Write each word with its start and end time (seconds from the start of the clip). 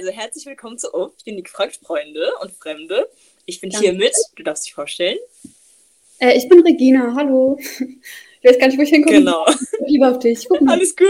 also 0.00 0.12
herzlich 0.12 0.46
willkommen 0.46 0.78
zu 0.78 0.90
uns. 0.92 1.12
Ich 1.18 1.24
bin 1.24 1.36
die 1.36 1.44
Freunde 1.46 2.32
und 2.40 2.52
Fremde. 2.52 3.10
Ich 3.44 3.60
bin 3.60 3.68
Danke. 3.68 3.86
hier 3.86 3.94
mit. 3.94 4.14
Du 4.34 4.42
darfst 4.42 4.64
dich 4.64 4.72
vorstellen. 4.72 5.18
Äh, 6.20 6.38
ich 6.38 6.48
bin 6.48 6.60
Regina, 6.60 7.14
hallo. 7.14 7.58
Ich 8.42 8.48
weiß 8.48 8.58
gar 8.58 8.68
nicht, 8.68 8.78
wo 8.78 8.82
ich 8.82 8.88
hinkomme. 8.88 9.18
Genau. 9.18 9.46
Ich 9.46 9.88
liebe 9.88 10.08
auf 10.08 10.18
dich. 10.18 10.48
Guck 10.48 10.62
mal. 10.62 10.72
Alles 10.72 10.96
gut. 10.96 11.06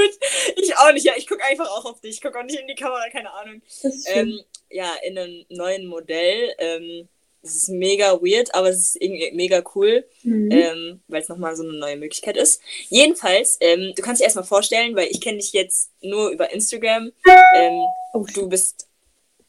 Ich 0.56 0.76
auch 0.76 0.92
nicht. 0.92 1.04
Ja, 1.06 1.12
ich 1.16 1.28
gucke 1.28 1.44
einfach 1.44 1.70
auch 1.70 1.84
auf 1.84 2.00
dich. 2.00 2.16
Ich 2.16 2.20
gucke 2.20 2.36
auch 2.36 2.42
nicht 2.42 2.58
in 2.58 2.66
die 2.66 2.74
Kamera, 2.74 3.08
keine 3.10 3.32
Ahnung. 3.32 3.62
Das 3.82 3.94
ist 3.94 4.08
schön. 4.08 4.28
Ähm, 4.30 4.40
ja, 4.70 4.90
in 5.06 5.16
einem 5.16 5.44
neuen 5.50 5.86
Modell. 5.86 6.52
Ähm, 6.58 7.08
es 7.42 7.54
ist 7.56 7.68
mega 7.68 8.20
weird, 8.20 8.54
aber 8.54 8.68
es 8.70 8.78
ist 8.78 8.96
irgendwie 9.00 9.30
mega 9.32 9.62
cool, 9.74 10.04
Mhm. 10.24 10.50
ähm, 10.50 11.00
weil 11.08 11.22
es 11.22 11.28
nochmal 11.28 11.56
so 11.56 11.62
eine 11.62 11.72
neue 11.72 11.96
Möglichkeit 11.96 12.36
ist. 12.36 12.60
Jedenfalls, 12.88 13.56
ähm, 13.60 13.92
du 13.96 14.02
kannst 14.02 14.20
dich 14.20 14.24
erstmal 14.24 14.44
vorstellen, 14.44 14.94
weil 14.96 15.08
ich 15.10 15.20
kenne 15.20 15.38
dich 15.38 15.52
jetzt 15.52 15.90
nur 16.02 16.30
über 16.30 16.50
Instagram. 16.52 17.12
Ähm, 17.54 17.80
oh, 18.12 18.26
du 18.34 18.48
bist 18.48 18.88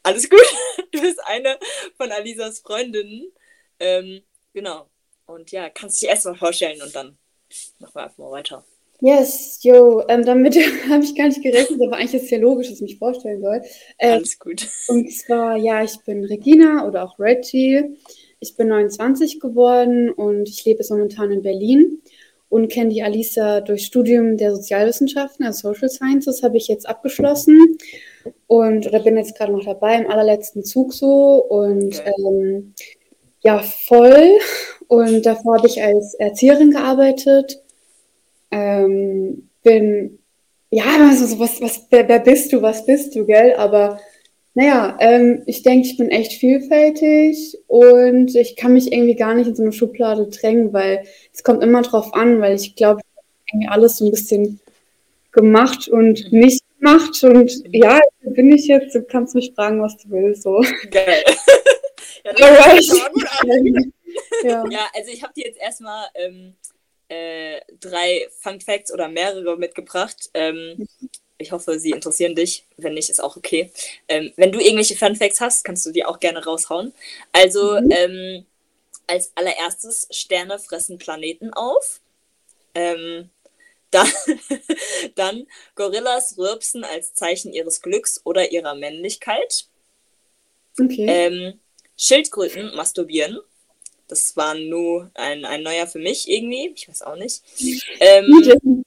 alles 0.02 0.28
gut. 0.28 0.40
Du 0.92 1.00
bist 1.00 1.20
eine 1.24 1.58
von 1.96 2.10
Alisas 2.10 2.60
Freundinnen. 2.60 3.32
Ähm, 3.80 4.20
genau. 4.52 4.90
Und 5.26 5.50
ja, 5.50 5.70
kannst 5.70 6.02
dich 6.02 6.08
erstmal 6.08 6.36
vorstellen 6.36 6.82
und 6.82 6.94
dann 6.94 7.16
machen 7.78 7.94
wir 7.94 8.02
einfach 8.04 8.18
mal 8.18 8.30
weiter. 8.32 8.64
yes, 9.00 9.60
yo. 9.62 10.04
Ähm, 10.08 10.24
damit 10.24 10.54
habe 10.90 11.02
ich 11.02 11.14
gar 11.14 11.28
nicht 11.28 11.42
gerechnet, 11.42 11.80
aber 11.80 11.96
eigentlich 11.96 12.14
ist 12.14 12.24
es 12.24 12.30
ja 12.30 12.38
logisch, 12.38 12.68
dass 12.68 12.76
ich 12.76 12.82
mich 12.82 12.98
vorstellen 12.98 13.40
soll. 13.40 13.62
Äh, 13.96 14.12
Alles 14.12 14.38
gut. 14.38 14.68
und 14.88 15.10
zwar, 15.12 15.56
ja, 15.56 15.82
ich 15.82 15.98
bin 16.04 16.24
Regina 16.24 16.86
oder 16.86 17.04
auch 17.04 17.18
Reggie. 17.18 17.96
Ich 18.38 18.56
bin 18.56 18.68
29 18.68 19.40
geworden 19.40 20.10
und 20.10 20.48
ich 20.48 20.64
lebe 20.64 20.80
jetzt 20.80 20.90
momentan 20.90 21.30
in 21.30 21.42
Berlin 21.42 22.02
und 22.52 22.68
kenne 22.68 22.90
die 22.90 23.02
Alisa 23.02 23.62
durch 23.62 23.86
Studium 23.86 24.36
der 24.36 24.54
Sozialwissenschaften, 24.54 25.46
also 25.46 25.72
Social 25.72 25.88
Sciences, 25.88 26.42
habe 26.42 26.58
ich 26.58 26.68
jetzt 26.68 26.86
abgeschlossen 26.86 27.78
und 28.46 28.86
oder 28.86 29.00
bin 29.00 29.16
jetzt 29.16 29.38
gerade 29.38 29.52
noch 29.52 29.64
dabei 29.64 29.96
im 29.96 30.10
allerletzten 30.10 30.62
Zug 30.62 30.92
so 30.92 31.42
und 31.48 32.02
ähm, 32.04 32.74
ja, 33.40 33.60
voll. 33.60 34.38
Und 34.86 35.24
davor 35.24 35.56
habe 35.56 35.66
ich 35.66 35.82
als 35.82 36.12
Erzieherin 36.12 36.72
gearbeitet. 36.72 37.62
Ähm, 38.50 39.48
bin, 39.62 40.18
ja, 40.68 41.08
also 41.08 41.24
so, 41.24 41.38
was, 41.38 41.58
was, 41.62 41.86
wer, 41.88 42.06
wer 42.06 42.20
bist 42.20 42.52
du, 42.52 42.60
was 42.60 42.84
bist 42.84 43.14
du, 43.14 43.24
gell? 43.24 43.54
Aber 43.54 43.98
naja, 44.54 44.96
ähm, 45.00 45.42
ich 45.46 45.62
denke, 45.62 45.88
ich 45.88 45.96
bin 45.96 46.10
echt 46.10 46.32
vielfältig 46.34 47.58
und 47.68 48.34
ich 48.34 48.56
kann 48.56 48.74
mich 48.74 48.92
irgendwie 48.92 49.16
gar 49.16 49.34
nicht 49.34 49.46
in 49.46 49.56
so 49.56 49.62
eine 49.62 49.72
Schublade 49.72 50.28
drängen, 50.28 50.72
weil 50.72 51.06
es 51.32 51.42
kommt 51.42 51.62
immer 51.62 51.82
drauf 51.82 52.12
an, 52.14 52.40
weil 52.40 52.56
ich 52.56 52.76
glaube, 52.76 53.00
ich 53.00 53.06
habe 53.06 53.26
irgendwie 53.52 53.68
alles 53.68 53.96
so 53.96 54.04
ein 54.04 54.10
bisschen 54.10 54.60
gemacht 55.32 55.88
und 55.88 56.32
nicht 56.32 56.62
gemacht. 56.78 57.24
Und 57.24 57.50
ja, 57.72 57.98
hier 58.20 58.30
bin 58.32 58.52
ich 58.52 58.66
jetzt, 58.66 58.94
du 58.94 59.02
kannst 59.02 59.34
mich 59.34 59.52
fragen, 59.54 59.82
was 59.82 59.96
du 59.96 60.10
willst. 60.10 60.42
So. 60.42 60.62
Geil. 60.90 61.24
ja, 62.38 62.46
an. 62.64 63.92
Ja. 64.44 64.62
Ja, 64.68 64.90
also 64.94 65.10
ich 65.10 65.22
habe 65.22 65.32
dir 65.32 65.46
jetzt 65.46 65.58
erstmal 65.58 66.06
ähm, 66.14 66.54
äh, 67.08 67.60
drei 67.80 68.28
Fun 68.40 68.60
Facts 68.60 68.92
oder 68.92 69.08
mehrere 69.08 69.56
mitgebracht. 69.56 70.28
Ähm, 70.34 70.86
ich 71.42 71.52
hoffe, 71.52 71.78
sie 71.78 71.90
interessieren 71.90 72.34
dich. 72.34 72.64
Wenn 72.76 72.94
nicht, 72.94 73.10
ist 73.10 73.22
auch 73.22 73.36
okay. 73.36 73.70
Ähm, 74.08 74.32
wenn 74.36 74.52
du 74.52 74.60
irgendwelche 74.60 74.96
Fun 74.96 75.16
Facts 75.16 75.40
hast, 75.40 75.64
kannst 75.64 75.84
du 75.84 75.90
die 75.90 76.04
auch 76.04 76.20
gerne 76.20 76.44
raushauen. 76.44 76.92
Also 77.32 77.80
Mhm. 77.80 77.90
ähm, 77.90 78.46
als 79.06 79.32
allererstes, 79.34 80.08
Sterne 80.10 80.58
fressen 80.58 80.98
Planeten 80.98 81.52
auf. 81.52 82.00
Ähm, 82.74 83.28
dann, 83.90 84.08
dann 85.16 85.46
Gorillas 85.74 86.38
rülpsen 86.38 86.84
als 86.84 87.14
Zeichen 87.14 87.52
ihres 87.52 87.82
Glücks 87.82 88.20
oder 88.24 88.50
ihrer 88.50 88.74
Männlichkeit. 88.74 89.66
Okay. 90.80 91.06
Ähm, 91.06 91.60
Schildkröten 91.96 92.74
masturbieren. 92.74 93.38
Das 94.08 94.36
war 94.36 94.54
nur 94.54 95.10
ein, 95.14 95.44
ein 95.44 95.62
neuer 95.62 95.86
für 95.86 95.98
mich 95.98 96.28
irgendwie. 96.28 96.72
Ich 96.74 96.88
weiß 96.88 97.02
auch 97.02 97.16
nicht. 97.16 97.42
Ähm? 98.00 98.84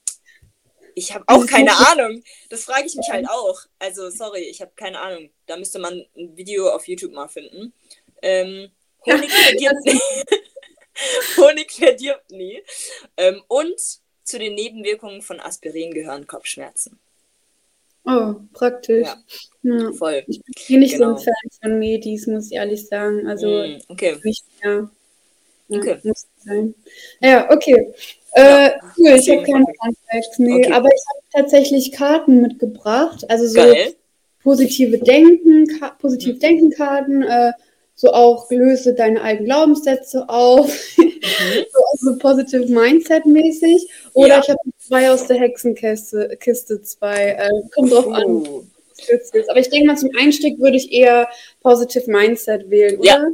Ich 0.98 1.14
habe 1.14 1.24
auch 1.28 1.46
keine 1.46 1.72
Ahnung. 1.76 2.24
Das 2.48 2.64
frage 2.64 2.86
ich 2.86 2.94
mich 2.96 3.08
halt 3.10 3.28
auch. 3.28 3.60
Also, 3.78 4.10
sorry, 4.10 4.40
ich 4.40 4.60
habe 4.62 4.72
keine 4.74 4.98
Ahnung. 5.00 5.30
Da 5.46 5.56
müsste 5.58 5.78
man 5.78 6.04
ein 6.16 6.36
Video 6.36 6.70
auf 6.70 6.88
YouTube 6.88 7.12
mal 7.12 7.28
finden. 7.28 7.72
Ähm, 8.22 8.70
Honig 9.06 9.30
verdirbt 9.30 9.84
nie. 9.84 10.00
Honig 11.36 11.70
verdirbt 11.72 12.30
nie. 12.30 12.62
Ähm, 13.18 13.42
und 13.48 13.78
zu 14.24 14.38
den 14.38 14.54
Nebenwirkungen 14.54 15.20
von 15.22 15.38
Aspirin 15.38 15.92
gehören 15.92 16.26
Kopfschmerzen. 16.26 16.98
Oh, 18.04 18.36
praktisch. 18.54 19.06
Ja. 19.06 19.22
Ja. 19.62 19.92
Voll. 19.92 20.24
Ich 20.28 20.40
bin 20.68 20.80
nicht 20.80 20.94
Genau. 20.94 21.16
so 21.16 21.16
ein 21.16 21.24
Fan 21.24 21.60
von 21.70 21.78
Medis, 21.78 22.26
muss 22.26 22.46
ich 22.46 22.52
ehrlich 22.52 22.86
sagen. 22.86 23.26
Also 23.26 23.48
Mm, 23.48 23.80
okay. 23.88 24.16
nicht 24.22 24.44
mehr. 24.64 24.90
Ja, 25.68 25.78
Okay. 25.80 25.98
muss 26.04 26.26
sein. 26.46 26.74
Ja, 27.20 27.50
okay. 27.50 27.92
Äh, 28.32 28.70
cool, 28.98 29.16
ich 29.18 29.30
habe 29.30 29.42
keine 29.44 29.64
frag 29.64 29.76
Fun 29.86 29.96
Facts, 30.10 30.38
nee, 30.38 30.54
Okay. 30.66 30.72
aber 30.72 30.88
ich 30.88 31.02
habe 31.08 31.42
tatsächlich 31.42 31.92
Karten 31.92 32.42
mitgebracht. 32.42 33.24
Also 33.30 33.46
so 33.46 33.54
Geil. 33.54 33.94
positive 34.42 34.98
Denken, 34.98 35.66
positiv 35.98 36.38
Denken 36.38 36.70
Karten, 36.70 37.22
äh, 37.22 37.52
so 37.94 38.12
auch 38.12 38.50
löse 38.50 38.92
deine 38.94 39.22
alten 39.22 39.46
Glaubenssätze 39.46 40.28
auf, 40.28 40.68
Mhm. 40.98 41.12
so 41.72 42.08
also 42.08 42.18
positive 42.18 42.66
Mindset 42.66 43.24
mäßig. 43.24 43.88
Oder 44.12 44.28
Ja. 44.28 44.40
ich 44.42 44.48
habe 44.50 44.58
zwei 44.78 45.10
aus 45.10 45.26
der 45.26 45.38
Hexenkiste, 45.38 46.36
Kiste 46.38 46.82
zwei. 46.82 47.30
Äh, 47.38 47.48
kommt 47.74 47.90
drauf 47.92 48.08
an, 48.08 48.24
Uh. 48.26 48.62
willst. 49.08 49.48
Aber 49.50 49.60
ich 49.60 49.70
denke 49.70 49.86
mal, 49.86 49.96
zum 49.96 50.10
Einstieg 50.18 50.58
würde 50.58 50.76
ich 50.76 50.92
eher 50.92 51.26
positive 51.62 52.10
Mindset 52.10 52.68
wählen, 52.68 52.98
oder? 52.98 53.06
Ja, 53.08 53.26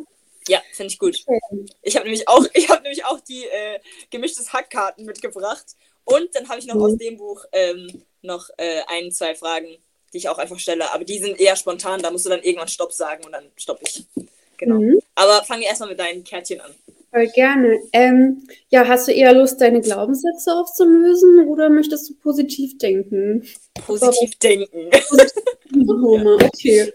finde 0.73 0.93
ich 0.93 0.99
gut. 0.99 1.17
Okay. 1.27 1.67
Ich 1.83 1.97
habe 1.97 2.05
nämlich 2.05 2.29
auch, 2.29 2.47
ich 2.55 2.69
habe 2.69 2.83
nämlich 2.83 3.05
auch 3.05 3.21
die 3.21 3.45
äh, 3.45 3.79
gemischtes 4.11 4.53
Hackkarten 4.53 5.05
mitgebracht. 5.05 5.65
Und 6.05 6.35
dann 6.35 6.49
habe 6.49 6.59
ich 6.59 6.67
noch 6.67 6.75
Mhm. 6.75 6.83
aus 6.83 6.97
dem 6.97 7.17
Buch 7.17 7.45
ähm, 7.53 8.03
noch 8.23 8.49
äh, 8.57 8.81
ein, 8.89 9.13
zwei 9.13 9.35
Fragen, 9.35 9.69
die 10.13 10.19
ich 10.19 10.29
auch 10.29 10.39
einfach 10.39 10.59
stelle. 10.59 10.93
Aber 10.93 11.05
die 11.05 11.19
sind 11.19 11.41
eher 11.41 11.57
spontan, 11.57 12.03
da 12.03 12.11
musst 12.11 12.27
du 12.27 12.31
dann 12.31 12.43
irgendwann 12.43 12.69
Stopp 12.69 12.93
sagen 12.93 13.25
und 13.25 13.33
dann 13.33 13.45
stopp 13.57 13.81
ich. 13.83 14.05
Genau. 14.59 14.81
Mhm. 14.81 15.01
Aber 15.15 15.45
fange 15.45 15.65
erstmal 15.65 15.91
mit 15.91 15.99
deinen 15.99 16.25
Kärtchen 16.25 16.61
an. 16.61 16.75
Voll 17.11 17.27
gerne. 17.29 17.79
Ähm, 17.93 18.49
ja, 18.71 18.89
hast 18.89 19.07
du 19.07 19.13
eher 19.13 19.35
Lust, 19.35 19.61
deine 19.61 19.81
Glaubenssätze 19.83 20.55
aufzulösen 20.55 21.47
oder 21.47 21.69
möchtest 21.69 22.09
du 22.09 22.15
positiv 22.15 22.79
denken? 22.79 23.47
Positiv 23.87 24.39
denken. 24.39 24.91
Homer, 25.75 26.37
okay. 26.37 26.91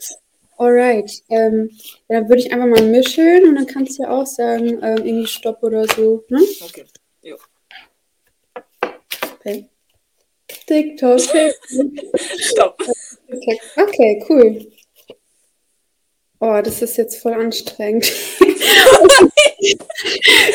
Alright. 0.58 1.24
Ähm, 1.30 1.70
dann 2.08 2.28
würde 2.28 2.42
ich 2.42 2.52
einfach 2.52 2.68
mal 2.68 2.82
mischen 2.82 3.48
und 3.48 3.56
dann 3.56 3.68
kannst 3.68 4.00
du 4.00 4.04
ja 4.04 4.10
auch 4.10 4.26
sagen, 4.26 4.80
ähm, 4.82 4.98
irgendwie 4.98 5.28
Stopp 5.28 5.62
oder 5.62 5.86
so. 5.88 6.24
Ne? 6.30 6.40
Okay. 6.62 6.86
Okay. 9.40 9.70
TikTok. 10.66 11.20
Stopp. 12.40 12.82
Okay, 13.30 14.24
cool. 14.30 14.68
Oh, 16.40 16.62
das 16.64 16.82
ist 16.82 16.98
jetzt 16.98 17.18
voll 17.18 17.34
anstrengend. 17.34 18.12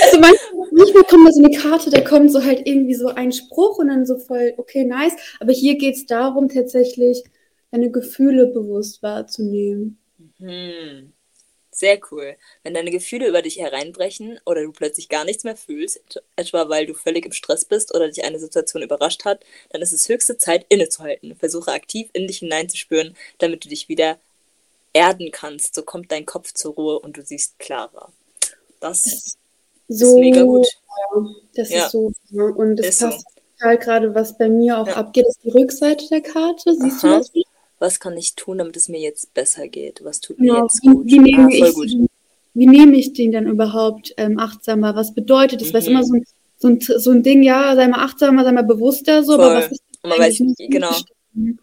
also 0.00 0.20
manchmal, 0.20 0.68
manchmal 0.70 1.04
kommt 1.04 1.26
da 1.26 1.32
so 1.32 1.42
eine 1.42 1.56
Karte, 1.56 1.90
da 1.90 2.00
kommt 2.02 2.30
so 2.30 2.44
halt 2.44 2.66
irgendwie 2.66 2.94
so 2.94 3.08
ein 3.08 3.32
Spruch 3.32 3.78
und 3.78 3.88
dann 3.88 4.06
so 4.06 4.16
voll, 4.16 4.54
okay, 4.58 4.84
nice. 4.84 5.14
Aber 5.40 5.52
hier 5.52 5.76
geht 5.76 5.96
es 5.96 6.06
darum, 6.06 6.48
tatsächlich 6.48 7.24
deine 7.72 7.90
Gefühle 7.90 8.46
bewusst 8.46 9.02
wahrzunehmen. 9.02 9.98
Hm. 10.38 11.12
Sehr 11.74 11.98
cool. 12.10 12.36
Wenn 12.62 12.74
deine 12.74 12.90
Gefühle 12.90 13.26
über 13.28 13.40
dich 13.40 13.58
hereinbrechen 13.58 14.38
oder 14.44 14.62
du 14.62 14.72
plötzlich 14.72 15.08
gar 15.08 15.24
nichts 15.24 15.42
mehr 15.44 15.56
fühlst, 15.56 15.96
et- 15.96 16.22
etwa 16.36 16.68
weil 16.68 16.84
du 16.86 16.92
völlig 16.94 17.24
im 17.24 17.32
Stress 17.32 17.64
bist 17.64 17.94
oder 17.94 18.08
dich 18.08 18.24
eine 18.24 18.38
Situation 18.38 18.82
überrascht 18.82 19.24
hat, 19.24 19.42
dann 19.70 19.80
ist 19.80 19.92
es 19.92 20.08
höchste 20.08 20.36
Zeit, 20.36 20.66
innezuhalten. 20.68 21.34
Versuche 21.34 21.72
aktiv 21.72 22.10
in 22.12 22.26
dich 22.26 22.38
hineinzuspüren, 22.40 23.16
damit 23.38 23.64
du 23.64 23.70
dich 23.70 23.88
wieder 23.88 24.18
erden 24.92 25.30
kannst. 25.32 25.74
So 25.74 25.82
kommt 25.82 26.12
dein 26.12 26.26
Kopf 26.26 26.52
zur 26.52 26.74
Ruhe 26.74 26.98
und 27.00 27.16
du 27.16 27.22
siehst 27.24 27.58
klarer. 27.58 28.12
Das 28.80 29.06
ist 29.06 29.38
So, 29.88 30.18
mega 30.18 30.42
gut. 30.42 30.66
das 31.54 31.70
Ja. 31.70 31.86
ist 31.86 31.92
so. 31.92 32.12
Und 32.32 32.80
es 32.80 32.86
Ist 32.88 32.98
so. 32.98 33.06
passt 33.06 33.26
total 33.58 33.78
gerade, 33.78 34.14
was 34.14 34.36
bei 34.36 34.48
mir 34.50 34.78
auch 34.78 34.86
Ja. 34.88 34.96
abgeht, 34.96 35.26
ist 35.26 35.42
die 35.42 35.50
Rückseite 35.50 36.06
der 36.08 36.20
Karte. 36.20 36.74
Siehst 36.74 37.02
Aha. 37.04 37.14
du 37.14 37.18
das? 37.18 37.32
Was 37.82 37.98
kann 37.98 38.16
ich 38.16 38.36
tun, 38.36 38.58
damit 38.58 38.76
es 38.76 38.88
mir 38.88 39.00
jetzt 39.00 39.34
besser 39.34 39.66
geht? 39.66 40.04
Was 40.04 40.20
tut 40.20 40.38
mir 40.38 40.52
Genau, 40.52 40.62
jetzt 40.62 40.80
wie, 40.82 40.88
gut? 40.88 41.06
wie, 41.06 41.18
nehme 41.18 41.44
Ah, 41.44 41.48
ich, 41.68 41.74
gut. 41.74 41.90
wie 42.54 42.66
nehme 42.66 42.96
ich 42.96 43.12
den 43.12 43.32
dann 43.32 43.46
überhaupt 43.48 44.14
ähm, 44.16 44.38
achtsamer? 44.38 44.94
Was 44.94 45.12
bedeutet 45.14 45.60
das? 45.60 45.72
Weil 45.74 45.80
es 45.80 45.86
Mhm. 45.88 45.92
immer 45.92 46.04
so 46.04 46.14
ein, 46.14 46.24
so, 46.58 46.68
ein, 46.68 46.80
so 46.80 47.10
ein 47.10 47.22
Ding, 47.24 47.42
ja, 47.42 47.74
sei 47.74 47.88
mal 47.88 48.04
achtsamer, 48.04 48.44
sei 48.44 48.52
mal 48.52 48.62
bewusster, 48.62 49.24
so, 49.24 49.34
aber 49.34 49.46
Voll. 49.46 49.54
was 49.56 49.72
ist 49.72 49.82
Und 50.02 50.10
man 50.10 50.18
weiß? 50.20 50.38
Muss 50.40 50.54
genau, 50.58 50.96
genau. 51.34 51.54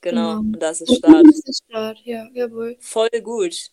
Genau. 0.00 0.38
Und 0.38 0.60
da 0.60 0.70
ist 0.70 0.94
Start. 0.94 1.26
das 1.26 1.40
ist 1.44 1.64
Start, 1.68 1.98
ja, 2.04 2.28
jawohl. 2.32 2.76
Voll 2.78 3.08
gut. 3.22 3.70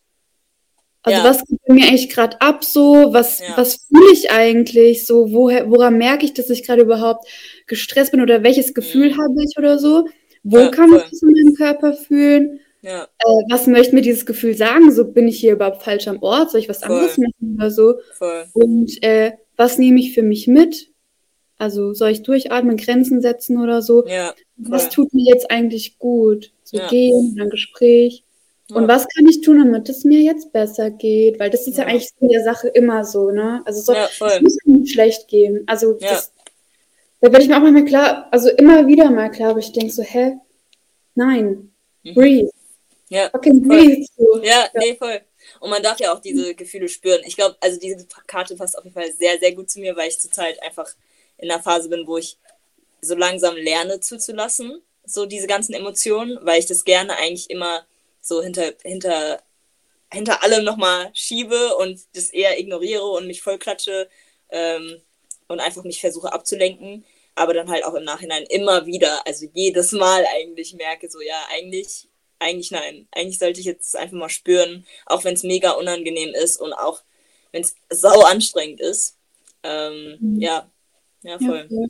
Also 1.04 1.20
Ja. 1.20 1.24
was 1.24 1.46
geht 1.46 1.60
mir 1.70 1.88
eigentlich 1.88 2.10
gerade 2.10 2.42
ab 2.42 2.64
so? 2.64 3.14
Was, 3.14 3.40
Ja. 3.42 3.56
was 3.58 3.76
fühle 3.88 4.12
ich 4.12 4.32
eigentlich 4.32 5.06
so? 5.06 5.32
Woher, 5.32 5.70
woran 5.70 6.00
merke 6.00 6.26
ich, 6.26 6.34
dass 6.34 6.50
ich 6.50 6.64
gerade 6.64 6.82
überhaupt 6.82 7.28
gestresst 7.68 8.10
bin 8.12 8.22
oder 8.22 8.42
welches 8.42 8.74
Gefühl 8.74 9.12
Mhm. 9.12 9.18
habe 9.22 9.44
ich 9.44 9.56
oder 9.56 9.78
so? 9.78 10.08
Wo 10.48 10.58
Ja, 10.60 10.68
kann 10.68 10.90
voll. 10.90 11.00
ich 11.04 11.10
das 11.10 11.22
in 11.24 11.32
meinem 11.32 11.56
Körper 11.56 11.94
fühlen? 11.94 12.60
Ja, 12.82 13.04
Äh, 13.18 13.26
was 13.50 13.66
möchte 13.66 13.96
mir 13.96 14.02
dieses 14.02 14.26
Gefühl 14.28 14.56
sagen? 14.56 14.92
So 14.92 15.06
bin 15.06 15.28
ich 15.28 15.40
hier 15.40 15.54
überhaupt 15.54 15.82
falsch 15.82 16.08
am 16.08 16.22
Ort? 16.22 16.52
Soll 16.52 16.60
ich 16.62 16.70
was 16.70 16.84
Voll. 16.84 16.92
anderes 16.92 17.18
machen 17.18 17.56
oder 17.58 17.72
so? 17.72 17.96
voll. 18.14 18.46
Und 18.54 19.02
äh, 19.04 19.32
was 19.58 19.78
nehme 19.80 20.00
ich 20.00 20.14
für 20.14 20.22
mich 20.22 20.48
mit? 20.48 20.92
Also 21.58 21.94
soll 21.94 22.12
ich 22.12 22.22
durchatmen, 22.22 22.78
Grenzen 22.78 23.22
setzen 23.22 23.58
oder 23.58 23.82
so? 23.82 24.06
Ja, 24.08 24.36
Was 24.58 24.90
tut 24.90 25.14
mir 25.14 25.24
jetzt 25.34 25.50
eigentlich 25.50 25.98
gut? 25.98 26.52
So 26.64 26.78
Ja. 26.78 26.88
gehen, 26.90 27.38
ein 27.42 27.50
Gespräch. 27.50 28.24
Und 28.74 28.84
Ja. 28.84 28.88
was 28.90 29.08
kann 29.08 29.26
ich 29.28 29.42
tun, 29.42 29.60
damit 29.60 29.90
es 29.90 30.04
mir 30.04 30.22
jetzt 30.22 30.52
besser 30.54 30.92
geht? 30.92 31.40
Weil 31.40 31.50
das 31.50 31.66
ist 31.68 31.78
ja, 31.78 31.86
eigentlich 31.86 32.10
in 32.20 32.30
der 32.30 32.44
Sache 32.44 32.68
immer 32.68 33.04
so, 33.04 33.32
ne? 33.32 33.62
Also 33.66 33.82
so, 33.82 33.94
Ja, 33.94 34.06
es 34.06 34.42
muss 34.42 34.58
nicht 34.66 34.94
schlecht 34.94 35.28
gehen. 35.28 35.64
Also 35.66 35.94
Ja. 36.00 36.10
das, 36.10 36.32
da 37.26 37.32
werde 37.32 37.44
ich 37.44 37.50
mir 37.50 37.58
auch 37.58 37.62
manchmal 37.62 37.86
klar, 37.86 38.28
also 38.32 38.50
immer 38.50 38.86
wieder 38.88 39.10
mal 39.10 39.32
klar, 39.32 39.52
aber 39.52 39.60
ich 39.60 39.72
denke 39.72 39.92
so, 39.92 40.04
hä? 40.04 40.38
Nein, 41.16 41.72
Mhm. 42.04 42.14
breathe. 42.14 42.50
Ja, 43.10 43.30
Fucking 43.32 43.66
voll. 43.66 43.78
breathe. 43.84 44.06
So. 44.18 44.44
Ja, 44.44 44.70
nee, 44.76 44.96
voll. 44.96 45.22
Und 45.60 45.70
man 45.72 45.82
darf 45.82 46.00
ja 46.00 46.14
auch 46.14 46.20
diese 46.20 46.54
Gefühle 46.56 46.88
spüren. 46.88 47.22
Ich 47.26 47.36
glaube, 47.36 47.56
also 47.62 47.80
diese 47.80 48.06
Karte 48.28 48.56
passt 48.56 48.78
auf 48.78 48.84
jeden 48.84 48.94
Fall 48.94 49.12
sehr, 49.12 49.40
sehr 49.40 49.54
gut 49.54 49.70
zu 49.70 49.80
mir, 49.80 49.96
weil 49.96 50.10
ich 50.10 50.20
zurzeit 50.20 50.62
einfach 50.62 50.88
in 51.38 51.50
einer 51.50 51.62
Phase 51.62 51.90
bin, 51.90 52.06
wo 52.08 52.18
ich 52.18 52.38
so 53.02 53.16
langsam 53.16 53.56
lerne 53.56 54.00
zuzulassen, 54.00 54.82
so 55.06 55.26
diese 55.26 55.48
ganzen 55.48 55.74
Emotionen, 55.74 56.38
weil 56.42 56.60
ich 56.60 56.66
das 56.66 56.84
gerne 56.86 57.16
eigentlich 57.18 57.50
immer 57.50 57.86
so 58.22 58.42
hinter, 58.42 58.74
hinter, 58.84 59.42
hinter 60.12 60.44
allem 60.44 60.64
nochmal 60.64 61.10
schiebe 61.14 61.76
und 61.78 62.00
das 62.16 62.30
eher 62.32 62.60
ignoriere 62.60 63.06
und 63.06 63.28
mich 63.28 63.42
vollklatsche 63.44 64.10
ähm, 64.50 65.00
und 65.48 65.60
einfach 65.60 65.84
mich 65.84 66.02
versuche 66.02 66.34
abzulenken, 66.34 67.04
aber 67.36 67.54
dann 67.54 67.70
halt 67.70 67.84
auch 67.86 67.94
im 67.94 68.04
Nachhinein 68.04 68.44
immer 68.44 68.86
wieder, 68.86 69.26
also 69.28 69.46
jedes 69.54 69.92
Mal 69.92 70.26
eigentlich 70.36 70.74
merke, 70.74 71.10
so 71.10 71.22
ja, 71.22 71.42
eigentlich 71.54 72.08
eigentlich 72.40 72.72
nein. 72.72 73.08
Eigentlich 73.12 73.40
sollte 73.40 73.60
ich 73.60 73.66
jetzt 73.66 73.96
einfach 73.96 74.18
mal 74.18 74.30
spüren, 74.30 74.86
auch 75.06 75.24
wenn 75.24 75.34
es 75.36 75.44
mega 75.44 75.72
unangenehm 75.72 76.34
ist 76.34 76.60
und 76.60 76.74
auch 76.74 77.02
wenn 77.52 77.62
es 77.62 77.76
sau 77.90 78.22
anstrengend 78.22 78.82
ist. 78.82 79.18
Ähm, 79.64 80.18
Mhm. 80.20 80.42
Ja, 80.42 80.70
ja, 81.24 81.32
Ja, 81.32 81.40
voll. 81.40 81.68
voll. 81.68 81.88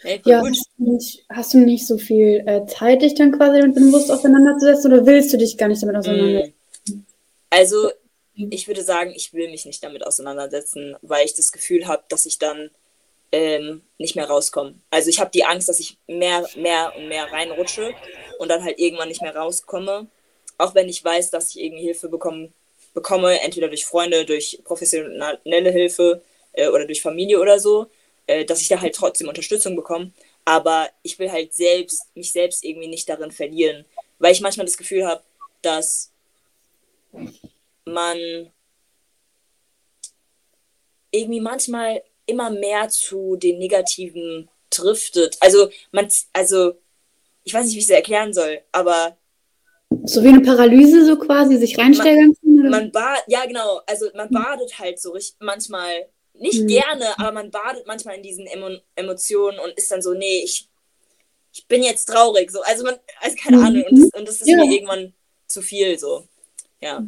Hey, 0.00 0.20
voll 0.20 0.32
Ja, 0.32 0.42
hast 0.44 0.68
du, 0.76 0.92
nicht, 0.92 1.24
hast 1.28 1.54
du 1.54 1.58
nicht 1.58 1.86
so 1.86 1.96
viel 1.96 2.42
äh, 2.46 2.66
Zeit, 2.66 3.02
dich 3.02 3.14
dann 3.14 3.32
quasi 3.32 3.60
damit 3.60 3.76
bewusst 3.76 4.10
auseinanderzusetzen 4.10 4.92
oder 4.92 5.06
willst 5.06 5.32
du 5.32 5.38
dich 5.38 5.56
gar 5.56 5.68
nicht 5.68 5.82
damit 5.82 5.96
auseinandersetzen? 5.96 6.54
Mm. 6.88 7.04
Also, 7.50 7.92
ich 8.34 8.66
würde 8.66 8.82
sagen, 8.82 9.12
ich 9.14 9.32
will 9.32 9.48
mich 9.50 9.64
nicht 9.64 9.84
damit 9.84 10.04
auseinandersetzen, 10.04 10.96
weil 11.02 11.24
ich 11.24 11.34
das 11.34 11.52
Gefühl 11.52 11.86
habe, 11.86 12.02
dass 12.08 12.26
ich 12.26 12.38
dann 12.38 12.70
ähm, 13.32 13.82
nicht 13.98 14.14
mehr 14.14 14.28
rauskomme. 14.28 14.74
Also 14.90 15.08
ich 15.08 15.18
habe 15.18 15.30
die 15.30 15.44
Angst, 15.44 15.68
dass 15.68 15.80
ich 15.80 15.96
mehr, 16.06 16.46
mehr 16.54 16.92
und 16.96 17.08
mehr 17.08 17.32
reinrutsche 17.32 17.94
und 18.38 18.48
dann 18.48 18.62
halt 18.62 18.78
irgendwann 18.78 19.08
nicht 19.08 19.22
mehr 19.22 19.34
rauskomme. 19.34 20.06
Auch 20.58 20.74
wenn 20.74 20.88
ich 20.88 21.02
weiß, 21.02 21.30
dass 21.30 21.50
ich 21.50 21.62
irgendwie 21.62 21.84
Hilfe 21.84 22.08
bekomme, 22.08 22.52
bekomme, 22.94 23.40
entweder 23.40 23.68
durch 23.68 23.86
Freunde, 23.86 24.26
durch 24.26 24.60
professionelle 24.64 25.70
Hilfe 25.70 26.22
äh, 26.52 26.68
oder 26.68 26.84
durch 26.84 27.00
Familie 27.00 27.40
oder 27.40 27.58
so, 27.58 27.86
äh, 28.26 28.44
dass 28.44 28.60
ich 28.60 28.68
da 28.68 28.80
halt 28.80 28.94
trotzdem 28.94 29.28
Unterstützung 29.28 29.74
bekomme. 29.74 30.12
Aber 30.44 30.90
ich 31.02 31.18
will 31.18 31.32
halt 31.32 31.54
selbst, 31.54 32.04
mich 32.14 32.32
selbst 32.32 32.64
irgendwie 32.64 32.88
nicht 32.88 33.08
darin 33.08 33.30
verlieren, 33.30 33.86
weil 34.18 34.32
ich 34.32 34.40
manchmal 34.42 34.66
das 34.66 34.76
Gefühl 34.76 35.06
habe, 35.06 35.22
dass 35.62 36.10
man 37.84 38.50
irgendwie 41.10 41.40
manchmal 41.40 42.02
immer 42.26 42.50
mehr 42.50 42.88
zu 42.88 43.36
den 43.36 43.58
Negativen 43.58 44.48
driftet. 44.70 45.36
Also 45.40 45.70
man, 45.92 46.08
also 46.32 46.74
ich 47.44 47.54
weiß 47.54 47.66
nicht, 47.66 47.74
wie 47.74 47.78
ich 47.80 47.84
es 47.84 47.90
erklären 47.90 48.32
soll, 48.32 48.60
aber 48.72 49.16
So 50.04 50.22
wie 50.22 50.28
eine 50.28 50.40
Paralyse 50.40 51.04
so 51.04 51.16
quasi, 51.18 51.56
sich 51.56 51.78
reinsteigern 51.78 52.34
man 52.44 52.92
badet, 52.92 53.24
ja 53.26 53.44
genau, 53.46 53.80
also 53.86 54.06
man 54.14 54.30
badet 54.30 54.78
halt 54.78 55.00
so 55.00 55.12
richtig 55.12 55.36
manchmal, 55.40 56.08
nicht 56.34 56.62
Mhm. 56.62 56.68
gerne, 56.68 57.18
aber 57.18 57.32
man 57.32 57.50
badet 57.50 57.86
manchmal 57.86 58.16
in 58.16 58.22
diesen 58.22 58.46
Emo 58.46 58.70
Emotionen 58.96 59.58
und 59.58 59.72
ist 59.76 59.90
dann 59.90 60.02
so, 60.02 60.14
nee, 60.14 60.42
ich, 60.44 60.68
ich 61.52 61.66
bin 61.66 61.82
jetzt 61.82 62.06
traurig, 62.06 62.50
so, 62.50 62.62
also 62.62 62.84
man, 62.84 62.96
also 63.20 63.36
keine 63.36 63.58
Mhm. 63.58 63.64
Ahnung, 63.64 63.84
und 63.90 63.98
das, 63.98 64.10
und 64.20 64.28
das 64.28 64.40
ist 64.40 64.48
Ja. 64.48 64.56
mir 64.56 64.72
irgendwann 64.72 65.12
zu 65.48 65.62
viel, 65.62 65.98
so, 65.98 66.26
ja. 66.80 67.04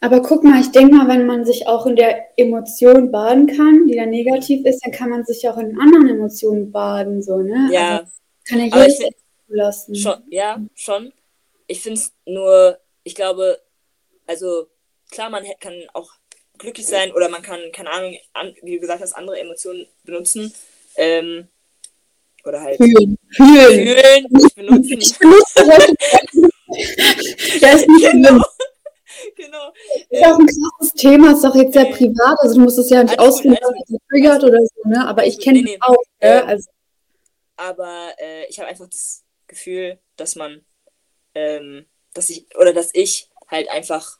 Aber 0.00 0.22
guck 0.22 0.44
mal, 0.44 0.60
ich 0.60 0.70
denke 0.70 0.94
mal, 0.94 1.08
wenn 1.08 1.26
man 1.26 1.44
sich 1.44 1.66
auch 1.66 1.86
in 1.86 1.96
der 1.96 2.26
Emotion 2.36 3.10
baden 3.10 3.46
kann, 3.46 3.86
die 3.86 3.96
dann 3.96 4.10
negativ 4.10 4.64
ist, 4.64 4.80
dann 4.84 4.92
kann 4.92 5.10
man 5.10 5.24
sich 5.24 5.48
auch 5.48 5.56
in 5.58 5.78
anderen 5.78 6.08
Emotionen 6.08 6.70
baden, 6.70 7.22
so, 7.22 7.38
ne? 7.38 7.68
Ja, 7.72 7.98
Also, 7.98 8.10
kann 8.48 8.58
ja 8.60 8.86
ich 8.86 8.96
find- 8.96 9.14
zulassen. 9.48 9.94
Schon, 9.96 10.22
ja, 10.30 10.60
schon. 10.74 11.12
Ich 11.66 11.80
finde 11.82 12.00
es 12.00 12.12
nur, 12.26 12.78
ich 13.02 13.14
glaube, 13.14 13.58
also 14.26 14.68
klar, 15.10 15.30
man 15.30 15.44
kann 15.60 15.74
auch 15.94 16.10
glücklich 16.58 16.86
sein 16.86 17.12
oder 17.12 17.28
man 17.28 17.42
kann, 17.42 17.60
keine 17.72 17.90
Ahnung, 17.90 18.16
an, 18.34 18.54
wie 18.62 18.74
du 18.74 18.80
gesagt 18.80 19.00
hast, 19.02 19.14
andere 19.14 19.38
Emotionen 19.40 19.86
benutzen. 20.04 20.52
Ähm, 20.96 21.48
oder 22.44 22.60
halt 22.62 22.76
Fühlen. 22.76 23.18
Fühlen. 23.30 23.86
fühlen, 23.86 24.26
nicht 24.30 24.54
benutzen. 24.54 24.98
Ich 25.00 25.18
benutze 25.18 25.64
ja, 27.60 27.72
ist 27.72 27.88
nicht 27.88 28.10
genau. 28.12 28.42
Genau. 29.38 29.72
Ist 30.10 30.24
auch 30.24 30.38
ein 30.38 30.46
krasses 30.46 30.92
Thema, 30.94 31.32
ist 31.32 31.44
auch 31.44 31.54
jetzt 31.54 31.72
sehr 31.72 31.88
Äh, 31.88 31.92
privat, 31.92 32.38
also 32.40 32.54
du 32.56 32.60
musst 32.60 32.78
es 32.78 32.90
ja 32.90 33.02
nicht 33.02 33.16
gut, 33.16 33.26
ausführen, 33.26 33.56
dich 33.88 33.98
triggert 34.10 34.44
oder 34.44 34.58
so, 34.58 34.88
ne? 34.88 35.06
Aber 35.06 35.24
ich 35.26 35.40
kenne 35.40 35.62
nee, 35.62 35.78
auch, 35.80 35.96
nee. 36.20 36.28
ne? 36.28 36.40
Ähm, 36.42 36.48
Also, 36.48 36.70
Aber 37.56 38.14
äh, 38.18 38.46
ich 38.46 38.58
habe 38.58 38.68
einfach 38.68 38.88
das 38.88 39.24
Gefühl, 39.46 39.98
dass 40.16 40.36
man, 40.36 40.64
ähm, 41.34 41.86
dass 42.14 42.30
ich, 42.30 42.46
oder 42.56 42.72
dass 42.72 42.90
ich 42.92 43.30
halt 43.48 43.70
einfach, 43.70 44.18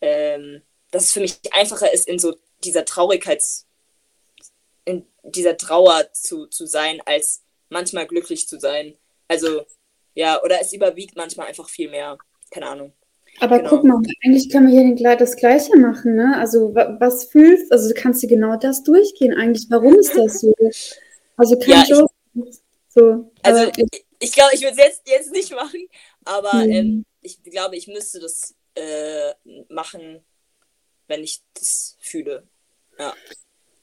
ähm, 0.00 0.62
dass 0.90 1.04
es 1.04 1.12
für 1.12 1.20
mich 1.20 1.38
einfacher 1.52 1.92
ist, 1.92 2.08
in 2.08 2.18
so 2.18 2.34
dieser 2.64 2.84
Traurigkeits, 2.84 3.66
in 4.84 5.06
dieser 5.22 5.56
Trauer 5.56 6.12
zu, 6.12 6.46
zu 6.46 6.66
sein, 6.66 7.00
als 7.06 7.42
manchmal 7.68 8.06
glücklich 8.06 8.46
zu 8.48 8.58
sein. 8.60 8.96
Also, 9.28 9.64
ja, 10.14 10.42
oder 10.42 10.60
es 10.60 10.72
überwiegt 10.72 11.16
manchmal 11.16 11.48
einfach 11.48 11.68
viel 11.68 11.90
mehr. 11.90 12.18
Keine 12.50 12.68
Ahnung. 12.68 12.92
Aber 13.40 13.58
genau. 13.58 13.70
guck 13.70 13.84
mal, 13.84 14.02
eigentlich 14.24 14.50
können 14.50 14.68
wir 14.68 14.80
hier 14.80 14.94
den, 14.94 15.18
das 15.18 15.36
Gleiche 15.36 15.76
machen, 15.76 16.14
ne? 16.14 16.36
Also, 16.38 16.74
wa 16.74 16.96
was 17.00 17.24
fühlst, 17.24 17.70
also 17.72 17.88
du 17.88 17.94
kannst 17.94 18.22
dir 18.22 18.28
genau 18.28 18.56
das 18.56 18.82
durchgehen 18.82 19.34
eigentlich. 19.34 19.66
Warum 19.70 19.94
ist 19.98 20.16
das 20.16 20.40
so? 20.40 20.54
Also, 21.36 21.58
kein 21.58 21.70
Ja, 21.70 21.82
ich- 21.82 21.88
Joke. 21.90 22.12
So, 22.88 23.30
Also, 23.42 23.70
ich, 23.76 24.04
ich 24.20 24.32
glaube, 24.32 24.54
ich 24.54 24.62
würde 24.62 24.76
es 24.78 24.84
jetzt, 24.84 25.02
jetzt 25.08 25.32
nicht 25.32 25.50
machen, 25.52 25.86
aber 26.24 26.64
Mhm. 26.64 26.70
ähm, 26.70 27.04
ich 27.22 27.42
glaube, 27.42 27.76
ich 27.76 27.88
müsste 27.88 28.20
das 28.20 28.54
äh, 28.76 29.32
machen, 29.68 30.20
wenn 31.08 31.22
ich 31.22 31.42
das 31.54 31.96
fühle. 32.00 32.44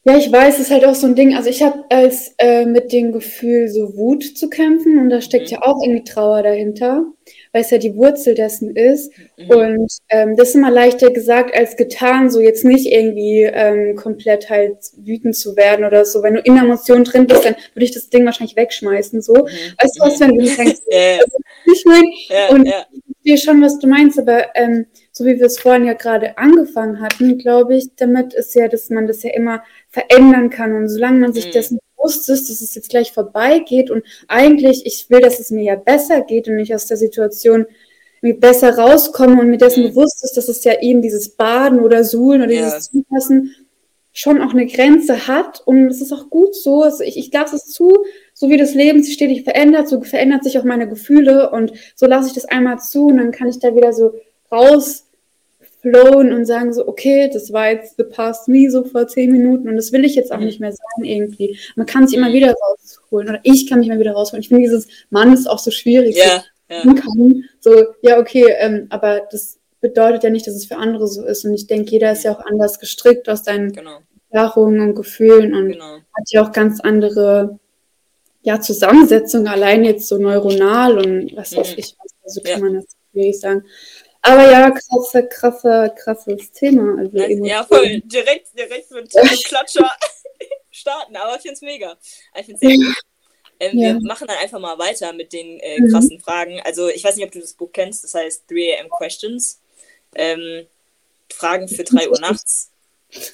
Ja, 0.04 0.18
ich 0.18 0.32
weiß, 0.32 0.56
es 0.56 0.62
ist 0.62 0.72
halt 0.72 0.84
auch 0.86 0.96
so 0.96 1.06
ein 1.08 1.16
Ding. 1.16 1.36
Also 1.36 1.50
ich 1.50 1.62
habe 1.62 1.84
als 1.90 2.34
äh, 2.40 2.66
mit 2.66 2.92
dem 2.92 3.12
Gefühl, 3.12 3.68
so 3.68 3.96
Wut 3.96 4.24
zu 4.38 4.50
kämpfen 4.50 4.98
und 4.98 5.10
da 5.10 5.22
steckt 5.22 5.46
Mhm. 5.52 5.52
ja 5.58 5.62
auch 5.64 5.82
irgendwie 5.84 6.04
Trauer 6.04 6.42
dahinter, 6.44 7.06
weil 7.54 7.62
es 7.64 7.72
ja 7.72 7.78
die 7.78 7.96
Wurzel 7.96 8.34
dessen 8.36 8.76
ist. 8.76 9.12
Mhm. 9.38 9.50
Und 9.50 9.92
ähm, 10.10 10.36
das 10.38 10.50
ist 10.50 10.56
immer 10.56 10.72
leichter 10.72 11.12
gesagt 11.12 11.56
als 11.56 11.76
getan, 11.76 12.30
so 12.30 12.40
jetzt 12.40 12.64
nicht 12.66 12.86
irgendwie 12.92 13.42
ähm, 13.44 13.96
komplett 13.96 14.50
halt 14.50 14.78
wütend 14.98 15.36
zu 15.36 15.56
werden 15.56 15.86
oder 15.86 16.06
so. 16.06 16.24
Wenn 16.24 16.36
du 16.36 16.42
in 16.42 16.56
der 16.56 16.64
Emotion 16.64 17.04
drin 17.04 17.28
bist, 17.28 17.44
dann 17.46 17.56
würde 17.74 17.86
ich 17.86 17.92
das 17.94 18.10
Ding 18.10 18.26
wahrscheinlich 18.26 18.56
wegschmeißen. 18.56 19.22
So, 19.22 19.34
Mhm. 19.34 19.48
weißt 19.82 19.98
du 20.00 20.04
was, 20.06 20.20
wenn 20.20 20.38
du 20.38 20.46
denkst, 20.46 20.80
ja, 20.90 21.18
ich 21.74 21.86
meine, 21.86 22.08
ja, 22.30 22.50
Und- 22.50 22.68
ich 22.68 23.34
verstehe 23.36 23.38
schon, 23.54 23.62
was 23.62 23.78
du 23.80 23.88
meinst, 23.88 24.18
aber 24.18 24.56
ähm, 24.56 24.86
so 25.12 25.26
wie 25.26 25.38
wir 25.38 25.46
es 25.46 25.60
vorhin 25.60 25.86
ja 25.86 25.94
gerade 25.94 26.38
angefangen 26.38 27.02
hatten, 27.02 27.38
glaube 27.38 27.76
ich, 27.76 27.90
damit 27.98 28.34
ist 28.34 28.56
ja, 28.56 28.68
dass 28.68 28.90
man 28.90 29.06
das 29.08 29.22
ja 29.24 29.32
immer 29.34 29.62
verändern 29.90 30.50
kann. 30.50 30.74
Und 30.76 30.88
solange 30.90 31.20
man 31.20 31.34
sich 31.34 31.48
Mhm. 31.48 31.52
dessen 31.52 31.80
bewusst 32.02 32.30
ist, 32.30 32.50
dass 32.50 32.62
es 32.62 32.76
jetzt 32.76 32.90
gleich 32.90 33.12
vorbeigeht 33.12 33.90
und 33.92 34.04
eigentlich, 34.28 34.86
ich 34.86 35.10
will, 35.10 35.20
dass 35.22 35.40
es 35.40 35.52
mir 35.52 35.64
ja 35.64 35.76
besser 35.76 36.22
geht 36.22 36.48
und 36.48 36.60
ich 36.60 36.74
aus 36.74 36.86
der 36.88 36.98
Situation 36.98 37.66
besser 38.22 38.78
rauskomme 38.78 39.40
und 39.42 39.50
mir 39.50 39.58
dessen 39.58 39.84
Mhm. 39.84 39.90
bewusst 39.90 40.24
ist, 40.24 40.38
dass 40.38 40.48
es 40.48 40.64
ja 40.64 40.80
eben 40.82 41.02
dieses 41.02 41.30
Baden 41.30 41.80
oder 41.80 42.04
Suhlen 42.04 42.42
oder 42.44 42.52
Ja. 42.52 42.66
dieses 42.66 42.92
Zulassen 42.92 43.56
schon 44.14 44.42
auch 44.42 44.52
eine 44.52 44.68
Grenze 44.68 45.28
hat 45.28 45.62
und 45.66 45.88
es 45.88 46.02
ist 46.02 46.12
auch 46.12 46.30
gut 46.30 46.54
so. 46.54 46.84
Also 46.84 47.04
ich, 47.04 47.18
ich 47.18 47.32
darf 47.32 47.54
es 47.54 47.66
zu, 47.68 47.98
so 48.34 48.50
wie 48.50 48.58
das 48.58 48.74
Leben 48.76 49.02
sich 49.02 49.14
stetig 49.14 49.44
verändert, 49.44 49.88
so 49.88 50.02
verändert 50.02 50.44
sich 50.44 50.60
auch 50.60 50.66
meine 50.66 50.88
Gefühle 50.88 51.50
und 51.52 51.72
so 51.96 52.06
lasse 52.08 52.28
ich 52.28 52.34
das 52.34 52.46
einmal 52.46 52.80
zu 52.80 53.08
und 53.08 53.18
dann 53.18 53.32
kann 53.32 53.48
ich 53.48 53.60
da 53.60 53.76
wieder 53.76 53.94
so 53.94 54.14
rausflowen 55.84 56.34
und 56.34 56.46
sagen 56.46 56.74
so, 56.74 56.88
okay, 56.88 57.30
das 57.32 57.52
war 57.52 57.70
jetzt 57.70 57.98
the 57.98 58.04
past 58.04 58.48
me 58.48 58.70
so 58.70 58.84
vor 58.84 59.08
zehn 59.08 59.32
Minuten 59.32 59.70
und 59.70 59.76
das 59.76 59.92
will 59.92 60.06
ich 60.06 60.16
jetzt 60.16 60.32
auch 60.32 60.40
mhm. 60.40 60.46
nicht 60.46 60.60
mehr 60.60 60.72
sein 60.72 61.06
irgendwie. 61.06 61.60
Man 61.76 61.86
kann 61.86 62.08
sich 62.08 62.18
immer 62.18 62.30
mhm. 62.30 62.34
wieder 62.34 62.54
rausholen 62.54 63.30
oder 63.30 63.40
ich 63.44 63.70
kann 63.70 63.80
mich 63.80 63.88
immer 63.88 64.00
wieder 64.00 64.14
rausholen. 64.14 64.42
Ich 64.42 64.50
finde 64.50 64.64
dieses 64.64 64.88
Mann 65.10 65.34
ist 65.34 65.50
auch 65.50 65.60
so 65.60 65.72
schwierig. 65.72 66.18
Ja, 66.18 66.44
so, 66.70 66.90
ja. 66.90 66.94
Kann, 66.94 67.44
so, 67.60 67.86
ja, 68.02 68.20
okay, 68.20 68.46
ähm, 68.60 68.88
aber 68.90 69.22
das 69.32 69.60
bedeutet 69.82 70.24
ja 70.24 70.30
nicht, 70.30 70.48
dass 70.48 70.56
es 70.56 70.66
für 70.66 70.78
andere 70.78 71.08
so 71.08 71.26
ist 71.26 71.44
und 71.46 71.54
ich 71.54 71.68
denke, 71.68 71.92
jeder 71.92 72.12
ist 72.12 72.24
ja 72.24 72.34
auch 72.34 72.46
anders 72.46 72.80
gestrickt 72.80 73.28
aus 73.30 73.44
seinen 73.44 73.72
genau. 73.72 74.00
Erfahrungen 74.30 74.80
und 74.82 74.96
Gefühlen 74.96 75.54
und 75.54 75.74
genau. 75.74 75.96
hat 75.96 76.30
ja 76.30 76.44
auch 76.44 76.52
ganz 76.52 76.80
andere 76.80 77.60
ja, 78.44 78.60
Zusammensetzung, 78.60 79.48
allein 79.48 79.84
jetzt 79.84 80.08
so 80.08 80.18
neuronal 80.18 80.98
und 80.98 81.36
was 81.36 81.56
weiß 81.56 81.74
mhm. 81.74 81.80
ich, 81.80 81.96
also 82.24 82.42
kann 82.42 82.60
ja. 82.60 82.60
man 82.60 82.74
das 82.76 82.86
schwierig 83.12 83.40
sagen. 83.40 83.64
Aber 84.24 84.52
ja, 84.52 84.70
krasse, 84.70 85.28
krasse, 85.28 85.94
krasses 85.98 86.52
Thema. 86.52 87.00
Also 87.00 87.18
ja, 87.46 87.64
voll. 87.64 88.02
Direkt, 88.02 88.58
direkt 88.58 88.92
mit 88.92 89.12
Klatscher 89.46 89.90
starten, 90.72 91.16
aber 91.16 91.36
ich 91.36 91.42
finde 91.42 91.54
es 91.56 91.62
mega. 91.62 91.98
Ich 92.36 92.46
finde 92.46 92.60
sehr 92.60 92.76
gut. 92.76 92.96
Ähm, 93.60 93.78
ja. 93.78 93.94
Wir 93.94 94.02
machen 94.02 94.28
dann 94.28 94.38
einfach 94.38 94.60
mal 94.60 94.78
weiter 94.80 95.14
mit 95.14 95.34
den 95.34 95.60
äh, 95.60 95.80
mhm. 95.80 95.92
krassen 95.92 96.18
mhm. 96.18 96.22
Fragen. 96.22 96.62
Also, 96.62 96.90
ich 96.90 97.04
weiß 97.04 97.16
nicht, 97.16 97.26
ob 97.26 97.32
du 97.32 97.40
das 97.40 97.54
Buch 97.54 97.72
kennst, 97.72 98.04
das 98.04 98.14
heißt 98.14 98.50
3 98.50 98.80
AM 98.80 98.90
Questions. 98.90 99.60
Ähm, 100.16 100.68
Fragen 101.32 101.68
für 101.68 101.84
3 101.84 102.10
Uhr 102.10 102.20
nachts 102.20 102.72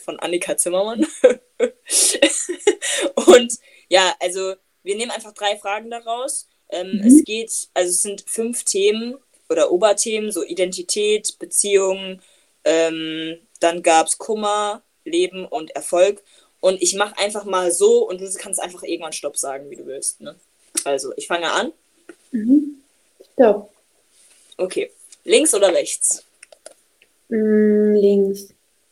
von 0.04 0.20
Annika 0.20 0.58
Zimmermann. 0.58 1.06
und 3.16 3.54
ja, 3.90 4.16
also 4.20 4.56
wir 4.84 4.96
nehmen 4.96 5.12
einfach 5.12 5.34
drei 5.34 5.58
Fragen 5.58 5.90
daraus. 5.90 6.48
Ähm, 6.70 6.98
mhm. 6.98 7.08
Es 7.08 7.24
geht, 7.24 7.52
also 7.74 7.90
es 7.90 8.02
sind 8.02 8.24
fünf 8.28 8.64
Themen 8.64 9.18
oder 9.50 9.72
Oberthemen, 9.72 10.32
so 10.32 10.44
Identität, 10.44 11.38
Beziehung, 11.40 12.22
ähm, 12.64 13.38
dann 13.60 13.82
gab 13.82 14.08
es 14.08 14.18
Kummer, 14.18 14.82
Leben 15.06 15.46
und 15.46 15.72
Erfolg. 15.72 16.22
Und 16.60 16.82
ich 16.82 16.96
mache 16.96 17.18
einfach 17.18 17.46
mal 17.46 17.72
so 17.72 18.08
und 18.08 18.20
du 18.20 18.32
kannst 18.34 18.60
einfach 18.60 18.84
irgendwann 18.84 19.14
Stopp 19.14 19.38
sagen, 19.38 19.70
wie 19.70 19.76
du 19.76 19.86
willst. 19.86 20.22
Ne? 20.22 20.36
Also, 20.84 21.14
ich 21.16 21.28
fange 21.28 21.52
an. 21.52 21.72
Mhm. 22.32 22.82
Stopp. 23.34 23.72
Okay. 24.58 24.92
Links 25.24 25.54
oder 25.54 25.74
rechts? 25.74 26.24
Mm, 27.30 27.94
links. 27.96 28.48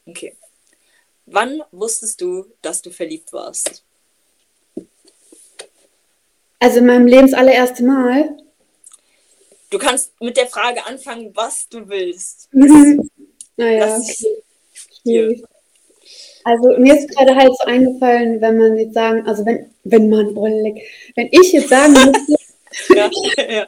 Okay. 0.06 0.36
Wann 1.26 1.64
wusstest 1.72 2.22
du, 2.22 2.46
dass 2.62 2.82
du 2.82 2.92
verliebt 2.92 3.34
warst? 3.34 3.84
Also 6.60 6.80
in 6.80 6.86
meinem 6.86 7.08
Lebens 7.08 7.34
allererste 7.34 7.84
Mal. 7.84 8.38
Du 9.76 9.80
kannst 9.80 10.14
mit 10.22 10.38
der 10.38 10.48
Frage 10.48 10.86
anfangen, 10.86 11.32
was 11.34 11.68
du 11.68 11.90
willst. 11.90 12.48
naja, 13.58 14.00
okay. 15.04 15.44
Also 16.46 16.80
mir 16.80 16.96
ist 16.96 17.10
gerade 17.10 17.36
halt 17.36 17.52
so 17.60 17.66
eingefallen, 17.66 18.40
wenn 18.40 18.58
man 18.58 18.78
jetzt 18.78 18.94
sagen, 18.94 19.28
also 19.28 19.46
wenn, 19.46 19.70
wenn 19.84 20.10
man, 20.10 20.28
oh, 20.38 20.46
wenn 20.46 21.28
ich 21.30 21.52
jetzt 21.52 21.68
sagen 21.68 21.92
müsste, 21.94 22.96
ja, 22.96 23.10
ja. 23.50 23.68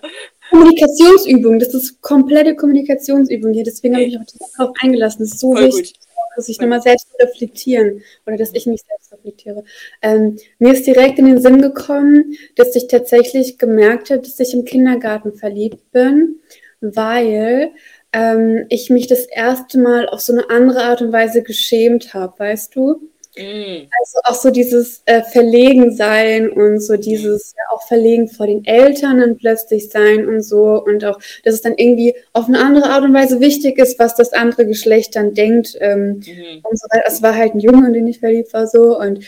Kommunikationsübung, 0.50 1.60
das 1.60 1.74
ist 1.74 2.02
komplette 2.02 2.56
Kommunikationsübung 2.56 3.52
hier, 3.52 3.66
deswegen 3.66 3.96
habe 3.96 4.06
ich 4.06 4.18
mich 4.18 4.30
auch 4.42 4.48
darauf 4.58 4.76
eingelassen. 4.80 5.24
Das 5.24 5.34
ist 5.34 5.42
so 5.42 5.52
Voll 5.52 5.66
wichtig. 5.66 5.94
Gut 6.00 6.07
dass 6.38 6.48
ich 6.48 6.62
nochmal 6.62 6.82
selbst 6.82 7.10
reflektieren 7.20 8.04
oder 8.26 8.38
dass 8.38 8.54
ich 8.54 8.66
mich 8.68 8.82
selbst 8.88 9.12
reflektiere. 9.12 9.64
Ähm, 10.02 10.38
mir 10.60 10.74
ist 10.74 10.88
direkt 10.88 11.20
in 11.20 11.26
den 11.26 11.42
Sinn 11.42 11.62
gekommen, 11.62 12.38
dass 12.56 12.76
ich 12.76 12.88
tatsächlich 12.88 13.58
gemerkt 13.58 14.10
habe, 14.10 14.22
dass 14.22 14.40
ich 14.40 14.54
im 14.54 14.64
Kindergarten 14.64 15.34
verliebt 15.34 15.92
bin, 15.92 16.40
weil 16.80 17.72
ähm, 18.14 18.66
ich 18.70 18.90
mich 18.90 19.08
das 19.08 19.26
erste 19.26 19.80
Mal 19.80 20.08
auf 20.08 20.22
so 20.22 20.32
eine 20.32 20.50
andere 20.50 20.84
Art 20.84 21.02
und 21.02 21.12
Weise 21.12 21.44
geschämt 21.44 22.14
habe, 22.14 22.40
weißt 22.40 22.76
du? 22.76 23.10
Mhm. 23.38 23.88
Also 24.00 24.20
auch 24.24 24.36
so 24.36 24.50
dieses 24.50 25.02
äh, 25.06 25.22
Verlegen 25.24 25.96
sein 25.96 26.50
und 26.50 26.80
so 26.80 26.98
dieses 26.98 27.54
ja, 27.56 27.76
auch 27.76 27.88
Verlegen 27.88 28.28
vor 28.28 28.48
den 28.48 28.66
Eltern 28.66 29.20
dann 29.20 29.38
plötzlich 29.38 29.90
sein 29.90 30.28
und 30.28 30.42
so 30.42 30.84
und 30.84 31.06
auch, 31.06 31.20
dass 31.44 31.54
es 31.54 31.62
dann 31.62 31.76
irgendwie 31.78 32.16
auf 32.34 32.48
eine 32.48 32.60
andere 32.60 32.90
Art 32.90 33.04
und 33.04 33.14
Weise 33.14 33.40
wichtig 33.40 33.78
ist, 33.78 34.00
was 34.00 34.16
das 34.16 34.34
andere 34.34 34.66
Geschlecht 34.66 35.16
dann 35.16 35.34
denkt. 35.34 35.78
Ähm, 35.80 36.24
mhm. 36.26 36.62
und 36.64 36.80
so 36.80 36.88
Es 37.06 37.22
war 37.22 37.36
halt 37.36 37.56
ein 37.56 37.60
Junge, 37.60 37.88
in 37.88 37.94
den 37.94 38.08
ich 38.08 38.20
verliebt 38.20 38.54
war 38.54 38.68
so 38.68 39.00
und 39.00 39.24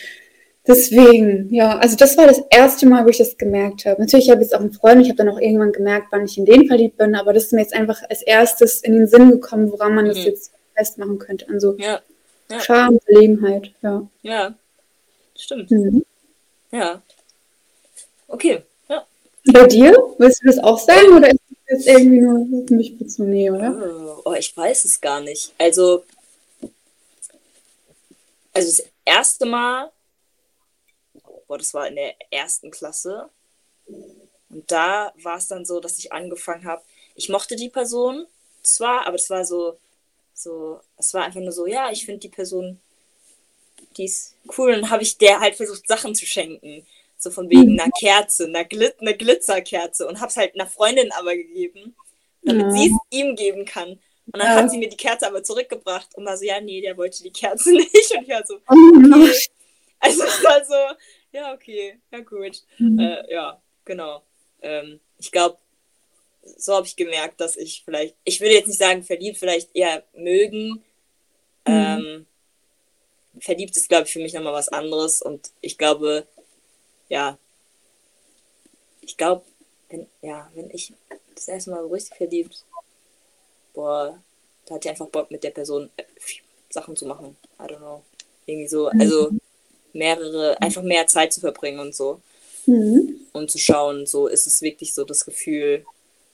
deswegen, 0.70 1.54
ja, 1.54 1.78
also 1.78 1.96
das 1.96 2.18
war 2.18 2.28
das 2.28 2.42
erste 2.50 2.88
Mal, 2.88 3.06
wo 3.06 3.10
ich 3.10 3.18
das 3.18 3.38
gemerkt 3.38 3.86
habe. 3.86 4.02
Natürlich 4.02 4.30
habe 4.30 4.42
ich 4.42 4.48
jetzt 4.48 4.56
auch 4.56 4.62
einen 4.62 4.72
Freund, 4.72 5.02
ich 5.02 5.10
habe 5.10 5.18
dann 5.18 5.30
auch 5.30 5.40
irgendwann 5.40 5.72
gemerkt, 5.72 6.08
wann 6.12 6.26
ich 6.26 6.38
in 6.38 6.46
den 6.46 6.68
verliebt 6.68 6.98
bin, 6.98 7.16
aber 7.16 7.34
das 7.34 7.46
ist 7.46 7.54
mir 7.54 7.62
jetzt 7.62 7.74
einfach 7.74 8.02
als 8.10 8.22
erstes 8.22 8.82
in 8.82 8.94
den 8.94 9.08
Sinn 9.08 9.32
gekommen, 9.32 9.72
woran 9.72 9.96
man 9.96 10.06
mhm. 10.06 10.10
das 10.10 10.24
jetzt 10.24 10.54
festmachen 10.76 11.18
könnte. 11.18 11.48
Also 11.50 11.76
ja. 11.78 12.00
Ja. 12.50 12.60
Charme, 12.60 13.00
Verlegenheit, 13.02 13.72
ja. 13.82 14.08
Ja, 14.24 14.56
stimmt. 15.36 15.70
Mhm. 15.70 16.06
Ja. 16.72 17.02
Okay, 18.28 18.64
ja. 18.88 19.06
Bei 19.54 19.68
dir? 19.68 19.94
Willst 20.18 20.42
du 20.42 20.48
das 20.48 20.60
auch 20.60 20.80
sagen 20.80 21.16
oder 21.16 21.30
ist 21.30 21.40
das 21.68 21.86
jetzt 21.86 21.88
irgendwie 21.88 22.20
nur 22.20 22.68
für 22.68 22.74
mich 22.74 22.98
bezogen, 22.98 23.32
nee, 23.32 23.50
oder? 23.50 23.76
Oh, 23.76 24.22
oh, 24.26 24.34
ich 24.34 24.56
weiß 24.56 24.86
es 24.86 25.00
gar 25.00 25.22
nicht. 25.22 25.54
Also, 25.58 26.04
also 28.54 28.68
das 28.68 28.84
erste 29.06 29.46
Mal, 29.46 29.92
boah, 31.48 31.58
das 31.58 31.74
war 31.74 31.88
in 31.88 31.96
der 31.96 32.16
ersten 32.32 32.72
Klasse. 32.72 33.30
Und 34.50 34.72
da 34.72 35.14
war 35.22 35.38
es 35.38 35.48
dann 35.48 35.66
so, 35.66 35.80
dass 35.80 36.00
ich 36.00 36.12
angefangen 36.12 36.66
habe, 36.66 36.82
ich 37.16 37.30
mochte 37.30 37.56
die 37.56 37.70
Person 37.70 38.26
zwar, 38.62 39.06
aber 39.06 39.16
es 39.16 39.30
war 39.30 39.46
so, 39.46 39.78
so, 40.40 40.80
es 40.98 41.14
war 41.14 41.26
einfach 41.26 41.42
nur 41.42 41.52
so, 41.52 41.68
ja, 41.68 41.92
ich 41.92 42.06
finde 42.06 42.22
die 42.22 42.30
Person, 42.30 42.80
die 43.98 44.06
ist 44.06 44.36
cool. 44.58 44.74
Und 44.74 44.90
habe 44.90 45.04
ich 45.04 45.18
der 45.18 45.40
halt 45.40 45.56
versucht, 45.56 45.88
Sachen 45.88 46.16
zu 46.16 46.26
schenken. 46.26 46.86
So 47.18 47.30
von 47.30 47.50
wegen 47.50 47.78
einer 47.78 47.92
Kerze, 47.92 48.46
einer, 48.46 48.64
Glit 48.64 48.96
einer 49.02 49.14
Glitzerkerze. 49.14 50.08
Und 50.08 50.22
habe 50.22 50.30
es 50.30 50.38
halt 50.38 50.56
einer 50.56 50.68
Freundin 50.68 51.12
aber 51.12 51.36
gegeben, 51.36 51.94
damit 52.44 52.68
ja. 52.68 52.72
sie 52.72 52.86
es 52.88 53.18
ihm 53.18 53.36
geben 53.36 53.66
kann. 53.66 54.00
Und 54.32 54.40
dann 54.42 54.56
ja. 54.56 54.56
hat 54.56 54.72
sie 54.72 54.78
mir 54.78 54.88
die 54.88 54.96
Kerze 54.96 55.28
aber 55.28 55.44
zurückgebracht 55.44 56.16
und 56.16 56.26
war 56.26 56.38
so, 56.38 56.46
ja, 56.46 56.62
nee, 56.62 56.82
der 56.82 56.96
wollte 56.96 57.22
die 57.24 57.32
Kerze 57.32 57.72
nicht. 57.74 58.16
Und 58.16 58.24
ich 58.24 58.30
war 58.30 58.46
so, 58.46 58.56
okay. 58.56 59.48
Also 60.00 60.24
es 60.24 60.44
war 60.44 60.64
so, 60.64 60.96
ja, 61.34 61.54
okay, 61.54 62.00
ja 62.12 62.20
gut. 62.20 62.64
Mhm. 62.78 63.00
Äh, 63.00 63.34
ja, 63.34 63.62
genau. 63.84 64.24
Ähm, 64.62 65.02
ich 65.18 65.32
glaube, 65.32 65.58
so 66.58 66.76
habe 66.76 66.88
ich 66.88 66.96
gemerkt, 66.96 67.40
dass 67.42 67.56
ich 67.56 67.84
vielleicht, 67.84 68.16
ich 68.24 68.40
würde 68.42 68.54
jetzt 68.54 68.68
nicht 68.68 68.80
sagen 68.80 69.04
verliebt, 69.04 69.38
vielleicht 69.38 69.76
eher 69.76 70.04
mögen. 70.14 70.84
Mhm. 71.68 71.74
Ähm, 71.74 72.26
verliebt 73.40 73.76
ist, 73.78 73.90
glaube 73.90 74.06
ich, 74.06 74.14
für 74.14 74.20
mich 74.20 74.34
nochmal 74.34 74.54
was 74.54 74.70
anderes 74.70 75.22
und 75.22 75.52
ich 75.62 75.78
glaube, 75.78 76.26
ja, 77.10 77.38
ich 79.02 79.18
glaube, 79.18 79.44
wenn, 79.90 80.08
ja, 80.22 80.52
wenn 80.54 80.70
ich 80.72 80.94
das 81.36 81.48
erste 81.48 81.72
Mal 81.72 81.86
richtig 81.88 82.18
verliebt, 82.18 82.64
boah, 83.74 84.22
da 84.66 84.76
hatte 84.76 84.88
ich 84.88 84.92
einfach 84.92 85.08
Bock 85.08 85.32
mit 85.32 85.44
der 85.44 85.52
Person 85.52 85.90
äh, 85.98 86.04
Sachen 86.70 86.96
zu 86.96 87.06
machen. 87.06 87.36
I 87.60 87.64
don't 87.64 87.78
know. 87.78 88.04
Irgendwie 88.46 88.68
so, 88.68 88.90
mhm. 88.92 89.02
also 89.02 89.30
mehrere, 89.94 90.62
einfach 90.62 90.84
mehr 90.84 91.08
Zeit 91.08 91.34
zu 91.34 91.40
verbringen 91.40 91.80
und 91.80 91.96
so. 91.96 92.22
Mhm. 92.66 93.22
Um 93.34 93.48
zu 93.48 93.58
schauen, 93.58 94.06
so 94.06 94.28
ist 94.28 94.46
es 94.48 94.62
wirklich 94.62 94.94
so 94.94 95.04
das 95.06 95.26
Gefühl, 95.26 95.86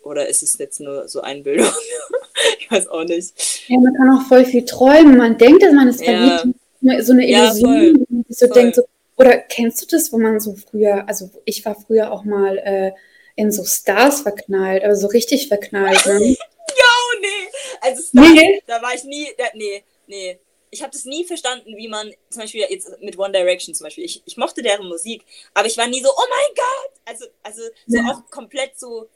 oder 0.05 0.27
ist 0.27 0.43
es 0.43 0.57
jetzt 0.57 0.79
nur 0.79 1.07
so 1.07 1.21
Einbildung? 1.21 1.67
ich 2.59 2.71
weiß 2.71 2.87
auch 2.87 3.03
nicht. 3.03 3.33
Ja, 3.67 3.79
man 3.79 3.93
kann 3.95 4.17
auch 4.17 4.27
voll 4.27 4.45
viel 4.45 4.63
träumen. 4.63 5.17
Man 5.17 5.37
denkt, 5.37 5.63
dass 5.63 5.73
man 5.73 5.87
es 5.87 5.99
ja. 5.99 6.39
verliebt. 6.39 6.59
So 7.03 7.13
eine 7.13 7.27
Illusion, 7.27 8.05
ja, 8.09 8.23
die 8.29 8.33
so 8.33 8.47
voll. 8.47 8.53
denkt, 8.53 8.75
so, 8.75 8.83
oder 9.17 9.37
kennst 9.39 9.81
du 9.81 9.87
das, 9.87 10.13
wo 10.13 10.17
man 10.17 10.39
so 10.39 10.55
früher, 10.55 11.07
also 11.07 11.31
ich 11.45 11.65
war 11.65 11.75
früher 11.75 12.11
auch 12.11 12.23
mal 12.23 12.57
äh, 12.59 12.91
in 13.35 13.51
so 13.51 13.63
Stars 13.65 14.21
verknallt, 14.21 14.83
aber 14.83 14.95
so 14.95 15.07
richtig 15.07 15.47
verknallt. 15.47 16.05
Ne? 16.05 16.37
Jo, 16.67 17.19
nee. 17.21 17.51
Also 17.79 18.01
Stars, 18.01 18.33
nee. 18.33 18.61
da 18.65 18.81
war 18.81 18.93
ich 18.93 19.03
nie, 19.03 19.27
da, 19.37 19.45
nee, 19.53 19.83
nee. 20.07 20.39
Ich 20.71 20.81
habe 20.81 20.91
das 20.91 21.05
nie 21.05 21.23
verstanden, 21.23 21.77
wie 21.77 21.87
man, 21.87 22.11
zum 22.29 22.41
Beispiel 22.41 22.65
jetzt 22.67 22.99
mit 23.01 23.17
One 23.17 23.31
Direction 23.31 23.73
zum 23.73 23.85
Beispiel, 23.85 24.03
ich, 24.03 24.23
ich 24.25 24.35
mochte 24.35 24.61
deren 24.61 24.87
Musik, 24.87 25.23
aber 25.53 25.67
ich 25.67 25.77
war 25.77 25.87
nie 25.87 26.01
so, 26.01 26.09
oh 26.09 26.25
mein 26.27 26.55
Gott! 26.55 26.91
Also, 27.05 27.25
also 27.43 27.61
so 27.87 27.97
ja. 27.97 28.11
auch 28.11 28.29
komplett 28.29 28.77
so 28.77 29.07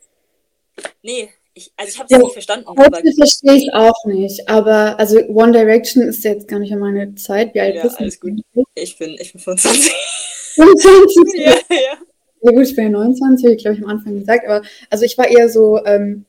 Nee, 1.02 1.30
ich, 1.54 1.74
also 1.76 1.90
ich 1.90 2.00
habe 2.00 2.06
es 2.06 2.12
ja, 2.12 2.18
nicht 2.20 2.34
verstanden. 2.34 2.68
Heute 2.68 3.14
verstehe 3.18 3.56
ich 3.56 3.68
es 3.68 3.74
auch 3.74 4.06
nicht. 4.06 4.48
Aber 4.48 5.00
also 5.00 5.20
One 5.28 5.52
Direction 5.52 6.04
ist 6.04 6.24
jetzt 6.24 6.48
gar 6.48 6.60
nicht 6.60 6.72
an 6.72 6.80
meine 6.80 7.16
Zeit. 7.16 7.54
Wie 7.54 7.60
alt 7.60 7.76
ja, 7.76 7.84
bist 7.84 7.96
du? 7.96 8.04
alles 8.04 8.20
gut. 8.20 8.40
Ich 8.76 8.98
bin, 8.98 9.16
ich 9.20 9.34
bin 9.34 9.42
25. 9.42 9.94
25? 10.56 11.24
ja, 11.36 11.52
ja. 11.70 11.98
Ja 12.42 12.52
gut, 12.52 12.64
ich 12.64 12.76
bin 12.76 12.86
ja 12.86 12.90
29, 12.92 13.46
habe 13.46 13.56
ich 13.56 13.62
glaube 13.62 13.78
ich 13.78 13.84
am 13.84 13.90
Anfang 13.90 14.20
gesagt. 14.20 14.46
Aber 14.48 14.62
also 14.90 15.04
ich 15.04 15.18
war 15.18 15.28
eher 15.28 15.50
so, 15.50 15.84
ähm, 15.86 16.26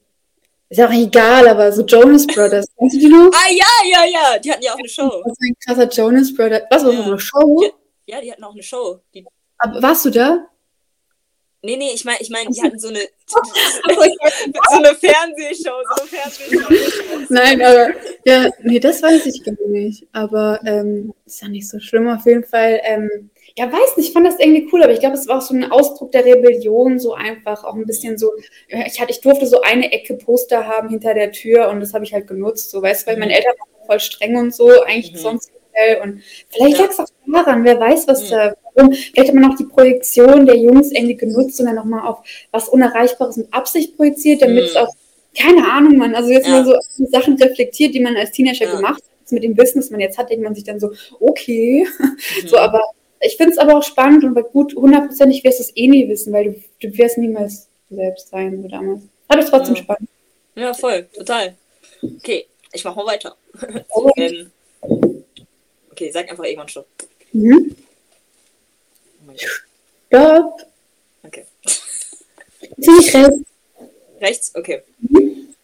ist 0.69 0.79
ja 0.79 0.89
auch 0.89 0.93
egal, 0.93 1.49
aber 1.49 1.73
so 1.73 1.85
Jonas 1.85 2.27
Brothers. 2.27 2.67
Kennst 2.79 2.97
du 2.97 3.01
die 3.01 3.09
noch? 3.09 3.31
Ah 3.33 3.51
ja, 3.51 3.91
ja, 3.91 4.05
ja. 4.05 4.39
Die 4.39 4.51
hatten 4.51 4.63
ja 4.63 4.73
auch 4.73 4.79
eine 4.79 4.89
Show. 4.89 5.23
Das 5.25 5.33
ist 5.33 5.43
ein 5.43 5.55
krasser 5.65 5.89
Jonas 5.89 6.35
Brothers. 6.35 6.63
Was, 6.71 6.85
war 6.85 6.93
ja. 6.93 6.99
noch 6.99 7.07
eine 7.07 7.19
Show? 7.21 7.65
Ja, 8.07 8.21
die 8.21 8.33
hatten 8.33 8.45
auch 8.45 8.53
eine 8.53 8.63
Show. 8.63 9.01
Die... 9.15 9.25
Aber 9.59 9.83
warst 9.83 10.05
du 10.05 10.11
da? 10.11 10.47
Nee, 11.63 11.77
nee, 11.77 11.91
ich 11.95 12.05
meine, 12.07 12.19
ich 12.21 12.31
mein, 12.31 12.49
die 12.49 12.63
hatten 12.63 12.79
so 12.79 12.89
eine, 12.89 13.01
so 13.27 14.77
eine 14.77 14.95
Fernsehshow, 14.95 15.83
so 15.95 16.03
eine 16.03 16.09
Fernsehshow. 16.09 17.27
Nein, 17.29 17.61
aber 17.63 17.91
ja, 18.25 18.51
nee, 18.63 18.81
das 18.81 19.03
weiß 19.03 19.27
ich 19.27 19.45
gar 19.45 19.55
nicht. 19.69 20.07
Aber 20.13 20.61
ähm, 20.65 21.13
ist 21.27 21.43
ja 21.43 21.49
nicht 21.49 21.69
so 21.69 21.79
schlimm 21.79 22.09
auf 22.09 22.25
jeden 22.25 22.45
Fall. 22.45 22.81
Ähm, 22.85 23.31
ja, 23.57 23.71
weiß 23.71 23.97
nicht, 23.97 24.09
ich 24.09 24.13
fand 24.13 24.27
das 24.27 24.39
irgendwie 24.39 24.69
cool, 24.73 24.83
aber 24.83 24.93
ich 24.93 25.01
glaube, 25.01 25.17
es 25.17 25.29
war 25.29 25.39
auch 25.39 25.43
so 25.43 25.55
ein 25.55 25.71
Ausdruck 25.71 26.13
der 26.13 26.25
Rebellion, 26.25 26.99
so 26.99 27.15
einfach, 27.15 27.65
auch 27.65 27.75
ein 27.75 27.85
bisschen 27.85 28.17
so, 28.17 28.33
ich 28.69 29.01
hatte, 29.01 29.11
ich 29.11 29.21
durfte 29.21 29.47
so 29.47 29.61
eine 29.61 29.93
Ecke 29.93 30.15
Poster 30.15 30.67
haben 30.67 30.89
hinter 30.89 31.15
der 31.15 31.33
Tür 31.33 31.69
und 31.69 31.81
das 31.81 31.93
habe 31.93 32.05
ich 32.05 32.15
halt 32.15 32.27
genutzt, 32.27 32.71
so, 32.71 32.81
weißt 32.81 33.03
du, 33.03 33.11
weil 33.11 33.19
meine 33.19 33.33
mhm. 33.33 33.37
Eltern 33.37 33.55
waren 33.59 33.87
voll 33.87 34.01
streng 34.01 34.37
und 34.37 34.55
so, 34.55 34.71
eigentlich 34.83 35.13
mhm. 35.13 35.19
sonst 35.19 35.53
und 36.03 36.23
vielleicht 36.51 36.77
ja. 36.77 36.83
lag 36.83 36.91
es 36.91 36.99
auch 36.99 37.07
daran, 37.27 37.65
wer 37.65 37.79
weiß, 37.79 38.07
was 38.09 38.25
mhm. 38.25 38.31
da, 38.31 38.55
warum. 38.75 38.93
Vielleicht 38.93 39.29
hat 39.29 39.35
man 39.35 39.51
auch 39.51 39.57
die 39.57 39.65
Projektion 39.65 40.47
der 40.47 40.57
Jungs 40.57 40.91
irgendwie 40.93 41.17
genutzt 41.17 41.61
und 41.61 41.67
dann 41.67 41.77
nochmal 41.77 42.07
auf 42.07 42.19
was 42.51 42.69
Unerreichbares 42.69 43.37
mit 43.37 43.53
Absicht 43.53 43.97
projiziert, 43.97 44.43
damit 44.43 44.65
es 44.65 44.75
mhm. 44.75 44.81
auch, 44.81 44.95
keine 45.37 45.71
Ahnung, 45.71 45.97
man, 45.97 46.15
also 46.15 46.31
jetzt 46.31 46.47
ja. 46.47 46.63
mal 46.63 46.65
so 46.65 47.07
Sachen 47.07 47.37
reflektiert, 47.37 47.95
die 47.95 48.01
man 48.01 48.17
als 48.17 48.33
Teenager 48.33 48.67
ja. 48.67 48.77
gemacht 48.77 49.03
hat, 49.03 49.33
mit 49.33 49.45
dem 49.45 49.57
Wissen, 49.57 49.81
das 49.81 49.91
man 49.91 50.01
jetzt 50.01 50.19
hat, 50.19 50.31
denkt 50.31 50.43
man 50.43 50.55
sich 50.55 50.65
dann 50.65 50.81
so, 50.81 50.93
okay, 51.21 51.87
mhm. 51.99 52.49
so, 52.49 52.59
aber 52.59 52.83
ich 53.21 53.37
finde 53.37 53.53
es 53.53 53.59
aber 53.59 53.77
auch 53.77 53.83
spannend 53.83 54.25
und 54.25 54.35
gut, 54.53 54.75
hundertprozentig 54.75 55.45
wirst 55.45 55.61
du 55.61 55.65
es 55.65 55.77
eh 55.77 55.89
nie 55.89 56.09
wissen, 56.09 56.33
weil 56.33 56.45
du, 56.45 56.63
du 56.81 56.99
wirst 56.99 57.19
niemals 57.19 57.69
selbst 57.91 58.31
sein, 58.31 58.63
wie 58.65 58.69
damals. 58.69 59.03
Aber 59.29 59.45
trotzdem 59.45 59.77
ja. 59.77 59.83
spannend. 59.83 60.09
Ja, 60.55 60.75
voll, 60.75 61.07
total. 61.13 61.55
Okay, 62.03 62.47
ich 62.73 62.85
mache 62.85 62.97
mal 62.97 63.07
weiter. 63.07 63.37
Ähm, 64.17 64.51
okay, 65.91 66.11
sag 66.11 66.31
einfach 66.31 66.45
irgendwann 66.45 66.69
Stopp. 66.69 66.87
Mhm. 67.33 67.77
Oh 69.33 69.47
Stopp. 70.09 70.67
Okay. 71.23 71.45
Ziemlich 72.81 73.15
rechts. 73.15 73.39
Rechts? 74.21 74.53
Okay. 74.55 74.83
Mhm. 74.99 75.55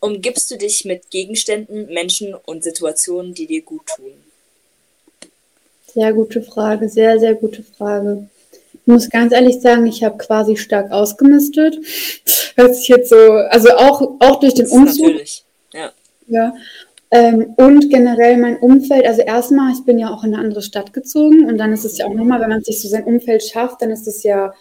Umgibst 0.00 0.50
du 0.50 0.58
dich 0.58 0.84
mit 0.84 1.10
Gegenständen, 1.10 1.86
Menschen 1.86 2.34
und 2.34 2.62
Situationen, 2.62 3.34
die 3.34 3.46
dir 3.46 3.62
gut 3.62 3.86
tun? 3.96 4.12
Sehr 5.94 6.12
gute 6.12 6.42
Frage, 6.42 6.88
sehr, 6.88 7.18
sehr 7.18 7.34
gute 7.34 7.62
Frage. 7.62 8.28
Ich 8.72 8.86
muss 8.86 9.08
ganz 9.08 9.32
ehrlich 9.32 9.60
sagen, 9.60 9.86
ich 9.86 10.02
habe 10.02 10.18
quasi 10.18 10.56
stark 10.56 10.90
ausgemistet. 10.90 11.78
Hört 12.56 12.76
sich 12.76 12.88
jetzt 12.88 13.08
so, 13.08 13.16
also 13.16 13.70
auch, 13.70 14.16
auch 14.20 14.40
durch 14.40 14.54
den 14.54 14.66
Umzug. 14.66 15.06
Natürlich, 15.06 15.44
ja. 15.72 15.92
Ja. 16.26 16.54
Ähm, 17.14 17.54
und 17.56 17.90
generell 17.90 18.38
mein 18.38 18.56
Umfeld, 18.56 19.06
also 19.06 19.22
erstmal, 19.22 19.72
ich 19.72 19.84
bin 19.84 20.00
ja 20.00 20.12
auch 20.12 20.24
in 20.24 20.34
eine 20.34 20.42
andere 20.42 20.62
Stadt 20.62 20.92
gezogen 20.92 21.46
und 21.46 21.58
dann 21.58 21.72
ist 21.72 21.84
es 21.84 21.96
ja 21.96 22.06
auch 22.06 22.12
nochmal, 22.12 22.40
wenn 22.40 22.48
man 22.48 22.64
sich 22.64 22.82
so 22.82 22.88
sein 22.88 23.04
Umfeld 23.04 23.44
schafft, 23.44 23.82
dann 23.82 23.90
ist 23.90 24.08
es 24.08 24.24
ja, 24.24 24.52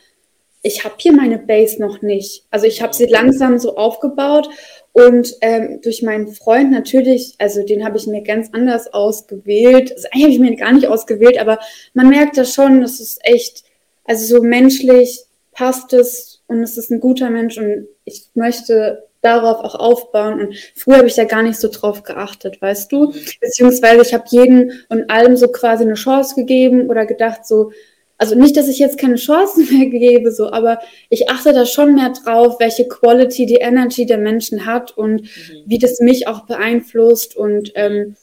ich 0.61 0.85
habe 0.85 0.93
hier 0.99 1.13
meine 1.13 1.39
Base 1.39 1.81
noch 1.81 2.03
nicht. 2.03 2.45
Also 2.51 2.67
ich 2.67 2.83
habe 2.83 2.93
sie 2.93 3.07
langsam 3.07 3.57
so 3.57 3.75
aufgebaut 3.75 4.49
und 4.91 5.33
ähm, 5.41 5.79
durch 5.81 6.03
meinen 6.03 6.27
Freund 6.27 6.69
natürlich, 6.69 7.33
also 7.39 7.65
den 7.65 7.83
habe 7.83 7.97
ich 7.97 8.05
mir 8.05 8.21
ganz 8.21 8.49
anders 8.51 8.93
ausgewählt. 8.93 9.91
Also 9.91 10.07
eigentlich 10.13 10.23
habe 10.23 10.33
ich 10.33 10.39
mir 10.51 10.55
gar 10.55 10.73
nicht 10.73 10.87
ausgewählt, 10.87 11.39
aber 11.39 11.57
man 11.95 12.09
merkt 12.09 12.37
da 12.37 12.45
schon, 12.45 12.81
das 12.81 12.99
ist 12.99 13.19
echt, 13.23 13.63
also 14.05 14.37
so 14.37 14.43
menschlich 14.43 15.23
passt 15.53 15.91
es 15.93 16.43
und 16.45 16.61
es 16.61 16.77
ist 16.77 16.91
ein 16.91 16.99
guter 16.99 17.31
Mensch 17.31 17.57
und 17.57 17.87
ich 18.05 18.27
möchte 18.35 19.07
darauf 19.23 19.63
auch 19.63 19.75
aufbauen. 19.75 20.39
Und 20.39 20.55
früher 20.75 20.97
habe 20.97 21.07
ich 21.07 21.15
da 21.15 21.23
gar 21.23 21.41
nicht 21.41 21.59
so 21.59 21.69
drauf 21.69 22.03
geachtet, 22.03 22.61
weißt 22.61 22.91
du? 22.91 23.13
Beziehungsweise 23.41 24.01
ich 24.01 24.13
habe 24.13 24.25
jedem 24.29 24.71
und 24.89 25.09
allem 25.09 25.37
so 25.37 25.47
quasi 25.47 25.83
eine 25.83 25.95
Chance 25.95 26.35
gegeben 26.35 26.89
oder 26.89 27.05
gedacht 27.05 27.45
so, 27.45 27.71
also 28.17 28.35
nicht, 28.35 28.55
dass 28.55 28.67
ich 28.67 28.79
jetzt 28.79 28.97
keine 28.97 29.15
Chancen 29.15 29.67
mehr 29.71 29.87
gebe, 29.87 30.31
so, 30.31 30.51
aber 30.51 30.79
ich 31.09 31.29
achte 31.29 31.53
da 31.53 31.65
schon 31.65 31.95
mehr 31.95 32.11
drauf, 32.11 32.59
welche 32.59 32.87
Quality 32.87 33.45
die 33.45 33.55
Energy 33.55 34.05
der 34.05 34.17
Menschen 34.17 34.65
hat 34.65 34.95
und 34.97 35.23
mhm. 35.23 35.27
wie 35.65 35.79
das 35.79 35.99
mich 35.99 36.27
auch 36.27 36.45
beeinflusst 36.45 37.35
und 37.35 37.71
ähm, 37.75 38.15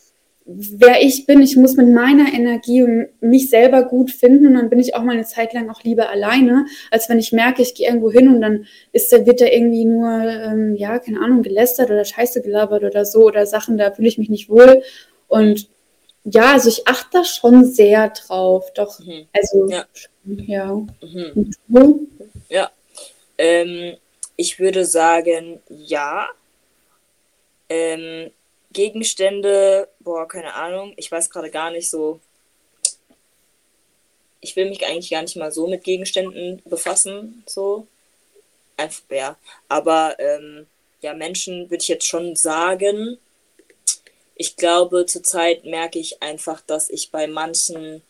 wer 0.45 1.03
ich 1.03 1.27
bin. 1.27 1.43
Ich 1.43 1.57
muss 1.57 1.77
mit 1.77 1.89
meiner 1.89 2.33
Energie 2.33 2.83
und 2.83 3.09
mich 3.21 3.51
selber 3.51 3.83
gut 3.85 4.11
finden 4.11 4.47
und 4.47 4.55
dann 4.55 4.71
bin 4.71 4.81
ich 4.81 4.95
auch 4.95 5.03
mal 5.03 5.13
eine 5.13 5.25
Zeit 5.25 5.53
lang 5.53 5.71
auch 5.71 5.83
lieber 5.85 6.11
alleine, 6.11 6.67
als 6.91 7.09
wenn 7.09 7.19
ich 7.19 7.33
merke, 7.33 7.63
ich 7.63 7.75
gehe 7.75 7.87
irgendwo 7.87 8.11
hin 8.11 8.29
und 8.29 8.41
dann 8.41 8.67
ist 8.93 9.13
wird 9.13 9.41
da 9.41 9.47
irgendwie 9.47 9.85
nur, 9.85 10.09
ähm, 10.11 10.75
ja, 10.77 10.99
keine 10.99 11.21
Ahnung, 11.21 11.43
gelästert 11.43 11.91
oder 11.91 12.05
Scheiße 12.05 12.43
gelabert 12.43 12.83
oder 12.83 13.05
so 13.05 13.27
oder 13.27 13.47
Sachen, 13.47 13.79
da 13.79 13.93
fühle 13.93 14.09
ich 14.09 14.19
mich 14.19 14.29
nicht 14.29 14.49
wohl 14.49 14.83
und 15.29 15.69
ja, 16.25 16.53
also 16.53 16.69
ich 16.69 16.87
achte 16.87 17.19
da 17.19 17.25
schon 17.25 17.65
sehr 17.65 18.11
drauf. 18.11 18.73
Doch, 18.75 18.99
mhm. 19.01 19.27
also 19.33 19.69
ja. 19.71 19.87
Ja. 20.25 20.87
Mhm. 21.03 22.09
Ja. 22.49 22.71
Ähm, 23.39 23.97
ich 24.37 24.59
würde 24.59 24.85
sagen, 24.85 25.61
ja. 25.69 26.29
Ähm, 27.69 28.31
Gegenstände, 28.73 29.89
boah, 30.01 30.29
keine 30.29 30.55
Ahnung. 30.55 30.95
Ich 30.97 31.11
weiß 31.11 31.31
gerade 31.31 31.51
gar 31.51 31.71
nicht 31.71 31.91
so. 31.91 32.21
Ich 34.41 34.57
will 34.57 34.69
mich 34.69 34.87
eigentlich 34.87 35.11
gar 35.11 35.23
nicht 35.23 35.37
mal 35.37 35.53
so 35.53 35.67
mit 35.67 35.85
Gegenständen 35.85 36.63
befassen, 36.65 37.43
so. 37.47 37.87
Einfach, 38.77 39.03
ja. 39.11 39.37
Aber 39.69 40.19
ähm, 40.19 40.67
ja, 41.03 41.15
Menschen 41.15 41.71
würde 41.71 41.83
ich 41.83 41.89
jetzt 41.89 42.07
schon 42.07 42.37
sagen, 42.37 43.19
ich 44.35 44.57
glaube, 44.57 45.05
zurzeit 45.05 45.65
merke 45.65 45.99
ich 45.99 46.23
einfach, 46.23 46.63
dass 46.63 46.89
ich 46.89 47.11
bei 47.11 47.27
manchen, 47.27 48.03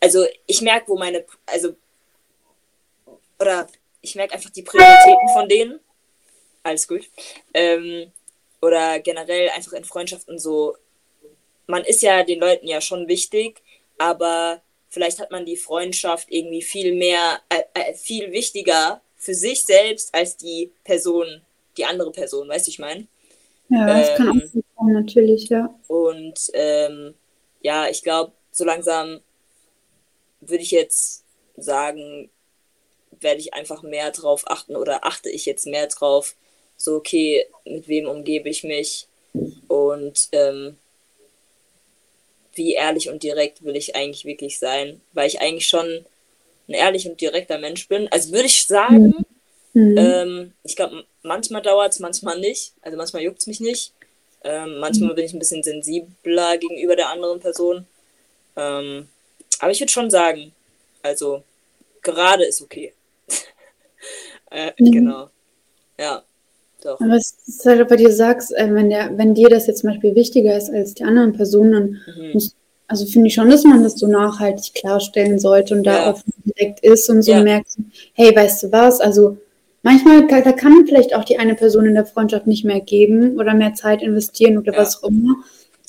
also 0.00 0.26
ich 0.46 0.60
merke, 0.60 0.88
wo 0.88 0.98
meine, 0.98 1.24
also, 1.46 1.76
oder 3.38 3.68
ich 4.00 4.16
merke 4.16 4.34
einfach 4.34 4.50
die 4.50 4.62
Prioritäten 4.62 5.28
von 5.32 5.48
denen. 5.48 5.80
Alles 6.64 6.88
gut. 6.88 7.08
Ähm, 7.52 8.10
oder 8.64 8.98
generell 9.00 9.50
einfach 9.50 9.74
in 9.74 9.84
Freundschaften 9.84 10.38
so, 10.38 10.76
man 11.66 11.84
ist 11.84 12.02
ja 12.02 12.24
den 12.24 12.40
Leuten 12.40 12.66
ja 12.66 12.80
schon 12.80 13.08
wichtig, 13.08 13.60
aber 13.98 14.62
vielleicht 14.88 15.20
hat 15.20 15.30
man 15.30 15.44
die 15.44 15.56
Freundschaft 15.56 16.28
irgendwie 16.30 16.62
viel 16.62 16.94
mehr, 16.94 17.40
äh, 17.50 17.62
äh, 17.74 17.94
viel 17.94 18.32
wichtiger 18.32 19.02
für 19.16 19.34
sich 19.34 19.64
selbst 19.64 20.14
als 20.14 20.36
die 20.36 20.72
Person, 20.84 21.42
die 21.76 21.84
andere 21.84 22.10
Person, 22.10 22.48
weißt 22.48 22.66
du, 22.66 22.70
ich 22.70 22.78
meine? 22.78 23.06
Ja, 23.68 23.86
das 23.86 24.10
ähm, 24.10 24.16
kann 24.16 24.28
auch 24.30 24.46
so 24.52 24.62
kommen, 24.76 24.92
natürlich, 24.94 25.48
ja. 25.48 25.74
Und 25.88 26.50
ähm, 26.54 27.14
ja, 27.60 27.88
ich 27.88 28.02
glaube, 28.02 28.32
so 28.50 28.64
langsam 28.64 29.20
würde 30.40 30.62
ich 30.62 30.70
jetzt 30.70 31.24
sagen, 31.56 32.30
werde 33.20 33.40
ich 33.40 33.54
einfach 33.54 33.82
mehr 33.82 34.10
drauf 34.10 34.44
achten 34.46 34.76
oder 34.76 35.04
achte 35.04 35.30
ich 35.30 35.46
jetzt 35.46 35.66
mehr 35.66 35.86
drauf, 35.86 36.34
so, 36.76 36.96
okay, 36.96 37.46
mit 37.64 37.88
wem 37.88 38.06
umgebe 38.06 38.48
ich 38.48 38.64
mich 38.64 39.06
und 39.68 40.28
ähm, 40.32 40.76
wie 42.54 42.74
ehrlich 42.74 43.08
und 43.08 43.22
direkt 43.22 43.64
will 43.64 43.76
ich 43.76 43.96
eigentlich 43.96 44.24
wirklich 44.24 44.58
sein, 44.58 45.00
weil 45.12 45.26
ich 45.26 45.40
eigentlich 45.40 45.66
schon 45.66 46.04
ein 46.68 46.74
ehrlich 46.74 47.08
und 47.08 47.20
direkter 47.20 47.58
Mensch 47.58 47.88
bin. 47.88 48.08
Also 48.10 48.32
würde 48.32 48.46
ich 48.46 48.66
sagen, 48.66 49.06
mhm. 49.06 49.24
Mhm. 49.74 49.98
Ähm, 49.98 50.52
ich 50.62 50.76
glaube, 50.76 51.04
manchmal 51.22 51.60
dauert 51.60 51.92
es, 51.92 51.98
manchmal 51.98 52.38
nicht. 52.38 52.72
Also 52.80 52.96
manchmal 52.96 53.22
juckt 53.22 53.40
es 53.40 53.48
mich 53.48 53.60
nicht. 53.60 53.92
Ähm, 54.44 54.78
manchmal 54.78 55.10
mhm. 55.10 55.14
bin 55.16 55.24
ich 55.24 55.32
ein 55.32 55.38
bisschen 55.40 55.62
sensibler 55.62 56.56
gegenüber 56.58 56.94
der 56.96 57.08
anderen 57.08 57.40
Person. 57.40 57.86
Ähm, 58.56 59.08
aber 59.58 59.72
ich 59.72 59.80
würde 59.80 59.92
schon 59.92 60.10
sagen, 60.10 60.52
also 61.02 61.42
gerade 62.02 62.44
ist 62.44 62.62
okay. 62.62 62.92
äh, 64.50 64.72
mhm. 64.78 64.92
Genau. 64.92 65.30
Ja. 65.98 66.22
Doch. 66.84 67.00
Aber 67.00 67.14
es 67.14 67.34
ist 67.46 67.64
halt, 67.64 67.88
bei 67.88 67.96
dir 67.96 68.12
sagst, 68.12 68.52
äh, 68.54 68.68
wenn, 68.72 68.90
der, 68.90 69.16
wenn 69.16 69.34
dir 69.34 69.48
das 69.48 69.66
jetzt 69.66 69.80
zum 69.80 69.90
Beispiel 69.90 70.14
wichtiger 70.14 70.54
ist 70.54 70.70
als 70.70 70.92
die 70.92 71.04
anderen 71.04 71.32
Personen, 71.32 72.02
mhm. 72.06 72.32
musst, 72.34 72.56
also 72.86 73.06
finde 73.06 73.28
ich 73.28 73.34
schon, 73.34 73.48
dass 73.48 73.64
man 73.64 73.82
das 73.82 73.94
so 73.94 74.06
nachhaltig 74.06 74.74
klarstellen 74.74 75.38
sollte 75.38 75.74
und 75.74 75.84
ja. 75.84 75.94
da 75.94 76.10
offen 76.10 76.32
direkt 76.44 76.80
ist 76.80 77.08
und 77.08 77.22
so 77.22 77.32
ja. 77.32 77.42
merkt, 77.42 77.78
hey, 78.12 78.36
weißt 78.36 78.64
du 78.64 78.72
was, 78.72 79.00
also 79.00 79.38
manchmal 79.82 80.26
da 80.26 80.52
kann 80.52 80.84
vielleicht 80.86 81.16
auch 81.16 81.24
die 81.24 81.38
eine 81.38 81.54
Person 81.54 81.86
in 81.86 81.94
der 81.94 82.04
Freundschaft 82.04 82.46
nicht 82.46 82.66
mehr 82.66 82.80
geben 82.80 83.38
oder 83.38 83.54
mehr 83.54 83.72
Zeit 83.72 84.02
investieren 84.02 84.58
oder 84.58 84.74
ja. 84.74 84.78
was 84.78 85.02
auch 85.02 85.08
immer, 85.08 85.36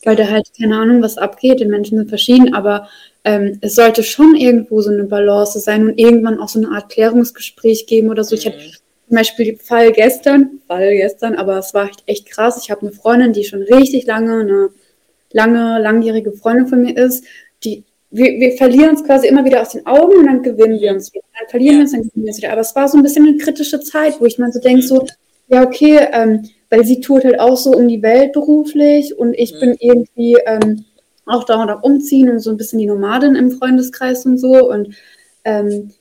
weil 0.06 0.16
da 0.16 0.30
halt 0.30 0.48
keine 0.58 0.78
Ahnung, 0.78 1.02
was 1.02 1.18
abgeht. 1.18 1.60
Die 1.60 1.66
Menschen 1.66 1.98
sind 1.98 2.08
verschieden, 2.08 2.54
aber 2.54 2.88
ähm, 3.26 3.58
es 3.60 3.76
sollte 3.76 4.02
schon 4.04 4.36
irgendwo 4.36 4.82
so 4.82 4.92
eine 4.92 5.04
Balance 5.04 5.60
sein 5.60 5.84
und 5.84 6.00
irgendwann 6.00 6.40
auch 6.40 6.48
so 6.48 6.60
eine 6.60 6.70
Art 6.70 6.88
Klärungsgespräch 6.88 7.86
geben 7.86 8.10
oder 8.10 8.24
so. 8.24 8.36
Mhm. 8.36 8.40
Ich 8.40 8.46
hatte 8.46 8.85
zum 9.08 9.18
Beispiel 9.18 9.58
Fall 9.58 9.92
gestern, 9.92 10.62
Fall 10.68 10.96
gestern, 10.96 11.36
aber 11.36 11.58
es 11.58 11.74
war 11.74 11.90
echt, 11.90 12.04
echt 12.08 12.26
krass. 12.28 12.60
Ich 12.62 12.72
habe 12.72 12.82
eine 12.82 12.92
Freundin, 12.92 13.34
die 13.34 13.44
schon 13.44 13.62
richtig 13.62 14.06
lange, 14.06 14.40
eine 14.40 14.70
lange, 15.32 15.80
langjährige 15.80 16.32
Freundin 16.32 16.68
von 16.68 16.82
mir 16.82 16.98
ist, 16.98 17.26
die 17.64 17.84
wir, 18.12 18.40
wir 18.40 18.54
verlieren 18.54 18.92
uns 18.92 19.04
quasi 19.04 19.28
immer 19.28 19.44
wieder 19.44 19.62
aus 19.62 19.70
den 19.70 19.86
Augen 19.86 20.18
und 20.18 20.26
dann 20.26 20.42
gewinnen 20.42 20.80
wir 20.80 20.92
uns 20.92 21.14
wieder. 21.14 21.26
Dann 21.38 21.50
verlieren 21.50 21.76
wir 21.76 21.82
uns, 21.82 21.92
dann 21.92 22.04
gewinnen 22.04 22.26
wir 22.26 22.30
uns 22.30 22.38
wieder. 22.38 22.52
Aber 22.52 22.62
es 22.62 22.76
war 22.76 22.88
so 22.88 22.98
ein 22.98 23.04
bisschen 23.04 23.28
eine 23.28 23.38
kritische 23.38 23.82
Zeit, 23.82 24.22
wo 24.22 24.26
ich 24.26 24.38
mal 24.38 24.52
so 24.54 24.60
denke, 24.60 24.84
so, 24.84 25.06
ja, 25.48 25.64
okay, 25.64 26.00
ähm, 26.14 26.50
weil 26.70 26.86
sie 26.86 27.02
tut 27.02 27.26
halt 27.26 27.40
auch 27.40 27.58
so 27.58 27.72
um 27.72 27.88
die 27.88 28.02
Welt 28.02 28.32
beruflich 28.32 29.18
und 29.18 29.34
ich 29.34 29.54
mhm. 29.56 29.60
bin 29.60 29.78
irgendwie 29.80 30.38
ähm, 30.46 30.86
auch 31.26 31.44
dauernd 31.44 31.72
am 31.72 31.82
Umziehen 31.82 32.30
und 32.30 32.40
so 32.40 32.52
ein 32.52 32.58
bisschen 32.58 32.80
die 32.80 32.86
Nomadin 32.86 33.36
im 33.36 33.52
Freundeskreis 33.52 34.26
und 34.26 34.38
so. 34.38 34.70
Und 34.70 34.96
ähm, 35.44 35.92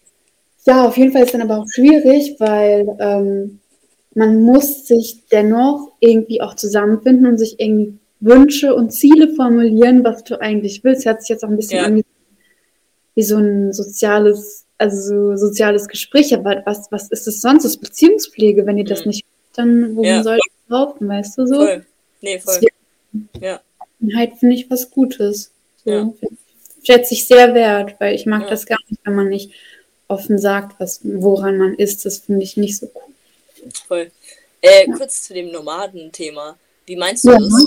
ja, 0.66 0.86
auf 0.86 0.96
jeden 0.96 1.12
Fall 1.12 1.24
ist 1.24 1.34
dann 1.34 1.42
aber 1.42 1.58
auch 1.58 1.68
schwierig, 1.68 2.36
weil 2.38 2.86
ähm, 2.98 3.60
man 4.14 4.42
muss 4.42 4.86
sich 4.86 5.24
dennoch 5.30 5.92
irgendwie 6.00 6.40
auch 6.40 6.54
zusammenfinden 6.54 7.26
und 7.26 7.38
sich 7.38 7.60
irgendwie 7.60 7.98
Wünsche 8.20 8.74
und 8.74 8.90
Ziele 8.90 9.34
formulieren, 9.34 10.04
was 10.04 10.24
du 10.24 10.40
eigentlich 10.40 10.82
willst. 10.82 11.04
Hört 11.04 11.20
sich 11.20 11.28
jetzt 11.28 11.44
auch 11.44 11.50
ein 11.50 11.56
bisschen 11.56 11.96
ja. 11.96 12.02
wie 13.14 13.22
so 13.22 13.36
ein 13.36 13.72
soziales, 13.72 14.64
also 14.78 15.36
so 15.36 15.36
soziales 15.36 15.88
Gespräch. 15.88 16.32
Aber 16.32 16.62
was, 16.64 16.90
was 16.90 17.10
ist 17.10 17.28
es 17.28 17.42
sonst? 17.42 17.64
Das 17.64 17.72
ist 17.72 17.80
Beziehungspflege. 17.80 18.64
Wenn 18.64 18.78
ihr 18.78 18.84
das 18.84 19.00
mhm. 19.00 19.08
nicht 19.08 19.26
dann 19.56 19.96
wohin 19.96 20.10
ja. 20.10 20.22
soll 20.22 20.38
ich 20.38 20.52
behaupten, 20.68 21.08
weißt 21.08 21.38
du 21.38 21.46
so? 21.46 21.56
Voll. 21.56 21.86
Nee, 22.20 22.38
voll. 22.38 22.60
Ja. 23.40 23.60
Halt 24.16 24.36
finde 24.38 24.54
ich 24.56 24.70
was 24.70 24.90
Gutes. 24.90 25.52
So, 25.84 25.90
ja. 25.90 26.12
Schätze 26.82 27.14
ich 27.14 27.26
sehr 27.26 27.54
wert, 27.54 27.94
weil 27.98 28.14
ich 28.14 28.26
mag 28.26 28.42
ja. 28.42 28.50
das 28.50 28.66
gar 28.66 28.78
nicht, 28.88 29.00
wenn 29.04 29.14
man 29.14 29.28
nicht 29.28 29.52
offen 30.08 30.38
sagt, 30.38 30.78
was, 30.80 31.00
woran 31.02 31.58
man 31.58 31.74
ist. 31.74 32.04
Das 32.04 32.18
finde 32.18 32.42
ich 32.42 32.56
nicht 32.56 32.78
so 32.78 32.90
cool. 32.94 33.72
Voll. 33.86 34.10
Äh, 34.60 34.88
ja. 34.88 34.96
Kurz 34.96 35.22
zu 35.22 35.34
dem 35.34 35.50
Nomaden-Thema. 35.50 36.56
Wie 36.86 36.96
meinst 36.96 37.24
du 37.24 37.30
ja. 37.30 37.38
das? 37.38 37.66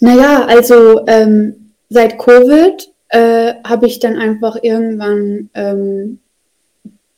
Naja, 0.00 0.46
also 0.46 1.06
ähm, 1.06 1.72
seit 1.88 2.18
Covid 2.18 2.90
äh, 3.08 3.54
habe 3.64 3.86
ich 3.86 4.00
dann 4.00 4.16
einfach 4.16 4.56
irgendwann 4.62 5.50
ähm, 5.54 6.18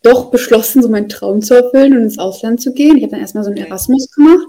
doch 0.02 0.30
beschlossen, 0.30 0.82
so 0.82 0.88
meinen 0.88 1.08
Traum 1.08 1.40
zu 1.40 1.54
erfüllen 1.54 1.96
und 1.96 2.02
ins 2.02 2.18
Ausland 2.18 2.60
zu 2.60 2.74
gehen. 2.74 2.96
Ich 2.96 3.04
habe 3.04 3.12
dann 3.12 3.20
erstmal 3.20 3.44
so 3.44 3.50
einen 3.50 3.64
Erasmus 3.64 4.10
gemacht 4.10 4.46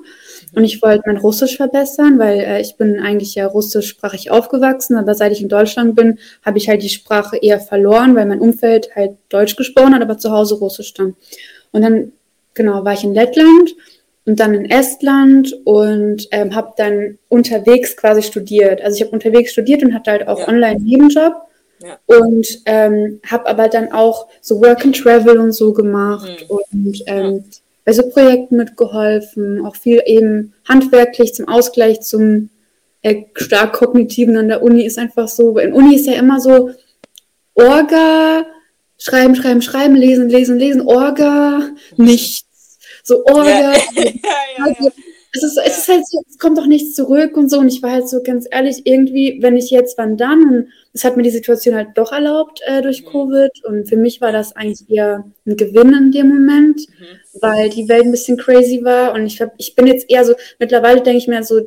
und 0.56 0.64
ich 0.64 0.82
wollte 0.82 1.04
mein 1.06 1.18
Russisch 1.18 1.58
verbessern, 1.58 2.18
weil 2.18 2.40
äh, 2.40 2.62
ich 2.62 2.78
bin 2.78 3.00
eigentlich 3.00 3.36
ja 3.36 3.46
russischsprachig 3.46 4.32
aufgewachsen, 4.32 4.98
aber 4.98 5.14
seit 5.14 5.32
ich 5.34 5.42
in 5.42 5.50
Deutschland 5.50 5.96
bin, 5.96 6.18
habe 6.44 6.58
ich 6.58 6.70
halt 6.70 6.82
die 6.82 6.90
Sprache 6.90 7.38
eher 7.38 7.60
verloren, 7.60 8.16
weil 8.16 8.26
mein 8.26 8.40
Umfeld 8.40 8.96
halt 8.96 9.18
Deutsch 9.30 9.56
gesprochen 9.56 9.94
hat, 9.94 10.02
aber 10.02 10.18
zu 10.18 10.32
Hause 10.32 10.56
Russisch 10.56 10.94
dann. 10.94 11.16
Und 11.72 11.82
dann, 11.82 12.14
genau, 12.54 12.86
war 12.86 12.94
ich 12.94 13.04
in 13.04 13.14
Lettland 13.14 13.76
und 14.26 14.40
dann 14.40 14.54
in 14.54 14.70
Estland 14.70 15.54
und 15.66 16.28
ähm, 16.32 16.56
habe 16.56 16.74
dann 16.78 17.18
unterwegs 17.28 17.98
quasi 17.98 18.24
studiert. 18.24 18.82
Also 18.82 18.96
ich 18.96 19.02
habe 19.02 19.12
unterwegs 19.12 19.52
studiert 19.52 19.84
und 19.84 19.94
hatte 19.94 20.12
halt 20.12 20.28
auch 20.28 20.40
ja. 20.40 20.48
online 20.48 20.80
Nebenjob. 20.82 21.34
Ja. 21.84 22.00
Und 22.06 22.48
ähm, 22.66 23.20
habe 23.30 23.48
aber 23.48 23.68
dann 23.68 23.92
auch 23.92 24.28
so 24.40 24.62
Work 24.62 24.86
and 24.86 24.98
Travel 24.98 25.38
und 25.38 25.52
so 25.52 25.74
gemacht 25.74 26.46
mhm. 26.50 26.58
und 26.58 27.04
ähm, 27.06 27.44
bei 27.86 27.94
so 27.94 28.10
Projekten 28.10 28.58
mitgeholfen, 28.58 29.66
auch 29.66 29.76
viel 29.76 30.02
eben 30.06 30.54
handwerklich 30.68 31.34
zum 31.34 31.48
Ausgleich 31.48 32.02
zum 32.02 32.50
äh, 33.04 33.26
stark 33.36 33.74
kognitiven 33.74 34.36
an 34.36 34.48
der 34.48 34.64
Uni 34.64 34.84
ist 34.84 34.98
einfach 34.98 35.28
so, 35.28 35.58
in 35.60 35.74
Uni 35.74 35.96
ist 35.96 36.08
ja 36.08 36.14
immer 36.14 36.40
so 36.40 36.72
Orga, 37.54 38.46
schreiben, 38.98 39.36
schreiben, 39.36 39.62
schreiben, 39.62 39.96
lesen, 39.96 40.28
lesen, 40.28 40.58
lesen, 40.58 40.82
Orga, 40.82 41.70
nichts. 41.96 42.80
So 43.04 43.24
Orga. 43.26 43.74
Ja. 43.74 43.80
ja, 43.96 44.66
ja, 44.80 44.92
es 45.36 45.44
ist, 45.44 45.58
es 45.58 45.78
ist 45.78 45.88
halt 45.88 46.08
so, 46.08 46.24
es 46.28 46.40
kommt 46.40 46.58
doch 46.58 46.66
nichts 46.66 46.96
zurück 46.96 47.38
und 47.38 47.50
so. 47.50 47.60
Und 47.60 47.68
ich 47.68 47.84
war 47.84 47.92
halt 47.92 48.10
so 48.10 48.24
ganz 48.24 48.48
ehrlich, 48.50 48.82
irgendwie, 48.86 49.38
wenn 49.42 49.56
ich 49.56 49.70
jetzt, 49.70 49.98
wann 49.98 50.18
dann? 50.18 50.70
Es 50.96 51.04
hat 51.04 51.16
mir 51.16 51.24
die 51.24 51.30
Situation 51.30 51.76
halt 51.76 51.90
doch 51.96 52.12
erlaubt 52.12 52.62
äh, 52.66 52.82
durch 52.82 53.04
mhm. 53.04 53.10
Covid. 53.10 53.52
Und 53.66 53.88
für 53.88 53.98
mich 53.98 54.22
war 54.22 54.32
das 54.32 54.56
eigentlich 54.56 54.90
eher 54.90 55.24
ein 55.46 55.56
Gewinn 55.56 55.94
in 55.94 56.12
dem 56.12 56.30
Moment, 56.30 56.80
mhm. 56.80 57.40
weil 57.42 57.70
die 57.70 57.88
Welt 57.88 58.06
ein 58.06 58.12
bisschen 58.12 58.38
crazy 58.38 58.84
war. 58.84 59.14
Und 59.14 59.28
ich, 59.28 59.42
hab, 59.42 59.54
ich 59.58 59.76
bin 59.76 59.86
jetzt 59.86 60.10
eher 60.10 60.26
so, 60.26 60.34
mittlerweile 60.58 61.02
denke 61.02 61.20
ich 61.20 61.28
mir 61.28 61.44
so, 61.44 61.62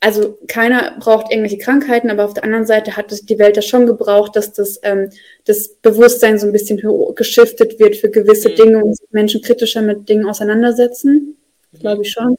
also 0.00 0.38
keiner 0.48 0.96
braucht 0.98 1.30
irgendwelche 1.30 1.58
Krankheiten, 1.58 2.10
aber 2.10 2.24
auf 2.24 2.34
der 2.34 2.44
anderen 2.44 2.66
Seite 2.66 2.96
hat 2.96 3.12
die 3.28 3.38
Welt 3.38 3.56
das 3.56 3.66
schon 3.66 3.86
gebraucht, 3.86 4.36
dass 4.36 4.52
das, 4.52 4.80
ähm, 4.82 5.10
das 5.44 5.68
Bewusstsein 5.82 6.38
so 6.38 6.46
ein 6.46 6.52
bisschen 6.52 6.80
geschiftet 7.14 7.78
wird 7.78 7.96
für 7.96 8.10
gewisse 8.10 8.50
mhm. 8.50 8.54
Dinge 8.54 8.84
und 8.84 8.98
Menschen 9.10 9.42
kritischer 9.42 9.82
mit 9.82 10.08
Dingen 10.08 10.26
auseinandersetzen 10.26 11.38
glaube 11.72 12.02
ich 12.02 12.12
schon. 12.12 12.36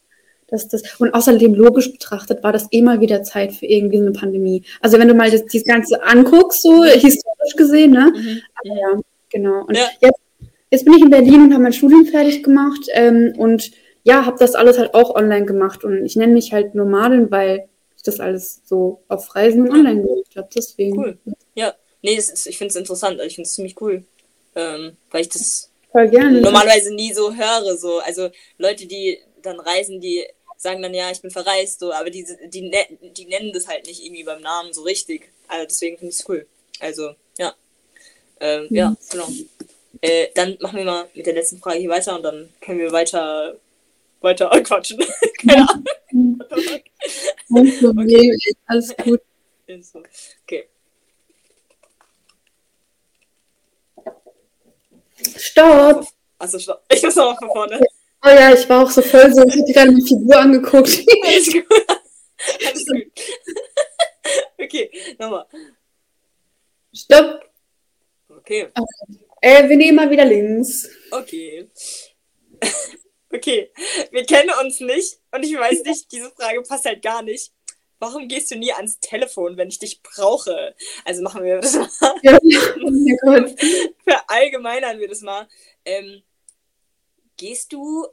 Dass 0.52 0.68
das, 0.68 0.82
und 1.00 1.14
außerdem 1.14 1.54
logisch 1.54 1.92
betrachtet 1.92 2.44
war 2.44 2.52
das 2.52 2.68
eh 2.72 2.82
mal 2.82 3.02
wieder 3.02 3.24
Zeit 3.24 3.54
für 3.54 3.66
irgendwie 3.66 3.98
eine 3.98 4.12
Pandemie. 4.12 4.64
Also 4.82 4.98
wenn 4.98 5.08
du 5.08 5.14
mal 5.14 5.30
das, 5.30 5.46
das 5.46 5.64
Ganze 5.64 6.04
anguckst, 6.04 6.62
so 6.62 6.84
historisch 6.84 7.56
gesehen, 7.56 7.92
ne? 7.92 8.12
Mhm. 8.16 8.42
Aber 8.56 8.80
ja, 8.80 9.02
genau. 9.30 9.66
Und 9.66 9.78
ja. 9.78 9.88
Jetzt, 10.02 10.20
jetzt 10.72 10.86
bin 10.86 10.96
ich 10.96 11.02
in 11.02 11.10
Berlin 11.10 11.44
und 11.44 11.54
habe 11.54 11.64
mein 11.64 11.74
Studium 11.74 12.06
fertig 12.06 12.44
gemacht 12.44 12.88
ähm, 12.94 13.34
und 13.38 13.72
ja, 14.04 14.26
habe 14.26 14.38
das 14.40 14.56
alles 14.56 14.78
halt 14.78 14.94
auch 14.94 15.14
online 15.14 15.46
gemacht 15.46 15.84
und 15.84 16.06
ich 16.06 16.16
nenne 16.16 16.34
mich 16.34 16.52
halt 16.52 16.74
Nomadin, 16.74 17.30
weil 17.30 17.68
ich 17.96 18.04
das 18.04 18.20
alles 18.20 18.62
so 18.66 19.02
auf 19.08 19.36
Reisen 19.36 19.70
online 19.70 20.02
gemacht 20.02 20.36
habe. 20.36 20.50
Deswegen. 20.56 20.98
Cool. 20.98 21.18
Ja, 21.54 21.76
nee, 22.02 22.16
ist, 22.16 22.48
ich 22.48 22.58
finde 22.58 22.70
es 22.70 22.76
interessant. 22.76 23.20
Ich 23.26 23.36
finde 23.36 23.48
es 23.48 23.54
ziemlich 23.54 23.80
cool, 23.82 24.04
ähm, 24.56 24.94
weil 25.12 25.22
ich 25.22 25.30
das 25.30 25.70
Voll 25.92 26.08
gerne. 26.10 26.40
normalerweise 26.42 26.94
nie 26.94 27.14
so 27.14 27.34
höre. 27.34 27.78
So. 27.78 28.00
Also 28.00 28.30
Leute, 28.58 28.86
die 28.86 29.20
dann 29.42 29.60
reisen, 29.60 30.00
die 30.00 30.26
sagen 30.60 30.82
dann, 30.82 30.93
ja, 30.93 31.10
ich 31.10 31.22
bin 31.22 31.32
verreist, 31.32 31.80
so, 31.80 31.93
aber 31.93 32.10
die, 32.10 32.26
die, 32.48 32.69
ne, 32.69 32.86
die 33.17 33.26
nennen 33.26 33.54
das 33.54 33.67
halt 33.67 33.88
nicht 33.88 34.04
irgendwie 34.04 34.26
beim 34.26 34.41
Namen 34.41 34.74
so 34.74 34.84
richtig. 34.84 35.32
Also 35.48 35.65
deswegen 35.65 35.98
finde 35.98 36.12
ich 36.12 36.19
es 36.19 36.30
cool. 36.30 36.45
Also, 36.82 37.15
ja. 37.38 37.56
Ähm, 38.41 38.67
mhm. 38.69 38.76
Ja, 38.76 38.95
genau. 39.10 39.28
Äh, 40.02 40.28
dann 40.36 40.58
machen 40.60 40.78
wir 40.78 40.86
mal 40.86 41.10
mit 41.13 41.26
der 41.26 41.34
letzten 41.34 41.60
Frage 41.60 41.80
hier 41.80 41.89
weiter 41.89 42.15
und 42.15 42.24
dann 42.24 42.54
können 42.62 42.80
wir 42.80 42.91
weiter 42.91 43.56
weiter 44.22 44.52
anquatschen. 44.52 45.00
Keine 45.39 45.69
Ahnung. 45.69 46.43
okay. 47.98 48.38
Alles 48.65 48.95
gut. 48.98 49.22
Okay. 50.43 50.67
Stopp! 55.38 56.06
Also 56.38 56.60
stopp. 56.60 56.84
Ich 56.91 57.02
muss 57.02 57.15
nochmal 57.15 57.38
von 57.38 57.50
vorne. 57.50 57.82
Oh 58.21 58.29
ja, 58.29 58.53
ich 58.53 58.67
war 58.67 58.84
auch 58.84 58.91
so 58.91 59.01
voll 59.01 59.34
so, 59.34 59.43
ich 59.45 59.55
habe 59.55 59.71
gerade 59.71 59.89
eine 59.91 60.01
Figur 60.01 60.38
angeguckt. 60.38 61.05
Alles 61.25 61.51
gut. 61.51 61.65
Alles 62.65 62.86
gut. 62.86 63.12
okay, 64.58 64.91
nochmal. 65.17 65.45
Stopp. 66.93 67.41
Okay. 68.27 68.67
Äh, 69.41 69.69
wir 69.69 69.77
nehmen 69.77 69.95
mal 69.95 70.10
wieder 70.10 70.25
links. 70.25 70.89
Okay. 71.12 71.69
okay, 73.34 73.71
wir 74.12 74.25
kennen 74.25 74.51
uns 74.62 74.82
nicht 74.82 75.19
und 75.32 75.43
ich 75.43 75.58
weiß 75.58 75.84
nicht, 75.84 76.12
diese 76.12 76.29
Frage 76.32 76.62
passt 76.63 76.86
halt 76.86 77.01
gar 77.01 77.21
nicht. 77.21 77.53
Warum 77.99 78.27
gehst 78.27 78.51
du 78.51 78.55
nie 78.55 78.71
ans 78.71 78.99
Telefon, 78.99 79.58
wenn 79.58 79.67
ich 79.67 79.79
dich 79.79 80.01
brauche? 80.01 80.73
Also 81.03 81.21
machen 81.21 81.43
wir 81.43 81.60
das 81.60 81.75
mal. 81.75 82.15
Ja, 82.21 82.38
oh 83.23 83.55
Verallgemeinern 84.03 84.99
wir 84.99 85.08
das 85.10 85.21
mal. 85.21 85.47
Ähm, 85.84 86.21
gehst 87.39 87.73
du, 87.73 88.06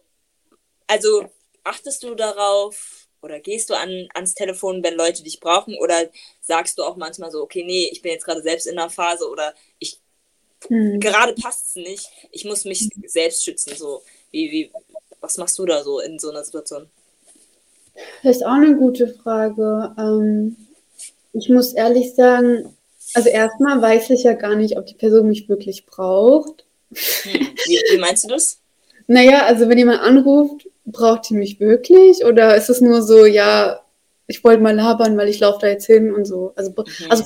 also 0.87 1.27
achtest 1.65 2.03
du 2.03 2.15
darauf 2.15 3.09
oder 3.21 3.41
gehst 3.41 3.69
du 3.69 3.75
an, 3.75 4.09
ans 4.15 4.35
Telefon, 4.35 4.83
wenn 4.83 4.95
Leute 4.95 5.23
dich 5.23 5.41
brauchen 5.41 5.77
oder 5.79 6.09
sagst 6.41 6.79
du 6.79 6.85
auch 6.85 6.97
manchmal 6.97 7.31
so, 7.31 7.43
okay, 7.43 7.65
nee, 7.65 7.89
ich 7.91 8.01
bin 8.01 8.13
jetzt 8.13 8.25
gerade 8.25 8.43
selbst 8.43 8.67
in 8.67 8.79
einer 8.79 8.89
Phase 8.89 9.29
oder 9.29 9.53
ich 9.79 10.01
hm. 10.69 11.01
gerade 11.01 11.35
passt 11.35 11.69
es 11.69 11.75
nicht, 11.75 12.09
ich 12.31 12.45
muss 12.45 12.65
mich 12.65 12.89
selbst 13.07 13.45
schützen, 13.45 13.75
so 13.77 14.03
wie, 14.31 14.51
wie, 14.51 14.73
was 15.21 15.37
machst 15.39 15.59
du 15.59 15.67
da 15.67 15.83
so 15.83 16.01
in 16.01 16.19
so 16.19 16.31
einer 16.31 16.45
Situation? 16.45 16.89
Das 18.23 18.37
ist 18.37 18.43
auch 18.45 18.53
eine 18.53 18.77
gute 18.77 19.09
Frage. 19.09 19.95
Ähm, 19.99 20.57
ich 21.33 21.49
muss 21.49 21.73
ehrlich 21.73 22.15
sagen, 22.15 22.77
also 23.15 23.29
erstmal 23.29 23.81
weiß 23.81 24.11
ich 24.11 24.23
ja 24.23 24.35
gar 24.35 24.55
nicht, 24.55 24.77
ob 24.77 24.87
die 24.87 24.95
Person 24.95 25.29
mich 25.29 25.49
wirklich 25.49 25.87
braucht. 25.87 26.65
Hm. 26.91 27.49
Wie, 27.65 27.83
wie 27.91 27.99
meinst 27.99 28.25
du 28.25 28.29
das? 28.29 28.61
Naja, 29.07 29.47
also 29.47 29.69
wenn 29.69 29.79
jemand 29.79 30.01
anruft, 30.01 30.69
braucht 30.85 31.29
die 31.29 31.35
mich 31.35 31.61
wirklich? 31.61 32.25
Oder 32.25 32.57
ist 32.57 32.71
es 32.71 32.81
nur 32.81 33.03
so, 33.03 33.25
ja, 33.25 33.81
ich 34.27 34.43
wollte 34.43 34.63
mal 34.63 34.75
labern, 34.75 35.17
weil 35.17 35.29
ich 35.29 35.41
laufe 35.41 35.59
da 35.61 35.69
jetzt 35.69 35.87
hin 35.87 36.13
und 36.13 36.25
so. 36.25 36.53
Also, 36.57 36.71
mhm. 36.71 36.85
also, 37.11 37.25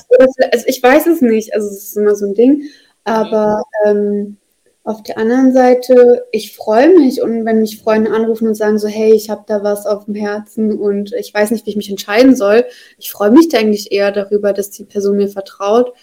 also, 0.51 0.65
ich 0.67 0.81
weiß 0.81 1.07
es 1.07 1.21
nicht, 1.21 1.53
also 1.53 1.67
es 1.67 1.83
ist 1.83 1.97
immer 1.97 2.15
so 2.15 2.27
ein 2.27 2.35
Ding. 2.35 2.63
Aber 3.03 3.63
ähm, 3.85 4.37
auf 4.83 5.01
der 5.03 5.17
anderen 5.17 5.53
Seite, 5.53 6.25
ich 6.31 6.55
freue 6.55 6.97
mich 6.97 7.21
und 7.21 7.45
wenn 7.45 7.61
mich 7.61 7.81
Freunde 7.81 8.11
anrufen 8.11 8.47
und 8.47 8.55
sagen 8.55 8.77
so, 8.77 8.87
hey, 8.87 9.13
ich 9.13 9.29
habe 9.29 9.43
da 9.47 9.63
was 9.63 9.85
auf 9.85 10.05
dem 10.05 10.15
Herzen 10.15 10.77
und 10.77 11.13
ich 11.13 11.33
weiß 11.33 11.51
nicht, 11.51 11.65
wie 11.65 11.71
ich 11.71 11.75
mich 11.75 11.89
entscheiden 11.89 12.35
soll, 12.35 12.65
ich 12.97 13.11
freue 13.11 13.31
mich 13.31 13.49
da 13.49 13.59
eigentlich 13.59 13.91
eher 13.91 14.11
darüber, 14.11 14.53
dass 14.53 14.69
die 14.71 14.85
Person 14.85 15.17
mir 15.17 15.29
vertraut 15.29 15.93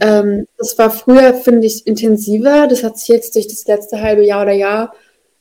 ähm, 0.00 0.46
das 0.58 0.76
war 0.78 0.90
früher, 0.90 1.34
finde 1.34 1.66
ich, 1.66 1.86
intensiver. 1.86 2.66
Das 2.68 2.82
hat 2.82 2.98
sich 2.98 3.08
jetzt 3.08 3.34
durch 3.34 3.48
das 3.48 3.66
letzte 3.66 4.00
halbe 4.00 4.24
Jahr 4.24 4.42
oder 4.42 4.52
Jahr 4.52 4.94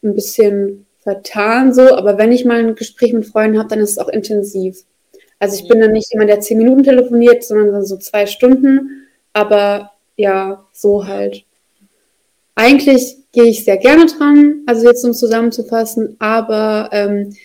ein 0.06 0.16
bisschen 0.16 0.86
vertan 1.00 1.74
so. 1.74 1.96
Aber 1.96 2.18
wenn 2.18 2.32
ich 2.32 2.46
mal 2.46 2.60
ein 2.60 2.76
Gespräch 2.76 3.14
mit 3.14 3.26
Freunden 3.26 3.60
habe, 3.60 3.70
dann 3.70 3.80
ist 3.80 3.92
es 3.92 3.98
auch 3.98 4.10
intensiv. 4.10 4.84
Also 5.40 5.62
ich 5.62 5.68
bin 5.68 5.80
dann 5.80 5.92
nicht 5.92 6.12
jemand, 6.12 6.30
der 6.30 6.40
zehn 6.40 6.58
Minuten 6.58 6.84
telefoniert, 6.84 7.44
sondern 7.44 7.86
so 7.86 7.98
zwei 7.98 8.26
Stunden. 8.26 9.08
Aber 9.34 9.92
ja, 10.16 10.66
so 10.72 11.06
halt. 11.08 11.44
Eigentlich 12.56 13.18
gehe 13.34 13.46
ich 13.46 13.66
sehr 13.66 13.78
gerne 13.78 14.06
dran, 14.06 14.64
also 14.66 14.88
jetzt 14.88 15.04
um 15.04 15.14
zusammenzufassen, 15.14 16.16
aber 16.20 16.90
ähm, 16.94 17.36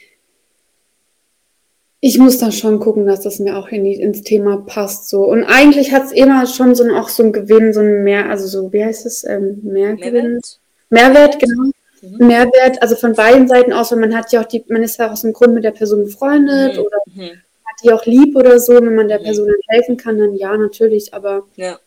ich 1.99 2.17
muss 2.19 2.39
dann 2.39 2.53
schon 2.53 2.79
gucken, 2.79 3.07
dass 3.07 3.21
das 3.21 3.41
mir 3.41 3.59
auch 3.59 3.69
in 3.69 3.85
ins 3.85 4.23
Thema 4.23 4.59
passt. 4.59 5.09
So. 5.09 5.25
Und 5.25 5.45
eigentlich 5.45 5.93
hat 5.93 6.05
es 6.05 6.13
immer 6.13 6.47
schon 6.47 6.75
so 6.75 6.85
ein, 6.85 6.93
auch 6.93 7.09
so 7.09 7.23
ein 7.25 7.33
Gewinn, 7.33 7.75
so 7.75 7.81
ein 7.81 8.05
Mehr, 8.05 8.31
also 8.31 8.47
so, 8.47 8.73
wie 8.73 8.85
heißt 8.85 9.05
es? 9.05 9.25
Ähm, 9.25 9.61
Mehrgewinn? 9.65 10.41
Mehrwert, 10.89 11.15
Mehrwert 11.15 11.39
genau. 11.41 11.71
Mhm. 12.03 12.27
Mehrwert, 12.27 12.81
also 12.83 12.97
von 12.97 13.15
beiden 13.15 13.49
Seiten 13.49 13.73
aus, 13.73 13.93
weil 13.93 13.99
man 13.99 14.17
hat 14.17 14.33
ja 14.33 14.41
auch 14.41 14.47
die, 14.47 14.65
man 14.69 14.83
ist 14.83 14.99
ja 14.99 15.13
aus 15.13 15.23
dem 15.23 15.33
Grund 15.33 15.55
mit 15.55 15.65
der 15.65 15.73
Person 15.73 16.05
befreundet 16.05 16.75
mhm. 16.75 16.83
oder 16.83 16.99
mhm. 17.07 17.31
hat 17.31 17.77
die 17.83 17.93
auch 17.93 18.07
lieb 18.07 18.37
oder 18.37 18.59
so, 18.59 18.75
wenn 18.75 18.95
man 18.95 19.09
der 19.09 19.21
mhm. 19.21 19.25
Person 19.25 19.49
dann 19.49 19.77
helfen 19.77 19.97
kann, 19.97 20.19
dann 20.19 20.35
ja, 20.35 20.57
natürlich, 20.57 21.13
aber 21.13 21.47
ja. 21.57 21.79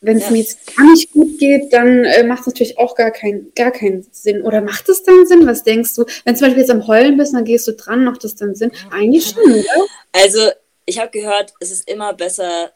wenn 0.00 0.16
es 0.16 0.24
ja. 0.24 0.30
mir 0.32 0.38
jetzt 0.38 0.76
gar 0.76 0.90
nicht 0.90 1.12
gut 1.12 1.38
geht, 1.38 1.72
dann 1.72 2.04
äh, 2.04 2.24
macht 2.24 2.40
es 2.40 2.46
natürlich 2.46 2.78
auch 2.78 2.94
gar, 2.96 3.12
kein, 3.12 3.52
gar 3.54 3.70
keinen 3.70 4.06
Sinn. 4.10 4.42
Oder 4.42 4.60
macht 4.60 4.88
es 4.88 5.02
dann 5.04 5.26
Sinn? 5.26 5.46
Was 5.46 5.62
denkst 5.62 5.94
du? 5.94 6.04
Wenn 6.24 6.34
du 6.34 6.38
zum 6.40 6.48
Beispiel 6.48 6.62
jetzt 6.62 6.70
am 6.70 6.86
Heulen 6.86 7.16
bist, 7.16 7.34
dann 7.34 7.44
gehst 7.44 7.68
du 7.68 7.72
dran, 7.72 8.04
macht 8.04 8.24
das 8.24 8.34
dann 8.34 8.54
Sinn? 8.54 8.72
Eigentlich 8.90 9.26
schon, 9.28 9.44
oder? 9.44 9.86
Also, 10.12 10.40
ich 10.86 10.98
habe 10.98 11.10
gehört, 11.10 11.52
es 11.60 11.70
ist 11.70 11.88
immer 11.88 12.14
besser, 12.14 12.70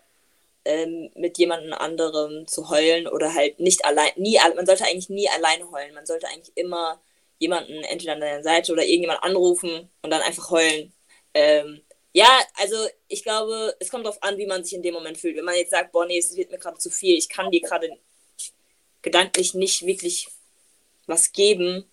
ähm, 0.65 1.11
mit 1.15 1.39
jemandem 1.39 1.73
anderem 1.73 2.47
zu 2.47 2.71
heulen 2.71 3.07
oder 3.09 3.35
halt 3.35 3.61
nicht 3.61 3.85
allein, 3.85 4.13
nie, 4.17 4.39
man 4.57 4.67
sollte 4.67 4.85
eigentlich 4.85 5.09
nie 5.09 5.29
alleine 5.29 5.71
heulen. 5.71 5.95
Man 5.95 6.07
sollte 6.07 6.29
eigentlich 6.29 6.57
immer 6.57 7.01
jemanden 7.39 7.83
entweder 7.85 8.13
an 8.15 8.21
deiner 8.21 8.43
Seite 8.43 8.73
oder 8.73 8.85
irgendjemand 8.85 9.23
anrufen 9.23 9.91
und 10.03 10.11
dann 10.11 10.23
einfach 10.23 10.51
heulen. 10.51 10.93
Ähm, 11.35 11.83
ja, 12.13 12.29
also 12.59 12.77
ich 13.09 13.23
glaube, 13.23 13.75
es 13.79 13.91
kommt 13.91 14.05
darauf 14.05 14.23
an, 14.23 14.37
wie 14.37 14.47
man 14.47 14.65
sich 14.65 14.75
in 14.75 14.83
dem 14.83 14.95
Moment 14.95 15.19
fühlt. 15.19 15.37
Wenn 15.37 15.45
man 15.45 15.55
jetzt 15.57 15.71
sagt, 15.71 15.93
boah, 15.93 16.07
nee, 16.07 16.19
es 16.19 16.37
wird 16.37 16.51
mir 16.51 16.59
gerade 16.59 16.79
zu 16.79 16.91
viel, 16.91 17.17
ich 17.17 17.29
kann 17.29 17.51
dir 17.51 17.61
gerade 17.61 17.91
gedanklich 19.03 19.55
nicht 19.55 19.87
wirklich 19.87 20.29
was 21.07 21.33
geben, 21.33 21.90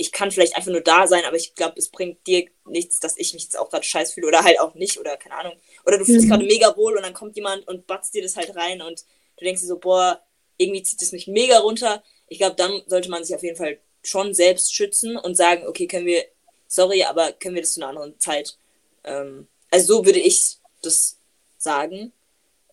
ich 0.00 0.12
kann 0.12 0.30
vielleicht 0.30 0.56
einfach 0.56 0.70
nur 0.70 0.80
da 0.80 1.08
sein, 1.08 1.24
aber 1.24 1.36
ich 1.36 1.56
glaube, 1.56 1.74
es 1.76 1.88
bringt 1.88 2.24
dir 2.26 2.46
nichts, 2.64 3.00
dass 3.00 3.18
ich 3.18 3.34
mich 3.34 3.42
jetzt 3.42 3.58
auch 3.58 3.68
gerade 3.68 3.84
scheiß 3.84 4.12
fühle 4.12 4.28
oder 4.28 4.44
halt 4.44 4.60
auch 4.60 4.74
nicht 4.74 4.98
oder 4.98 5.16
keine 5.16 5.34
Ahnung. 5.34 5.54
Oder 5.84 5.98
du 5.98 6.04
fühlst 6.04 6.26
mhm. 6.26 6.30
gerade 6.30 6.44
mega 6.46 6.76
wohl 6.76 6.96
und 6.96 7.02
dann 7.02 7.14
kommt 7.14 7.34
jemand 7.34 7.66
und 7.66 7.88
batzt 7.88 8.14
dir 8.14 8.22
das 8.22 8.36
halt 8.36 8.54
rein 8.54 8.80
und 8.80 9.04
du 9.36 9.44
denkst 9.44 9.60
dir 9.60 9.66
so, 9.66 9.78
boah, 9.78 10.22
irgendwie 10.56 10.84
zieht 10.84 11.02
es 11.02 11.10
mich 11.10 11.26
mega 11.26 11.58
runter. 11.58 12.02
Ich 12.28 12.38
glaube, 12.38 12.54
dann 12.54 12.82
sollte 12.86 13.10
man 13.10 13.24
sich 13.24 13.34
auf 13.34 13.42
jeden 13.42 13.56
Fall 13.56 13.78
schon 14.02 14.34
selbst 14.34 14.72
schützen 14.72 15.16
und 15.16 15.36
sagen, 15.36 15.66
okay, 15.66 15.88
können 15.88 16.06
wir, 16.06 16.24
sorry, 16.68 17.02
aber 17.02 17.32
können 17.32 17.56
wir 17.56 17.62
das 17.62 17.74
zu 17.74 17.80
einer 17.80 17.88
anderen 17.88 18.18
Zeit. 18.20 18.56
Ähm, 19.02 19.48
also 19.70 19.96
so 19.96 20.06
würde 20.06 20.20
ich 20.20 20.58
das 20.80 21.18
sagen. 21.58 22.12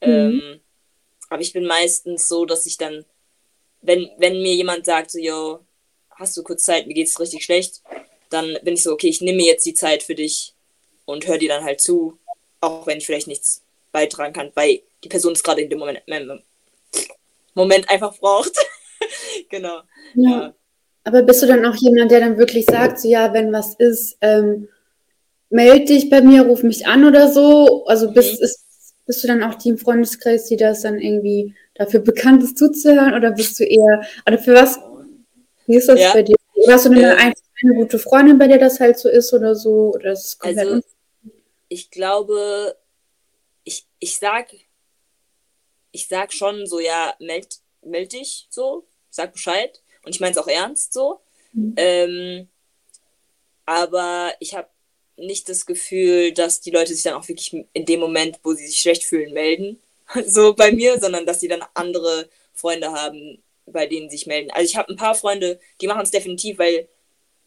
Mhm. 0.01 0.09
Ähm, 0.09 0.59
aber 1.29 1.41
ich 1.41 1.53
bin 1.53 1.65
meistens 1.65 2.29
so, 2.29 2.45
dass 2.45 2.67
ich 2.67 2.77
dann, 2.77 3.03
wenn, 3.81 4.11
wenn 4.19 4.43
mir 4.43 4.53
jemand 4.53 4.85
sagt, 4.85 5.09
so, 5.09 5.17
yo, 5.17 5.64
hast 6.15 6.35
du 6.37 6.43
kurz 6.43 6.63
Zeit, 6.63 6.87
mir 6.87 6.93
geht's 6.93 7.19
richtig 7.19 7.43
schlecht, 7.43 7.81
dann 8.29 8.57
bin 8.63 8.73
ich 8.73 8.83
so, 8.83 8.91
okay, 8.91 9.07
ich 9.07 9.21
nehme 9.21 9.37
mir 9.37 9.45
jetzt 9.45 9.65
die 9.65 9.73
Zeit 9.73 10.03
für 10.03 10.15
dich 10.15 10.53
und 11.05 11.27
höre 11.27 11.37
dir 11.37 11.49
dann 11.49 11.63
halt 11.63 11.81
zu, 11.81 12.17
auch 12.61 12.87
wenn 12.87 12.97
ich 12.97 13.05
vielleicht 13.05 13.27
nichts 13.27 13.61
beitragen 13.91 14.33
kann, 14.33 14.51
weil 14.55 14.81
die 15.03 15.09
Person 15.09 15.33
es 15.33 15.43
gerade 15.43 15.61
in 15.61 15.69
dem 15.69 15.79
Moment, 15.79 16.01
Moment 17.53 17.89
einfach 17.89 18.17
braucht. 18.17 18.53
genau. 19.49 19.81
Ja. 20.15 20.29
ja. 20.29 20.53
Aber 21.03 21.21
bist 21.21 21.43
du 21.43 21.47
dann 21.47 21.65
auch 21.65 21.75
jemand, 21.75 22.11
der 22.11 22.19
dann 22.19 22.37
wirklich 22.37 22.65
sagt, 22.65 22.99
so 22.99 23.07
ja, 23.07 23.31
wenn 23.31 23.53
was 23.53 23.75
ist, 23.75 24.17
ähm, 24.21 24.67
meld 25.49 25.87
dich 25.89 26.09
bei 26.09 26.21
mir, 26.21 26.43
ruf 26.43 26.63
mich 26.63 26.87
an 26.87 27.05
oder 27.05 27.31
so? 27.31 27.85
Also 27.85 28.11
bist, 28.11 28.39
mhm. 28.39 28.45
ist, 28.45 28.65
bist 29.05 29.23
du 29.23 29.27
dann 29.27 29.43
auch 29.43 29.55
die 29.55 29.69
im 29.69 29.77
Freundeskreis, 29.77 30.47
die 30.47 30.57
das 30.57 30.81
dann 30.81 30.99
irgendwie 30.99 31.53
dafür 31.75 31.99
bekannt 31.99 32.41
ist 32.41 32.57
zuzuhören 32.57 33.13
oder 33.13 33.31
bist 33.31 33.59
du 33.59 33.65
eher, 33.65 34.01
oder 34.25 34.39
für 34.39 34.55
was 34.55 34.79
wie 35.67 35.77
ist 35.77 35.87
das 35.87 35.99
ja. 35.99 36.13
bei 36.13 36.23
dir? 36.23 36.35
Hast 36.67 36.85
du 36.85 36.89
denn 36.89 37.03
äh, 37.03 37.15
eine 37.15 37.75
gute 37.75 37.99
Freundin, 37.99 38.37
bei 38.37 38.47
der 38.47 38.57
das 38.57 38.79
halt 38.79 38.97
so 38.97 39.09
ist 39.09 39.33
oder 39.33 39.55
so? 39.55 39.93
Oder 39.93 40.13
ist 40.13 40.37
also, 40.41 40.81
ich 41.67 41.89
glaube, 41.91 42.77
ich, 43.63 43.87
ich 43.99 44.17
sag, 44.17 44.47
ich 45.91 46.07
sag 46.07 46.33
schon 46.33 46.65
so, 46.65 46.79
ja, 46.79 47.15
meld, 47.19 47.59
meld 47.81 48.13
dich 48.13 48.47
so, 48.49 48.85
sag 49.09 49.33
Bescheid. 49.33 49.81
Und 50.03 50.13
ich 50.13 50.21
meine 50.21 50.31
es 50.31 50.37
auch 50.37 50.47
ernst 50.47 50.93
so. 50.93 51.19
Mhm. 51.53 51.73
Ähm, 51.77 52.47
aber 53.65 54.33
ich 54.39 54.53
habe 54.53 54.67
nicht 55.17 55.49
das 55.49 55.65
Gefühl, 55.65 56.33
dass 56.33 56.61
die 56.61 56.71
Leute 56.71 56.93
sich 56.93 57.03
dann 57.03 57.13
auch 57.13 57.27
wirklich 57.27 57.53
in 57.73 57.85
dem 57.85 57.99
Moment, 57.99 58.39
wo 58.43 58.53
sie 58.53 58.67
sich 58.67 58.79
schlecht 58.79 59.03
fühlen, 59.03 59.33
melden. 59.33 59.81
So 60.27 60.53
bei 60.53 60.71
mir, 60.71 60.99
sondern 60.99 61.25
dass 61.25 61.39
sie 61.39 61.47
dann 61.47 61.63
andere 61.73 62.29
Freunde 62.53 62.91
haben, 62.91 63.41
bei 63.65 63.87
denen 63.87 64.09
sich 64.09 64.27
melden. 64.27 64.51
Also 64.51 64.65
ich 64.65 64.75
habe 64.75 64.91
ein 64.91 64.97
paar 64.97 65.15
Freunde, 65.15 65.59
die 65.81 65.87
machen 65.87 66.01
es 66.01 66.11
definitiv, 66.11 66.59
weil 66.59 66.87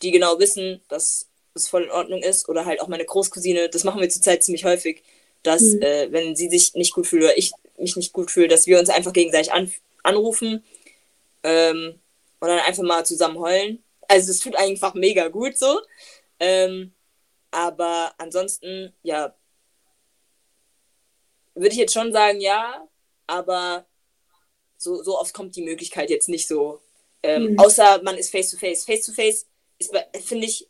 die 0.03 0.11
genau 0.11 0.39
wissen, 0.39 0.81
dass 0.89 1.29
es 1.55 1.69
voll 1.69 1.85
in 1.85 1.91
Ordnung 1.91 2.23
ist. 2.23 2.49
Oder 2.49 2.65
halt 2.65 2.81
auch 2.81 2.89
meine 2.89 3.05
Großcousine, 3.05 3.69
das 3.69 3.85
machen 3.85 4.01
wir 4.01 4.09
zurzeit 4.09 4.43
ziemlich 4.43 4.65
häufig, 4.65 5.03
dass 5.43 5.63
mhm. 5.63 5.83
äh, 5.83 6.13
wenn 6.13 6.37
sie 6.37 6.49
sich 6.49 6.75
nicht 6.75 6.93
gut 6.93 7.07
fühlt 7.07 7.25
oder 7.25 7.39
ich 7.39 7.53
mich 7.79 7.97
nicht 7.97 8.13
gut 8.13 8.31
fühle, 8.31 8.49
dass 8.49 8.67
wir 8.67 8.79
uns 8.79 8.91
einfach 8.91 9.13
gegenseitig 9.13 9.53
an, 9.53 9.73
anrufen 10.03 10.65
ähm, 11.45 12.01
und 12.41 12.49
dann 12.49 12.59
einfach 12.61 12.83
mal 12.83 13.07
zusammen 13.07 13.39
heulen. 13.39 13.83
Also 14.09 14.31
es 14.31 14.41
tut 14.41 14.57
einfach 14.57 14.95
mega 14.95 15.29
gut 15.29 15.57
so. 15.57 15.81
Ähm, 16.41 16.93
aber 17.51 18.13
ansonsten, 18.19 18.93
ja, 19.03 19.35
würde 21.55 21.73
ich 21.73 21.77
jetzt 21.79 21.95
schon 21.95 22.13
sagen, 22.13 22.41
ja, 22.41 22.87
aber 23.27 23.87
so, 24.79 25.03
so 25.03 25.19
oft 25.19 25.35
kommt 25.35 25.57
die 25.57 25.63
Möglichkeit 25.63 26.09
jetzt 26.09 26.29
nicht 26.29 26.49
so. 26.49 26.81
Ähm, 27.23 27.53
mhm. 27.53 27.59
Außer 27.59 28.01
man 28.03 28.17
ist 28.17 28.31
face-to-face. 28.31 28.85
Face-to-face 28.85 29.47
ist, 29.79 29.93
finde 30.25 30.47
ich, 30.47 30.69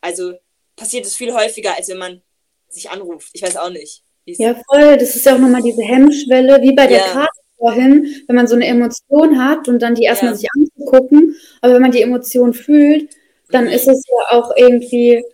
also 0.00 0.34
passiert 0.76 1.06
es 1.06 1.14
viel 1.14 1.32
häufiger, 1.32 1.76
als 1.76 1.88
wenn 1.88 1.98
man 1.98 2.22
sich 2.68 2.90
anruft. 2.90 3.30
Ich 3.32 3.42
weiß 3.42 3.56
auch 3.56 3.70
nicht. 3.70 4.02
Ja, 4.26 4.60
voll. 4.70 4.96
Das 4.96 5.14
ist 5.14 5.24
ja 5.26 5.34
auch 5.34 5.38
nochmal 5.38 5.62
diese 5.62 5.82
Hemmschwelle, 5.82 6.60
wie 6.62 6.72
bei 6.72 6.86
der 6.86 6.98
ja. 6.98 7.12
Karte 7.12 7.40
vorhin, 7.56 8.22
wenn 8.26 8.36
man 8.36 8.46
so 8.46 8.56
eine 8.56 8.66
Emotion 8.66 9.42
hat 9.42 9.68
und 9.68 9.80
dann 9.80 9.94
die 9.94 10.04
erstmal 10.04 10.32
ja. 10.32 10.38
sich 10.38 10.48
anzugucken. 10.56 11.36
Aber 11.60 11.74
wenn 11.74 11.82
man 11.82 11.92
die 11.92 12.02
Emotion 12.02 12.52
fühlt, 12.52 13.14
dann 13.50 13.66
mhm. 13.66 13.70
ist 13.70 13.86
es 13.86 14.02
ja 14.08 14.38
auch 14.38 14.52
irgendwie 14.56 15.24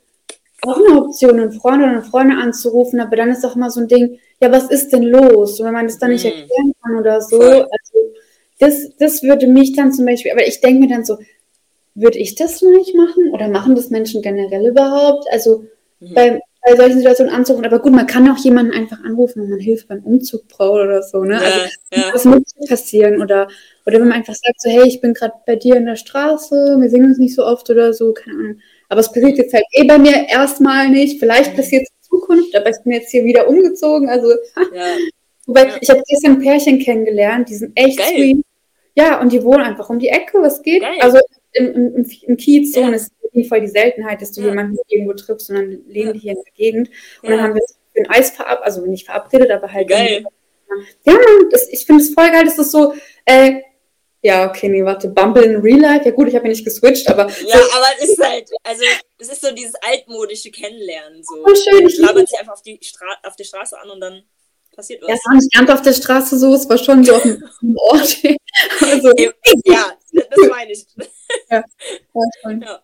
auch 0.62 0.76
eine 0.76 1.00
Option, 1.00 1.40
einen 1.40 1.52
Freund 1.52 1.82
oder 1.82 1.92
eine 1.92 2.02
Freundin 2.02 2.38
anzurufen. 2.38 3.00
Aber 3.00 3.16
dann 3.16 3.30
ist 3.30 3.44
auch 3.44 3.56
mal 3.56 3.70
so 3.70 3.80
ein 3.80 3.88
Ding, 3.88 4.18
ja, 4.40 4.50
was 4.52 4.70
ist 4.70 4.92
denn 4.92 5.02
los? 5.02 5.60
Und 5.60 5.66
wenn 5.66 5.74
man 5.74 5.86
das 5.86 5.98
dann 5.98 6.10
nicht 6.10 6.24
mhm. 6.24 6.30
erklären 6.30 6.72
kann 6.82 6.96
oder 6.96 7.20
so, 7.20 7.40
also 7.40 7.68
das, 8.58 8.96
das 8.98 9.22
würde 9.22 9.46
mich 9.46 9.74
dann 9.74 9.92
zum 9.92 10.06
Beispiel, 10.06 10.32
aber 10.32 10.46
ich 10.46 10.60
denke 10.60 10.80
mir 10.80 10.88
dann 10.88 11.04
so, 11.04 11.18
würde 11.94 12.18
ich 12.18 12.34
das 12.34 12.58
vielleicht 12.58 12.94
machen? 12.94 13.30
Oder 13.32 13.48
machen 13.48 13.74
das 13.74 13.90
Menschen 13.90 14.22
generell 14.22 14.68
überhaupt? 14.68 15.26
Also 15.30 15.64
mhm. 16.00 16.14
bei, 16.14 16.40
bei 16.62 16.76
solchen 16.76 16.98
Situationen 16.98 17.32
anzurufen. 17.32 17.66
Aber 17.66 17.80
gut, 17.80 17.92
man 17.92 18.06
kann 18.06 18.30
auch 18.30 18.38
jemanden 18.38 18.72
einfach 18.72 19.02
anrufen, 19.02 19.42
wenn 19.42 19.50
man 19.50 19.60
Hilfe 19.60 19.86
beim 19.88 20.02
Umzug 20.04 20.46
braucht 20.48 20.82
oder 20.82 21.02
so. 21.02 21.24
Ne? 21.24 21.34
Ja, 21.34 21.40
also 21.40 21.70
ja. 21.92 22.12
das 22.12 22.24
muss 22.24 22.42
passieren. 22.68 23.20
Oder, 23.20 23.48
oder 23.86 23.98
wenn 23.98 24.08
man 24.08 24.18
einfach 24.18 24.34
sagt, 24.34 24.60
so, 24.60 24.70
hey, 24.70 24.86
ich 24.86 25.00
bin 25.00 25.14
gerade 25.14 25.34
bei 25.46 25.56
dir 25.56 25.76
in 25.76 25.86
der 25.86 25.96
Straße, 25.96 26.76
wir 26.78 26.90
sehen 26.90 27.04
uns 27.04 27.18
nicht 27.18 27.34
so 27.34 27.44
oft 27.44 27.68
oder 27.70 27.92
so, 27.92 28.12
keine 28.12 28.38
Ahnung. 28.38 28.60
Aber 28.90 29.00
es 29.00 29.10
passiert 29.10 29.38
jetzt 29.38 29.54
halt 29.54 29.64
eh 29.72 29.84
bei 29.84 29.98
mir 29.98 30.28
erstmal 30.28 30.90
nicht. 30.90 31.20
Vielleicht 31.20 31.56
passiert 31.56 31.84
es 31.84 32.08
Zukunft, 32.08 32.54
aber 32.56 32.68
ich 32.70 32.76
bin 32.82 32.92
jetzt 32.92 33.10
hier 33.10 33.24
wieder 33.24 33.48
umgezogen. 33.48 34.08
Also, 34.08 34.30
ja. 34.74 34.96
wobei, 35.46 35.68
ja. 35.68 35.76
ich 35.80 35.88
habe 35.88 36.02
gestern 36.06 36.32
ein 36.32 36.40
Pärchen 36.40 36.80
kennengelernt, 36.80 37.48
die 37.48 37.54
sind 37.54 37.72
echt 37.76 37.98
Geil. 37.98 38.08
sweet. 38.08 38.44
Ja, 38.96 39.20
und 39.20 39.32
die 39.32 39.42
wohnen 39.44 39.62
einfach 39.62 39.88
um 39.88 40.00
die 40.00 40.08
Ecke, 40.08 40.42
was 40.42 40.60
geht. 40.60 40.82
Geil. 40.82 40.98
Also 41.00 41.18
im, 41.52 41.94
im, 41.96 42.10
im 42.22 42.36
Kiez 42.36 42.72
so, 42.72 42.80
ja. 42.80 42.88
und 42.88 42.94
es 42.94 43.04
ist 43.04 43.34
nicht 43.34 43.48
voll 43.48 43.60
die 43.60 43.68
Seltenheit, 43.68 44.20
dass 44.20 44.32
du 44.32 44.40
ja. 44.40 44.48
jemanden 44.48 44.76
irgendwo 44.88 45.12
triffst, 45.12 45.46
sondern 45.46 45.78
leben 45.86 46.12
die 46.12 46.18
hier 46.18 46.32
in 46.32 46.42
der 46.44 46.52
Gegend. 46.52 46.90
Und 47.22 47.30
dann 47.30 47.40
haben 47.40 47.54
wir 47.54 47.62
uns 47.62 47.78
für 47.94 48.00
ein 48.00 48.10
Eis 48.10 48.30
verabredet, 48.30 48.64
also 48.64 48.86
nicht 48.86 49.06
verabredet, 49.06 49.50
aber 49.52 49.72
halt. 49.72 49.88
Geil. 49.88 50.24
Ja, 51.04 51.16
das, 51.50 51.68
ich 51.68 51.84
finde 51.84 52.02
es 52.02 52.14
voll 52.14 52.30
geil, 52.30 52.44
dass 52.44 52.56
das 52.56 52.70
so, 52.70 52.92
äh, 53.24 53.60
ja, 54.22 54.48
okay, 54.48 54.68
nee, 54.68 54.84
warte, 54.84 55.08
Bumble 55.08 55.44
in 55.44 55.60
Real 55.60 55.80
Life? 55.80 56.04
Ja 56.04 56.10
gut, 56.10 56.28
ich 56.28 56.34
habe 56.34 56.44
ja 56.44 56.50
nicht 56.50 56.64
geswitcht, 56.64 57.08
aber... 57.08 57.26
Ja, 57.26 57.58
so, 57.58 57.72
aber 57.72 57.86
es 57.98 58.10
ist 58.10 58.22
halt, 58.22 58.50
also 58.64 58.82
es 59.18 59.28
ist 59.28 59.40
so 59.40 59.54
dieses 59.54 59.74
altmodische 59.76 60.50
Kennenlernen. 60.50 61.24
So. 61.24 61.42
Oh, 61.42 61.54
schön. 61.54 61.88
Ich 61.88 61.98
labert 61.98 62.28
sich 62.28 62.38
einfach 62.38 62.52
auf 62.52 62.62
die, 62.62 62.78
Stra 62.82 63.06
auf 63.22 63.36
die 63.36 63.44
Straße 63.44 63.78
an 63.78 63.88
und 63.88 64.00
dann 64.00 64.22
passiert 64.76 65.00
was. 65.02 65.08
Ja, 65.08 65.14
es 65.14 65.26
war 65.26 65.34
nicht 65.34 65.54
ganz 65.54 65.70
auf 65.70 65.82
der 65.82 65.92
Straße 65.94 66.38
so, 66.38 66.54
es 66.54 66.68
war 66.68 66.76
schon 66.76 67.02
so 67.02 67.14
auf 67.14 67.22
dem 67.22 67.42
Ort. 67.76 68.16
also, 68.80 69.12
ja, 69.64 69.96
das 70.12 70.48
meine 70.50 70.72
ich. 70.72 70.86
ja, 71.50 71.64
schon. 72.42 72.60
Ja. 72.60 72.82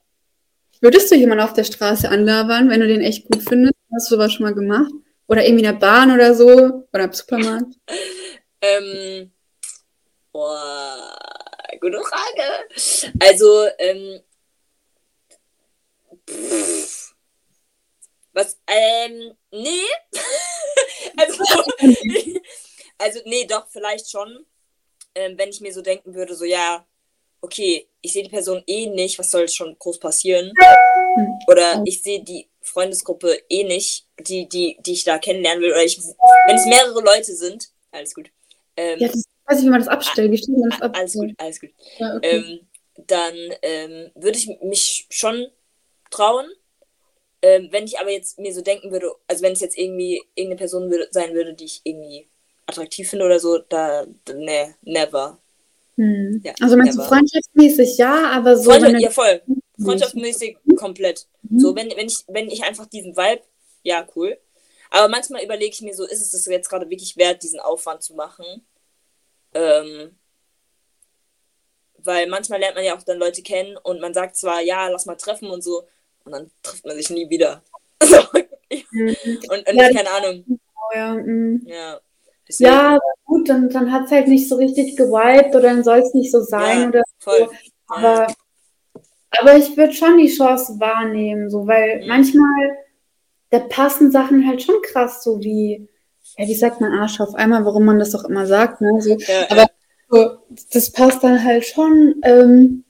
Würdest 0.80 1.10
du 1.10 1.16
jemanden 1.16 1.44
auf 1.44 1.52
der 1.52 1.64
Straße 1.64 2.08
anlabern, 2.08 2.70
wenn 2.70 2.80
du 2.80 2.86
den 2.86 3.02
echt 3.02 3.28
gut 3.28 3.42
findest? 3.46 3.74
Hast 3.94 4.10
du 4.10 4.16
sowas 4.16 4.32
schon 4.32 4.44
mal 4.44 4.54
gemacht? 4.54 4.92
Oder 5.26 5.44
irgendwie 5.44 5.64
in 5.64 5.72
der 5.72 5.78
Bahn 5.78 6.12
oder 6.12 6.34
so? 6.34 6.86
Oder 6.92 7.04
im 7.04 7.12
Supermarkt? 7.12 7.74
ähm 8.62 9.32
Boah, 10.36 11.16
gute 11.80 11.98
Frage. 12.02 12.68
Also, 13.20 13.68
ähm, 13.78 14.20
pff, 16.28 17.14
was, 18.34 18.58
ähm, 18.66 19.32
nee. 19.50 19.80
also, 21.16 21.42
also, 22.98 23.20
nee, 23.24 23.46
doch, 23.46 23.66
vielleicht 23.68 24.10
schon. 24.10 24.44
Ähm, 25.14 25.38
wenn 25.38 25.48
ich 25.48 25.62
mir 25.62 25.72
so 25.72 25.80
denken 25.80 26.12
würde, 26.14 26.34
so, 26.34 26.44
ja, 26.44 26.84
okay, 27.40 27.88
ich 28.02 28.12
sehe 28.12 28.24
die 28.24 28.28
Person 28.28 28.62
eh 28.66 28.88
nicht, 28.88 29.18
was 29.18 29.30
soll 29.30 29.48
schon 29.48 29.78
groß 29.78 29.98
passieren? 29.98 30.52
Oder 31.48 31.82
ich 31.86 32.02
sehe 32.02 32.22
die 32.22 32.46
Freundesgruppe 32.60 33.42
eh 33.48 33.64
nicht, 33.64 34.06
die, 34.20 34.46
die, 34.46 34.76
die 34.80 34.92
ich 34.92 35.04
da 35.04 35.16
kennenlernen 35.16 35.62
will, 35.62 35.70
oder 35.72 35.82
ich, 35.84 35.98
wenn 35.98 36.56
es 36.56 36.66
mehrere 36.66 37.00
Leute 37.00 37.34
sind, 37.34 37.70
alles 37.90 38.14
gut. 38.14 38.30
Ähm, 38.76 39.00
Ja, 39.00 39.08
das 39.08 39.24
weiß 39.46 39.58
ich, 39.58 39.64
wie 39.64 39.70
man 39.70 39.80
das 39.80 39.88
abstellt. 39.88 40.30
Wie 40.32 40.38
stellt 40.38 40.58
man 40.58 40.70
das 40.70 40.82
ab? 40.82 40.96
alles 40.96 41.12
gut, 41.14 41.30
alles 41.38 41.60
gut. 41.60 41.70
Ja, 41.98 42.16
okay. 42.16 42.36
Ähm, 42.36 42.60
dann 43.06 43.34
ähm, 43.62 44.10
würde 44.14 44.38
ich 44.38 44.48
mich 44.62 45.06
schon 45.10 45.48
trauen. 46.10 46.46
Ähm, 47.42 47.68
wenn 47.70 47.84
ich 47.84 47.98
aber 47.98 48.10
jetzt 48.10 48.38
mir 48.38 48.52
so 48.52 48.62
denken 48.62 48.90
würde, 48.90 49.12
also 49.28 49.42
wenn 49.42 49.52
es 49.52 49.60
jetzt 49.60 49.76
irgendwie 49.78 50.22
irgendeine 50.34 50.58
Person 50.58 50.90
würde, 50.90 51.08
sein 51.10 51.34
würde, 51.34 51.54
die 51.54 51.64
ich 51.66 51.80
irgendwie 51.84 52.28
attraktiv 52.66 53.08
finde 53.08 53.26
oder 53.26 53.38
so, 53.38 53.58
da, 53.58 54.06
ne, 54.34 54.74
never. 54.82 55.38
Hm. 55.96 56.40
Ja, 56.44 56.54
Also 56.60 56.76
meinst 56.76 56.94
du 56.94 57.00
never. 57.02 57.08
freundschaftsmäßig 57.08 57.98
ja, 57.98 58.30
aber 58.30 58.56
so. 58.56 58.70
Freundschaft, 58.70 59.00
ja 59.00 59.10
voll. 59.10 59.42
du- 59.46 59.84
Freundschaftsmäßig 59.84 60.56
komplett. 60.76 61.26
Mhm. 61.42 61.60
So, 61.60 61.76
wenn, 61.76 61.90
wenn 61.96 62.06
ich, 62.06 62.24
wenn 62.28 62.48
ich 62.50 62.64
einfach 62.64 62.86
diesen 62.86 63.16
Vibe, 63.16 63.42
ja, 63.82 64.06
cool. 64.16 64.38
Aber 64.90 65.08
manchmal 65.08 65.44
überlege 65.44 65.72
ich 65.72 65.82
mir 65.82 65.94
so, 65.94 66.04
ist 66.04 66.22
es 66.22 66.30
das 66.32 66.46
jetzt 66.46 66.68
gerade 66.68 66.88
wirklich 66.88 67.16
wert, 67.16 67.42
diesen 67.42 67.60
Aufwand 67.60 68.02
zu 68.02 68.14
machen? 68.14 68.44
Ähm, 69.56 70.16
weil 72.04 72.28
manchmal 72.28 72.60
lernt 72.60 72.76
man 72.76 72.84
ja 72.84 72.96
auch 72.96 73.02
dann 73.02 73.18
Leute 73.18 73.42
kennen 73.42 73.76
und 73.82 74.00
man 74.00 74.14
sagt 74.14 74.36
zwar, 74.36 74.60
ja, 74.60 74.88
lass 74.88 75.06
mal 75.06 75.16
treffen 75.16 75.50
und 75.50 75.62
so, 75.64 75.82
und 76.24 76.32
dann 76.32 76.50
trifft 76.62 76.84
man 76.86 76.96
sich 76.96 77.10
nie 77.10 77.28
wieder. 77.30 77.62
Mhm. 78.90 79.16
und, 79.48 79.68
und 79.68 79.74
Ja, 79.74 79.92
keine 79.92 80.10
Ahnung. 80.10 80.58
Ja, 80.94 81.14
hm. 81.14 81.62
Ja. 81.66 82.00
Ja, 82.58 82.98
gut, 83.24 83.48
dann, 83.48 83.68
dann 83.70 83.90
hat 83.92 84.04
es 84.06 84.10
halt 84.10 84.28
nicht 84.28 84.48
so 84.48 84.56
richtig 84.56 84.96
gewiped 84.96 85.54
oder 85.54 85.62
dann 85.70 85.82
soll 85.84 85.98
es 85.98 86.14
nicht 86.14 86.30
so 86.30 86.40
sein 86.40 86.82
Ja. 86.82 86.88
oder 86.88 87.02
voll. 87.18 87.48
so. 87.48 87.50
Aber, 87.88 88.26
aber 89.38 89.56
ich 89.56 89.76
würde 89.76 89.92
schon 89.92 90.18
die 90.18 90.28
Chance 90.34 90.78
wahrnehmen, 90.78 91.50
so, 91.50 91.66
weil 91.66 92.02
Mhm. 92.02 92.08
manchmal, 92.08 92.78
da 93.50 93.60
passen 93.60 94.10
Sachen 94.10 94.46
halt 94.46 94.62
schon 94.62 94.80
krass, 94.82 95.22
so 95.24 95.40
wie, 95.42 95.88
ja, 96.38 96.46
wie 96.46 96.54
sagt 96.54 96.80
man 96.80 96.92
Arsch 96.92 97.20
auf 97.20 97.34
einmal, 97.34 97.64
warum 97.64 97.84
man 97.84 97.98
das 97.98 98.10
doch 98.10 98.24
immer 98.24 98.46
sagt, 98.46 98.80
ne? 98.80 99.00
So, 99.00 99.16
ja, 99.16 99.46
aber- 99.50 99.66
so, 100.08 100.38
das 100.72 100.90
passt 100.92 101.24
dann 101.24 101.42
halt 101.42 101.66
schon. 101.66 102.16
Ähm, 102.22 102.84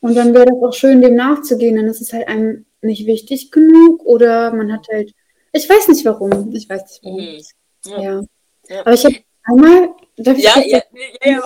und 0.00 0.14
dann 0.16 0.32
wäre 0.34 0.46
das 0.46 0.62
auch 0.62 0.72
schön, 0.72 1.00
dem 1.02 1.14
nachzugehen. 1.16 1.76
Dann 1.76 1.86
ist 1.86 2.00
es 2.00 2.12
halt 2.12 2.28
einem 2.28 2.66
nicht 2.82 3.06
wichtig 3.06 3.50
genug 3.50 4.04
oder 4.04 4.52
man 4.52 4.72
hat 4.72 4.86
halt, 4.92 5.12
ich 5.52 5.68
weiß 5.68 5.88
nicht 5.88 6.04
warum. 6.04 6.52
Ich 6.54 6.68
weiß 6.68 6.82
nicht 6.82 7.00
warum. 7.04 7.20
Mhm. 7.20 7.40
Ja. 7.86 8.02
Ja. 8.02 8.22
Ja. 8.68 8.80
Aber 8.82 8.92
ich 8.94 9.04
habe 9.04 9.16
einmal, 9.44 9.90
darf 10.16 10.38
ich 10.38 10.44
Ja, 10.44 10.52
ja, 10.58 10.82
ja, 11.22 11.30
ja, 11.32 11.42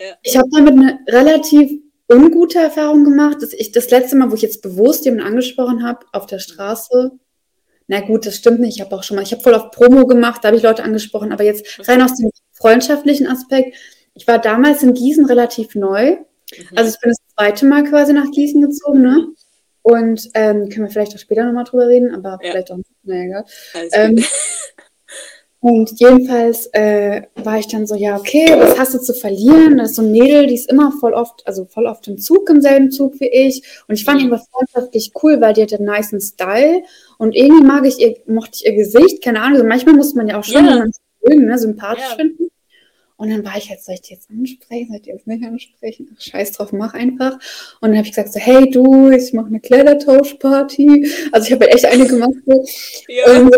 ja. 0.00 0.16
ich 0.22 0.36
habe 0.36 0.48
damit 0.52 0.72
eine 0.74 0.98
relativ 1.08 1.70
ungute 2.12 2.58
Erfahrung 2.58 3.04
gemacht. 3.04 3.38
Dass 3.40 3.52
ich 3.52 3.70
das 3.72 3.90
letzte 3.90 4.16
Mal, 4.16 4.30
wo 4.30 4.34
ich 4.34 4.42
jetzt 4.42 4.62
bewusst 4.62 5.04
jemanden 5.04 5.26
angesprochen 5.26 5.84
habe, 5.84 6.06
auf 6.12 6.26
der 6.26 6.38
Straße. 6.40 7.12
Na 7.92 7.98
gut, 7.98 8.24
das 8.24 8.36
stimmt 8.36 8.60
nicht. 8.60 8.76
Ich 8.76 8.80
habe 8.80 8.94
auch 8.94 9.02
schon 9.02 9.16
mal, 9.16 9.22
ich 9.22 9.32
habe 9.32 9.42
voll 9.42 9.52
auf 9.52 9.72
Promo 9.72 10.06
gemacht, 10.06 10.44
da 10.44 10.48
habe 10.48 10.56
ich 10.56 10.62
Leute 10.62 10.84
angesprochen, 10.84 11.32
aber 11.32 11.42
jetzt 11.42 11.88
rein 11.88 12.00
aus 12.00 12.14
dem 12.14 12.30
freundschaftlichen 12.52 13.26
Aspekt. 13.26 13.76
Ich 14.14 14.28
war 14.28 14.38
damals 14.38 14.84
in 14.84 14.94
Gießen 14.94 15.26
relativ 15.26 15.74
neu. 15.74 16.12
Mhm. 16.12 16.68
Also 16.76 16.92
ich 16.94 17.00
bin 17.00 17.10
das 17.10 17.18
zweite 17.36 17.66
Mal 17.66 17.82
quasi 17.82 18.12
nach 18.12 18.30
Gießen 18.30 18.62
gezogen, 18.62 19.02
ne? 19.02 19.26
Und 19.82 20.30
ähm, 20.34 20.68
können 20.68 20.86
wir 20.86 20.90
vielleicht 20.90 21.16
auch 21.16 21.18
später 21.18 21.44
nochmal 21.44 21.64
drüber 21.64 21.88
reden, 21.88 22.14
aber 22.14 22.38
Ja. 22.42 22.52
vielleicht 22.52 22.70
auch 22.70 22.76
nicht. 22.76 22.90
Naja, 23.02 23.44
Ähm, 23.92 24.22
und 25.58 25.90
jedenfalls 25.98 26.66
äh, 26.72 27.22
war 27.34 27.58
ich 27.58 27.66
dann 27.66 27.86
so, 27.88 27.94
ja, 27.96 28.16
okay, 28.16 28.46
was 28.56 28.78
hast 28.78 28.94
du 28.94 28.98
zu 28.98 29.12
verlieren? 29.12 29.78
Das 29.78 29.90
ist 29.90 29.96
so 29.96 30.02
ein 30.02 30.12
Mädel, 30.12 30.46
die 30.46 30.54
ist 30.54 30.70
immer 30.70 30.92
voll 31.00 31.12
oft, 31.12 31.46
also 31.46 31.66
voll 31.66 31.86
oft 31.86 32.06
im 32.08 32.18
Zug, 32.18 32.48
im 32.48 32.60
selben 32.62 32.90
Zug 32.92 33.18
wie 33.20 33.28
ich. 33.28 33.62
Und 33.88 33.96
ich 33.96 34.04
fand 34.04 34.18
Mhm. 34.20 34.26
die 34.28 34.32
aber 34.32 34.42
freundschaftlich 34.52 35.12
cool, 35.22 35.40
weil 35.40 35.52
die 35.54 35.62
hatte 35.62 35.76
einen 35.76 35.86
nicen 35.90 36.20
Style. 36.20 36.82
Und 37.20 37.36
irgendwie 37.36 37.62
mag 37.62 37.84
ich 37.84 37.98
ihr, 38.00 38.16
mochte 38.26 38.52
ich 38.54 38.64
ihr 38.64 38.72
Gesicht, 38.72 39.22
keine 39.22 39.42
Ahnung. 39.42 39.56
Also 39.56 39.66
manchmal 39.68 39.94
muss 39.94 40.14
man 40.14 40.26
ja 40.26 40.38
auch 40.38 40.44
schon 40.44 40.64
jemanden 40.64 40.90
mögen, 41.22 41.44
ne, 41.44 41.58
sympathisch 41.58 42.02
Ja. 42.08 42.16
finden. 42.16 42.48
Und 43.18 43.28
dann 43.28 43.44
war 43.44 43.58
ich 43.58 43.68
jetzt, 43.68 43.84
soll 43.84 43.94
ich 43.96 44.00
die 44.00 44.14
jetzt 44.14 44.30
ansprechen? 44.30 44.86
Soll 44.88 44.96
ich 44.96 45.02
die 45.02 45.10
jetzt 45.10 45.26
nicht 45.26 45.44
ansprechen? 45.44 46.16
Ach, 46.16 46.18
scheiß 46.22 46.52
drauf, 46.52 46.72
mach 46.72 46.94
einfach. 46.94 47.34
Und 47.82 47.90
dann 47.90 47.98
habe 47.98 48.06
ich 48.06 48.14
gesagt 48.14 48.32
so, 48.32 48.40
hey 48.40 48.70
du, 48.70 49.10
ich 49.10 49.34
mache 49.34 49.48
eine 49.48 49.60
Kleidertauschparty. 49.60 51.12
Also 51.30 51.46
ich 51.46 51.52
habe 51.52 51.66
halt 51.66 51.74
echt 51.74 51.84
eine 51.84 52.06
gemacht. 52.06 52.32
ja. 53.06 53.38
Und, 53.38 53.54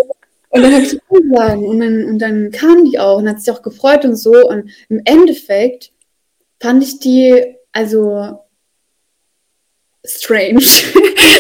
und 0.49 0.63
dann 0.63 0.73
habe 0.75 0.83
ich 0.83 0.99
eingeladen 1.09 1.65
und 1.65 1.79
dann, 1.79 2.05
und 2.07 2.19
dann 2.19 2.51
kam 2.51 2.85
die 2.91 2.99
auch 2.99 3.19
und 3.19 3.29
hat 3.29 3.41
sich 3.41 3.55
auch 3.55 3.63
gefreut 3.63 4.05
und 4.05 4.17
so. 4.17 4.33
Und 4.33 4.71
im 4.89 5.01
Endeffekt 5.05 5.93
fand 6.59 6.83
ich 6.83 6.99
die 6.99 7.55
also 7.71 8.41
strange. 10.05 10.59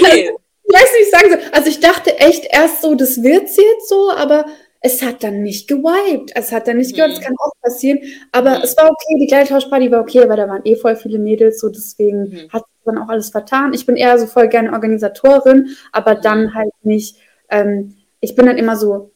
Okay. 0.00 0.30
Ich 0.72 0.80
weiß 0.80 0.88
nicht, 0.98 1.10
sagen 1.10 1.30
soll. 1.30 1.52
Also 1.52 1.68
ich 1.68 1.80
dachte 1.80 2.18
echt 2.18 2.46
erst 2.50 2.82
so, 2.82 2.94
das 2.94 3.22
wird 3.22 3.48
sie 3.48 3.62
jetzt 3.62 3.88
so, 3.88 4.10
aber 4.10 4.46
es 4.80 5.02
hat 5.02 5.22
dann 5.22 5.42
nicht 5.42 5.68
gewiped. 5.68 6.32
Es 6.34 6.50
hat 6.50 6.66
dann 6.66 6.78
nicht 6.78 6.92
Mhm. 6.92 6.96
gehört, 6.96 7.12
es 7.12 7.20
kann 7.20 7.34
auch 7.38 7.52
passieren. 7.62 8.00
Aber 8.32 8.58
Mhm. 8.58 8.64
es 8.64 8.76
war 8.76 8.86
okay, 8.90 9.18
die 9.20 9.26
Kleidertauschparty 9.26 9.90
war 9.90 10.00
okay, 10.00 10.28
weil 10.28 10.36
da 10.36 10.48
waren 10.48 10.62
eh 10.64 10.76
voll 10.76 10.96
viele 10.96 11.18
Mädels, 11.18 11.60
so 11.60 11.68
deswegen 11.68 12.22
Mhm. 12.22 12.48
hat 12.52 12.62
sich 12.64 12.84
dann 12.84 12.98
auch 12.98 13.08
alles 13.08 13.30
vertan. 13.30 13.74
Ich 13.74 13.86
bin 13.86 13.96
eher 13.96 14.18
so 14.18 14.26
voll 14.26 14.48
gerne 14.48 14.72
Organisatorin, 14.72 15.68
aber 15.92 16.14
dann 16.16 16.54
halt 16.54 16.72
nicht, 16.82 17.16
ähm, 17.50 17.94
ich 18.20 18.34
bin 18.34 18.46
dann 18.46 18.56
immer 18.58 18.76
so 18.76 19.12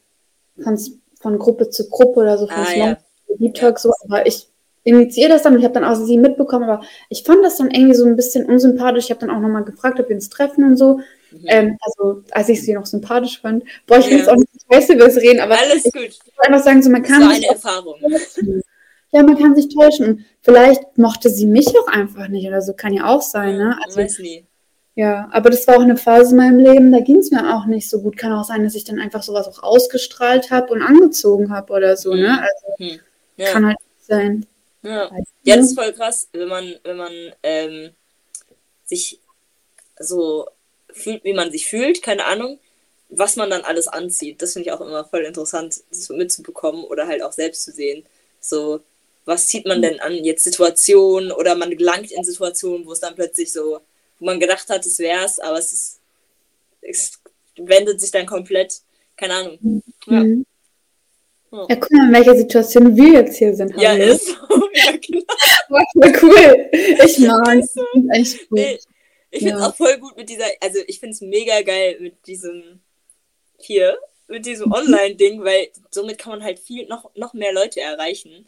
von, 0.62 0.78
von 1.20 1.38
Gruppe 1.38 1.70
zu 1.70 1.88
Gruppe 1.88 2.20
oder 2.20 2.38
so, 2.38 2.46
von 2.46 2.56
Ah, 2.58 2.66
Slum 2.66 2.86
ja. 2.88 2.96
Deep 3.38 3.54
Talk 3.54 3.78
so, 3.78 3.92
aber 4.08 4.26
ich 4.26 4.48
initiiere 4.84 5.30
das 5.30 5.42
dann 5.42 5.54
und 5.54 5.58
ich 5.58 5.64
habe 5.64 5.74
dann 5.74 5.84
auch 5.84 5.96
sie 5.96 6.16
mitbekommen, 6.16 6.64
aber 6.70 6.84
ich 7.08 7.24
fand 7.24 7.44
das 7.44 7.56
dann 7.56 7.72
irgendwie 7.72 7.94
so 7.96 8.06
ein 8.06 8.14
bisschen 8.14 8.46
unsympathisch. 8.46 9.06
Ich 9.06 9.10
habe 9.10 9.20
dann 9.26 9.30
auch 9.30 9.40
nochmal 9.40 9.64
gefragt, 9.64 9.98
ob 9.98 10.08
wir 10.08 10.14
uns 10.14 10.28
treffen 10.30 10.62
und 10.64 10.76
so. 10.76 11.00
Mhm. 11.40 11.44
Ähm, 11.46 11.78
also, 11.80 12.22
als 12.30 12.48
ich 12.48 12.62
sie 12.62 12.72
noch 12.74 12.86
sympathisch 12.86 13.40
fand. 13.40 13.64
Boah, 13.86 13.98
ich 13.98 14.06
will 14.06 14.12
Ja. 14.12 14.18
jetzt 14.18 14.28
auch 14.28 14.36
nicht 14.36 14.48
scheiße 14.72 14.92
über 14.94 15.10
sie 15.10 15.20
reden, 15.20 15.40
aber 15.40 15.58
Alles 15.58 15.84
ich 15.84 15.92
gut. 15.92 16.02
will 16.02 16.12
einfach 16.40 16.64
sagen, 16.64 16.82
so, 16.82 16.90
man 16.90 17.02
kann 17.02 17.22
sich 17.28 17.36
eine 17.44 17.46
Erfahrung. 17.54 18.00
täuschen. 18.00 18.62
Ja, 19.12 19.22
man 19.22 19.38
kann 19.38 19.54
sich 19.54 19.68
täuschen. 19.74 20.26
Vielleicht 20.42 20.98
mochte 20.98 21.30
sie 21.30 21.46
mich 21.46 21.68
auch 21.78 21.86
einfach 21.88 22.28
nicht 22.28 22.46
oder 22.46 22.60
so, 22.60 22.72
kann 22.74 22.92
ja 22.92 23.06
auch 23.06 23.22
sein, 23.22 23.56
ne? 23.56 23.78
Also, 23.84 23.98
weiß 24.00 24.18
nie. 24.18 24.44
ja, 24.96 25.28
aber 25.32 25.50
das 25.50 25.66
war 25.68 25.76
auch 25.76 25.82
eine 25.82 25.96
Phase 25.96 26.30
in 26.32 26.36
meinem 26.38 26.58
Leben, 26.58 26.92
da 26.92 27.00
ging 27.00 27.18
es 27.18 27.30
mir 27.30 27.54
auch 27.56 27.66
nicht 27.66 27.88
so 27.88 28.00
gut. 28.02 28.16
Kann 28.16 28.32
auch 28.32 28.44
sein, 28.44 28.64
dass 28.64 28.74
ich 28.74 28.84
dann 28.84 28.98
einfach 28.98 29.22
sowas 29.22 29.46
auch 29.46 29.62
ausgestrahlt 29.62 30.50
habe 30.50 30.72
und 30.72 30.82
angezogen 30.82 31.50
habe 31.52 31.72
oder 31.72 31.96
so, 31.96 32.14
ne? 32.14 32.38
Also, 32.40 32.76
Hm. 32.92 33.00
Ja. 33.36 33.52
kann 33.52 33.66
halt 33.66 33.76
sein. 34.02 34.46
Ja. 34.82 35.10
Ja, 35.44 35.56
das 35.56 35.66
ist 35.66 35.78
voll 35.78 35.92
krass, 35.92 36.28
wenn 36.32 36.48
man, 36.48 36.74
wenn 36.84 36.96
man 36.96 37.12
ähm, 37.42 37.90
sich 38.84 39.20
so 39.98 40.46
fühlt, 40.96 41.24
wie 41.24 41.34
man 41.34 41.50
sich 41.50 41.66
fühlt, 41.66 42.02
keine 42.02 42.24
Ahnung, 42.26 42.58
was 43.08 43.36
man 43.36 43.50
dann 43.50 43.62
alles 43.62 43.88
anzieht. 43.88 44.42
Das 44.42 44.52
finde 44.52 44.68
ich 44.68 44.72
auch 44.72 44.80
immer 44.80 45.04
voll 45.04 45.22
interessant, 45.22 45.82
mitzubekommen 46.10 46.84
oder 46.84 47.06
halt 47.06 47.22
auch 47.22 47.32
selbst 47.32 47.62
zu 47.62 47.72
sehen. 47.72 48.04
So, 48.40 48.80
was 49.24 49.48
zieht 49.48 49.66
man 49.66 49.82
denn 49.82 50.00
an? 50.00 50.12
Jetzt 50.12 50.44
Situationen 50.44 51.32
oder 51.32 51.54
man 51.54 51.76
gelangt 51.76 52.10
in 52.12 52.24
Situationen, 52.24 52.86
wo 52.86 52.92
es 52.92 53.00
dann 53.00 53.14
plötzlich 53.14 53.52
so, 53.52 53.80
wo 54.18 54.24
man 54.24 54.40
gedacht 54.40 54.68
hat, 54.68 54.86
es 54.86 54.98
wär's, 54.98 55.38
aber 55.38 55.58
es 55.58 55.72
ist, 55.72 56.00
es 56.80 57.12
wendet 57.56 58.00
sich 58.00 58.10
dann 58.10 58.26
komplett, 58.26 58.80
keine 59.16 59.34
Ahnung. 59.34 59.82
Ja, 60.06 60.20
Mhm. 60.20 60.46
Ja. 61.52 61.66
Ja, 61.68 61.76
guck 61.76 61.90
mal, 61.92 62.08
in 62.08 62.12
welcher 62.12 62.36
Situation 62.36 62.96
wir 62.96 63.12
jetzt 63.12 63.36
hier 63.36 63.54
sind. 63.54 63.74
ja 63.80 63.92
ist 63.94 64.26
so. 64.26 64.34
ja, 64.74 64.92
genau. 65.00 65.24
Voll 65.92 66.12
cool. 66.22 66.70
Ich 66.72 67.18
mag 67.20 67.58
es. 67.58 67.74
Echt 68.10 68.48
gut. 68.48 68.58
Nee, 68.58 68.78
ich 69.30 69.40
finde 69.40 69.54
es 69.56 69.60
Ja. 69.60 69.68
auch 69.68 69.76
voll 69.76 69.98
gut 69.98 70.16
mit 70.16 70.28
dieser, 70.28 70.46
also 70.60 70.78
ich 70.86 71.00
finde 71.00 71.14
es 71.14 71.20
mega 71.20 71.60
geil 71.62 71.98
mit 72.00 72.26
diesem 72.26 72.80
hier, 73.58 73.98
mit 74.28 74.44
diesem 74.46 74.72
Online-Ding, 74.72 75.42
weil 75.44 75.70
somit 75.90 76.18
kann 76.18 76.32
man 76.32 76.42
halt 76.44 76.58
viel, 76.58 76.86
noch, 76.88 77.10
noch 77.14 77.32
mehr 77.34 77.52
Leute 77.52 77.80
erreichen. 77.80 78.46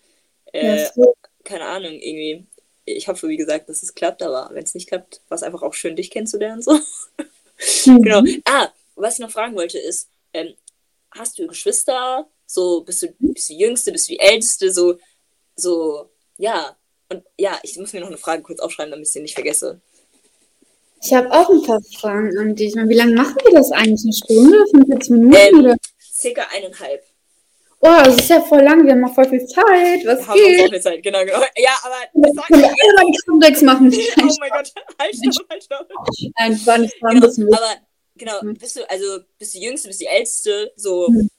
Ja, 0.52 0.60
Äh, 0.76 0.90
so. 0.94 1.14
keine 1.44 1.64
Ahnung, 1.66 1.92
irgendwie. 2.00 2.46
Ich 2.84 3.06
hoffe, 3.08 3.28
wie 3.28 3.36
gesagt, 3.36 3.68
dass 3.68 3.82
es 3.82 3.94
klappt, 3.94 4.22
aber 4.22 4.48
wenn 4.54 4.64
es 4.64 4.74
nicht 4.74 4.88
klappt, 4.88 5.20
war 5.28 5.36
es 5.36 5.42
einfach 5.42 5.62
auch 5.62 5.74
schön, 5.74 5.94
dich 5.96 6.10
kennenzulernen. 6.10 6.62
So. 6.62 6.72
Mhm. 7.86 8.02
Genau. 8.02 8.22
Ah, 8.44 8.68
was 8.96 9.14
ich 9.14 9.20
noch 9.20 9.30
fragen 9.30 9.54
wollte 9.56 9.78
ist, 9.78 10.08
ähm, 10.32 10.54
hast 11.10 11.38
du 11.38 11.46
Geschwister? 11.46 12.26
So, 12.46 12.82
bist 12.82 13.02
du, 13.02 13.08
bist 13.18 13.50
du 13.50 13.54
die 13.54 13.60
Jüngste, 13.60 13.92
bist 13.92 14.08
du 14.08 14.12
die 14.14 14.20
Älteste? 14.20 14.72
So, 14.72 14.98
so, 15.56 16.08
ja. 16.38 16.76
Und 17.10 17.24
ja, 17.38 17.58
ich 17.62 17.76
muss 17.78 17.92
mir 17.92 18.00
noch 18.00 18.08
eine 18.08 18.16
Frage 18.18 18.42
kurz 18.42 18.60
aufschreiben, 18.60 18.90
damit 18.90 19.06
ich 19.06 19.12
sie 19.12 19.20
nicht 19.20 19.34
vergesse. 19.34 19.80
Ich 21.02 21.12
habe 21.14 21.30
auch 21.32 21.48
ein 21.50 21.62
paar 21.62 21.80
Fragen 21.98 22.36
an 22.38 22.54
dich. 22.54 22.74
Wie 22.74 22.94
lange 22.94 23.14
machen 23.14 23.36
wir 23.44 23.52
das 23.52 23.70
eigentlich? 23.72 24.02
Eine 24.04 24.12
Stunde? 24.12 24.64
45 24.70 25.10
Minuten? 25.10 25.36
Ähm, 25.36 25.58
oder? 25.60 25.76
Circa 26.12 26.42
eineinhalb. 26.54 27.02
Oh, 27.80 28.00
das 28.04 28.16
ist 28.16 28.28
ja 28.30 28.40
voll 28.40 28.62
lang. 28.62 28.84
Wir 28.84 28.92
haben 28.92 29.00
noch 29.00 29.14
voll 29.14 29.28
viel 29.28 29.46
Zeit. 29.46 30.04
Was 30.04 30.18
Wir 30.18 30.26
haben 30.26 30.34
geht? 30.36 30.60
so 30.60 30.68
viel 30.68 30.80
Zeit, 30.80 31.02
genau, 31.02 31.20
genau. 31.24 31.38
Ja, 31.56 31.70
aber 31.84 31.94
Wir 32.12 32.32
das 32.34 32.46
können 32.46 32.64
ich 32.64 32.70
alle 32.70 32.94
meine 32.96 33.16
Comebacks 33.24 33.62
machen. 33.62 33.92
Oh 34.20 34.36
mein 34.40 34.50
Gott, 34.50 34.72
halt 35.00 35.14
stopp, 35.34 35.48
halt 35.48 35.62
stopp. 35.62 35.88
Nein, 36.38 36.52
das 36.52 36.66
war 36.66 36.78
nicht 36.78 36.94
ein 37.02 37.20
Genau, 37.20 37.56
aber 37.56 38.40
genau, 38.42 38.54
bist 38.58 38.76
du, 38.76 38.90
also 38.90 39.20
bist 39.38 39.54
du 39.54 39.58
die 39.60 39.64
Jüngste, 39.66 39.88
bist 39.88 40.00
du 40.00 40.04
die 40.04 40.10
Älteste, 40.10 40.72
so, 40.76 41.08
Mhm. 41.08 41.30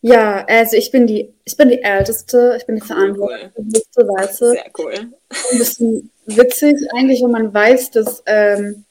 Ja, 0.00 0.44
also 0.46 0.76
ich 0.76 0.92
bin 0.92 1.06
die, 1.08 1.34
ich 1.44 1.56
bin 1.56 1.70
die 1.70 1.82
Älteste, 1.82 2.56
ich 2.58 2.66
bin 2.66 2.76
die 2.76 2.82
Verantwortliche, 2.86 3.50
du. 3.56 4.50
sehr 4.52 4.70
cool. 4.78 4.94
ein 4.94 5.58
bisschen 5.58 6.12
witzig 6.26 6.76
eigentlich, 6.96 7.20
wenn 7.22 7.32
man 7.32 7.52
weiß, 7.52 7.90
dass 7.90 8.22
ähm, 8.26 8.84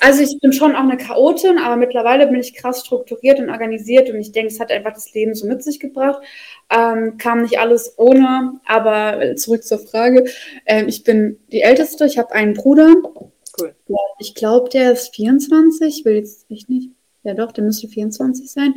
Also 0.00 0.22
ich 0.22 0.38
bin 0.40 0.52
schon 0.52 0.74
auch 0.74 0.82
eine 0.82 0.96
Chaotin, 0.96 1.58
aber 1.58 1.76
mittlerweile 1.76 2.26
bin 2.26 2.40
ich 2.40 2.54
krass 2.54 2.80
strukturiert 2.84 3.38
und 3.38 3.50
organisiert 3.50 4.10
und 4.10 4.16
ich 4.16 4.32
denke, 4.32 4.52
es 4.52 4.60
hat 4.60 4.70
einfach 4.70 4.92
das 4.92 5.12
Leben 5.14 5.34
so 5.34 5.46
mit 5.46 5.62
sich 5.62 5.80
gebracht. 5.80 6.22
Ähm, 6.70 7.16
kam 7.18 7.42
nicht 7.42 7.58
alles 7.58 7.94
ohne, 7.98 8.60
aber 8.64 9.36
zurück 9.36 9.64
zur 9.64 9.78
Frage. 9.78 10.24
Ähm, 10.66 10.88
ich 10.88 11.04
bin 11.04 11.38
die 11.52 11.62
Älteste, 11.62 12.06
ich 12.06 12.18
habe 12.18 12.32
einen 12.32 12.54
Bruder. 12.54 12.92
Cool. 13.60 13.74
Ich 14.18 14.34
glaube, 14.34 14.70
der 14.70 14.92
ist 14.92 15.14
24, 15.14 16.04
will 16.04 16.14
jetzt 16.14 16.48
nicht 16.50 16.68
ja, 17.24 17.34
doch, 17.34 17.52
der 17.52 17.62
müsste 17.62 17.86
24 17.88 18.50
sein. 18.50 18.74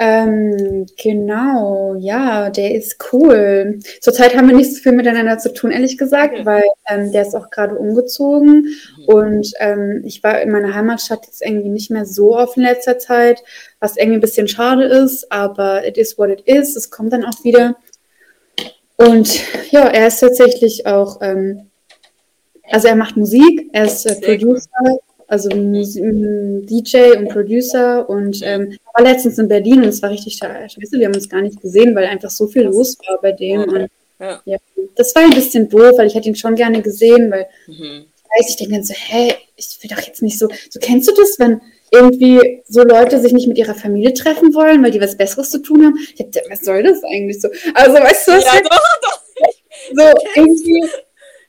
Ähm, 0.00 0.86
genau, 0.96 1.96
ja, 1.98 2.50
der 2.50 2.72
ist 2.76 3.12
cool. 3.12 3.80
Zurzeit 4.00 4.36
haben 4.36 4.48
wir 4.48 4.54
nicht 4.54 4.72
so 4.72 4.80
viel 4.80 4.92
miteinander 4.92 5.38
zu 5.38 5.52
tun, 5.52 5.72
ehrlich 5.72 5.98
gesagt, 5.98 6.44
weil 6.44 6.62
ähm, 6.88 7.10
der 7.10 7.22
ist 7.22 7.34
auch 7.34 7.50
gerade 7.50 7.74
umgezogen 7.74 8.76
mhm. 8.96 9.04
und 9.06 9.52
ähm, 9.58 10.02
ich 10.04 10.22
war 10.22 10.40
in 10.40 10.52
meiner 10.52 10.72
Heimatstadt 10.72 11.26
jetzt 11.26 11.44
irgendwie 11.44 11.70
nicht 11.70 11.90
mehr 11.90 12.06
so 12.06 12.36
oft 12.36 12.56
in 12.56 12.62
letzter 12.62 12.98
Zeit, 12.98 13.42
was 13.80 13.96
irgendwie 13.96 14.18
ein 14.18 14.20
bisschen 14.20 14.46
schade 14.46 14.84
ist, 14.84 15.32
aber 15.32 15.84
it 15.84 15.98
is 15.98 16.16
what 16.16 16.30
it 16.30 16.42
is. 16.42 16.76
Es 16.76 16.90
kommt 16.90 17.12
dann 17.12 17.24
auch 17.24 17.42
wieder. 17.42 17.74
Und 18.96 19.40
ja, 19.72 19.88
er 19.88 20.06
ist 20.06 20.20
tatsächlich 20.20 20.86
auch, 20.86 21.18
ähm, 21.22 21.70
also 22.70 22.86
er 22.86 22.96
macht 22.96 23.16
Musik, 23.16 23.68
er 23.72 23.86
ist 23.86 24.06
äh, 24.06 24.14
Producer. 24.14 24.68
Cool 24.80 24.98
also 25.28 25.50
DJ 25.50 27.18
und 27.18 27.28
Producer 27.28 28.08
und 28.08 28.40
ähm, 28.42 28.76
war 28.94 29.04
letztens 29.04 29.38
in 29.38 29.46
Berlin 29.46 29.82
und 29.82 29.88
es 29.88 30.00
war 30.00 30.10
richtig 30.10 30.36
scheiße. 30.36 30.78
Wir 30.78 31.06
haben 31.06 31.14
uns 31.14 31.28
gar 31.28 31.42
nicht 31.42 31.60
gesehen, 31.60 31.94
weil 31.94 32.06
einfach 32.06 32.30
so 32.30 32.46
viel 32.46 32.62
los 32.62 32.96
war 33.06 33.20
bei 33.20 33.32
dem. 33.32 33.60
Und, 33.62 33.90
ja. 34.18 34.40
ja. 34.46 34.56
das 34.96 35.14
war 35.14 35.22
ein 35.22 35.34
bisschen 35.34 35.68
doof, 35.68 35.98
weil 35.98 36.06
ich 36.06 36.14
hätte 36.14 36.28
ihn 36.28 36.34
schon 36.34 36.54
gerne 36.54 36.80
gesehen, 36.80 37.30
weil 37.30 37.46
mhm. 37.66 38.06
ich 38.16 38.24
weiß, 38.38 38.50
ich 38.50 38.56
denke 38.56 38.74
dann 38.74 38.84
so, 38.84 38.94
hä, 38.94 39.34
ich 39.56 39.78
will 39.82 39.90
doch 39.94 40.02
jetzt 40.02 40.22
nicht 40.22 40.38
so, 40.38 40.48
so 40.70 40.80
kennst 40.80 41.08
du 41.08 41.12
das, 41.14 41.38
wenn 41.38 41.60
irgendwie 41.92 42.62
so 42.66 42.82
Leute 42.82 43.20
sich 43.20 43.32
nicht 43.32 43.48
mit 43.48 43.58
ihrer 43.58 43.74
Familie 43.74 44.14
treffen 44.14 44.54
wollen, 44.54 44.82
weil 44.82 44.92
die 44.92 45.00
was 45.00 45.16
Besseres 45.16 45.50
zu 45.50 45.58
tun 45.58 45.84
haben? 45.84 45.98
Ich 45.98 46.16
dachte, 46.16 46.42
was 46.48 46.62
soll 46.62 46.82
das 46.82 47.04
eigentlich 47.04 47.40
so? 47.40 47.48
Also 47.74 47.94
weißt 47.94 48.28
du, 48.28 48.32
was 48.32 48.44
ja, 48.44 48.60
doch, 48.62 48.80
doch. 49.02 49.22
so 49.94 50.02
irgendwie. 50.36 50.86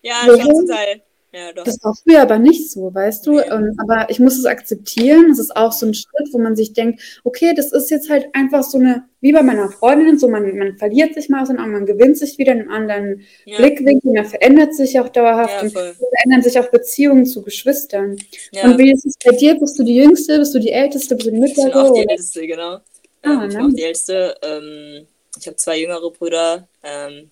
Ja, 0.01 0.15
so, 0.25 0.35
total. 0.35 1.01
Ja, 1.31 1.53
doch. 1.53 1.63
Das 1.63 1.77
war 1.83 1.93
früher 1.93 2.23
aber 2.23 2.39
nicht 2.39 2.71
so, 2.71 2.91
weißt 2.93 3.27
du? 3.27 3.37
Ja. 3.37 3.55
Ähm, 3.55 3.75
aber 3.77 4.09
ich 4.09 4.19
muss 4.19 4.37
es 4.37 4.45
akzeptieren. 4.45 5.27
Das 5.29 5.37
ist 5.37 5.55
auch 5.55 5.71
so 5.71 5.85
ein 5.85 5.93
Schritt, 5.93 6.29
wo 6.31 6.39
man 6.39 6.55
sich 6.55 6.73
denkt, 6.73 7.21
okay, 7.23 7.53
das 7.55 7.71
ist 7.71 7.91
jetzt 7.91 8.09
halt 8.09 8.33
einfach 8.33 8.63
so 8.63 8.79
eine, 8.79 9.03
wie 9.21 9.31
bei 9.31 9.43
meiner 9.43 9.69
Freundin, 9.69 10.17
so 10.17 10.27
man, 10.27 10.57
man 10.57 10.77
verliert 10.77 11.13
sich 11.13 11.29
mal 11.29 11.43
aus 11.43 11.49
einem 11.49 11.71
man 11.71 11.85
gewinnt 11.85 12.17
sich 12.17 12.39
wieder 12.39 12.53
in 12.53 12.61
einem 12.61 12.71
anderen 12.71 13.21
ja. 13.45 13.57
Blickwinkel, 13.57 14.13
man 14.13 14.25
verändert 14.25 14.73
sich 14.73 14.99
auch 14.99 15.09
dauerhaft 15.09 15.61
und 15.61 15.71
verändern 15.71 16.41
sich 16.41 16.59
auch 16.59 16.71
Beziehungen 16.71 17.27
zu 17.27 17.43
Geschwistern. 17.43 18.17
Und 18.63 18.77
wie 18.79 18.91
ist 18.91 19.05
es 19.05 19.15
bei 19.23 19.35
dir? 19.35 19.53
Bist 19.59 19.77
du 19.77 19.83
die 19.83 19.97
Jüngste? 19.97 20.39
Bist 20.39 20.55
du 20.55 20.59
die 20.59 20.71
Älteste? 20.71 21.15
Bist 21.15 21.27
du 21.27 21.31
die 21.31 21.39
Mittlere? 21.39 21.67
Ich 21.67 21.73
bin 21.73 21.81
auch 21.81 21.93
die 21.93 22.09
Älteste, 22.09 22.47
genau. 22.47 22.79
Ah, 23.21 23.43
ähm, 23.43 23.49
ich 23.49 23.55
bin 23.55 23.65
auch 23.65 23.75
die 23.75 23.83
Älteste. 23.83 24.35
Ähm, 24.41 25.07
ich 25.39 25.45
habe 25.45 25.57
zwei 25.57 25.79
jüngere 25.79 26.09
Brüder, 26.09 26.67
ähm, 26.83 27.29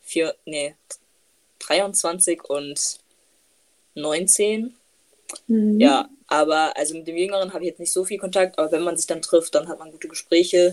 vier, 0.00 0.34
nee, 0.44 0.74
23 1.60 2.42
und 2.44 2.98
19. 4.00 4.74
Mhm. 5.46 5.80
Ja, 5.80 6.08
aber 6.26 6.76
also 6.76 6.94
mit 6.94 7.06
dem 7.06 7.16
Jüngeren 7.16 7.52
habe 7.52 7.64
ich 7.64 7.70
jetzt 7.70 7.80
nicht 7.80 7.92
so 7.92 8.04
viel 8.04 8.18
Kontakt, 8.18 8.58
aber 8.58 8.70
wenn 8.72 8.82
man 8.82 8.96
sich 8.96 9.06
dann 9.06 9.22
trifft, 9.22 9.54
dann 9.54 9.68
hat 9.68 9.78
man 9.78 9.90
gute 9.90 10.08
Gespräche. 10.08 10.72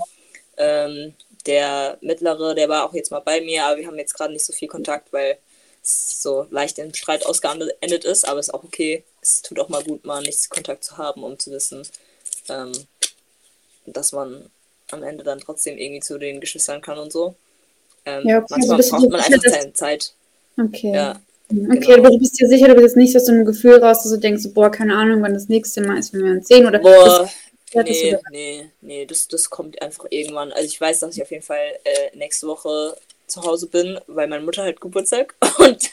Ähm, 0.58 1.14
der 1.46 1.98
Mittlere, 2.02 2.56
der 2.56 2.70
war 2.70 2.86
auch 2.86 2.94
jetzt 2.94 3.12
mal 3.12 3.20
bei 3.20 3.42
mir, 3.42 3.66
aber 3.66 3.78
wir 3.78 3.88
haben 3.88 3.98
jetzt 3.98 4.14
gerade 4.14 4.34
nicht 4.34 4.46
so 4.46 4.54
viel 4.54 4.68
Kontakt, 4.68 5.14
weil 5.14 5.38
es 5.84 6.22
so 6.22 6.48
leicht 6.50 6.80
im 6.80 6.94
Streit 6.94 7.26
ausgeendet 7.26 8.04
ist, 8.06 8.28
aber 8.28 8.40
es 8.40 8.48
ist 8.48 8.54
auch 8.54 8.64
okay. 8.64 9.04
Es 9.22 9.42
tut 9.42 9.60
auch 9.60 9.70
mal 9.70 9.84
gut, 9.84 10.06
mal 10.06 10.22
nichts 10.22 10.50
Kontakt 10.50 10.84
zu 10.84 10.98
haben, 10.98 11.24
um 11.24 11.38
zu 11.38 11.52
wissen, 11.52 11.88
ähm, 12.50 12.72
dass 13.86 14.12
man 14.12 14.50
am 14.92 15.04
Ende 15.04 15.24
dann 15.24 15.40
trotzdem 15.40 15.78
irgendwie 15.78 16.02
zu 16.02 16.18
den 16.18 16.40
Geschwistern 16.40 16.82
kann 16.82 16.98
und 16.98 17.12
so. 17.12 17.36
Ähm, 18.06 18.28
ja, 18.28 18.38
okay, 18.40 18.48
manchmal 18.50 18.78
also 18.78 18.92
braucht 18.92 19.10
man 19.10 19.22
einfach 19.22 19.52
seine 19.52 19.74
Zeit. 19.74 20.14
Okay. 20.58 20.94
Ja, 20.94 21.22
Okay, 21.50 21.80
genau. 21.80 21.98
aber 22.00 22.10
du 22.10 22.18
bist 22.18 22.40
dir 22.40 22.48
sicher, 22.48 22.68
du 22.68 22.74
bist 22.74 22.96
jetzt 22.96 22.98
nicht 22.98 23.20
so 23.20 23.32
ein 23.32 23.46
Gefühl 23.46 23.76
raus, 23.76 24.04
dass 24.04 24.12
du 24.12 24.18
denkst, 24.18 24.44
boah, 24.54 24.72
keine 24.72 24.96
Ahnung, 24.96 25.22
wann 25.22 25.34
das 25.34 25.48
nächste 25.48 25.82
Mal 25.82 26.00
ist, 26.00 26.14
wenn 26.14 26.24
wir 26.24 26.32
uns 26.32 26.48
sehen 26.48 26.66
oder. 26.66 26.80
Boah, 26.80 27.30
nee, 27.84 28.18
nee, 28.32 28.72
nee, 28.82 29.06
das, 29.06 29.28
das 29.28 29.50
kommt 29.50 29.82
einfach 29.82 30.06
irgendwann. 30.10 30.52
Also 30.52 30.66
ich 30.66 30.80
weiß, 30.80 31.00
dass 31.00 31.16
ich 31.16 31.22
auf 31.22 31.32
jeden 31.32 31.44
Fall 31.44 31.78
äh, 31.84 32.18
nächste 32.18 32.48
Woche 32.48 32.98
zu 33.28 33.44
Hause 33.44 33.68
bin, 33.68 34.00
weil 34.08 34.28
meine 34.28 34.44
Mutter 34.44 34.64
halt 34.64 34.82
Geburtstag 34.82 35.36
und 35.60 35.92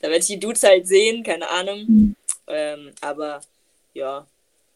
da 0.00 0.08
werde 0.08 0.18
ich 0.18 0.26
die 0.26 0.40
Dudes 0.40 0.62
halt 0.62 0.86
sehen, 0.86 1.22
keine 1.22 1.48
Ahnung. 1.50 1.84
Mhm. 1.86 2.16
Ähm, 2.48 2.92
aber 3.00 3.40
ja, 3.94 4.26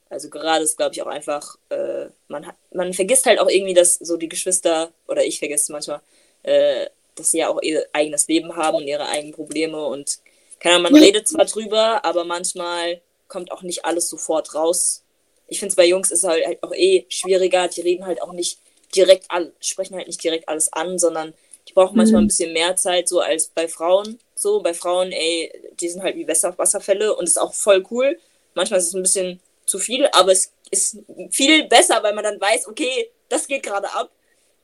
also 0.08 0.28
gerade 0.28 0.64
ist, 0.64 0.76
glaube 0.76 0.92
ich, 0.92 1.02
auch 1.02 1.06
einfach, 1.06 1.56
äh, 1.68 2.06
man, 2.28 2.46
hat, 2.46 2.56
man 2.72 2.92
vergisst 2.92 3.26
halt 3.26 3.38
auch 3.38 3.48
irgendwie, 3.48 3.74
dass 3.74 3.94
so 3.94 4.16
die 4.16 4.28
Geschwister, 4.28 4.90
oder 5.06 5.24
ich 5.24 5.38
vergesse 5.38 5.72
manchmal, 5.72 6.00
äh, 6.42 6.86
dass 7.20 7.30
sie 7.30 7.38
ja 7.38 7.48
auch 7.48 7.62
ihr 7.62 7.86
eigenes 7.92 8.28
Leben 8.28 8.56
haben 8.56 8.78
und 8.78 8.86
ihre 8.86 9.08
eigenen 9.08 9.34
Probleme 9.34 9.84
und 9.84 10.18
keine 10.58 10.76
Ahnung, 10.76 10.92
man 10.92 11.02
redet 11.02 11.26
zwar 11.26 11.46
drüber, 11.46 12.04
aber 12.04 12.24
manchmal 12.24 13.00
kommt 13.28 13.50
auch 13.50 13.62
nicht 13.62 13.84
alles 13.84 14.10
sofort 14.10 14.54
raus. 14.54 15.02
Ich 15.48 15.58
finde 15.58 15.70
es 15.70 15.76
bei 15.76 15.86
Jungs 15.86 16.10
ist 16.10 16.24
halt, 16.24 16.46
halt 16.46 16.62
auch 16.62 16.74
eh 16.74 17.06
schwieriger, 17.08 17.68
die 17.68 17.80
reden 17.80 18.04
halt 18.04 18.20
auch 18.20 18.32
nicht 18.32 18.58
direkt 18.94 19.30
an, 19.30 19.52
sprechen 19.60 19.96
halt 19.96 20.06
nicht 20.06 20.22
direkt 20.22 20.48
alles 20.48 20.72
an, 20.72 20.98
sondern 20.98 21.32
die 21.68 21.72
brauchen 21.72 21.96
manchmal 21.96 22.22
ein 22.22 22.24
mhm. 22.24 22.28
bisschen 22.28 22.52
mehr 22.52 22.76
Zeit, 22.76 23.08
so 23.08 23.20
als 23.20 23.48
bei 23.48 23.68
Frauen. 23.68 24.18
So, 24.34 24.60
bei 24.60 24.74
Frauen, 24.74 25.12
ey, 25.12 25.52
die 25.80 25.88
sind 25.88 26.02
halt 26.02 26.16
wie 26.16 26.26
Wasser 26.26 26.56
Wasserfälle 26.58 27.14
und 27.14 27.24
ist 27.24 27.40
auch 27.40 27.54
voll 27.54 27.84
cool. 27.90 28.18
Manchmal 28.54 28.80
ist 28.80 28.88
es 28.88 28.94
ein 28.94 29.02
bisschen 29.02 29.40
zu 29.66 29.78
viel, 29.78 30.08
aber 30.12 30.32
es 30.32 30.52
ist 30.70 30.98
viel 31.30 31.64
besser, 31.68 32.02
weil 32.02 32.14
man 32.14 32.24
dann 32.24 32.40
weiß, 32.40 32.66
okay, 32.66 33.10
das 33.28 33.46
geht 33.46 33.62
gerade 33.62 33.92
ab. 33.92 34.10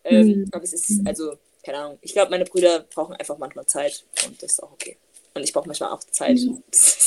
Ähm, 0.04 0.26
mhm. 0.26 0.48
Aber 0.52 0.64
es 0.64 0.72
ist, 0.72 1.00
also, 1.06 1.34
keine 1.66 1.78
Ahnung. 1.78 1.98
Ich 2.00 2.12
glaube, 2.12 2.30
meine 2.30 2.44
Brüder 2.44 2.86
brauchen 2.94 3.16
einfach 3.16 3.38
manchmal 3.38 3.66
Zeit 3.66 4.04
und 4.24 4.40
das 4.40 4.52
ist 4.52 4.62
auch 4.62 4.70
okay. 4.70 4.96
Und 5.34 5.42
ich 5.42 5.52
brauche 5.52 5.66
manchmal 5.66 5.90
auch 5.90 6.02
Zeit. 6.04 6.38
Mhm. 6.38 6.62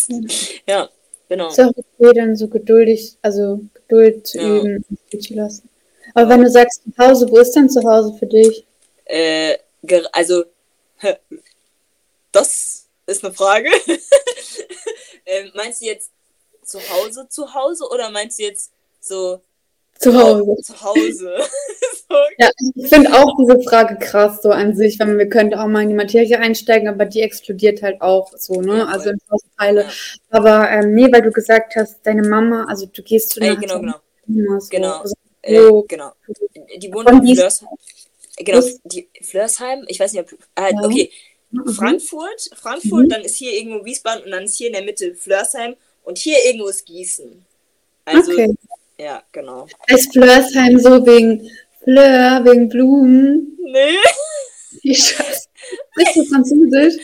ja, 0.67 0.89
genau. 1.29 1.47
Ist 1.47 1.61
auch 1.61 1.71
okay, 1.75 2.13
dann 2.13 2.35
so 2.35 2.49
geduldig, 2.49 3.17
also 3.21 3.61
Geduld 3.73 4.27
zu 4.27 4.37
ja. 4.37 4.57
üben, 4.57 4.85
zu 5.17 5.33
lassen. 5.33 5.69
Aber 6.13 6.23
ja. 6.23 6.29
wenn 6.29 6.43
du 6.43 6.49
sagst 6.49 6.83
zu 6.83 6.91
Hause, 6.97 7.29
wo 7.29 7.37
ist 7.37 7.53
denn 7.53 7.69
zu 7.69 7.81
Hause 7.83 8.13
für 8.19 8.27
dich? 8.27 8.65
Äh, 9.05 9.57
also, 10.11 10.43
das 12.33 12.85
ist 13.05 13.23
eine 13.23 13.33
Frage. 13.33 13.69
äh, 15.25 15.45
meinst 15.55 15.81
du 15.81 15.85
jetzt 15.85 16.11
zu 16.63 16.79
Hause, 16.89 17.27
zu 17.29 17.53
Hause 17.53 17.87
oder 17.89 18.11
meinst 18.11 18.39
du 18.39 18.43
jetzt 18.43 18.73
so 18.99 19.41
zu 19.99 20.13
Hause? 20.13 20.55
Zu 20.63 20.81
Hause. 20.81 21.35
Ja, 22.39 22.49
ich 22.75 22.89
finde 22.89 23.13
auch 23.13 23.37
diese 23.37 23.61
Frage 23.61 23.97
krass 23.99 24.41
so 24.41 24.49
an 24.49 24.75
sich, 24.75 24.97
weil 24.99 25.15
wir 25.17 25.29
könnten 25.29 25.53
auch 25.53 25.67
mal 25.67 25.83
in 25.83 25.89
die 25.89 25.95
Materie 25.95 26.39
einsteigen, 26.39 26.87
aber 26.87 27.05
die 27.05 27.21
explodiert 27.21 27.83
halt 27.83 28.01
auch 28.01 28.31
so, 28.35 28.61
ne? 28.61 28.87
Also 28.87 29.11
in 29.11 29.19
Teile. 29.57 29.83
Ja. 29.83 29.89
Aber 30.31 30.71
ähm, 30.71 30.95
nee, 30.95 31.11
weil 31.11 31.21
du 31.21 31.31
gesagt 31.31 31.75
hast, 31.75 32.01
deine 32.03 32.27
Mama, 32.27 32.65
also 32.67 32.87
du 32.87 33.03
gehst 33.03 33.29
zu 33.29 33.41
einer 33.41 33.55
genau, 33.57 33.79
genau. 33.79 33.95
Mama, 34.25 34.59
so. 34.59 34.69
Genau. 34.69 35.01
Also, 35.01 35.15
äh, 35.43 35.83
genau. 35.87 36.11
Die 36.77 36.91
wohnen 36.91 37.27
in 37.27 37.35
Flörsheim. 37.35 37.69
Genau, 38.37 38.61
die 38.85 39.09
Flörsheim, 39.21 39.85
ich 39.87 39.99
weiß 39.99 40.13
nicht, 40.13 40.23
ob. 40.23 40.39
Ah, 40.55 40.69
ja. 40.71 40.81
Okay. 40.83 41.11
Mhm. 41.51 41.67
Frankfurt, 41.73 42.49
Frankfurt, 42.55 43.05
mhm. 43.05 43.09
dann 43.09 43.21
ist 43.21 43.35
hier 43.35 43.53
irgendwo 43.53 43.85
Wiesbaden 43.85 44.23
und 44.23 44.31
dann 44.31 44.45
ist 44.45 44.55
hier 44.55 44.67
in 44.67 44.73
der 44.73 44.83
Mitte 44.83 45.13
Flörsheim 45.13 45.75
und 46.03 46.17
hier 46.17 46.37
irgendwo 46.45 46.69
ist 46.69 46.85
Gießen. 46.85 47.45
Also, 48.05 48.31
okay. 48.31 48.55
Ja, 48.99 49.23
genau. 49.31 49.67
Ist 49.87 50.11
Flörsheim 50.11 50.77
so 50.79 51.05
wegen 51.05 51.49
Fleur 51.83 52.43
wegen 52.43 52.67
Blumen. 52.67 53.57
Nee. 53.63 53.97
Wie 54.81 54.93
scheiße. 54.93 55.47
Sprichst 55.91 56.15
du 56.15 56.25
Französisch? 56.25 56.95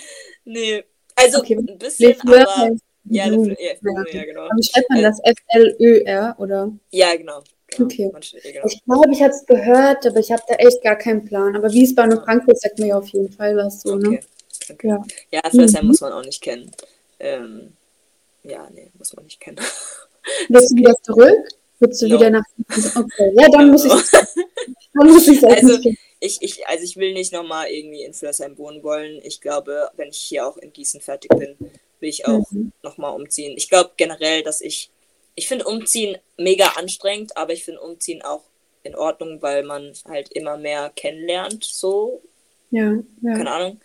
Nee. 0.43 0.83
Also 1.15 1.39
okay. 1.39 1.55
ein 1.55 1.77
bisschen, 1.77 2.19
aber... 2.21 2.75
Ja, 3.05 3.27
Blumen. 3.27 3.55
Ja, 3.59 4.03
ja, 4.11 4.25
genau. 4.25 4.41
Aber 4.41 4.63
schreibt 4.63 4.89
man 4.89 5.03
das 5.03 5.19
F-L-Ö-R, 5.23 6.35
oder? 6.39 6.71
Ja, 6.91 7.15
genau. 7.15 7.41
genau. 7.67 7.85
Okay. 7.85 8.11
Genau. 8.11 8.65
Ich 8.65 8.83
glaube, 8.83 9.11
ich 9.11 9.21
habe 9.21 9.31
es 9.31 9.45
gehört, 9.45 10.05
aber 10.05 10.19
ich 10.19 10.31
habe 10.31 10.43
da 10.47 10.55
echt 10.55 10.81
gar 10.83 10.95
keinen 10.95 11.23
Plan. 11.23 11.55
Aber 11.55 11.71
Wiesbaden 11.71 12.17
und 12.17 12.25
Frankfurt 12.25 12.59
sagt 12.59 12.79
mir 12.79 12.87
ja 12.87 12.97
auf 12.97 13.07
jeden 13.09 13.31
Fall 13.31 13.55
was 13.55 13.81
so, 13.81 13.95
ne? 13.95 14.07
okay. 14.07 14.19
ne? 14.19 14.73
Okay. 14.73 14.87
Ja, 14.87 15.03
ja 15.31 15.49
Flörsheim 15.49 15.83
mhm. 15.83 15.87
muss 15.89 16.01
man 16.01 16.13
auch 16.13 16.25
nicht 16.25 16.41
kennen. 16.41 16.71
Ähm, 17.19 17.73
ja, 18.43 18.67
nee, 18.73 18.91
muss 18.97 19.15
man 19.15 19.25
nicht 19.25 19.39
kennen. 19.39 19.59
Willst 20.49 20.71
du 20.71 20.75
wieder 20.75 20.95
zurück? 21.03 21.47
Willst 21.79 22.01
du 22.01 22.07
no. 22.07 22.15
wieder 22.15 22.29
nach. 22.29 22.43
Okay, 22.69 23.33
ja, 23.35 23.49
dann 23.49 23.71
muss 23.71 23.85
ich. 23.85 23.91
dann 24.93 25.07
muss 25.07 25.27
ich 25.27 25.43
also, 25.43 25.79
ich, 26.19 26.41
ich, 26.41 26.67
also 26.67 26.83
ich 26.83 26.95
will 26.97 27.13
nicht 27.13 27.33
nochmal 27.33 27.67
irgendwie 27.67 28.03
in 28.03 28.13
Flörsheim 28.13 28.57
wohnen 28.57 28.83
wollen. 28.83 29.19
Ich 29.23 29.41
glaube, 29.41 29.89
wenn 29.95 30.09
ich 30.09 30.17
hier 30.17 30.47
auch 30.47 30.57
in 30.57 30.71
Gießen 30.71 31.01
fertig 31.01 31.29
bin, 31.37 31.55
will 31.99 32.09
ich 32.09 32.25
auch 32.27 32.49
mhm. 32.51 32.71
nochmal 32.81 33.13
umziehen. 33.13 33.55
Ich 33.57 33.69
glaube 33.69 33.91
generell, 33.97 34.43
dass 34.43 34.61
ich. 34.61 34.91
Ich 35.37 35.49
finde 35.49 35.65
Umziehen 35.65 36.17
mega 36.37 36.67
anstrengend, 36.77 37.35
aber 37.35 37.51
ich 37.51 37.65
finde 37.65 37.81
Umziehen 37.81 38.21
auch 38.21 38.43
in 38.83 38.95
Ordnung, 38.95 39.41
weil 39.41 39.63
man 39.63 39.91
halt 40.07 40.31
immer 40.31 40.55
mehr 40.55 40.91
kennenlernt, 40.95 41.65
so. 41.65 42.21
Ja, 42.71 42.99
ja. 43.21 43.33
Keine 43.33 43.51
Ahnung. 43.51 43.81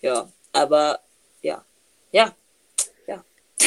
Ja, 0.00 0.28
aber 0.52 1.00
ja. 1.42 1.64
Ja. 2.10 2.34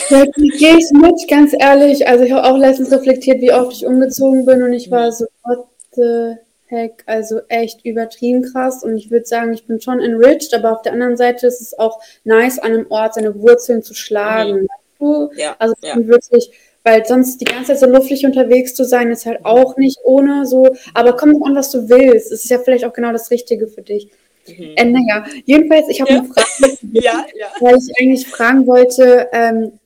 Ja. 0.10 0.26
Gehe 0.26 0.78
ich 0.78 0.90
mit, 0.92 1.28
ganz 1.30 1.54
ehrlich. 1.58 2.08
Also 2.08 2.24
ich 2.24 2.32
habe 2.32 2.48
auch 2.48 2.58
letztens 2.58 2.92
reflektiert, 2.92 3.42
wie 3.42 3.52
oft 3.52 3.74
ich 3.74 3.86
umgezogen 3.86 4.46
bin 4.46 4.64
und 4.64 4.74
ich 4.74 4.90
war 4.92 5.12
so, 5.12 5.26
what 5.44 5.68
the 5.94 6.36
heck, 6.70 7.04
also 7.06 7.42
echt 7.50 7.86
übertrieben 7.86 8.44
krass. 8.44 8.84
Und 8.84 8.98
ich 8.98 9.12
würde 9.12 9.26
sagen, 9.26 9.54
ich 9.54 9.66
bin 9.66 9.82
schon 9.82 10.00
enriched, 10.00 10.54
aber 10.54 10.72
auf 10.72 10.82
der 10.82 10.94
anderen 10.94 11.18
Seite 11.18 11.48
ist 11.48 11.62
es 11.62 11.78
auch 11.78 12.00
nice, 12.24 12.60
an 12.60 12.74
einem 12.74 12.86
Ort 12.90 13.16
seine 13.16 13.40
Wurzeln 13.40 13.84
zu 13.84 13.94
schlagen. 13.94 14.68
Mhm. 15.00 15.30
Ja, 15.36 15.56
also 15.60 15.76
ja. 15.82 15.96
wirklich, 16.08 16.52
weil 16.84 17.06
sonst 17.06 17.42
die 17.42 17.46
ganze 17.46 17.74
Zeit 17.74 17.80
so 17.80 17.86
luftig 17.88 18.26
unterwegs 18.26 18.76
zu 18.76 18.86
sein, 18.86 19.12
ist 19.12 19.26
halt 19.26 19.46
auch 19.46 19.78
nicht 19.78 20.00
ohne 20.04 20.46
so. 20.46 20.76
Aber 20.94 21.16
komm 21.16 21.42
an, 21.44 21.56
was 21.56 21.72
du 21.72 21.90
willst. 21.90 22.32
Es 22.32 22.44
ist 22.44 22.50
ja 22.50 22.60
vielleicht 22.60 22.86
auch 22.86 22.94
genau 22.94 23.12
das 23.12 23.32
Richtige 23.32 23.68
für 23.68 23.82
dich. 23.82 24.10
Mhm. 24.48 24.74
Äh, 24.76 24.86
naja, 24.86 25.26
jedenfalls, 25.46 25.88
ich 25.90 26.02
habe 26.02 26.12
ja. 26.12 26.20
eine 26.20 26.28
Frage, 26.28 26.78
ja, 26.94 27.26
ja. 27.36 27.48
weil 27.60 27.78
ich 27.78 27.94
eigentlich 28.00 28.28
fragen 28.28 28.68
wollte, 28.68 29.28
ähm, 29.32 29.79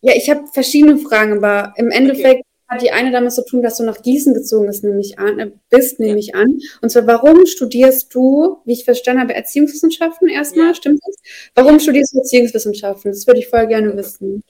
ja, 0.00 0.14
ich 0.14 0.30
habe 0.30 0.46
verschiedene 0.52 0.98
Fragen, 0.98 1.38
aber 1.38 1.74
im 1.76 1.90
Endeffekt 1.90 2.40
okay. 2.40 2.44
hat 2.68 2.82
die 2.82 2.92
eine 2.92 3.10
damit 3.10 3.32
zu 3.32 3.44
tun, 3.44 3.62
dass 3.62 3.78
du 3.78 3.84
nach 3.84 4.00
Gießen 4.02 4.34
gezogen 4.34 4.66
bist, 4.66 4.84
nämlich 4.84 5.18
an, 5.18 5.38
äh, 5.38 5.50
bist, 5.70 5.98
nehme 5.98 6.18
ich 6.18 6.34
an. 6.34 6.60
Und 6.80 6.90
zwar, 6.90 7.06
warum 7.06 7.46
studierst 7.46 8.14
du, 8.14 8.58
wie 8.64 8.74
ich 8.74 8.84
verstanden 8.84 9.22
habe, 9.22 9.34
Erziehungswissenschaften 9.34 10.28
erstmal, 10.28 10.74
stimmt 10.74 11.00
das? 11.04 11.16
Warum 11.54 11.80
studierst 11.80 12.14
du 12.14 12.18
Erziehungswissenschaften? 12.18 13.10
Das 13.10 13.26
würde 13.26 13.40
ich 13.40 13.48
voll 13.48 13.66
gerne 13.66 13.96
wissen. 13.96 14.44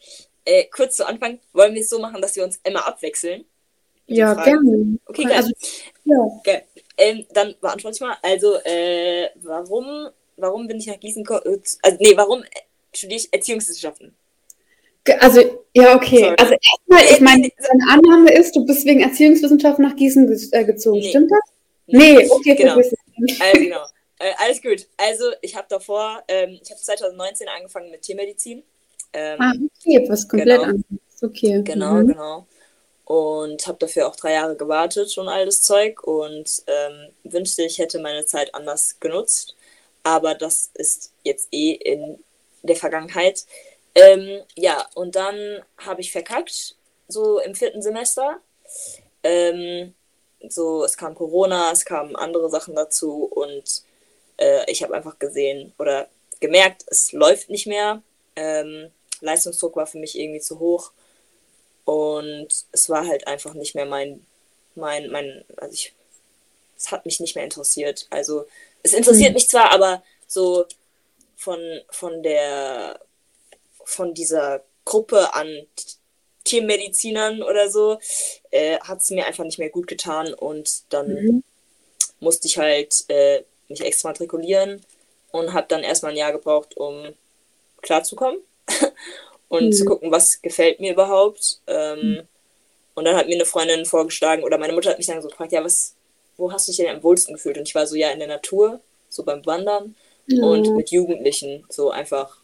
Äh, 0.44 0.64
kurz 0.74 0.96
zu 0.96 1.06
Anfang, 1.06 1.38
wollen 1.52 1.74
wir 1.74 1.80
es 1.80 1.90
so 1.90 1.98
machen, 1.98 2.20
dass 2.20 2.36
wir 2.36 2.44
uns 2.44 2.60
immer 2.64 2.86
abwechseln? 2.86 3.44
Ja, 4.06 4.32
gerne. 4.32 4.98
Okay, 5.06 5.24
geil. 5.24 5.32
Also, 5.36 5.52
ja. 6.04 6.16
Okay. 6.38 6.62
Ähm, 6.96 7.26
dann 7.34 7.54
beantworte 7.60 7.96
ich 7.96 8.00
mal. 8.00 8.16
Also, 8.22 8.56
äh, 8.64 9.28
warum, 9.42 10.08
warum 10.36 10.66
bin 10.66 10.78
ich 10.78 10.86
nach 10.86 10.98
Gießen 10.98 11.22
gekommen? 11.24 11.62
Also, 11.82 11.98
nee, 12.00 12.16
warum 12.16 12.42
studiere 12.92 13.20
ich 13.20 13.32
Erziehungswissenschaften? 13.32 14.14
Also, 15.20 15.40
ja, 15.74 15.94
okay. 15.94 16.20
Sorry. 16.20 16.36
Also 16.38 16.54
erstmal, 16.54 17.14
ich 17.14 17.20
meine, 17.20 17.48
deine 17.56 17.92
Annahme 17.92 18.32
ist, 18.32 18.54
du 18.54 18.64
bist 18.64 18.84
wegen 18.86 19.00
Erziehungswissenschaften 19.00 19.84
nach 19.84 19.96
Gießen 19.96 20.30
äh, 20.52 20.64
gezogen, 20.64 21.00
nee. 21.00 21.08
stimmt 21.08 21.30
das? 21.30 21.40
Nee, 21.86 22.28
okay, 22.30 22.54
genau. 22.54 22.76
Also, 22.76 22.96
genau. 23.54 23.84
Äh, 24.18 24.32
alles 24.38 24.60
gut. 24.60 24.86
Also, 24.96 25.24
ich 25.42 25.56
habe 25.56 25.66
davor, 25.68 26.22
ähm, 26.28 26.58
ich 26.62 26.70
habe 26.70 26.80
2019 26.80 27.48
angefangen 27.48 27.90
mit 27.90 28.02
Tiermedizin. 28.02 28.62
Ähm, 29.12 29.40
ah, 29.40 29.52
okay, 29.52 30.04
was 30.08 30.28
komplett 30.28 30.60
genau. 30.60 30.62
anderes. 30.64 30.84
Okay. 31.22 31.62
Genau, 31.62 31.94
mhm. 31.94 32.08
genau. 32.08 32.46
Und 33.04 33.66
habe 33.66 33.78
dafür 33.78 34.06
auch 34.06 34.16
drei 34.16 34.34
Jahre 34.34 34.54
gewartet 34.56 35.16
und 35.16 35.28
all 35.28 35.46
das 35.46 35.62
Zeug 35.62 36.02
und 36.02 36.62
ähm, 36.66 37.10
wünschte, 37.24 37.62
ich 37.62 37.78
hätte 37.78 38.00
meine 38.00 38.26
Zeit 38.26 38.54
anders 38.54 38.96
genutzt. 39.00 39.56
Aber 40.02 40.34
das 40.34 40.70
ist 40.74 41.12
jetzt 41.22 41.48
eh 41.52 41.72
in 41.72 42.18
der 42.62 42.76
Vergangenheit. 42.76 43.46
Ähm, 43.94 44.42
ja, 44.54 44.86
und 44.94 45.16
dann 45.16 45.62
habe 45.78 46.00
ich 46.00 46.12
verkackt, 46.12 46.76
so 47.08 47.40
im 47.40 47.54
vierten 47.54 47.82
Semester. 47.82 48.40
Ähm, 49.22 49.94
so, 50.48 50.84
es 50.84 50.96
kam 50.96 51.14
Corona, 51.14 51.72
es 51.72 51.84
kamen 51.84 52.14
andere 52.16 52.48
Sachen 52.50 52.74
dazu 52.74 53.24
und 53.24 53.82
äh, 54.36 54.70
ich 54.70 54.82
habe 54.82 54.94
einfach 54.94 55.18
gesehen 55.18 55.72
oder 55.78 56.08
gemerkt, 56.40 56.84
es 56.86 57.12
läuft 57.12 57.50
nicht 57.50 57.66
mehr. 57.66 58.02
Ähm, 58.36 58.90
Leistungsdruck 59.20 59.74
war 59.76 59.86
für 59.86 59.98
mich 59.98 60.18
irgendwie 60.18 60.40
zu 60.40 60.60
hoch 60.60 60.92
und 61.84 62.48
es 62.70 62.88
war 62.88 63.06
halt 63.06 63.26
einfach 63.26 63.54
nicht 63.54 63.74
mehr 63.74 63.86
mein, 63.86 64.24
mein, 64.74 65.10
mein, 65.10 65.44
also 65.56 65.72
ich, 65.72 65.92
es 66.76 66.92
hat 66.92 67.04
mich 67.04 67.18
nicht 67.18 67.34
mehr 67.34 67.44
interessiert. 67.44 68.06
Also 68.10 68.46
es 68.82 68.92
interessiert 68.92 69.30
mhm. 69.30 69.34
mich 69.34 69.48
zwar, 69.48 69.72
aber 69.72 70.02
so 70.26 70.66
von, 71.36 71.58
von 71.90 72.22
der 72.22 73.00
von 73.88 74.12
dieser 74.12 74.62
Gruppe 74.84 75.34
an 75.34 75.66
Tiermedizinern 76.44 77.42
oder 77.42 77.70
so, 77.70 77.98
äh, 78.50 78.78
hat 78.80 79.00
es 79.00 79.10
mir 79.10 79.26
einfach 79.26 79.44
nicht 79.44 79.58
mehr 79.58 79.70
gut 79.70 79.86
getan 79.86 80.34
und 80.34 80.92
dann 80.92 81.08
mhm. 81.08 81.44
musste 82.20 82.48
ich 82.48 82.58
halt 82.58 83.04
äh, 83.08 83.42
mich 83.68 83.80
extra 83.80 84.08
matrikulieren 84.08 84.84
und 85.30 85.52
habe 85.52 85.66
dann 85.68 85.82
erstmal 85.82 86.12
ein 86.12 86.18
Jahr 86.18 86.32
gebraucht, 86.32 86.76
um 86.76 87.14
klarzukommen 87.82 88.40
und 89.48 89.66
mhm. 89.66 89.72
zu 89.72 89.84
gucken, 89.84 90.10
was 90.10 90.40
gefällt 90.42 90.80
mir 90.80 90.92
überhaupt. 90.92 91.60
Ähm, 91.66 92.00
mhm. 92.00 92.28
Und 92.94 93.04
dann 93.04 93.16
hat 93.16 93.28
mir 93.28 93.36
eine 93.36 93.44
Freundin 93.44 93.86
vorgeschlagen, 93.86 94.42
oder 94.42 94.58
meine 94.58 94.72
Mutter 94.72 94.90
hat 94.90 94.98
mich 94.98 95.06
dann 95.06 95.22
so 95.22 95.28
gefragt, 95.28 95.52
ja, 95.52 95.62
was, 95.62 95.94
wo 96.36 96.50
hast 96.52 96.66
du 96.66 96.72
dich 96.72 96.78
denn 96.78 96.94
am 96.94 97.02
wohlsten 97.02 97.34
gefühlt? 97.34 97.56
Und 97.56 97.68
ich 97.68 97.74
war 97.74 97.86
so, 97.86 97.94
ja, 97.94 98.10
in 98.10 98.18
der 98.18 98.28
Natur, 98.28 98.80
so 99.08 99.22
beim 99.22 99.46
Wandern 99.46 99.94
und 100.28 100.76
mit 100.76 100.90
Jugendlichen, 100.90 101.64
so 101.68 101.90
einfach 101.90 102.37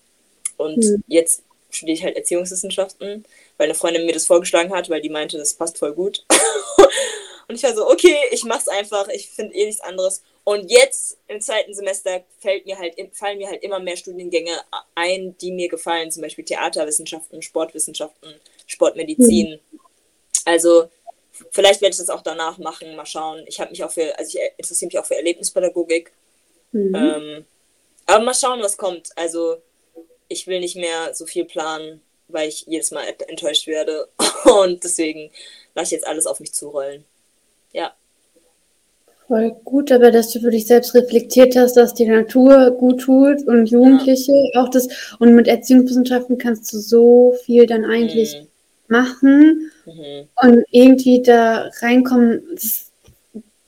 und 0.57 0.79
mhm. 0.79 1.05
jetzt 1.07 1.43
studiere 1.71 1.97
ich 1.97 2.05
halt 2.05 2.17
Erziehungswissenschaften, 2.17 3.25
weil 3.57 3.65
eine 3.65 3.75
Freundin 3.75 4.07
mir 4.07 4.13
das 4.13 4.27
vorgeschlagen 4.27 4.73
hat, 4.73 4.89
weil 4.91 5.01
die 5.01 5.09
meinte, 5.09 5.39
das 5.39 5.55
passt 5.55 5.79
voll 5.79 5.93
gut. 5.93 6.25
und 7.49 7.57
ich 7.57 7.63
war 7.63 7.75
so, 7.75 7.89
okay, 7.91 8.17
ich 8.31 8.45
mach's 8.45 8.69
einfach, 8.69 9.09
ich 9.09 9.31
finde 9.31 9.55
eh 9.55 9.67
nichts 9.67 9.83
anderes. 9.83 10.23
Und 10.45 10.71
jetzt 10.71 11.17
im 11.27 11.41
zweiten 11.41 11.75
Semester 11.75 12.23
fällt 12.39 12.67
mir 12.67 12.79
halt, 12.79 12.95
fallen 13.13 13.39
mir 13.39 13.49
halt 13.49 13.63
immer 13.63 13.81
mehr 13.81 13.97
Studiengänge 13.97 14.53
ein, 14.95 15.37
die 15.39 15.51
mir 15.51 15.69
gefallen, 15.69 16.11
zum 16.11 16.23
Beispiel 16.23 16.45
Theaterwissenschaften, 16.45 17.41
Sportwissenschaften, 17.41 18.35
Sportmedizin. 18.67 19.53
Mhm. 19.53 19.81
Also 20.45 20.91
vielleicht 21.51 21.81
werde 21.81 21.93
ich 21.93 21.99
das 21.99 22.11
auch 22.11 22.23
danach 22.23 22.59
machen, 22.59 22.95
mal 22.95 23.07
schauen. 23.07 23.45
Ich 23.47 23.59
habe 23.59 23.71
mich 23.71 23.83
auch 23.83 23.91
für, 23.91 24.17
also 24.19 24.39
ich 24.39 24.45
interessiere 24.59 24.89
mich 24.89 24.99
auch 24.99 25.07
für 25.07 25.17
Erlebnispädagogik. 25.17 26.13
Mhm. 26.73 26.95
Ähm, 26.95 27.45
aber 28.07 28.25
mal 28.25 28.35
schauen, 28.35 28.61
was 28.61 28.77
kommt. 28.77 29.11
Also 29.17 29.57
ich 30.35 30.47
will 30.47 30.61
nicht 30.61 30.77
mehr 30.77 31.15
so 31.15 31.27
viel 31.27 31.45
planen, 31.45 32.03
weil 32.29 32.49
ich 32.49 32.67
jedes 32.67 32.91
Mal 32.91 33.05
enttäuscht 33.29 33.67
werde. 33.67 34.09
Und 34.63 34.85
deswegen 34.85 35.31
lasse 35.75 35.87
ich 35.87 36.01
jetzt 36.01 36.07
alles 36.07 36.27
auf 36.27 36.41
mich 36.41 36.53
zurollen. 36.53 37.05
Ja. 37.73 37.95
Voll 39.27 39.53
gut, 39.65 39.91
aber 39.91 40.11
dass 40.11 40.33
du 40.33 40.41
für 40.41 40.51
dich 40.51 40.67
selbst 40.67 40.95
reflektiert 40.95 41.57
hast, 41.57 41.77
dass 41.77 41.95
die 41.95 42.07
Natur 42.07 42.73
gut 42.73 43.01
tut 43.01 43.47
und 43.47 43.67
Jugendliche 43.67 44.33
ja. 44.53 44.63
auch 44.63 44.69
das. 44.69 45.17
Und 45.19 45.35
mit 45.35 45.49
Erziehungswissenschaften 45.49 46.37
kannst 46.37 46.71
du 46.73 46.79
so 46.79 47.35
viel 47.45 47.67
dann 47.67 47.87
eigentlich 47.87 48.37
mhm. 48.37 48.47
machen 48.89 49.71
mhm. 49.87 50.29
und 50.43 50.65
irgendwie 50.71 51.23
da 51.23 51.71
reinkommen. 51.81 52.43
Das 52.53 52.84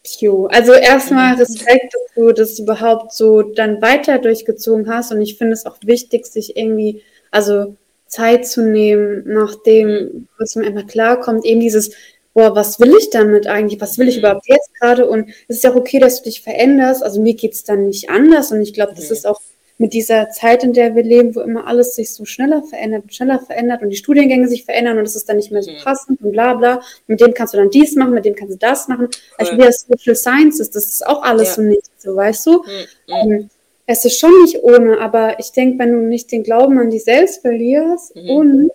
Pio. 0.07 0.47
Also 0.47 0.73
erstmal 0.73 1.35
mhm. 1.35 1.41
Respekt, 1.41 1.93
dass 1.93 2.15
du 2.15 2.33
das 2.33 2.59
überhaupt 2.59 3.13
so 3.13 3.43
dann 3.43 3.83
weiter 3.83 4.19
durchgezogen 4.19 4.89
hast. 4.89 5.13
Und 5.13 5.21
ich 5.21 5.37
finde 5.37 5.55
es 5.55 5.67
auch 5.67 5.77
wichtig, 5.83 6.27
sich 6.27 6.57
irgendwie, 6.57 7.03
also 7.31 7.77
Zeit 8.07 8.47
zu 8.47 8.63
nehmen, 8.63 9.25
nachdem, 9.27 10.29
was 10.39 10.55
mir 10.55 10.67
einfach 10.67 10.87
klarkommt, 10.87 11.45
eben 11.45 11.61
dieses, 11.61 11.91
boah, 12.35 12.55
was 12.55 12.79
will 12.79 12.95
ich 12.99 13.11
damit 13.11 13.47
eigentlich? 13.47 13.81
Was 13.81 13.99
will 13.99 14.09
ich 14.09 14.17
mhm. 14.17 14.21
überhaupt 14.21 14.49
jetzt 14.49 14.75
gerade? 14.75 15.09
Und 15.09 15.31
es 15.49 15.57
ist 15.57 15.65
ja 15.65 15.73
auch 15.73 15.77
okay, 15.77 15.99
dass 15.99 16.19
du 16.19 16.25
dich 16.25 16.43
veränderst. 16.43 17.03
Also 17.03 17.21
mir 17.21 17.35
geht 17.35 17.55
es 17.55 17.65
dann 17.65 17.87
nicht 17.87 18.11
anders. 18.11 18.53
Und 18.53 18.63
ich 18.63 18.75
glaube, 18.75 18.95
das 18.95 19.11
ist 19.11 19.27
auch 19.27 19.41
mit 19.79 19.93
dieser 19.93 20.31
Zeit, 20.31 20.65
in 20.65 20.73
der 20.73 20.95
wir 20.95 21.03
leben, 21.03 21.35
wo 21.35 21.41
immer 21.41 21.67
alles 21.67 21.95
sich 21.95 22.15
so 22.15 22.25
schneller 22.25 22.63
verändert, 22.63 23.15
schneller 23.15 23.39
verändert 23.39 23.83
und 23.83 23.91
die 23.91 23.97
Studiengänge 23.97 24.49
sich 24.49 24.65
verändern 24.65 24.99
und 24.99 25.05
es 25.05 25.17
ist 25.17 25.29
dann 25.29 25.37
nicht 25.37 25.53
mehr 25.53 25.63
so 25.63 25.71
mhm. 25.71 25.79
passend 25.85 26.23
und 26.23 26.33
bla 26.33 26.55
bla. 26.55 26.81
Mit 27.07 27.21
dem 27.21 27.35
kannst 27.35 27.53
du 27.53 27.59
dann 27.59 27.71
dies 27.71 27.95
machen, 27.95 28.15
mit 28.15 28.25
dem 28.25 28.35
kannst 28.35 28.55
du 28.55 28.59
das 28.59 28.89
machen. 28.89 29.09
Also 29.37 29.53
wie 29.53 29.59
das 29.59 29.87
Social 29.87 30.17
Sciences, 30.17 30.71
das 30.71 30.87
ist 30.87 31.07
auch 31.07 31.23
alles 31.23 31.49
ja. 31.49 31.55
so 31.55 31.63
nicht 31.63 31.91
so, 31.99 32.17
weißt 32.17 32.47
du? 32.47 32.63
Mhm. 32.63 32.63
Ähm, 33.09 33.51
es 33.87 34.05
ist 34.05 34.19
schon 34.19 34.33
nicht 34.43 34.63
ohne, 34.63 34.99
aber 34.99 35.39
ich 35.39 35.53
denke, 35.53 35.79
wenn 35.79 35.93
du 35.93 35.99
nicht 35.99 36.33
den 36.33 36.43
Glauben 36.43 36.79
an 36.79 36.91
dich 36.91 37.05
selbst 37.05 37.43
verlierst 37.43 38.17
mhm. 38.17 38.31
und 38.31 38.71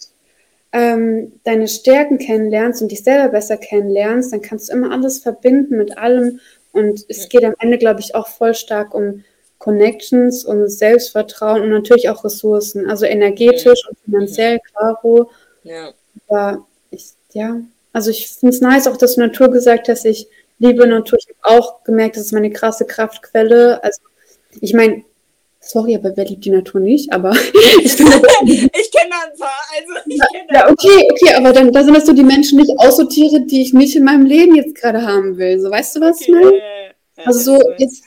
ähm, 0.72 1.34
deine 1.44 1.68
Stärken 1.68 2.18
kennenlernst 2.18 2.82
und 2.82 2.92
dich 2.92 3.04
selber 3.04 3.30
besser 3.30 3.58
kennenlernst, 3.58 4.32
dann 4.32 4.42
kannst 4.42 4.70
du 4.70 4.74
immer 4.74 4.92
alles 4.92 5.20
verbinden 5.20 5.78
mit 5.78 5.98
allem. 5.98 6.40
Und 6.72 7.06
es 7.10 7.26
mhm. 7.26 7.30
geht 7.30 7.44
am 7.44 7.56
Ende, 7.60 7.78
glaube 7.78 8.00
ich, 8.00 8.16
auch 8.16 8.28
voll 8.28 8.54
stark 8.54 8.94
um 8.94 9.24
Connections 9.62 10.44
und 10.44 10.68
Selbstvertrauen 10.68 11.62
und 11.62 11.70
natürlich 11.70 12.10
auch 12.10 12.24
Ressourcen, 12.24 12.90
also 12.90 13.06
energetisch 13.06 13.84
mhm. 13.86 13.90
und 13.90 13.98
finanziell, 14.06 14.60
klaro. 14.60 15.30
Ja. 15.64 15.92
Aber 16.28 16.66
ich, 16.90 17.12
ja, 17.34 17.62
also 17.94 18.10
ich 18.10 18.28
finde 18.30 18.56
es 18.56 18.62
nice 18.62 18.88
auch, 18.88 18.98
dass 18.98 19.16
du 19.16 19.22
Natur 19.22 19.52
gesagt 19.52 19.88
hast, 19.88 20.06
ich 20.06 20.28
liebe 20.58 20.88
Natur. 20.88 21.20
Ich 21.20 21.28
habe 21.44 21.60
auch 21.60 21.84
gemerkt, 21.84 22.16
das 22.16 22.26
ist 22.26 22.32
meine 22.32 22.52
krasse 22.52 22.86
Kraftquelle. 22.86 23.84
Also 23.84 24.02
ich 24.62 24.74
meine, 24.74 25.04
sorry, 25.60 25.96
aber 25.96 26.18
wer 26.18 26.26
liebt 26.26 26.44
die 26.44 26.50
Natur 26.50 26.82
nicht? 26.82 27.14
Aber 27.14 27.32
ich, 27.84 27.94
finde, 27.94 28.18
ich 28.48 28.92
kenne 28.92 29.14
ein 29.14 29.38
paar. 29.38 29.62
Also 29.78 29.94
ich 30.08 30.18
ja, 30.18 30.26
ja, 30.54 30.72
okay, 30.72 31.08
okay, 31.12 31.36
aber 31.36 31.54
dann 31.54 31.72
da 31.72 31.84
sind 31.84 31.96
das 31.96 32.08
so 32.08 32.14
die 32.14 32.24
Menschen, 32.24 32.60
ich 32.60 32.80
aussortiere, 32.80 33.42
die 33.42 33.62
ich 33.62 33.74
nicht 33.74 33.96
in 33.96 34.06
meinem 34.06 34.26
Leben 34.26 34.56
jetzt 34.56 34.74
gerade 34.74 35.04
haben 35.04 35.38
will. 35.38 35.60
So, 35.60 35.70
weißt 35.70 35.98
du, 35.98 36.02
was 36.02 36.20
okay, 36.20 36.26
ich 36.26 36.34
meine? 36.34 36.62
Also 37.26 37.40
so 37.40 37.72
jetzt, 37.78 38.04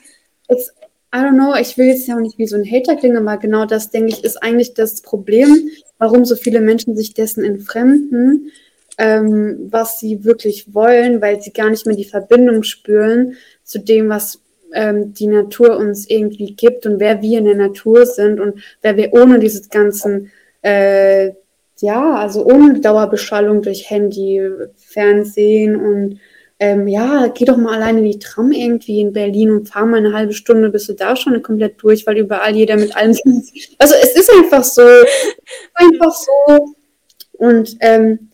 jetzt 0.49 0.73
I 1.15 1.19
don't 1.19 1.35
know, 1.35 1.55
ich 1.55 1.77
will 1.77 1.85
jetzt 1.85 2.07
ja 2.07 2.15
auch 2.15 2.19
nicht 2.19 2.37
wie 2.37 2.45
so 2.45 2.57
ein 2.57 2.69
Hater 2.69 2.97
klingen, 2.97 3.15
aber 3.15 3.37
genau 3.37 3.65
das, 3.65 3.89
denke 3.89 4.11
ich, 4.11 4.25
ist 4.25 4.43
eigentlich 4.43 4.73
das 4.73 5.01
Problem, 5.01 5.69
warum 5.97 6.25
so 6.25 6.35
viele 6.35 6.59
Menschen 6.59 6.97
sich 6.97 7.13
dessen 7.13 7.45
entfremden, 7.45 8.51
ähm, 8.97 9.67
was 9.69 10.01
sie 10.01 10.25
wirklich 10.25 10.73
wollen, 10.73 11.21
weil 11.21 11.41
sie 11.41 11.53
gar 11.53 11.69
nicht 11.69 11.85
mehr 11.85 11.95
die 11.95 12.03
Verbindung 12.03 12.63
spüren 12.63 13.35
zu 13.63 13.79
dem, 13.79 14.09
was 14.09 14.41
ähm, 14.73 15.13
die 15.13 15.27
Natur 15.27 15.77
uns 15.77 16.09
irgendwie 16.09 16.53
gibt 16.53 16.85
und 16.85 16.99
wer 16.99 17.21
wir 17.21 17.39
in 17.39 17.45
der 17.45 17.55
Natur 17.55 18.05
sind 18.05 18.41
und 18.41 18.61
wer 18.81 18.97
wir 18.97 19.13
ohne 19.13 19.39
dieses 19.39 19.69
ganzen 19.69 20.31
äh, 20.63 21.31
ja, 21.79 22.15
also 22.15 22.45
ohne 22.45 22.79
Dauerbeschallung 22.79 23.61
durch 23.61 23.89
Handy, 23.89 24.41
Fernsehen 24.75 25.75
und 25.75 26.19
ähm, 26.57 26.87
ja, 26.87 27.27
geh 27.27 27.43
doch 27.43 27.57
mal 27.57 27.75
alleine 27.75 27.99
in 27.99 28.11
die 28.11 28.19
Tram 28.19 28.51
irgendwie 28.51 29.01
in 29.01 29.11
Berlin 29.11 29.51
und 29.51 29.67
fahr 29.67 29.85
mal 29.85 29.97
eine 29.97 30.13
halbe 30.13 30.33
Stunde, 30.33 30.69
bist 30.69 30.87
du 30.87 30.93
da 30.93 31.15
schon 31.15 31.41
komplett 31.41 31.81
durch, 31.83 32.07
weil 32.07 32.17
überall 32.17 32.55
jeder 32.55 32.77
mit 32.77 32.95
allem. 32.95 33.15
Also 33.77 33.95
es 34.01 34.15
ist 34.15 34.31
einfach 34.31 34.63
so. 34.63 34.81
einfach 35.73 36.13
so. 36.13 36.75
Und 37.33 37.75
ähm, 37.81 38.31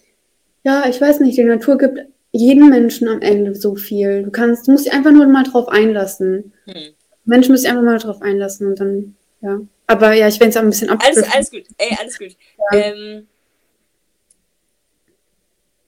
ja, 0.63 0.85
ich 0.87 1.01
weiß 1.01 1.19
nicht, 1.21 1.37
die 1.37 1.43
Natur 1.43 1.77
gibt 1.79 1.99
jedem 2.31 2.69
Menschen 2.69 3.07
am 3.07 3.21
Ende 3.21 3.55
so 3.55 3.75
viel. 3.75 4.23
Du 4.23 4.31
kannst, 4.31 4.67
du 4.67 4.71
musst 4.71 4.85
dich 4.85 4.93
einfach 4.93 5.11
nur 5.11 5.25
mal 5.25 5.43
drauf 5.43 5.67
einlassen. 5.67 6.53
Hm. 6.65 6.93
Menschen 7.25 7.51
müssen 7.51 7.63
sich 7.63 7.71
einfach 7.71 7.83
mal 7.83 7.97
drauf 7.97 8.21
einlassen 8.21 8.67
und 8.67 8.79
dann, 8.79 9.15
ja. 9.41 9.61
Aber 9.87 10.13
ja, 10.13 10.27
ich 10.27 10.39
werde 10.39 10.51
es 10.51 10.57
auch 10.57 10.61
ein 10.61 10.69
bisschen 10.69 10.89
ab. 10.89 11.03
Alles, 11.03 11.23
alles 11.33 11.51
gut, 11.51 11.63
ey, 11.77 11.97
alles 11.99 12.17
gut. 12.17 12.35
Ja. 12.71 12.77
Ähm, 12.77 13.27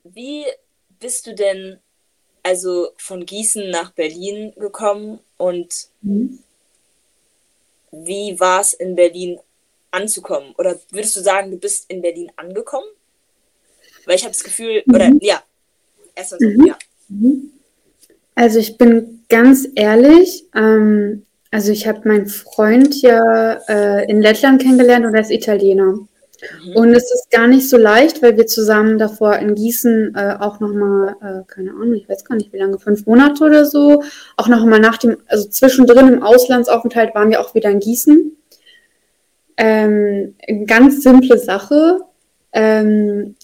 wie 0.03 0.43
bist 0.99 1.27
du 1.27 1.33
denn 1.33 1.79
also 2.43 2.89
von 2.97 3.25
Gießen 3.25 3.69
nach 3.69 3.91
Berlin 3.91 4.53
gekommen 4.57 5.19
und 5.37 5.87
mhm. 6.01 6.39
wie 7.91 8.39
war 8.39 8.61
es 8.61 8.73
in 8.73 8.95
Berlin 8.95 9.39
anzukommen? 9.91 10.53
Oder 10.57 10.79
würdest 10.91 11.15
du 11.15 11.21
sagen, 11.21 11.51
du 11.51 11.57
bist 11.57 11.89
in 11.89 12.01
Berlin 12.01 12.31
angekommen? 12.35 12.87
Weil 14.05 14.15
ich 14.15 14.23
habe 14.23 14.33
das 14.33 14.43
Gefühl, 14.43 14.83
mhm. 14.85 14.93
oder 14.93 15.11
ja, 15.21 15.41
erstmal 16.15 16.39
so, 16.39 16.47
mhm. 16.47 16.65
ja. 16.67 16.77
Mhm. 17.07 17.51
Also 18.35 18.59
ich 18.59 18.77
bin 18.77 19.23
ganz 19.29 19.67
ehrlich, 19.75 20.45
ähm, 20.55 21.25
also 21.51 21.71
ich 21.71 21.87
habe 21.87 22.07
meinen 22.07 22.27
Freund 22.27 23.01
ja 23.01 23.53
äh, 23.69 24.09
in 24.09 24.21
Lettland 24.21 24.61
kennengelernt 24.61 25.05
und 25.05 25.13
er 25.13 25.21
ist 25.21 25.31
Italiener. 25.31 25.99
Mhm. 26.65 26.75
Und 26.75 26.93
es 26.93 27.11
ist 27.11 27.31
gar 27.31 27.47
nicht 27.47 27.69
so 27.69 27.77
leicht, 27.77 28.21
weil 28.21 28.37
wir 28.37 28.47
zusammen 28.47 28.97
davor 28.97 29.37
in 29.37 29.55
Gießen 29.55 30.15
äh, 30.15 30.37
auch 30.39 30.59
nochmal, 30.59 31.15
äh, 31.21 31.41
keine 31.47 31.71
Ahnung, 31.71 31.93
ich 31.93 32.07
weiß 32.07 32.25
gar 32.25 32.35
nicht 32.35 32.53
wie 32.53 32.57
lange, 32.57 32.79
fünf 32.79 33.05
Monate 33.05 33.43
oder 33.43 33.65
so, 33.65 34.03
auch 34.37 34.47
nochmal 34.47 34.79
nach 34.79 34.97
dem, 34.97 35.17
also 35.27 35.47
zwischendrin 35.47 36.07
im 36.07 36.23
Auslandsaufenthalt 36.23 37.15
waren 37.15 37.29
wir 37.29 37.41
auch 37.41 37.55
wieder 37.55 37.69
in 37.69 37.79
Gießen. 37.79 38.37
Ähm, 39.57 40.35
ganz 40.65 41.03
simple 41.03 41.37
Sache. 41.37 42.01
Ähm, 42.51 43.35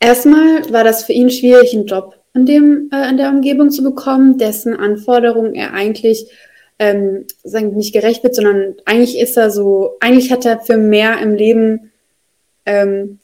erstmal 0.00 0.72
war 0.72 0.84
das 0.84 1.04
für 1.04 1.12
ihn 1.12 1.30
schwierig, 1.30 1.74
einen 1.74 1.86
Job 1.86 2.16
in, 2.34 2.46
dem, 2.46 2.90
äh, 2.92 3.08
in 3.08 3.16
der 3.16 3.30
Umgebung 3.30 3.70
zu 3.70 3.82
bekommen, 3.82 4.38
dessen 4.38 4.74
Anforderungen 4.76 5.54
er 5.54 5.74
eigentlich 5.74 6.30
ähm, 6.82 7.26
sagen, 7.44 7.76
nicht 7.76 7.92
gerecht 7.92 8.24
wird, 8.24 8.34
sondern 8.34 8.74
eigentlich 8.86 9.16
ist 9.16 9.36
er 9.36 9.52
so, 9.52 9.92
eigentlich 10.00 10.32
hat 10.32 10.44
er 10.44 10.58
für 10.58 10.76
mehr 10.76 11.20
im 11.20 11.36
Leben, 11.36 11.92
ähm, 12.66 13.20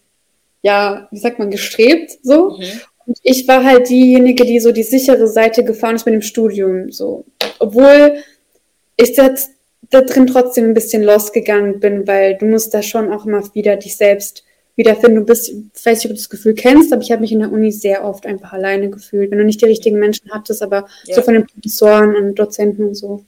ja, 0.63 1.09
wie 1.11 1.19
sagt 1.19 1.41
man, 1.41 1.51
gestrebt, 1.51 2.19
so. 2.23 2.51
Mhm. 2.51 2.65
Und 3.07 3.19
ich 3.25 3.49
war 3.49 3.65
halt 3.65 3.89
diejenige, 3.89 4.45
die 4.45 4.61
so 4.61 4.71
die 4.71 4.85
sichere 4.85 5.27
Seite 5.27 5.65
gefahren 5.65 5.97
ist 5.97 6.07
mit 6.07 6.15
dem 6.15 6.23
Studium, 6.23 6.93
so. 6.93 7.25
Obwohl 7.59 8.19
ich 8.97 9.15
da, 9.15 9.35
da 9.91 10.03
drin 10.03 10.29
trotzdem 10.29 10.67
ein 10.67 10.75
bisschen 10.75 11.03
losgegangen 11.03 11.81
bin, 11.81 12.07
weil 12.07 12.37
du 12.37 12.47
musst 12.47 12.73
da 12.75 12.81
schon 12.81 13.13
auch 13.13 13.27
immer 13.27 13.43
wieder 13.55 13.75
dich 13.75 13.97
selbst 13.97 14.45
wiederfinden. 14.77 15.17
Du 15.17 15.25
bist, 15.25 15.49
ich 15.49 15.85
weiß 15.85 15.99
nicht, 15.99 16.07
ob 16.07 16.11
du 16.11 16.17
das 16.17 16.31
Gefühl 16.31 16.55
kennst, 16.55 16.93
aber 16.93 17.03
ich 17.03 17.11
habe 17.11 17.23
mich 17.23 17.33
in 17.33 17.41
der 17.41 17.51
Uni 17.51 17.73
sehr 17.73 18.05
oft 18.05 18.25
einfach 18.25 18.53
alleine 18.53 18.89
gefühlt, 18.89 19.33
wenn 19.33 19.39
du 19.39 19.45
nicht 19.45 19.61
die 19.61 19.67
richtigen 19.67 19.99
Menschen 19.99 20.31
hattest, 20.31 20.63
aber 20.63 20.87
ja. 21.07 21.17
so 21.17 21.23
von 21.23 21.35
den 21.35 21.45
Professoren 21.45 22.15
und 22.15 22.39
Dozenten 22.39 22.85
und 22.85 22.95
so. 22.95 23.25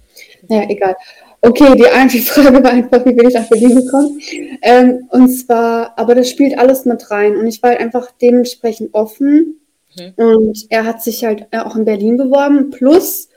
Naja, 0.50 0.68
egal. 0.68 0.96
Okay, 1.40 1.74
die 1.76 1.86
einzige 1.86 2.24
Frage 2.26 2.62
war 2.62 2.72
einfach, 2.72 3.04
wie 3.06 3.14
bin 3.14 3.28
ich 3.28 3.34
nach 3.34 3.48
Berlin 3.48 3.76
gekommen? 3.76 4.20
Ähm, 4.62 5.08
und 5.10 5.28
zwar, 5.28 5.98
aber 5.98 6.14
das 6.14 6.28
spielt 6.28 6.58
alles 6.58 6.84
mit 6.84 7.10
rein 7.10 7.36
und 7.36 7.46
ich 7.46 7.62
war 7.62 7.70
halt 7.70 7.80
einfach 7.80 8.10
dementsprechend 8.20 8.92
offen 8.92 9.60
mhm. 9.96 10.12
und 10.16 10.66
er 10.68 10.84
hat 10.84 11.02
sich 11.02 11.24
halt 11.24 11.46
äh, 11.52 11.60
auch 11.60 11.76
in 11.76 11.86
Berlin 11.86 12.18
beworben, 12.18 12.70
plus 12.70 13.28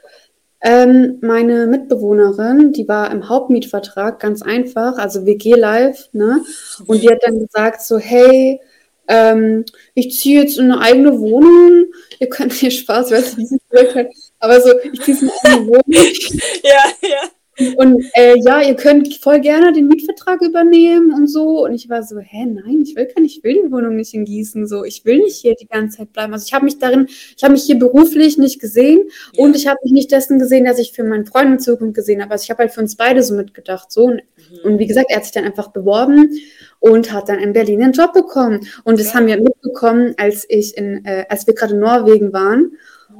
ähm, 0.65 1.17
meine 1.21 1.67
Mitbewohnerin, 1.67 2.73
die 2.73 2.87
war 2.87 3.11
im 3.11 3.29
Hauptmietvertrag, 3.29 4.19
ganz 4.19 4.41
einfach, 4.41 4.97
also 4.97 5.25
WG 5.25 5.55
Live, 5.55 6.09
ne? 6.13 6.41
Und 6.87 7.03
die 7.03 7.09
hat 7.09 7.19
dann 7.21 7.37
gesagt 7.37 7.81
so, 7.81 7.97
hey, 7.97 8.61
ähm, 9.09 9.65
ich 9.93 10.17
ziehe 10.17 10.41
jetzt 10.41 10.57
in 10.57 10.71
eine 10.71 10.81
eigene 10.81 11.19
Wohnung. 11.19 11.87
Ihr 12.23 12.29
könnt 12.29 12.53
hier 12.53 12.71
Spaß, 12.71 13.11
weiß 13.11 13.35
nicht, 13.35 13.51
wie 13.51 13.79
es 13.79 14.31
aber 14.39 14.61
so, 14.61 14.71
ich 14.79 15.01
ziehe 15.01 15.17
in 15.17 15.29
eine 15.29 15.33
eigene 15.43 15.67
Wohnung. 15.67 15.83
ja, 16.63 16.83
ja. 17.01 17.29
Und 17.75 18.03
äh, 18.13 18.35
ja, 18.43 18.61
ihr 18.61 18.75
könnt 18.75 19.13
voll 19.17 19.39
gerne 19.39 19.73
den 19.73 19.87
Mietvertrag 19.87 20.41
übernehmen 20.41 21.13
und 21.13 21.27
so. 21.27 21.65
Und 21.65 21.73
ich 21.73 21.87
war 21.87 22.01
so, 22.01 22.17
hä, 22.19 22.45
nein, 22.45 22.81
ich 22.81 22.95
will 22.95 23.07
nicht, 23.19 23.37
ich 23.37 23.43
will 23.43 23.61
die 23.65 23.71
Wohnung 23.71 23.95
nicht 23.95 24.13
in 24.13 24.25
Gießen. 24.25 24.65
So, 24.67 24.83
ich 24.83 25.05
will 25.05 25.19
nicht 25.19 25.37
hier 25.37 25.55
die 25.55 25.67
ganze 25.67 25.97
Zeit 25.97 26.13
bleiben. 26.13 26.33
Also 26.33 26.45
ich 26.47 26.53
habe 26.53 26.65
mich 26.65 26.79
darin, 26.79 27.07
ich 27.07 27.43
habe 27.43 27.53
mich 27.53 27.63
hier 27.63 27.77
beruflich 27.77 28.37
nicht 28.37 28.59
gesehen 28.59 29.09
ja. 29.33 29.43
und 29.43 29.55
ich 29.55 29.67
habe 29.67 29.79
mich 29.83 29.93
nicht 29.93 30.11
dessen 30.11 30.39
gesehen, 30.39 30.65
dass 30.65 30.79
ich 30.79 30.93
für 30.93 31.03
meinen 31.03 31.25
Freund 31.25 31.51
in 31.51 31.59
Zukunft 31.59 31.95
gesehen 31.95 32.21
habe. 32.21 32.31
Also 32.31 32.43
ich 32.43 32.49
habe 32.49 32.63
halt 32.63 32.71
für 32.71 32.81
uns 32.81 32.95
beide 32.95 33.21
so 33.21 33.35
mitgedacht. 33.35 33.91
So. 33.91 34.05
Und, 34.05 34.15
mhm. 34.15 34.71
und 34.71 34.79
wie 34.79 34.87
gesagt, 34.87 35.07
er 35.09 35.17
hat 35.17 35.23
sich 35.25 35.33
dann 35.33 35.45
einfach 35.45 35.67
beworben 35.67 36.31
und 36.79 37.13
hat 37.13 37.29
dann 37.29 37.39
in 37.39 37.53
Berlin 37.53 37.83
einen 37.83 37.93
Job 37.93 38.13
bekommen. 38.13 38.67
Und 38.83 38.99
das 38.99 39.07
ja. 39.07 39.15
haben 39.15 39.27
wir 39.27 39.37
mitbekommen, 39.37 40.15
als 40.17 40.45
ich 40.49 40.75
in, 40.75 41.05
äh, 41.05 41.25
als 41.29 41.45
wir 41.45 41.53
gerade 41.53 41.73
in 41.73 41.79
Norwegen 41.79 42.33
waren. 42.33 42.71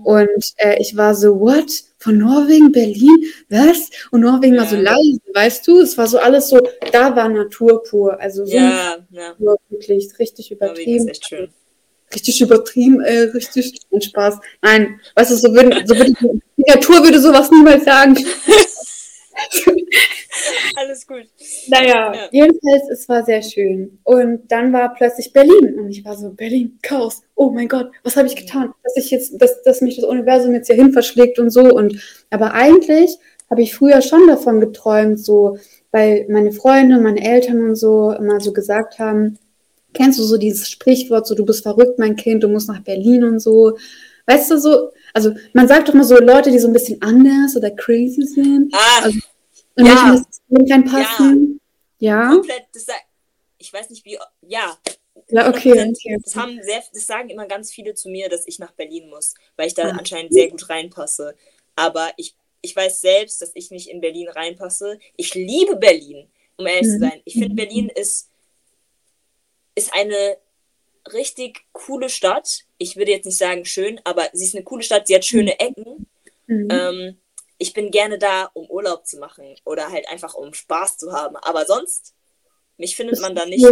Und 0.03 0.53
äh, 0.57 0.81
ich 0.81 0.97
war 0.97 1.15
so, 1.15 1.39
what? 1.39 1.83
Von 2.03 2.17
Norwegen, 2.17 2.73
Berlin, 2.73 3.23
was? 3.47 3.89
Und 4.11 4.21
Norwegen 4.21 4.55
ja. 4.55 4.61
war 4.61 4.67
so 4.67 4.75
leise, 4.75 5.21
weißt 5.33 5.65
du? 5.65 5.79
Es 5.79 5.97
war 5.97 6.05
so 6.05 6.17
alles 6.17 6.49
so, 6.49 6.59
da 6.91 7.15
war 7.15 7.29
Natur 7.29 7.81
pur. 7.81 8.19
Also 8.19 8.45
so 8.45 8.57
ja, 8.57 8.97
ja. 9.09 9.33
wirklich 9.69 10.11
richtig 10.19 10.51
übertrieben. 10.51 11.09
Richtig 12.13 12.41
übertrieben, 12.41 12.99
äh, 12.99 13.19
richtig 13.33 13.79
Spaß. 13.97 14.37
Nein, 14.61 14.99
weißt 15.15 15.31
du, 15.31 15.35
so 15.37 15.53
würde, 15.53 15.81
so 15.85 15.95
würde 15.95 16.11
die 16.57 16.63
Natur 16.67 17.01
würde 17.05 17.21
sowas 17.21 17.49
niemals 17.49 17.85
sagen. 17.85 18.17
Alles 20.75 21.07
gut. 21.07 21.25
Naja, 21.67 22.13
ja. 22.13 22.29
jedenfalls, 22.31 22.89
es 22.91 23.07
war 23.07 23.23
sehr 23.23 23.41
schön. 23.41 23.99
Und 24.03 24.51
dann 24.51 24.73
war 24.73 24.93
plötzlich 24.93 25.31
Berlin. 25.31 25.79
Und 25.79 25.89
ich 25.89 26.03
war 26.03 26.17
so, 26.17 26.31
Berlin, 26.31 26.79
Chaos. 26.81 27.21
Oh 27.35 27.49
mein 27.49 27.67
Gott, 27.67 27.91
was 28.03 28.15
habe 28.17 28.27
ich 28.27 28.35
getan? 28.35 28.73
Dass 28.83 28.97
ich 28.97 29.11
jetzt, 29.11 29.41
dass, 29.41 29.61
dass 29.63 29.81
mich 29.81 29.95
das 29.95 30.05
Universum 30.05 30.53
jetzt 30.53 30.67
hier 30.67 30.75
hin 30.75 30.91
verschlägt 30.91 31.39
und 31.39 31.49
so. 31.49 31.63
Und 31.63 32.01
aber 32.29 32.53
eigentlich 32.53 33.17
habe 33.49 33.61
ich 33.61 33.75
früher 33.75 34.01
schon 34.01 34.27
davon 34.27 34.59
geträumt, 34.59 35.19
so, 35.19 35.57
weil 35.91 36.25
meine 36.29 36.51
Freunde, 36.51 36.99
meine 36.99 37.23
Eltern 37.23 37.61
und 37.61 37.75
so 37.75 38.11
immer 38.11 38.39
so 38.39 38.51
gesagt 38.51 38.99
haben, 38.99 39.37
kennst 39.93 40.19
du 40.19 40.23
so 40.23 40.37
dieses 40.37 40.69
Sprichwort, 40.69 41.27
so 41.27 41.35
du 41.35 41.45
bist 41.45 41.63
verrückt, 41.63 41.99
mein 41.99 42.15
Kind, 42.15 42.43
du 42.43 42.47
musst 42.47 42.67
nach 42.67 42.81
Berlin 42.81 43.23
und 43.23 43.39
so. 43.39 43.77
Weißt 44.25 44.49
du, 44.51 44.59
so, 44.59 44.89
also 45.13 45.33
man 45.53 45.67
sagt 45.67 45.87
doch 45.87 45.93
mal 45.93 46.03
so 46.03 46.17
Leute, 46.19 46.51
die 46.51 46.59
so 46.59 46.67
ein 46.67 46.73
bisschen 46.73 47.01
anders 47.01 47.55
oder 47.55 47.71
crazy 47.71 48.23
sind. 48.23 48.73
Ah, 48.73 49.03
also, 49.03 49.19
und 49.75 49.85
ja. 49.85 50.13
ins 50.13 50.71
reinpassen. 50.71 51.61
Ja. 51.99 52.23
ja. 52.23 52.29
Komplett, 52.29 52.65
das, 52.73 52.87
ich 53.57 53.71
weiß 53.71 53.89
nicht 53.91 54.03
wie, 54.05 54.17
ja. 54.41 54.77
Ja, 55.29 55.49
okay. 55.49 55.93
Das, 56.23 56.35
haben 56.35 56.59
sehr, 56.63 56.83
das 56.91 57.05
sagen 57.05 57.29
immer 57.29 57.47
ganz 57.47 57.71
viele 57.71 57.93
zu 57.93 58.09
mir, 58.09 58.29
dass 58.29 58.47
ich 58.47 58.59
nach 58.59 58.71
Berlin 58.71 59.09
muss, 59.09 59.35
weil 59.55 59.67
ich 59.67 59.73
da 59.73 59.83
ah. 59.83 59.95
anscheinend 59.97 60.33
sehr 60.33 60.49
gut 60.49 60.67
reinpasse. 60.69 61.35
Aber 61.75 62.11
ich, 62.17 62.35
ich 62.61 62.75
weiß 62.75 63.01
selbst, 63.01 63.41
dass 63.41 63.51
ich 63.53 63.71
nicht 63.71 63.89
in 63.89 64.01
Berlin 64.01 64.29
reinpasse. 64.29 64.99
Ich 65.15 65.33
liebe 65.35 65.75
Berlin, 65.75 66.27
um 66.57 66.65
ehrlich 66.65 66.87
mhm. 66.87 66.93
zu 66.93 66.99
sein. 66.99 67.21
Ich 67.25 67.33
finde, 67.33 67.55
Berlin 67.55 67.89
ist, 67.95 68.29
ist 69.75 69.93
eine 69.93 70.37
richtig 71.11 71.65
coole 71.71 72.09
Stadt. 72.09 72.61
Ich 72.77 72.95
würde 72.95 73.11
jetzt 73.11 73.25
nicht 73.25 73.37
sagen 73.37 73.65
schön, 73.65 73.99
aber 74.03 74.29
sie 74.33 74.45
ist 74.45 74.55
eine 74.55 74.63
coole 74.63 74.83
Stadt. 74.83 75.07
Sie 75.07 75.15
hat 75.15 75.25
schöne 75.25 75.59
Ecken. 75.59 76.07
Mhm. 76.47 76.67
Ähm, 76.71 77.17
ich 77.57 77.73
bin 77.73 77.91
gerne 77.91 78.17
da, 78.17 78.49
um 78.53 78.69
Urlaub 78.69 79.05
zu 79.05 79.17
machen 79.17 79.55
oder 79.65 79.91
halt 79.91 80.07
einfach 80.09 80.33
um 80.33 80.53
Spaß 80.53 80.97
zu 80.97 81.13
haben. 81.13 81.35
Aber 81.37 81.65
sonst, 81.65 82.13
mich 82.77 82.95
findet 82.95 83.19
man 83.21 83.35
da 83.35 83.45
nicht 83.45 83.65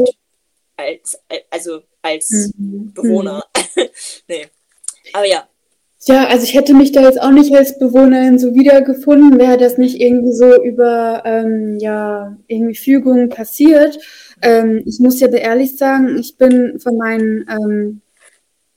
als, 0.78 1.20
also 1.50 1.84
als 2.02 2.52
mhm. 2.58 2.94
Bewohner. 2.94 3.46
nee. 4.28 4.50
Aber 5.14 5.26
ja. 5.26 5.48
Ja, 6.06 6.28
also 6.28 6.44
ich 6.44 6.56
hätte 6.56 6.74
mich 6.74 6.92
da 6.92 7.02
jetzt 7.02 7.22
auch 7.22 7.32
nicht 7.32 7.54
als 7.56 7.78
Bewohnerin 7.78 8.40
so 8.40 8.56
wiedergefunden, 8.56 9.40
wäre 9.40 9.58
das 9.58 9.78
nicht 9.78 10.02
irgendwie 10.02 10.34
so 10.34 10.64
über 10.64 11.22
ähm, 11.26 11.78
ja, 11.80 12.38
irgendwie 12.48 12.76
Fügungen 12.76 13.30
passiert. 13.30 14.00
Ähm, 14.42 14.82
ich 14.86 15.00
muss 15.00 15.20
ja 15.20 15.28
ehrlich 15.28 15.78
sagen, 15.78 16.18
ich 16.18 16.38
bin 16.38 16.80
von 16.80 16.98
meinen 16.98 17.46
ähm, 17.48 18.02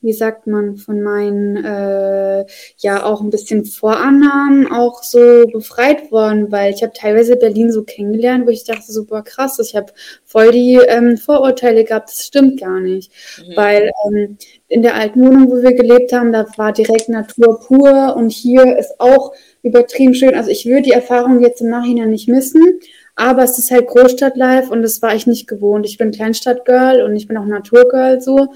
wie 0.04 0.12
sagt 0.12 0.46
man, 0.46 0.76
von 0.76 1.00
meinen 1.00 1.56
äh, 1.64 2.44
ja 2.76 3.04
auch 3.04 3.22
ein 3.22 3.30
bisschen 3.30 3.64
Vorannahmen 3.64 4.70
auch 4.70 5.02
so 5.02 5.46
befreit 5.50 6.12
worden, 6.12 6.52
weil 6.52 6.74
ich 6.74 6.82
habe 6.82 6.92
teilweise 6.94 7.36
Berlin 7.36 7.72
so 7.72 7.84
kennengelernt, 7.84 8.46
wo 8.46 8.50
ich 8.50 8.64
dachte 8.64 8.92
so, 8.92 9.06
boah 9.06 9.24
krass, 9.24 9.58
ich 9.60 9.74
habe 9.74 9.94
voll 10.26 10.50
die 10.50 10.74
ähm, 10.74 11.16
Vorurteile 11.16 11.84
gehabt, 11.84 12.10
das 12.10 12.26
stimmt 12.26 12.60
gar 12.60 12.80
nicht. 12.80 13.10
Mhm. 13.38 13.56
Weil 13.56 13.90
ähm, 14.06 14.36
in 14.74 14.82
der 14.82 14.96
alten 14.96 15.20
Wohnung, 15.24 15.48
wo 15.52 15.62
wir 15.62 15.72
gelebt 15.72 16.12
haben, 16.12 16.32
da 16.32 16.46
war 16.56 16.72
direkt 16.72 17.08
Natur 17.08 17.60
pur 17.60 18.16
und 18.16 18.30
hier 18.30 18.76
ist 18.76 18.98
auch 18.98 19.32
übertrieben 19.62 20.14
schön. 20.14 20.34
Also 20.34 20.50
ich 20.50 20.66
würde 20.66 20.82
die 20.82 20.90
Erfahrung 20.90 21.40
jetzt 21.40 21.60
im 21.60 21.70
Nachhinein 21.70 22.10
nicht 22.10 22.26
missen, 22.26 22.80
Aber 23.16 23.44
es 23.44 23.58
ist 23.58 23.70
halt 23.70 23.86
Großstadt-Life 23.86 24.70
und 24.72 24.82
das 24.82 25.00
war 25.00 25.14
ich 25.14 25.26
nicht 25.26 25.46
gewohnt. 25.46 25.86
Ich 25.86 25.98
bin 25.98 26.10
Kleinstadt-Girl 26.10 27.02
und 27.02 27.14
ich 27.14 27.28
bin 27.28 27.36
auch 27.36 27.44
Naturgirl 27.44 28.20
so. 28.20 28.36
Mhm. 28.36 28.48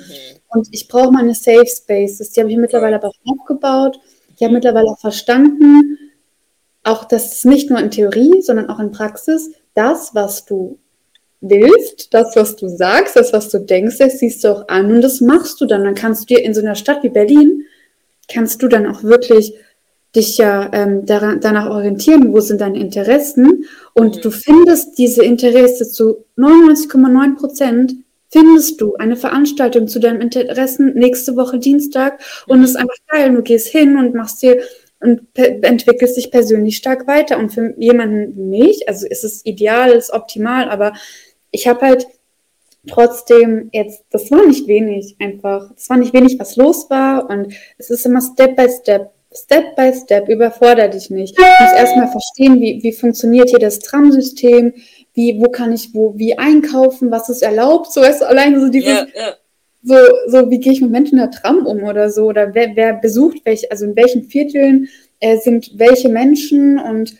Und 0.48 0.68
ich 0.72 0.88
brauche 0.88 1.12
meine 1.12 1.34
Safe 1.34 1.66
Spaces. 1.66 2.32
Die 2.32 2.40
habe 2.40 2.50
ich 2.50 2.56
mittlerweile 2.56 2.96
aber 2.96 3.08
auch 3.08 3.38
aufgebaut. 3.38 4.00
Ich 4.36 4.42
habe 4.42 4.54
mittlerweile 4.54 4.88
auch 4.88 4.98
verstanden, 4.98 5.98
auch 6.82 7.04
dass 7.04 7.32
es 7.32 7.44
nicht 7.44 7.70
nur 7.70 7.78
in 7.78 7.90
Theorie, 7.90 8.42
sondern 8.42 8.68
auch 8.70 8.80
in 8.80 8.90
Praxis, 8.90 9.52
das, 9.74 10.14
was 10.14 10.44
du 10.44 10.78
willst, 11.40 12.12
das, 12.14 12.34
was 12.36 12.56
du 12.56 12.68
sagst, 12.68 13.16
das, 13.16 13.32
was 13.32 13.48
du 13.50 13.58
denkst, 13.58 13.98
das 13.98 14.18
siehst 14.18 14.44
du 14.44 14.48
auch 14.48 14.68
an 14.68 14.92
und 14.92 15.02
das 15.02 15.20
machst 15.20 15.60
du 15.60 15.66
dann. 15.66 15.84
Dann 15.84 15.94
kannst 15.94 16.22
du 16.28 16.34
dir 16.34 16.44
in 16.44 16.54
so 16.54 16.60
einer 16.60 16.74
Stadt 16.74 17.02
wie 17.02 17.08
Berlin, 17.10 17.64
kannst 18.32 18.62
du 18.62 18.68
dann 18.68 18.86
auch 18.86 19.02
wirklich 19.02 19.54
dich 20.16 20.38
ja 20.38 20.70
ähm, 20.72 21.04
daran, 21.06 21.40
danach 21.40 21.70
orientieren, 21.70 22.32
wo 22.32 22.40
sind 22.40 22.60
deine 22.60 22.78
Interessen 22.78 23.64
und 23.94 24.16
mhm. 24.16 24.20
du 24.22 24.30
findest 24.30 24.98
diese 24.98 25.22
Interesse 25.22 25.88
zu 25.88 26.24
99,9 26.36 27.36
Prozent 27.36 27.94
findest 28.30 28.80
du 28.80 28.94
eine 28.96 29.16
Veranstaltung 29.16 29.88
zu 29.88 30.00
deinen 30.00 30.20
Interessen 30.20 30.94
nächste 30.94 31.36
Woche 31.36 31.58
Dienstag 31.58 32.20
und 32.46 32.62
es 32.62 32.70
ist 32.70 32.76
einfach 32.76 32.96
geil. 33.08 33.34
Du 33.34 33.42
gehst 33.42 33.68
hin 33.68 33.96
und 33.98 34.14
machst 34.14 34.42
dir 34.42 34.60
und 35.00 35.22
entwickelst 35.34 36.16
dich 36.16 36.30
persönlich 36.30 36.76
stark 36.76 37.06
weiter. 37.06 37.38
Und 37.38 37.50
für 37.50 37.74
jemanden 37.78 38.36
wie 38.36 38.42
mich, 38.42 38.88
also 38.88 39.06
ist 39.06 39.24
es 39.24 39.44
ideal, 39.46 39.90
ist 39.90 40.12
optimal, 40.12 40.68
aber 40.68 40.92
ich 41.50 41.66
habe 41.66 41.80
halt 41.80 42.06
trotzdem 42.86 43.68
jetzt, 43.72 44.04
das 44.10 44.30
war 44.30 44.46
nicht 44.46 44.66
wenig 44.66 45.16
einfach. 45.18 45.70
Es 45.76 45.88
war 45.90 45.96
nicht 45.96 46.14
wenig, 46.14 46.38
was 46.38 46.56
los 46.56 46.88
war 46.90 47.28
und 47.28 47.52
es 47.76 47.90
ist 47.90 48.06
immer 48.06 48.20
Step 48.20 48.56
by 48.56 48.68
Step. 48.68 49.10
Step 49.30 49.76
by 49.76 49.92
Step, 49.92 50.28
überfordere 50.28 50.88
dich 50.88 51.10
nicht. 51.10 51.36
Du 51.36 51.42
musst 51.42 51.76
erstmal 51.76 52.08
verstehen, 52.08 52.60
wie, 52.60 52.82
wie 52.82 52.92
funktioniert 52.92 53.50
hier 53.50 53.58
das 53.58 53.78
Tram-System, 53.78 54.72
wie, 55.12 55.38
wo 55.38 55.50
kann 55.50 55.72
ich 55.72 55.92
wo, 55.92 56.16
wie 56.16 56.38
einkaufen, 56.38 57.10
was 57.10 57.28
ist 57.28 57.42
erlaubt, 57.42 57.92
so 57.92 58.00
du, 58.00 58.26
allein 58.26 58.58
so 58.58 58.68
dieses, 58.68 58.88
ja, 58.88 59.06
ja. 59.14 59.34
so, 59.82 59.96
so, 60.28 60.50
wie 60.50 60.58
gehe 60.58 60.72
ich 60.72 60.80
mit 60.80 60.90
Menschen 60.90 61.18
in 61.18 61.24
der 61.24 61.30
Tram 61.30 61.66
um 61.66 61.84
oder 61.84 62.10
so, 62.10 62.24
oder 62.24 62.54
wer, 62.54 62.74
wer 62.74 62.94
besucht 62.94 63.38
welche, 63.44 63.70
also 63.70 63.84
in 63.84 63.96
welchen 63.96 64.24
Vierteln 64.24 64.88
äh, 65.20 65.36
sind 65.36 65.72
welche 65.74 66.08
Menschen 66.08 66.78
und 66.78 67.14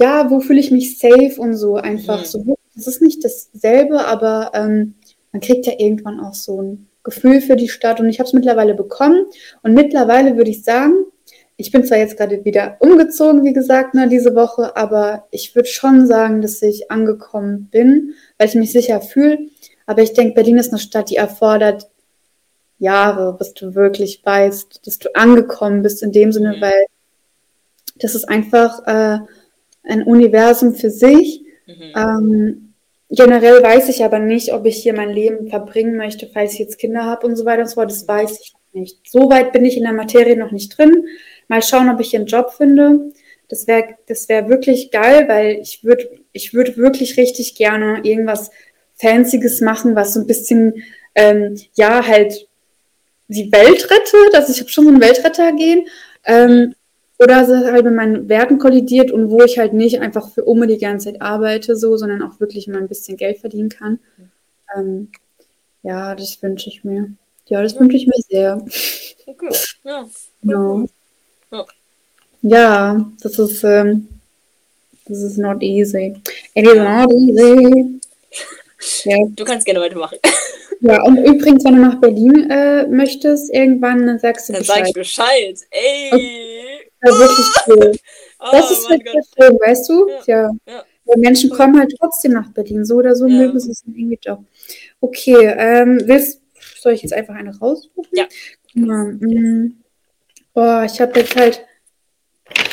ja, 0.00 0.30
wo 0.30 0.40
fühle 0.40 0.60
ich 0.60 0.72
mich 0.72 0.98
safe 0.98 1.34
und 1.38 1.54
so 1.54 1.76
einfach 1.76 2.22
mhm. 2.22 2.26
so. 2.26 2.56
Das 2.74 2.86
ist 2.86 3.02
nicht 3.02 3.24
dasselbe, 3.24 4.06
aber 4.06 4.52
ähm, 4.54 4.94
man 5.32 5.40
kriegt 5.40 5.66
ja 5.66 5.74
irgendwann 5.78 6.20
auch 6.20 6.34
so 6.34 6.60
ein 6.60 6.88
Gefühl 7.04 7.40
für 7.40 7.56
die 7.56 7.68
Stadt 7.68 8.00
und 8.00 8.08
ich 8.08 8.18
habe 8.18 8.28
es 8.28 8.32
mittlerweile 8.32 8.74
bekommen 8.74 9.26
und 9.62 9.74
mittlerweile 9.74 10.36
würde 10.36 10.50
ich 10.50 10.64
sagen, 10.64 10.94
ich 11.56 11.70
bin 11.70 11.84
zwar 11.84 11.98
jetzt 11.98 12.16
gerade 12.16 12.44
wieder 12.44 12.76
umgezogen, 12.80 13.44
wie 13.44 13.52
gesagt, 13.52 13.94
ne, 13.94 14.08
diese 14.08 14.34
Woche, 14.34 14.76
aber 14.76 15.26
ich 15.30 15.54
würde 15.54 15.68
schon 15.68 16.06
sagen, 16.06 16.40
dass 16.40 16.62
ich 16.62 16.90
angekommen 16.90 17.68
bin, 17.70 18.14
weil 18.38 18.48
ich 18.48 18.54
mich 18.54 18.72
sicher 18.72 19.00
fühle. 19.00 19.38
Aber 19.86 20.02
ich 20.02 20.12
denke, 20.12 20.34
Berlin 20.34 20.58
ist 20.58 20.70
eine 20.70 20.80
Stadt, 20.80 21.10
die 21.10 21.16
erfordert 21.16 21.88
Jahre, 22.78 23.36
bis 23.38 23.54
du 23.54 23.74
wirklich 23.74 24.22
weißt, 24.24 24.86
dass 24.86 24.98
du 24.98 25.14
angekommen 25.14 25.82
bist, 25.82 26.02
in 26.02 26.10
dem 26.10 26.32
Sinne, 26.32 26.56
mhm. 26.56 26.62
weil 26.62 26.86
das 27.96 28.14
ist 28.14 28.24
einfach 28.24 28.84
äh, 28.86 29.18
ein 29.84 30.02
Universum 30.02 30.74
für 30.74 30.90
sich. 30.90 31.41
Mhm. 31.66 31.92
Ähm, 31.96 32.74
generell 33.10 33.62
weiß 33.62 33.88
ich 33.88 34.04
aber 34.04 34.18
nicht, 34.18 34.52
ob 34.52 34.66
ich 34.66 34.82
hier 34.82 34.94
mein 34.94 35.10
Leben 35.10 35.48
verbringen 35.48 35.96
möchte, 35.96 36.28
falls 36.32 36.54
ich 36.54 36.60
jetzt 36.60 36.78
Kinder 36.78 37.04
habe 37.04 37.26
und 37.26 37.36
so 37.36 37.44
weiter 37.44 37.62
und 37.62 37.68
so 37.68 37.74
fort. 37.74 37.90
Das 37.90 38.06
weiß 38.06 38.40
ich 38.40 38.54
nicht. 38.72 38.98
So 39.08 39.30
weit 39.30 39.52
bin 39.52 39.64
ich 39.64 39.76
in 39.76 39.84
der 39.84 39.92
Materie 39.92 40.36
noch 40.36 40.50
nicht 40.50 40.76
drin. 40.76 41.06
Mal 41.48 41.62
schauen, 41.62 41.90
ob 41.90 42.00
ich 42.00 42.10
hier 42.10 42.20
einen 42.20 42.28
Job 42.28 42.52
finde. 42.52 43.12
Das 43.48 43.66
wäre 43.66 43.96
das 44.06 44.28
wär 44.28 44.48
wirklich 44.48 44.90
geil, 44.90 45.28
weil 45.28 45.58
ich 45.60 45.84
würde 45.84 46.08
ich 46.32 46.54
würd 46.54 46.78
wirklich 46.78 47.18
richtig 47.18 47.54
gerne 47.54 48.00
irgendwas 48.02 48.50
Fancyes 48.94 49.60
machen, 49.60 49.94
was 49.94 50.14
so 50.14 50.20
ein 50.20 50.26
bisschen, 50.26 50.82
ähm, 51.14 51.60
ja, 51.74 52.06
halt 52.06 52.48
die 53.28 53.50
Welt 53.52 53.90
rettet. 53.90 54.34
Also 54.34 54.52
ich 54.52 54.60
habe 54.60 54.70
schon 54.70 54.84
so 54.84 54.90
einen 54.90 55.00
Weltretter 55.00 55.52
gehen. 55.52 55.86
Ähm, 56.24 56.74
oder 57.22 57.42
es 57.42 57.48
halt 57.48 57.84
mit 57.84 57.94
meinen 57.94 58.28
Werten 58.28 58.58
kollidiert 58.58 59.10
und 59.10 59.30
wo 59.30 59.42
ich 59.42 59.58
halt 59.58 59.72
nicht 59.72 60.00
einfach 60.00 60.30
für 60.30 60.44
Umme 60.44 60.66
die 60.66 60.78
ganze 60.78 61.12
Zeit 61.12 61.22
arbeite, 61.22 61.76
so, 61.76 61.96
sondern 61.96 62.22
auch 62.22 62.40
wirklich 62.40 62.66
mal 62.66 62.78
ein 62.78 62.88
bisschen 62.88 63.16
Geld 63.16 63.38
verdienen 63.38 63.68
kann. 63.68 63.98
Ähm, 64.76 65.10
ja, 65.82 66.14
das 66.14 66.42
wünsche 66.42 66.68
ich 66.68 66.84
mir. 66.84 67.12
Ja, 67.46 67.62
das 67.62 67.78
wünsche 67.78 67.96
ich 67.96 68.06
mir 68.06 68.20
sehr. 68.28 68.64
Okay, 69.26 69.54
ja. 69.84 70.08
Genau. 70.42 70.86
Ja. 71.50 71.66
ja, 72.42 73.12
das 73.22 73.38
ist, 73.38 73.64
ähm, 73.64 74.08
das 75.06 75.18
ist 75.18 75.38
not 75.38 75.62
easy. 75.62 76.16
It 76.54 76.66
is 76.66 76.74
not 76.74 77.12
easy. 77.12 78.00
Ja. 79.04 79.16
Du 79.36 79.44
kannst 79.44 79.64
gerne 79.64 79.80
weitermachen. 79.80 80.18
Ja, 80.80 81.00
und 81.04 81.16
übrigens, 81.18 81.64
wenn 81.64 81.76
du 81.76 81.82
nach 81.82 82.00
Berlin 82.00 82.50
äh, 82.50 82.88
möchtest, 82.88 83.54
irgendwann, 83.54 84.04
dann 84.04 84.18
sagst 84.18 84.48
du 84.48 84.52
dann 84.52 84.62
Bescheid. 84.62 84.78
Dann 84.78 84.84
sag 84.84 84.88
ich 84.88 84.94
Bescheid. 84.94 85.58
Ey! 85.70 86.10
Okay. 86.12 86.51
Das 87.04 87.18
wirklich 87.18 87.46
cool. 87.66 87.92
Oh, 88.38 88.48
das 88.52 88.70
ist 88.70 88.88
halt 88.88 89.02
schön, 89.02 89.58
weißt 89.58 89.88
du? 89.88 90.08
Ja. 90.08 90.16
ja. 90.26 90.50
ja. 90.66 90.84
Die 91.14 91.20
Menschen 91.20 91.50
kommen 91.50 91.78
halt 91.78 91.92
trotzdem 91.98 92.32
nach 92.32 92.52
Berlin. 92.52 92.84
So 92.84 92.96
oder 92.96 93.16
so 93.16 93.26
ja. 93.26 93.38
mögen 93.38 93.58
sie 93.58 93.72
es 93.72 93.82
irgendwie 93.86 94.18
doch. 94.22 94.38
Okay, 95.00 95.52
ähm, 95.58 96.00
willst, 96.04 96.40
soll 96.80 96.92
ich 96.92 97.02
jetzt 97.02 97.12
einfach 97.12 97.34
eine 97.34 97.56
raussuchen? 97.58 98.06
Ja. 98.12 98.26
ja 98.74 98.84
mm. 98.84 99.82
Boah, 100.54 100.84
ich 100.84 101.00
habe 101.00 101.18
jetzt 101.18 101.36
halt. 101.36 101.64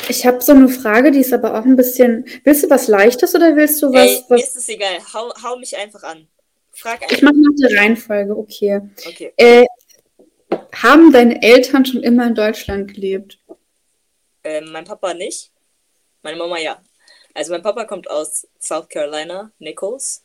Ich 0.10 0.26
habe 0.26 0.42
so 0.42 0.52
eine 0.52 0.70
Frage, 0.70 1.12
die 1.12 1.20
ist 1.20 1.34
aber 1.34 1.58
auch 1.60 1.66
ein 1.66 1.76
bisschen. 1.76 2.26
Willst 2.44 2.64
du 2.64 2.70
was 2.70 2.88
Leichtes 2.88 3.34
oder 3.36 3.56
willst 3.56 3.82
du 3.82 3.94
was. 3.94 4.06
Ey, 4.06 4.24
was... 4.28 4.40
Mir 4.40 4.44
ist 4.44 4.56
es 4.58 4.70
egal. 4.70 5.00
Hau, 5.14 5.32
hau 5.44 5.58
mich 5.58 5.76
einfach 5.78 6.04
an. 6.04 6.28
Frag 6.72 7.02
einfach. 7.02 7.16
Ich 7.16 7.22
mache 7.22 7.36
nach 7.36 7.56
der 7.58 7.80
Reihenfolge, 7.80 8.38
okay. 8.38 8.82
okay. 9.08 9.34
Äh, 9.38 9.66
haben 10.74 11.12
deine 11.12 11.42
Eltern 11.42 11.86
schon 11.86 12.04
immer 12.04 12.28
in 12.28 12.36
Deutschland 12.36 12.94
gelebt? 12.94 13.39
Ähm, 14.44 14.72
mein 14.72 14.86
Papa 14.86 15.14
nicht. 15.14 15.52
Meine 16.24 16.38
Mama 16.38 16.58
ja. 16.58 16.82
Also 17.34 17.52
mein 17.52 17.62
Papa 17.62 17.86
kommt 17.86 18.10
aus 18.10 18.48
South 18.60 18.90
Carolina, 18.90 19.52
Nichols. 19.60 20.24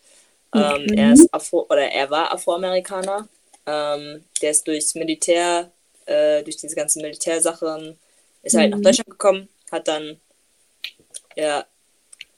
Ähm, 0.55 0.85
mhm. 0.85 0.99
Er 0.99 1.13
ist 1.13 1.33
Afro 1.33 1.67
oder 1.69 1.91
er 1.91 2.11
war 2.11 2.33
Afroamerikaner. 2.33 3.29
Ähm, 3.67 4.25
der 4.41 4.51
ist 4.51 4.67
durchs 4.67 4.95
Militär 4.95 5.71
äh, 6.07 6.43
durch 6.43 6.57
diese 6.57 6.75
ganzen 6.75 7.03
Militärsachen, 7.03 7.99
ist 8.43 8.57
halt 8.57 8.71
mhm. 8.71 8.77
nach 8.77 8.83
Deutschland 8.83 9.11
gekommen, 9.11 9.49
hat 9.71 9.89
dann 9.89 10.21
ja, 11.37 11.65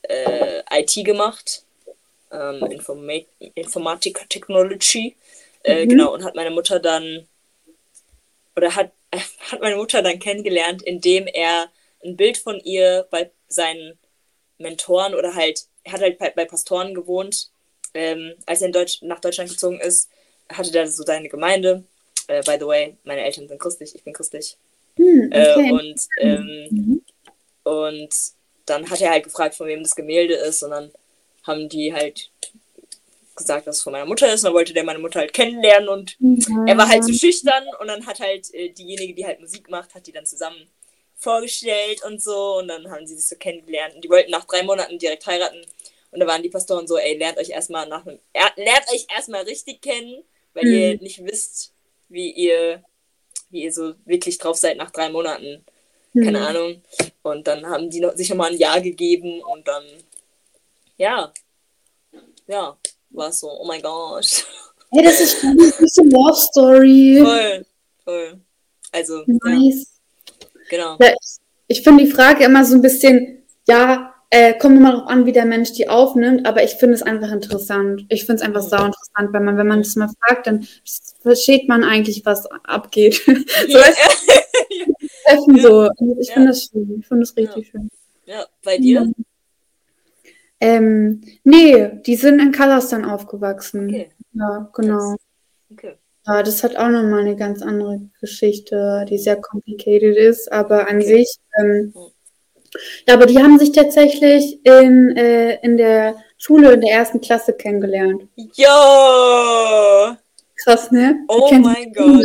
äh, 0.03 0.63
IT 0.73 1.05
gemacht, 1.05 1.65
ähm, 2.31 2.65
Informa 2.67 3.13
Informatik 3.55 4.29
Technology, 4.29 5.17
äh, 5.65 5.85
mhm. 5.85 5.89
genau, 5.89 6.15
und 6.15 6.25
hat 6.25 6.35
meine 6.35 6.51
Mutter 6.51 6.79
dann, 6.79 7.27
oder 8.55 8.75
hat, 8.75 8.93
hat 9.51 9.61
meine 9.61 9.77
Mutter 9.77 10.03
dann 10.03 10.19
kennengelernt, 10.19 10.83
indem 10.83 11.27
er 11.27 11.71
ein 12.05 12.17
Bild 12.17 12.39
von 12.39 12.61
ihr 12.61 13.07
bei 13.11 13.31
seinen 13.49 13.99
Mentoren 14.59 15.15
oder 15.15 15.35
halt, 15.35 15.67
er 15.85 15.93
hat 15.93 16.01
halt 16.01 16.19
bei, 16.19 16.31
bei 16.31 16.45
Pastoren 16.45 16.95
gewohnt, 16.95 17.51
ähm, 17.95 18.35
als 18.47 18.61
er 18.61 18.67
in 18.67 18.73
Deutsch, 18.73 19.03
nach 19.03 19.21
Deutschland 19.21 19.51
gezogen 19.51 19.81
ist, 19.81 20.11
hatte 20.49 20.77
er 20.77 20.87
so 20.87 21.03
seine 21.03 21.29
Gemeinde 21.29 21.85
äh, 22.29 22.43
by 22.43 22.57
the 22.59 22.67
way, 22.67 22.97
meine 23.05 23.23
Eltern 23.23 23.49
sind 23.49 23.61
christlich, 23.61 23.95
ich 23.95 24.03
bin 24.03 24.13
christlich. 24.13 24.57
Hm, 24.97 25.31
äh, 25.33 25.53
okay. 25.53 25.69
äh, 25.69 25.73
und, 25.73 26.01
ähm, 26.19 26.69
mhm. 26.71 27.03
und 27.65 28.15
dann 28.67 28.89
hat 28.91 29.01
er 29.01 29.11
halt 29.11 29.25
gefragt, 29.25 29.55
von 29.55 29.67
wem 29.69 29.83
das 29.83 29.95
Gemälde 29.95 30.35
ist. 30.35 30.63
Und 30.63 30.71
dann 30.71 30.91
haben 31.45 31.69
die 31.69 31.93
halt 31.93 32.31
gesagt, 33.37 33.67
dass 33.67 33.77
es 33.77 33.83
von 33.83 33.93
meiner 33.93 34.07
Mutter 34.07 34.33
ist. 34.33 34.43
Und 34.43 34.49
dann 34.49 34.55
wollte 34.55 34.73
der 34.73 34.85
meine 34.85 34.99
Mutter 34.99 35.21
halt 35.21 35.33
kennenlernen. 35.33 35.89
Und 35.89 36.21
mhm. 36.21 36.67
er 36.67 36.77
war 36.77 36.89
halt 36.89 37.05
so 37.05 37.13
schüchtern. 37.13 37.65
Und 37.81 37.89
dann 37.89 38.07
hat 38.07 38.21
halt 38.21 38.53
äh, 38.55 38.71
diejenige, 38.71 39.15
die 39.15 39.27
halt 39.27 39.41
Musik 39.41 39.71
macht, 39.71 39.95
hat 39.95 40.07
die 40.07 40.13
dann 40.13 40.27
zusammen 40.27 40.69
vorgestellt 41.15 42.03
und 42.05 42.23
so. 42.23 42.59
Und 42.59 42.69
dann 42.69 42.91
haben 42.91 43.07
sie 43.07 43.15
sich 43.15 43.29
so 43.29 43.37
kennengelernt. 43.37 43.95
Und 43.95 44.05
die 44.05 44.11
wollten 44.11 44.31
nach 44.31 44.45
drei 44.45 44.63
Monaten 44.63 44.99
direkt 44.99 45.27
heiraten. 45.27 45.63
Und 46.11 46.21
da 46.21 46.27
waren 46.27 46.43
die 46.43 46.49
Pastoren 46.49 46.87
so, 46.87 46.97
ey, 46.97 47.17
lernt 47.17 47.39
euch 47.39 47.51
erstmal 47.51 47.87
nach 47.89 48.07
einem, 48.07 48.19
lernt 48.35 48.89
euch 48.93 49.07
erstmal 49.15 49.43
richtig 49.43 49.83
kennen, 49.83 50.25
weil 50.55 50.65
mhm. 50.65 50.73
ihr 50.73 51.01
nicht 51.01 51.25
wisst, 51.25 51.73
wie 52.09 52.31
ihr, 52.31 52.83
wie 53.51 53.65
ihr 53.65 53.73
so 53.73 53.95
wirklich 54.05 54.39
drauf 54.39 54.57
seid 54.57 54.77
nach 54.77 54.91
drei 54.91 55.11
Monaten. 55.11 55.65
Keine 56.15 56.39
mhm. 56.39 56.47
Ahnung. 56.47 56.83
Und 57.23 57.47
dann 57.47 57.67
haben 57.67 57.91
die 57.91 58.01
noch, 58.01 58.15
sich 58.15 58.31
nochmal 58.31 58.53
ein 58.53 58.59
Jahr 58.59 58.81
gegeben 58.81 59.43
und 59.43 59.69
dann, 59.69 59.85
ja, 60.97 61.33
ja, 62.47 62.79
war 63.17 63.33
so, 63.33 63.49
oh 63.51 63.67
mein 63.67 63.83
Gott. 63.83 64.47
Hey, 64.93 65.03
das 65.03 65.21
ist 65.21 65.43
ein 65.43 65.57
bisschen 65.57 66.11
Love 66.11 66.37
Story. 66.37 67.21
Voll, 67.21 67.67
voll. 68.05 68.41
Also, 68.93 69.25
nice. 69.27 69.99
Ja, 70.29 70.47
genau. 70.71 70.97
Ja, 71.01 71.09
ich, 71.09 71.39
ich 71.67 71.83
finde 71.83 72.05
die 72.05 72.11
Frage 72.11 72.45
immer 72.45 72.65
so 72.65 72.77
ein 72.77 72.83
bisschen, 72.83 73.43
ja, 73.67 74.15
äh, 74.31 74.55
kommt 74.59 74.77
immer 74.77 74.93
darauf 74.93 75.09
an, 75.09 75.27
wie 75.27 75.33
der 75.33 75.45
Mensch 75.45 75.73
die 75.73 75.89
aufnimmt, 75.89 76.47
aber 76.47 76.63
ich 76.63 76.75
finde 76.75 76.95
es 76.95 77.03
einfach 77.03 77.33
interessant. 77.33 78.07
Ich 78.09 78.27
finde 78.27 78.37
es 78.37 78.43
einfach 78.43 78.63
sau 78.63 78.85
interessant, 78.85 79.33
weil 79.33 79.41
man, 79.41 79.57
wenn 79.59 79.67
man 79.67 79.83
das 79.83 79.97
mal 79.97 80.09
fragt, 80.21 80.47
dann 80.47 80.67
versteht 81.21 81.69
man 81.69 81.83
eigentlich, 81.83 82.25
was 82.25 82.47
abgeht. 82.47 83.15
so, 83.25 83.79
Treffen 85.27 85.57
ja. 85.57 85.63
so. 85.63 85.91
Ich 86.21 86.33
finde 86.33 86.49
das 86.49 86.65
schön. 86.65 87.01
Ich 87.01 87.07
finde 87.09 87.23
das 87.23 87.37
richtig 87.37 87.69
schön. 87.69 87.91
Ja, 88.25 88.47
bei 88.63 88.79
dir? 88.79 89.13
Ähm, 90.61 91.23
nee, 91.45 91.91
die 92.07 92.17
sind 92.17 92.41
in 92.41 92.53
Kasachstan 92.53 93.05
aufgewachsen. 93.05 93.89
Okay. 93.89 94.11
Ja, 94.33 94.71
genau. 94.75 95.17
Okay. 95.71 95.95
Ja, 96.27 96.43
das 96.43 96.65
hat 96.65 96.77
auch 96.77 96.89
nochmal 96.89 97.21
eine 97.21 97.37
ganz 97.37 97.63
andere 97.63 98.01
Geschichte, 98.21 99.05
die 99.09 99.19
sehr 99.19 99.37
complicated 99.37 100.17
ist, 100.17 100.51
aber 100.51 100.89
an 100.89 100.97
Okay. 100.97 101.19
sich, 101.19 101.37
ähm, 101.61 101.93
ja, 103.07 103.15
aber 103.15 103.27
die 103.27 103.39
haben 103.39 103.59
sich 103.59 103.73
tatsächlich 103.73 104.61
in, 104.65 105.17
äh, 105.17 105.61
in 105.63 105.77
der 105.77 106.17
Schule 106.37 106.73
in 106.73 106.81
der 106.81 106.91
ersten 106.91 107.21
Klasse 107.21 107.53
kennengelernt. 107.53 108.29
Yo! 108.55 108.67
Krass, 110.57 110.91
ne? 110.91 111.25
Oh 111.29 111.51
mein 111.53 111.93
Gott. 111.93 112.25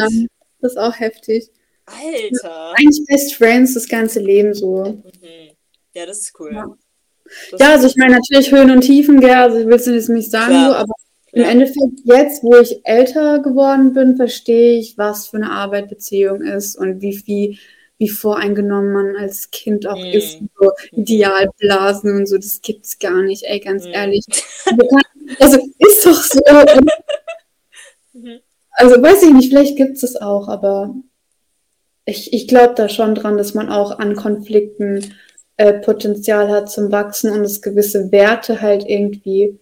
Das 0.62 0.72
ist 0.72 0.78
auch 0.78 0.98
heftig. 1.00 1.50
Alter! 1.86 2.74
Eigentlich 2.76 3.06
Best 3.08 3.36
Friends 3.36 3.74
das 3.74 3.88
ganze 3.88 4.20
Leben 4.20 4.54
so. 4.54 4.84
Mhm. 4.84 5.02
Ja, 5.94 6.06
das 6.06 6.20
ist 6.20 6.40
cool. 6.40 6.54
Ja. 6.54 6.66
Das 7.52 7.60
Ja, 7.60 7.72
also 7.72 7.88
ich 7.88 7.96
meine 7.96 8.16
natürlich 8.18 8.52
Höhen 8.52 8.72
und 8.72 8.82
Tiefen, 8.82 9.20
gell, 9.20 9.32
also 9.32 9.58
ich 9.60 9.66
will 9.68 9.76
es 9.76 9.86
jetzt 9.86 10.10
nicht 10.10 10.32
sagen, 10.32 10.54
so, 10.54 10.74
aber 10.76 10.94
im. 11.34 11.44
Endeffekt 11.44 12.02
jetzt, 12.04 12.44
wo 12.44 12.58
ich 12.58 12.82
älter 12.86 13.40
geworden 13.40 13.94
bin, 13.94 14.18
verstehe 14.18 14.78
ich, 14.80 14.98
was 14.98 15.28
für 15.28 15.38
eine 15.38 15.52
Arbeit 15.52 15.88
Beziehung 15.90 16.42
ist 16.42 16.76
und 16.78 17.02
wie 17.02 17.16
viel, 17.16 17.58
wie 17.98 18.10
voreingenommen 18.10 18.92
man 18.92 19.16
als 19.16 19.50
Kind 19.52 19.88
auch 19.88 20.04
Mhm. 20.06 20.12
ist, 20.12 20.40
so 20.60 20.72
Idealblasen 20.92 22.16
und 22.18 22.26
so, 22.28 22.36
das 22.38 22.62
gibt's 22.62 23.00
gar 23.00 23.22
nicht, 23.24 23.44
ey, 23.44 23.60
ganz 23.60 23.86
Mhm. 23.86 23.94
ehrlich. 23.94 24.26
Also 25.40 25.58
ist 25.80 26.06
doch 26.06 26.22
so. 26.24 26.42
Mhm. 28.14 28.40
also 28.72 29.02
weiß 29.02 29.24
ich 29.24 29.34
nicht, 29.34 29.50
vielleicht 29.50 29.78
gibt's 29.78 30.04
es 30.04 30.16
auch, 30.18 30.48
aber 30.50 30.94
ich, 32.06 32.34
ich 32.34 32.48
glaube 32.48 32.74
da 32.76 32.90
schon 32.90 33.16
dran, 33.16 33.38
dass 33.38 33.54
man 33.54 33.70
auch 33.70 34.00
an 34.00 34.16
Konflikten 34.16 35.14
äh, 35.62 35.74
Potenzial 35.74 36.50
hat 36.50 36.72
zum 36.72 36.92
Wachsen 36.92 37.32
und 37.32 37.42
es 37.44 37.62
gewisse 37.62 38.12
Werte 38.12 38.62
halt 38.62 38.84
irgendwie, 38.88 39.60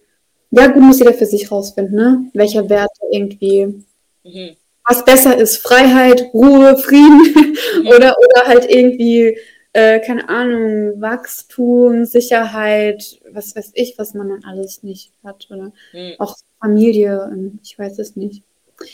ja 0.50 0.66
gut, 0.68 0.82
muss 0.82 0.98
jeder 0.98 1.12
für 1.14 1.26
sich 1.26 1.50
rausfinden, 1.50 1.94
ne? 1.96 2.30
Welche 2.34 2.68
Werte 2.70 3.00
irgendwie, 3.12 3.84
Mhm. 4.24 4.56
was 4.88 5.04
besser 5.04 5.36
ist, 5.36 5.58
Freiheit, 5.58 6.30
Ruhe, 6.34 6.76
Frieden 6.78 7.22
oder, 7.86 8.14
oder 8.18 8.46
halt 8.46 8.66
irgendwie, 8.70 9.38
äh, 9.72 10.00
keine 10.00 10.28
Ahnung, 10.28 11.00
Wachstum, 11.00 12.04
Sicherheit, 12.06 13.20
was 13.30 13.54
weiß 13.54 13.72
ich, 13.74 13.94
was 13.98 14.14
man 14.14 14.28
dann 14.30 14.44
alles 14.44 14.82
nicht 14.82 15.12
hat 15.24 15.48
oder 15.50 15.72
Mhm. 15.92 16.14
auch 16.18 16.34
Familie, 16.60 17.28
ähm, 17.32 17.58
ich 17.62 17.78
weiß 17.78 17.98
es 17.98 18.16
nicht. 18.16 18.42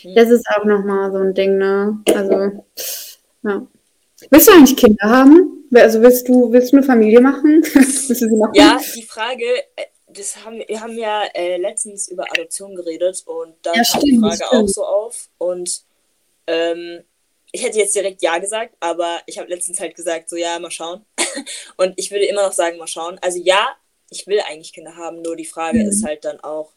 Mhm. 0.03 0.15
Das 0.15 0.29
ist 0.29 0.45
auch 0.55 0.65
nochmal 0.65 1.11
so 1.11 1.17
ein 1.19 1.33
Ding, 1.33 1.57
ne? 1.57 1.99
Also, 2.13 2.63
ja. 3.43 3.65
Willst 4.29 4.47
du 4.47 4.51
eigentlich 4.53 4.75
Kinder 4.75 5.09
haben? 5.09 5.56
Also 5.73 6.01
willst 6.01 6.27
du, 6.27 6.51
willst 6.51 6.71
du 6.71 6.77
eine 6.77 6.85
Familie 6.85 7.21
machen? 7.21 7.61
willst 7.73 8.09
du 8.09 8.13
sie 8.15 8.35
machen? 8.37 8.53
Ja, 8.55 8.79
die 8.95 9.03
Frage, 9.03 9.43
äh, 9.75 9.85
das 10.07 10.43
haben, 10.45 10.63
wir 10.65 10.81
haben 10.81 10.97
ja 10.97 11.23
äh, 11.33 11.57
letztens 11.57 12.07
über 12.09 12.31
Adoption 12.31 12.75
geredet 12.75 13.23
und 13.25 13.55
da 13.61 13.73
Ja, 13.73 13.83
kam 13.83 14.01
die 14.01 14.17
Frage 14.17 14.49
auch 14.51 14.67
so 14.67 14.85
auf. 14.85 15.29
Und 15.37 15.83
ähm, 16.47 17.03
ich 17.51 17.63
hätte 17.63 17.79
jetzt 17.79 17.95
direkt 17.95 18.21
Ja 18.21 18.37
gesagt, 18.39 18.75
aber 18.79 19.21
ich 19.25 19.39
habe 19.39 19.49
letztens 19.49 19.79
halt 19.79 19.95
gesagt, 19.95 20.29
so 20.29 20.35
ja, 20.37 20.59
mal 20.59 20.71
schauen. 20.71 21.05
Und 21.77 21.93
ich 21.97 22.11
würde 22.11 22.25
immer 22.25 22.43
noch 22.43 22.53
sagen, 22.53 22.77
mal 22.77 22.87
schauen. 22.87 23.19
Also 23.21 23.39
ja, 23.39 23.75
ich 24.09 24.27
will 24.27 24.39
eigentlich 24.41 24.73
Kinder 24.73 24.95
haben, 24.95 25.21
nur 25.21 25.35
die 25.35 25.45
Frage 25.45 25.83
Mhm. 25.83 25.89
ist 25.89 26.03
halt 26.03 26.25
dann 26.25 26.39
auch 26.41 26.71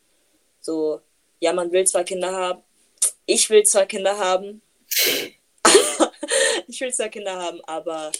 so, 0.61 1.01
ja, 1.41 1.53
man 1.53 1.72
will 1.72 1.86
zwar 1.86 2.05
Kinder 2.05 2.32
haben, 2.32 2.62
ich 3.26 3.51
will 3.51 3.64
zwar 3.64 3.86
Kinder 3.86 4.18
haben, 4.18 4.62
ich 6.68 6.80
will 6.80 6.93
zwar 6.93 7.09
Kinder 7.09 7.36
haben, 7.36 7.61
aber 7.66 8.12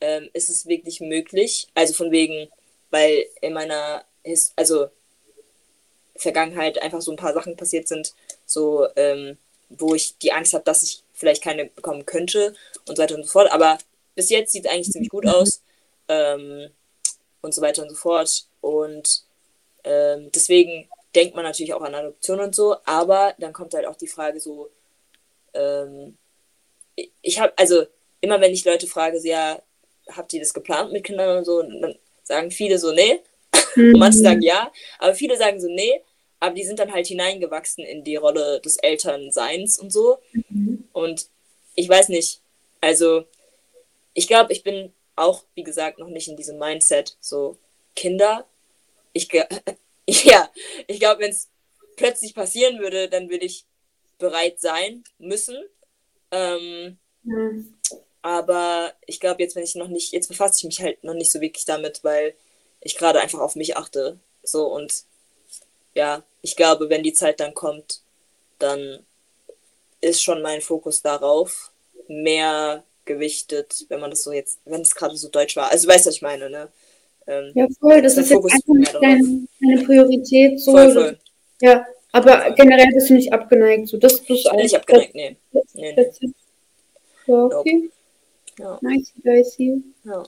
ähm, 0.00 0.28
ist 0.32 0.50
es 0.50 0.66
wirklich 0.66 1.00
möglich? 1.00 1.68
Also 1.74 1.94
von 1.94 2.10
wegen, 2.10 2.48
weil 2.90 3.26
in 3.40 3.52
meiner 3.54 4.04
His 4.24 4.52
also 4.56 4.88
Vergangenheit 6.16 6.82
einfach 6.82 7.00
so 7.00 7.12
ein 7.12 7.16
paar 7.16 7.32
Sachen 7.34 7.56
passiert 7.56 7.86
sind, 7.88 8.14
so 8.44 8.86
ähm, 8.96 9.38
wo 9.68 9.94
ich 9.94 10.18
die 10.18 10.32
Angst 10.32 10.54
habe, 10.54 10.64
dass 10.64 10.82
ich 10.82 11.02
vielleicht 11.12 11.42
keine 11.42 11.66
bekommen 11.66 12.06
könnte 12.06 12.54
und 12.88 12.96
so 12.96 13.02
weiter 13.02 13.14
und 13.14 13.24
so 13.24 13.30
fort. 13.30 13.52
Aber 13.52 13.78
bis 14.14 14.30
jetzt 14.30 14.52
sieht 14.52 14.64
es 14.64 14.70
eigentlich 14.70 14.90
ziemlich 14.90 15.10
gut 15.10 15.26
aus 15.26 15.62
ähm, 16.08 16.70
und 17.42 17.54
so 17.54 17.62
weiter 17.62 17.82
und 17.82 17.90
so 17.90 17.94
fort. 17.96 18.46
Und 18.60 19.22
ähm, 19.84 20.30
deswegen 20.34 20.88
denkt 21.14 21.36
man 21.36 21.44
natürlich 21.44 21.74
auch 21.74 21.82
an 21.82 21.94
Adoption 21.94 22.40
und 22.40 22.54
so, 22.54 22.76
aber 22.84 23.34
dann 23.38 23.52
kommt 23.52 23.74
halt 23.74 23.86
auch 23.86 23.96
die 23.96 24.08
Frage 24.08 24.40
so, 24.40 24.70
ähm, 25.54 26.16
ich- 27.22 27.40
habe, 27.40 27.52
also 27.56 27.86
immer 28.20 28.40
wenn 28.40 28.52
ich 28.52 28.64
Leute 28.64 28.86
frage, 28.86 29.20
so, 29.20 29.28
ja, 29.28 29.60
habt 30.16 30.32
ihr 30.32 30.40
das 30.40 30.54
geplant 30.54 30.92
mit 30.92 31.04
Kindern 31.04 31.38
und 31.38 31.44
so, 31.44 31.60
und 31.60 31.80
dann 31.80 31.94
sagen 32.22 32.50
viele 32.50 32.78
so, 32.78 32.92
nee, 32.92 33.20
Mhm. 33.74 33.94
und 33.94 34.00
manche 34.00 34.18
sagen 34.18 34.42
ja, 34.42 34.72
aber 34.98 35.14
viele 35.14 35.36
sagen 35.36 35.60
so, 35.60 35.68
nee, 35.68 36.02
aber 36.40 36.54
die 36.54 36.64
sind 36.64 36.78
dann 36.78 36.92
halt 36.92 37.06
hineingewachsen 37.06 37.84
in 37.84 38.04
die 38.04 38.16
Rolle 38.16 38.60
des 38.60 38.76
Elternseins 38.76 39.78
und 39.78 39.92
so. 39.92 40.18
Und 40.92 41.28
ich 41.74 41.88
weiß 41.88 42.08
nicht, 42.10 42.40
also 42.80 43.24
ich 44.14 44.26
glaube, 44.28 44.52
ich 44.52 44.62
bin 44.62 44.92
auch, 45.16 45.44
wie 45.54 45.64
gesagt, 45.64 45.98
noch 45.98 46.08
nicht 46.08 46.28
in 46.28 46.36
diesem 46.36 46.58
Mindset, 46.58 47.16
so 47.20 47.56
Kinder. 47.96 48.46
Ich, 49.12 49.28
ja, 50.06 50.50
ich 50.86 51.00
glaube, 51.00 51.22
wenn 51.22 51.30
es 51.30 51.48
plötzlich 51.96 52.34
passieren 52.34 52.78
würde, 52.78 53.08
dann 53.08 53.28
würde 53.30 53.44
ich 53.46 53.64
bereit 54.18 54.60
sein 54.60 55.04
müssen. 55.18 55.56
Ähm, 56.30 56.98
Mhm. 57.24 57.74
Aber 58.22 58.92
ich 59.06 59.20
glaube, 59.20 59.42
jetzt, 59.42 59.56
wenn 59.56 59.64
ich 59.64 59.74
noch 59.74 59.88
nicht, 59.88 60.12
jetzt 60.12 60.28
befasse 60.28 60.58
ich 60.58 60.64
mich 60.64 60.80
halt 60.80 61.02
noch 61.04 61.14
nicht 61.14 61.32
so 61.32 61.40
wirklich 61.40 61.64
damit, 61.64 62.04
weil 62.04 62.34
ich 62.80 62.96
gerade 62.96 63.20
einfach 63.20 63.40
auf 63.40 63.56
mich 63.56 63.76
achte. 63.76 64.18
So 64.42 64.66
und 64.66 65.04
ja, 65.94 66.22
ich 66.42 66.56
glaube, 66.56 66.90
wenn 66.90 67.02
die 67.02 67.12
Zeit 67.12 67.40
dann 67.40 67.54
kommt, 67.54 68.00
dann 68.58 69.00
ist 70.00 70.22
schon 70.22 70.42
mein 70.42 70.60
Fokus 70.60 71.02
darauf 71.02 71.72
mehr 72.08 72.84
gewichtet, 73.04 73.86
wenn 73.88 74.00
man 74.00 74.10
das 74.10 74.22
so 74.22 74.32
jetzt, 74.32 74.60
wenn 74.64 74.82
es 74.82 74.94
gerade 74.94 75.16
so 75.16 75.28
deutsch 75.28 75.56
war. 75.56 75.70
Also 75.70 75.88
weißt 75.88 76.06
du, 76.06 76.08
was 76.08 76.16
ich 76.16 76.22
meine, 76.22 76.50
ne? 76.50 76.68
Ähm, 77.26 77.52
Ja, 77.54 77.66
voll, 77.80 78.02
das 78.02 78.16
ist 78.16 78.30
jetzt 78.30 78.44
einfach 78.44 78.54
nicht 78.54 78.68
mehr 78.68 79.00
dein, 79.00 79.48
deine 79.60 79.84
Priorität. 79.84 80.60
So. 80.60 80.72
voll, 80.72 80.92
voll. 80.92 81.18
Ja, 81.60 81.84
aber 82.12 82.50
generell 82.52 82.88
bist 82.94 83.10
du 83.10 83.14
nicht 83.14 83.32
abgeneigt. 83.32 83.88
So, 83.88 83.96
das, 83.96 84.20
das 84.20 84.30
ist 84.30 84.44
Bin 84.44 84.52
alles. 84.52 84.66
ich 84.66 84.76
abgeneigt? 84.76 85.14
Nee. 85.14 85.36
Das, 85.52 85.64
nee, 85.74 85.92
nee. 85.92 86.04
das, 86.04 86.18
das, 86.20 86.30
ja, 87.26 87.34
okay. 87.34 87.90
Ja. 88.58 88.78
Nice, 88.82 89.12
dicey. 89.24 89.82
Ja. 90.04 90.24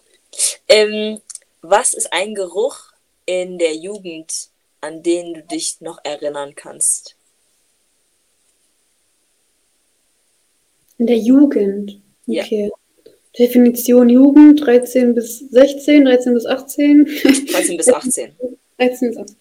Ähm, 0.69 1.21
was 1.63 1.95
ist 1.95 2.13
ein 2.13 2.35
Geruch 2.35 2.93
in 3.27 3.59
der 3.59 3.75
Jugend, 3.75 4.51
an 4.81 5.03
den 5.03 5.35
du 5.35 5.43
dich 5.43 5.81
noch 5.81 5.99
erinnern 6.05 6.55
kannst? 6.55 7.17
In 10.99 11.07
der 11.07 11.19
Jugend. 11.19 12.01
Ja. 12.27 12.45
Okay. 12.45 12.71
Definition 13.39 14.09
Jugend 14.09 14.61
13 14.61 15.15
bis 15.15 15.39
16, 15.39 16.05
13 16.05 16.35
bis 16.35 16.47
18. 16.47 17.05
13 17.05 17.77
bis 17.77 17.89
18. 17.89 18.33
13 18.77 19.09
bis 19.09 19.17
18. 19.19 19.37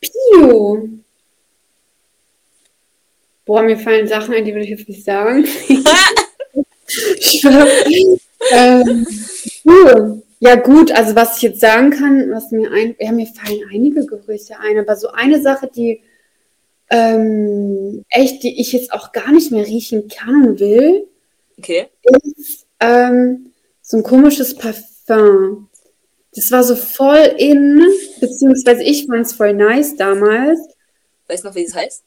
Pio. 0.00 0.88
Boah, 3.44 3.62
mir 3.62 3.78
fallen 3.78 4.06
Sachen 4.06 4.34
ein, 4.34 4.44
die 4.44 4.54
will 4.54 4.62
ich 4.62 4.70
jetzt 4.70 4.88
nicht 4.88 5.04
sagen. 5.04 5.44
Ich 7.18 7.44
ähm, 8.52 9.06
puh. 9.64 10.22
Ja 10.42 10.54
gut, 10.54 10.90
also 10.92 11.14
was 11.14 11.36
ich 11.36 11.42
jetzt 11.42 11.60
sagen 11.60 11.90
kann, 11.90 12.30
was 12.30 12.50
mir 12.50 12.70
ein, 12.72 12.96
ja, 12.98 13.12
mir 13.12 13.26
fallen 13.26 13.60
einige 13.70 14.06
Gerüche 14.06 14.58
ein, 14.58 14.78
aber 14.78 14.96
so 14.96 15.08
eine 15.08 15.42
Sache, 15.42 15.68
die 15.74 16.02
ähm, 16.88 18.04
echt, 18.08 18.42
die 18.42 18.58
ich 18.58 18.72
jetzt 18.72 18.92
auch 18.92 19.12
gar 19.12 19.30
nicht 19.32 19.52
mehr 19.52 19.66
riechen 19.66 20.08
kann 20.08 20.46
und 20.48 20.60
will, 20.60 21.06
Okay. 21.58 21.88
ist 22.34 22.66
ähm, 22.80 23.52
so 23.82 23.98
ein 23.98 24.02
komisches 24.02 24.56
Parfum. 24.56 25.68
Das 26.34 26.50
war 26.50 26.64
so 26.64 26.74
voll 26.74 27.34
in, 27.36 27.84
beziehungsweise 28.18 28.82
ich 28.82 29.06
fand 29.06 29.26
es 29.26 29.34
voll 29.34 29.52
nice 29.52 29.94
damals. 29.96 30.58
Weißt 31.28 31.44
du 31.44 31.48
noch, 31.48 31.54
wie 31.54 31.64
es 31.64 31.74
heißt? 31.74 32.02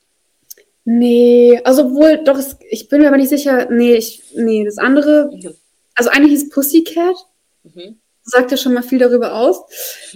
Nee, 0.85 1.59
also 1.63 1.85
obwohl, 1.85 2.23
doch, 2.23 2.37
es, 2.37 2.57
ich 2.69 2.89
bin 2.89 3.01
mir 3.01 3.07
aber 3.07 3.17
nicht 3.17 3.29
sicher. 3.29 3.69
Nee, 3.71 3.95
ich, 3.95 4.21
nee, 4.35 4.65
das 4.65 4.77
andere, 4.77 5.29
Mhm. 5.33 5.53
also 5.95 6.09
eine 6.09 6.27
hieß 6.27 6.49
Pussycat, 6.49 7.15
Mhm. 7.63 7.99
Sagt 8.23 8.51
ja 8.51 8.57
schon 8.57 8.73
mal 8.73 8.83
viel 8.83 8.99
darüber 8.99 9.35
aus. 9.35 9.61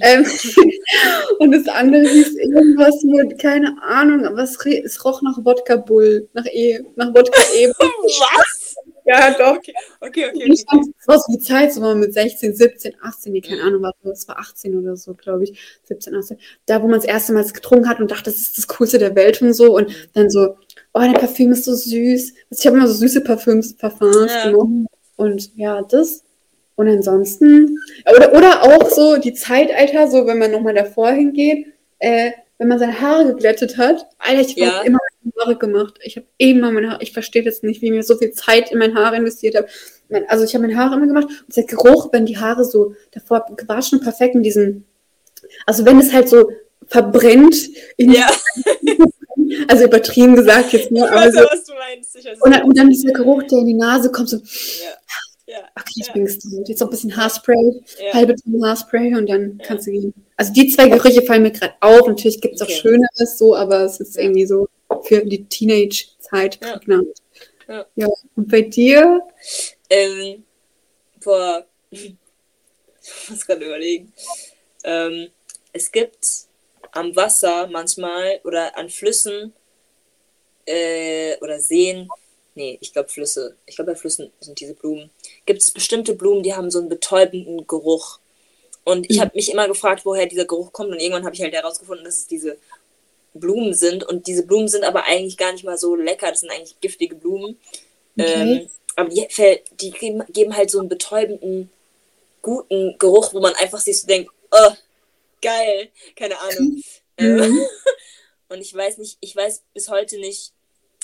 Ähm, 0.01 0.26
und 1.39 1.51
das 1.51 1.68
andere 1.68 2.08
hieß 2.08 2.36
irgendwas 2.36 3.03
mit, 3.03 3.39
keine 3.39 3.82
Ahnung, 3.84 4.26
aber 4.26 4.43
es, 4.43 4.58
es 4.66 5.03
roch 5.03 5.22
nach 5.22 5.38
Wodka 5.43 5.76
Bull, 5.76 6.30
nach 6.34 6.45
E, 6.45 6.80
nach 6.95 7.14
Wodka 7.14 7.41
E. 7.55 7.68
Was? 7.80 8.76
ja, 9.05 9.32
doch. 9.32 9.58
Okay, 9.58 9.74
okay, 10.01 10.26
okay. 10.30 10.51
Ich 10.51 10.66
okay. 10.68 10.91
so 11.08 11.14
die 11.32 11.39
Zeit, 11.39 11.74
so 11.74 11.95
mit 11.95 12.14
16, 12.14 12.55
17, 12.55 12.95
18, 13.01 13.32
nee, 13.32 13.41
keine 13.41 13.62
Ahnung, 13.64 13.82
was, 13.82 13.93
es 14.22 14.28
war 14.28 14.38
18 14.39 14.78
oder 14.78 14.97
so, 14.97 15.14
glaube 15.14 15.45
ich, 15.45 15.80
17, 15.84 16.14
18. 16.16 16.38
Da, 16.66 16.82
wo 16.82 16.88
man 16.88 16.99
das 16.99 17.05
erste 17.05 17.34
Mal 17.34 17.43
es 17.43 17.53
getrunken 17.53 17.88
hat 17.88 17.99
und 17.99 18.12
dachte, 18.12 18.26
das 18.26 18.36
ist 18.36 18.58
das 18.58 18.68
Coolste 18.68 18.99
der 18.99 19.16
Welt 19.16 19.41
und 19.41 19.53
so. 19.53 19.76
Und 19.76 19.91
dann 20.14 20.30
so, 20.30 20.55
oh, 20.93 20.99
dein 20.99 21.14
Parfüm 21.14 21.53
ist 21.53 21.66
so 21.66 21.74
süß. 21.74 22.34
Also 22.49 22.60
ich 22.60 22.68
habe 22.68 22.78
immer 22.78 22.88
so 22.88 22.95
süße 22.95 23.22
Parfüms, 23.22 23.76
Parfums 23.78 24.32
Ja. 24.34 24.45
genommen. 24.51 24.88
Und 25.16 25.55
ja, 25.55 25.82
das, 25.84 26.24
Und 26.78 26.88
ansonsten, 26.88 27.80
oder, 28.16 28.34
oder 28.34 28.64
auch 28.64 28.90
so 28.90 29.18
die 29.18 29.34
Zeitalter, 29.34 30.08
so 30.08 30.26
wenn 30.28 30.38
man 30.38 30.52
nochmal 30.52 30.76
davor 30.76 31.10
hingeht, 31.12 31.66
äh, 32.00 32.32
wenn 32.60 32.68
man 32.70 32.80
seine 32.80 33.02
Haare 33.02 33.26
geglättet 33.26 33.78
hat. 33.78 34.08
Alter, 34.20 34.42
ich 34.42 34.50
habe 34.52 34.62
Ja. 34.62 34.82
immer 34.82 35.00
meine 35.24 35.34
Haare 35.40 35.56
gemacht. 35.58 35.96
Ich 36.04 36.16
habe 36.18 36.28
immer 36.38 36.72
meine 36.72 36.92
Haare, 36.92 37.04
ich 37.04 37.14
verstehe 37.14 37.44
jetzt 37.44 37.64
nicht, 37.64 37.82
wie 37.82 37.88
ich 37.88 37.92
mir 37.92 38.04
so 38.04 38.16
viel 38.16 38.32
Zeit 38.32 38.72
in 38.72 38.78
meine 38.80 38.94
Haare 38.96 39.16
investiert 39.18 39.56
habe. 39.56 39.68
Mein- 40.10 40.30
Also 40.30 40.44
ich 40.46 40.54
habe 40.56 40.66
meine 40.68 40.80
Haare 40.80 40.96
immer 40.96 41.08
gemacht 41.08 41.28
und 41.48 41.56
der 41.58 41.64
Geruch, 41.66 42.10
wenn 42.14 42.26
die 42.28 42.38
Haare 42.38 42.64
so 42.64 42.94
davor 43.12 43.46
gewaschen, 43.56 44.00
perfekt 44.00 44.36
in 44.36 44.44
diesen, 44.44 44.86
also 45.66 45.84
wenn 45.86 46.00
es 46.00 46.14
halt 46.14 46.30
so 46.30 46.50
verbrennt, 46.88 47.56
in, 47.98 48.12
Ja, 48.14 48.30
also 49.68 49.84
übertrieben 49.86 50.36
gesagt 50.36 50.74
jetzt 50.74 50.92
nur, 50.92 51.10
aber 51.12 51.32
so, 51.32 51.40
und 52.44 52.54
dann, 52.54 52.64
und 52.64 52.78
dann 52.78 52.90
dieser 52.90 53.12
Geruch, 53.14 53.44
der 53.44 53.60
in 53.60 53.66
die 53.66 53.74
Nase 53.74 54.12
kommt, 54.12 54.30
so, 54.30 54.38
ja, 54.38 54.44
ja, 55.60 55.70
okay, 55.76 55.93
ich 55.95 56.08
Ja. 56.08 56.14
bin 56.14 56.26
gestreut. 56.26 56.68
Jetzt 56.70 56.80
noch 56.80 56.88
ein 56.88 56.91
bisschen 56.91 57.16
Haarspray, 57.16 57.82
ja. 57.99 58.14
halbe 58.14 58.36
Tonne 58.36 58.68
Haarspray 58.68 59.16
und 59.16 59.28
dann 59.30 59.60
kannst 59.64 59.88
du 59.88 59.91
gehen. 59.91 60.14
Also 60.36 60.53
die 60.53 60.68
zwei 60.70 60.88
Gerüche 60.89 61.22
fallen 61.24 61.43
mir 61.43 61.51
gerade 61.51 61.74
auf. 61.82 62.08
Natürlich 62.08 62.41
gibt 62.41 62.55
es 62.55 62.62
auch 62.62 62.66
Okay. 62.66 62.80
Schöneres 62.82 63.38
so, 63.38 63.55
aber 63.55 63.82
es 63.82 63.99
ist 63.99 64.18
irgendwie 64.18 64.45
so 64.45 64.68
für 65.03 65.26
die 65.26 65.45
Teenage-Zeit 65.45 66.60
prägnant. 66.60 67.08
Ja. 67.68 67.86
ja. 67.95 68.08
Und 68.36 68.49
bei 68.49 68.62
dir? 68.62 69.22
Ähm, 69.89 70.43
boah, 71.24 71.66
ich 71.89 72.16
muss 73.30 73.45
gerade 73.45 73.66
überlegen. 73.66 74.14
Ähm, 74.84 75.30
es 75.74 75.91
gibt 75.91 76.26
am 76.91 77.16
Wasser 77.16 77.68
manchmal 77.68 78.39
oder 78.43 78.78
an 78.78 78.89
Flüssen 78.89 79.53
äh, 80.66 81.38
oder 81.41 81.60
Seen, 81.60 82.08
nee, 82.55 82.78
ich 82.82 82.93
glaube 82.93 83.10
Flüsse, 83.10 83.55
ich 83.66 83.76
glaube 83.76 83.91
bei 83.91 83.97
Flüssen 83.97 84.32
sind 84.39 84.60
diese 84.60 84.74
Blumen, 84.74 85.10
gibt 85.48 85.62
es 85.62 85.72
bestimmte 85.72 86.14
Blumen, 86.14 86.43
die 86.43 86.54
haben 86.54 86.70
so 86.70 86.78
einen 86.80 86.89
betäubenden 86.89 87.66
Geruch. 87.66 88.20
Und 88.84 89.10
ich 89.10 89.18
Mhm. 89.18 89.22
habe 89.22 89.32
mich 89.34 89.52
immer 89.52 89.68
gefragt, 89.68 90.06
woher 90.06 90.28
dieser 90.28 90.45
Geruch 90.45 90.72
kommt 90.72 90.91
und 90.91 91.00
irgendwann 91.00 91.26
habe 91.26 91.36
ich 91.36 91.41
halt 91.41 91.54
herausgefunden, 91.54 92.06
dass 92.06 92.18
es 92.20 92.28
diese 92.28 92.58
Blumen 93.34 93.74
sind 93.74 94.04
und 94.04 94.28
diese 94.28 94.45
Blumen 94.45 94.68
sind 94.68 94.84
aber 94.84 95.06
eigentlich 95.06 95.38
gar 95.38 95.52
nicht 95.52 95.64
mal 95.64 95.78
so 95.78 95.95
lecker, 95.95 96.30
das 96.30 96.41
sind 96.41 96.52
eigentlich 96.52 96.80
giftige 96.80 97.16
Blumen. 97.16 97.58
Okay. 98.20 98.62
Ähm, 98.62 98.70
aber 98.95 99.10
die, 99.10 99.28
die 99.80 99.91
geben, 99.91 100.24
geben 100.30 100.56
halt 100.56 100.72
so 100.72 100.80
einen 100.80 100.89
betäubenden, 100.89 101.70
guten 102.41 102.95
Geruch, 102.98 103.34
wo 103.34 103.39
man 103.39 103.54
einfach 103.56 103.80
sich 103.80 104.02
so 104.02 104.08
denkt, 104.08 104.32
oh, 104.52 104.72
geil, 105.41 105.89
keine 106.16 106.39
Ahnung. 106.39 106.82
Mhm. 107.20 107.60
und 108.50 108.62
ich 108.62 108.72
weiß 108.76 109.00
nicht, 109.00 109.18
ich 109.22 109.36
weiß 109.36 109.64
bis 109.74 109.89
heute 109.89 110.20
nicht, 110.20 110.52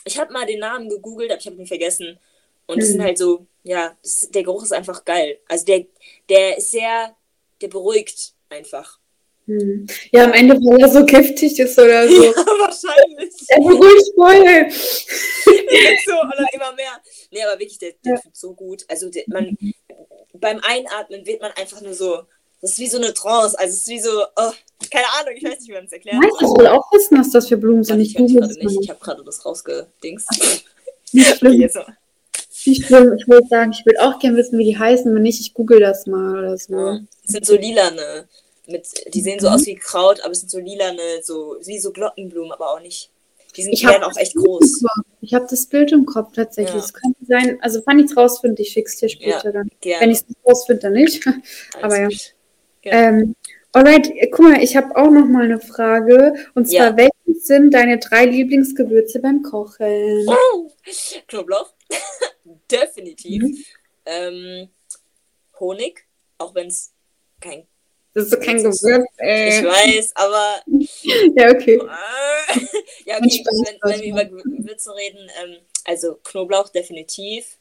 ich 0.05 0.19
habe 0.19 0.31
mal 0.31 0.45
den 0.45 0.59
Namen 0.59 0.87
gegoogelt, 0.87 1.31
aber 1.31 1.39
ich 1.39 1.47
habe 1.47 1.55
ihn 1.55 1.65
vergessen. 1.65 2.19
Und 2.67 2.79
es 2.79 2.89
Mhm. 2.89 2.91
sind 2.93 3.03
halt 3.03 3.17
so, 3.17 3.45
ja, 3.63 3.95
das, 4.01 4.29
der 4.31 4.43
Geruch 4.43 4.63
ist 4.63 4.73
einfach 4.73 5.03
geil. 5.05 5.39
Also 5.47 5.65
der, 5.65 5.85
der 6.29 6.57
ist 6.57 6.71
sehr, 6.71 7.15
der 7.61 7.67
beruhigt 7.67 8.33
einfach. 8.49 8.99
Hm. 9.45 9.85
Ja, 10.13 10.23
am 10.23 10.31
Ende, 10.33 10.55
weil 10.55 10.79
er 10.81 10.87
so 10.89 11.05
giftig 11.05 11.59
ist 11.59 11.77
oder 11.77 12.07
so. 12.07 12.23
Ja, 12.23 12.31
wahrscheinlich. 12.35 13.33
Er 13.49 13.59
beruhigt 13.59 14.11
voll. 14.15 14.71
so, 16.05 16.11
dann 16.37 16.47
immer 16.53 16.73
mehr. 16.73 17.01
Nee, 17.31 17.43
aber 17.43 17.59
wirklich, 17.59 17.77
der, 17.79 17.91
der 18.05 18.13
Ja. 18.13 18.19
tut 18.21 18.35
so 18.37 18.53
gut. 18.53 18.85
Also 18.87 19.09
der, 19.09 19.23
man, 19.27 19.57
beim 20.33 20.59
Einatmen 20.63 21.25
wird 21.25 21.41
man 21.41 21.51
einfach 21.53 21.81
nur 21.81 21.93
so, 21.93 22.23
das 22.61 22.71
ist 22.71 22.79
wie 22.79 22.87
so 22.87 22.97
eine 22.97 23.13
Trance. 23.13 23.59
Also 23.59 23.73
es 23.73 23.81
ist 23.81 23.87
wie 23.89 23.99
so, 23.99 24.09
oh, 24.37 24.51
keine 24.89 25.07
Ahnung, 25.19 25.33
ich 25.35 25.43
weiß 25.43 25.59
nicht, 25.59 25.67
wie 25.69 25.73
man 25.73 25.85
es 25.85 25.91
erklärt. 25.91 26.23
Du, 26.23 26.27
ich 26.27 26.57
will 26.57 26.67
auch 26.67 26.89
wissen, 26.93 27.19
was 27.19 27.29
das 27.31 27.49
für 27.49 27.57
Blumen 27.57 27.83
sind? 27.83 27.99
Ich 27.99 28.17
ich. 28.17 28.35
Ich 28.81 28.89
habe 28.89 28.99
gerade 29.01 29.23
das 29.25 29.45
rausgedingst. 29.45 30.29
Nicht 31.11 31.27
Okay, 31.27 31.37
schlimm, 31.37 31.61
jetzt 31.61 31.75
noch. 31.75 31.87
Nicht 32.67 32.85
schlimm. 32.85 33.13
Ich 33.17 33.27
wollte 33.27 33.47
sagen, 33.47 33.71
ich 33.71 33.85
will 33.85 33.97
auch 33.99 34.19
gerne 34.19 34.37
wissen, 34.37 34.57
wie 34.59 34.65
die 34.65 34.77
heißen. 34.77 35.13
Wenn 35.13 35.21
nicht, 35.21 35.39
ich 35.41 35.53
google 35.53 35.79
das 35.79 36.07
mal 36.07 36.39
oder 36.39 36.57
so. 36.57 36.73
Ja. 36.75 36.99
Es 37.25 37.31
sind 37.33 37.45
so 37.45 37.55
lilane. 37.55 38.27
Mit, 38.67 38.87
die 39.13 39.21
sehen 39.21 39.39
so 39.39 39.47
Mhm. 39.49 39.53
aus 39.55 39.65
wie 39.65 39.75
Kraut, 39.75 40.21
aber 40.21 40.31
es 40.31 40.39
sind 40.39 40.49
so 40.49 40.59
lilane, 40.59 41.01
so 41.21 41.57
wie 41.65 41.79
so 41.79 41.91
Glockenblumen, 41.91 42.51
aber 42.53 42.71
auch 42.71 42.79
nicht. 42.79 43.09
Die 43.57 43.63
sind, 43.63 43.73
Ich 43.73 43.85
werden 43.85 44.03
auch 44.03 44.15
echt 44.17 44.35
groß. 44.35 44.83
Ich 45.21 45.33
habe 45.33 45.45
das 45.49 45.65
Bild 45.67 45.91
im 45.91 46.05
Kopf 46.05 46.33
tatsächlich. 46.33 46.73
Ja. 46.75 46.79
Es 46.85 46.93
könnte 46.93 47.19
sein, 47.27 47.57
also 47.61 47.81
wenn 47.85 47.99
ich 47.99 48.05
es 48.05 48.17
rausfinde, 48.17 48.61
ich 48.61 48.69
schick's 48.69 48.97
dir 48.97 49.09
später 49.09 49.51
dann. 49.51 49.69
Gerne. 49.81 50.01
Wenn 50.01 50.11
ich 50.11 50.17
es 50.19 50.25
rausfinde, 50.47 50.81
dann 50.81 50.93
nicht. 50.93 51.23
Aber 51.81 51.99
ja. 52.01 52.09
Ja. 52.83 52.91
Ähm, 52.91 53.35
alright, 53.73 54.11
guck 54.31 54.39
mal, 54.39 54.63
ich 54.63 54.75
habe 54.75 54.95
auch 54.95 55.11
noch 55.11 55.25
mal 55.27 55.43
eine 55.45 55.59
Frage. 55.59 56.33
Und 56.55 56.67
zwar, 56.69 56.87
Ja. 56.91 56.97
welches 56.97 57.45
sind 57.45 57.73
deine 57.73 57.99
drei 57.99 58.25
Lieblingsgewürze 58.25 59.19
beim 59.19 59.43
Kochen? 59.43 60.25
Oh, 60.27 60.71
Knoblauch. 61.27 61.73
Definitiv. 62.69 63.43
Mhm. 63.43 63.65
Ähm, 64.05 64.69
Honig, 65.59 66.05
auch 66.37 66.53
wenn 66.55 66.67
es 66.67 66.91
kein. 67.39 67.65
Das 68.13 68.25
ist 68.25 68.31
so 68.31 68.39
kein 68.39 68.57
Gewürz. 68.57 68.83
Ich 68.83 69.25
Äh. 69.25 69.63
weiß, 69.63 70.11
aber. 70.15 70.61
Ja, 71.35 71.51
okay. 71.51 71.79
Ja, 73.05 73.17
okay, 73.17 73.43
wenn, 73.45 73.91
wenn 73.91 74.01
wir 74.01 74.09
über 74.09 74.25
Gewürze 74.25 74.95
reden, 74.95 75.29
ähm, 75.43 75.57
also 75.83 76.15
Knoblauch 76.23 76.69
definitiv, 76.69 77.57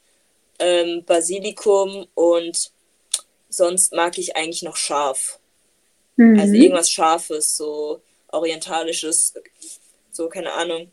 ähm, 0.59 1.03
Basilikum 1.05 2.07
und 2.13 2.71
sonst 3.49 3.93
mag 3.93 4.17
ich 4.17 4.35
eigentlich 4.35 4.63
noch 4.63 4.77
scharf. 4.77 5.39
Mhm. 6.15 6.39
Also 6.39 6.53
irgendwas 6.53 6.89
Scharfes, 6.91 7.57
so 7.57 8.01
orientalisches, 8.29 9.33
so 10.11 10.29
keine 10.29 10.53
Ahnung. 10.53 10.91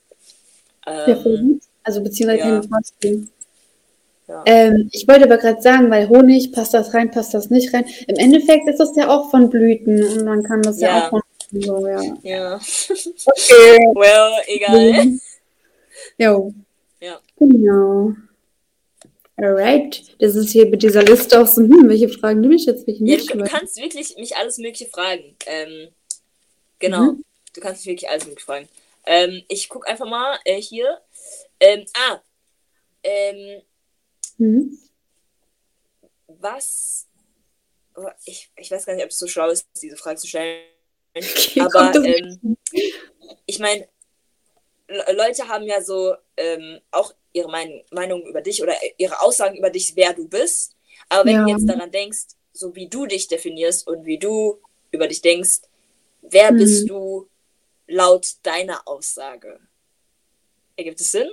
Ähm. 0.87 1.61
Also 1.83 2.03
beziehungsweise 2.03 2.49
ja. 2.49 2.61
ich 2.61 2.69
vorstellen. 2.69 3.31
Ja. 4.31 4.43
Ähm, 4.47 4.89
ich 4.93 5.07
wollte 5.09 5.25
aber 5.25 5.39
gerade 5.39 5.61
sagen, 5.61 5.91
weil 5.91 6.09
Honig, 6.09 6.53
passt 6.53 6.73
das 6.75 6.95
rein, 6.95 7.11
passt 7.11 7.35
das 7.35 7.51
nicht 7.51 7.75
rein. 7.75 7.85
Im 8.07 8.17
Endeffekt 8.17 8.69
ist 8.69 8.79
das 8.79 8.95
ja 8.97 9.09
auch 9.09 9.31
von 9.31 9.51
Blüten 9.51 10.03
und 10.03 10.25
man 10.25 10.43
kann 10.43 10.63
das 10.63 10.81
ja, 10.81 10.89
Ja. 10.89 11.07
auch 11.07 11.11
von 11.11 11.23
so, 11.53 11.87
ja. 11.87 12.01
ja. 12.23 12.55
Okay. 12.55 13.79
Well, 13.97 14.33
egal. 14.47 15.19
Jo. 16.17 16.55
Ja. 17.01 17.19
Genau. 17.39 18.13
Alright. 19.37 20.03
Das 20.21 20.37
ist 20.37 20.51
hier 20.51 20.67
mit 20.67 20.83
dieser 20.83 21.03
Liste 21.03 21.41
auch 21.41 21.47
so, 21.47 21.63
hm, 21.63 21.89
welche 21.89 22.09
Fragen 22.09 22.41
nehme 22.41 22.55
ich 22.55 22.67
jetzt, 22.67 22.87
welche 22.87 23.05
Ja, 23.05 23.17
nicht? 23.17 23.31
du, 23.31 23.35
du 23.39 23.41
Weil- 23.41 23.49
kannst 23.49 23.81
wirklich 23.81 24.17
mich 24.17 24.37
alles 24.37 24.59
Mögliche 24.59 24.87
fragen. 24.87 25.35
Ähm, 25.47 25.89
genau. 26.79 27.03
Mhm. 27.13 27.25
Du 27.55 27.61
kannst 27.61 27.85
mich 27.85 27.95
wirklich 27.95 28.11
alles 28.11 28.25
Mögliche 28.27 28.47
fragen. 28.47 28.69
Ähm, 29.07 29.43
ich 29.49 29.69
gucke 29.69 29.89
einfach 29.89 30.07
mal 30.09 30.39
äh, 30.45 30.61
hier. 30.61 30.99
Ähm, 31.59 31.85
ah. 31.97 32.21
Ähm, 33.03 33.63
Mhm. 34.41 34.79
was. 36.29 37.07
oh, 37.97 38.09
Ich, 38.25 38.51
ich 38.57 38.71
weiß 38.71 38.87
gar 38.87 38.95
nicht, 38.95 39.05
ob 39.05 39.11
es 39.11 39.19
so 39.19 39.27
schlau 39.27 39.51
ist, 39.51 39.67
diese 39.83 39.97
Frage 39.97 40.19
zu 40.19 40.27
stellen. 40.29 40.65
Okay, 41.17 41.61
Aber 41.61 41.93
ähm, 42.05 42.57
ich 43.47 43.59
meine, 43.59 43.89
Le- 44.89 45.13
Leute 45.13 45.49
haben 45.49 45.65
ja 45.65 45.83
so 45.83 46.15
ähm, 46.37 46.81
auch 46.93 47.13
ihre 47.33 47.51
Meinung, 47.51 47.85
Meinung 47.91 48.23
über 48.27 48.41
dich 48.43 48.63
oder 48.63 48.75
ihre 48.97 49.21
Aussagen 49.21 49.57
über 49.57 49.71
dich, 49.71 49.97
wer 49.97 50.15
du 50.15 50.29
bist. 50.29 50.77
Aber 51.09 51.27
wenn 51.29 51.43
du 51.45 51.51
Ja. 51.51 51.57
jetzt 51.57 51.69
daran 51.69 51.91
denkst, 51.91 52.27
so 52.53 52.77
wie 52.77 52.89
du 52.89 53.07
dich 53.07 53.27
definierst 53.27 53.89
und 53.89 54.05
wie 54.07 54.19
du 54.19 54.61
über 54.93 55.09
dich 55.09 55.21
denkst, 55.21 55.63
wer 56.23 56.53
Mhm. 56.53 56.59
bist 56.59 56.89
du 56.89 57.29
laut 57.89 58.37
deiner 58.45 58.87
Aussage? 58.87 59.59
Ergibt 60.77 61.01
es 61.01 61.11
Sinn? 61.11 61.31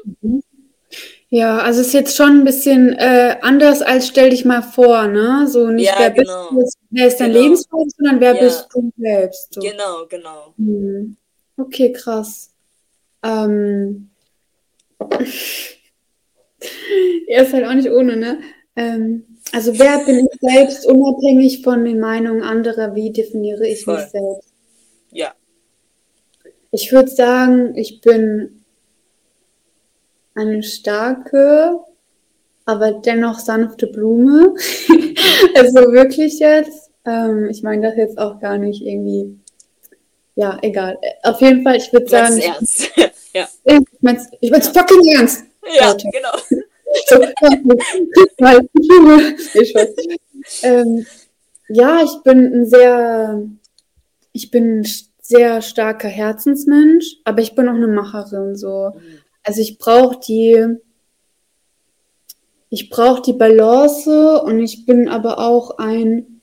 Ja, 1.29 1.57
also 1.57 1.81
ist 1.81 1.93
jetzt 1.93 2.15
schon 2.15 2.39
ein 2.39 2.43
bisschen 2.45 2.93
äh, 2.93 3.35
anders 3.41 3.81
als 3.81 4.07
stell 4.07 4.29
dich 4.29 4.45
mal 4.45 4.61
vor, 4.61 5.07
ne? 5.07 5.45
So 5.47 5.67
nicht 5.67 5.87
Ja, 5.87 5.95
wer 5.97 6.11
genau. 6.11 6.51
bist 6.55 6.77
du 6.79 6.85
wer 6.91 7.07
ist 7.07 7.17
dein 7.19 7.31
Genau. 7.33 7.43
Lebensweg, 7.43 7.91
sondern 7.97 8.19
wer 8.21 8.35
Ja. 8.35 8.41
bist 8.43 8.67
du 8.73 8.91
selbst. 8.97 9.53
So. 9.53 9.59
Genau, 9.61 10.05
genau. 10.07 10.53
Hm. 10.57 11.17
Okay, 11.57 11.91
krass. 11.91 12.51
Ähm. 13.23 14.09
ja, 17.27 17.41
ist 17.41 17.53
halt 17.53 17.65
auch 17.65 17.73
nicht 17.73 17.91
ohne, 17.91 18.15
ne? 18.15 18.39
Ähm, 18.77 19.25
also 19.51 19.77
wer 19.77 19.99
bin 20.05 20.27
ich 20.31 20.39
selbst, 20.39 20.85
unabhängig 20.85 21.61
von 21.61 21.83
den 21.83 21.99
Meinungen 21.99 22.41
anderer, 22.43 22.95
wie 22.95 23.11
definiere 23.11 23.67
ich 23.67 23.83
Voll. 23.83 23.95
mich 23.97 24.05
selbst? 24.11 24.53
Ja. 25.11 25.33
Ich 26.71 26.91
würde 26.93 27.09
sagen, 27.09 27.75
ich 27.75 27.99
bin 28.01 28.56
eine 30.37 30.63
starke, 30.63 31.79
aber 32.65 32.91
dennoch 32.93 33.39
sanfte 33.39 33.87
Blume. 33.87 34.53
also 35.55 35.91
wirklich 35.91 36.39
jetzt. 36.39 36.91
Ähm, 37.05 37.49
ich 37.49 37.63
meine 37.63 37.87
das 37.87 37.97
jetzt 37.97 38.17
auch 38.17 38.39
gar 38.39 38.57
nicht 38.57 38.81
irgendwie. 38.81 39.39
Ja, 40.35 40.59
egal. 40.61 40.99
Auf 41.23 41.41
jeden 41.41 41.63
Fall, 41.63 41.77
ich 41.77 41.91
würde 41.91 42.07
sagen, 42.07 42.37
ernst. 42.37 42.91
ja. 43.33 43.47
ich 43.63 43.79
mein's, 44.01 44.27
ich 44.39 44.51
mein's 44.51 44.71
Ja. 44.73 44.81
fucking 44.81 45.15
ernst. 45.15 45.43
ja, 45.75 45.89
Leute. 45.91 46.07
genau. 46.11 46.31
So, 47.09 47.17
weil, 47.17 48.69
ich 49.53 49.75
weiß. 49.75 49.89
Ähm, 50.63 51.05
ja, 51.67 52.01
ich 52.01 52.23
bin 52.23 52.45
ein 52.53 52.65
sehr, 52.65 53.43
ich 54.31 54.51
bin 54.51 54.79
ein 54.79 54.87
sehr 55.21 55.61
starker 55.61 56.07
Herzensmensch, 56.07 57.17
aber 57.25 57.41
ich 57.41 57.55
bin 57.55 57.67
auch 57.67 57.73
eine 57.73 57.87
Macherin 57.89 58.55
so. 58.55 58.93
Also 59.47 59.61
ich 59.61 59.77
brauche 59.77 60.19
die, 60.19 60.75
ich 62.69 62.89
brauche 62.89 63.21
die 63.21 63.31
Balance 63.31 64.41
und 64.41 64.59
ich 64.59 64.85
bin 64.85 65.07
aber 65.07 65.39
auch 65.39 65.77
ein 65.77 66.41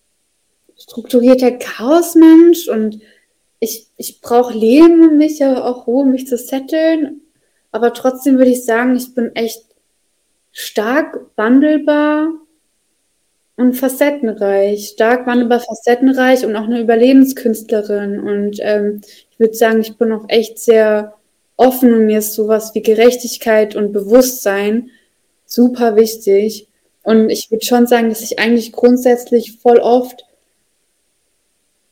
strukturierter 0.74 1.52
Chaosmensch 1.52 2.66
und 2.66 3.00
ich, 3.60 3.88
ich 3.98 4.22
brauche 4.22 4.56
Leben, 4.56 5.06
um 5.06 5.18
mich 5.18 5.40
ja 5.40 5.64
auch 5.64 5.86
Ruhe, 5.86 6.04
um 6.04 6.12
mich 6.12 6.26
zu 6.26 6.38
setteln. 6.38 7.20
Aber 7.72 7.92
trotzdem 7.92 8.38
würde 8.38 8.52
ich 8.52 8.64
sagen, 8.64 8.96
ich 8.96 9.14
bin 9.14 9.36
echt 9.36 9.66
stark 10.50 11.26
wandelbar 11.36 12.32
und 13.56 13.74
facettenreich. 13.74 14.88
Stark 14.94 15.26
wandelbar, 15.26 15.60
facettenreich 15.60 16.46
und 16.46 16.56
auch 16.56 16.64
eine 16.64 16.80
Überlebenskünstlerin. 16.80 18.18
Und 18.18 18.60
ähm, 18.60 19.02
ich 19.30 19.38
würde 19.38 19.54
sagen, 19.54 19.80
ich 19.82 19.98
bin 19.98 20.10
auch 20.10 20.24
echt 20.28 20.58
sehr 20.58 21.14
offen 21.56 21.92
und 21.92 22.06
mir 22.06 22.18
ist 22.18 22.34
sowas 22.34 22.74
wie 22.74 22.82
Gerechtigkeit 22.82 23.76
und 23.76 23.92
Bewusstsein 23.92 24.90
super 25.46 25.96
wichtig. 25.96 26.68
Und 27.02 27.30
ich 27.30 27.50
würde 27.50 27.64
schon 27.64 27.86
sagen, 27.86 28.08
dass 28.08 28.22
ich 28.22 28.38
eigentlich 28.38 28.72
grundsätzlich 28.72 29.58
voll 29.58 29.78
oft 29.78 30.24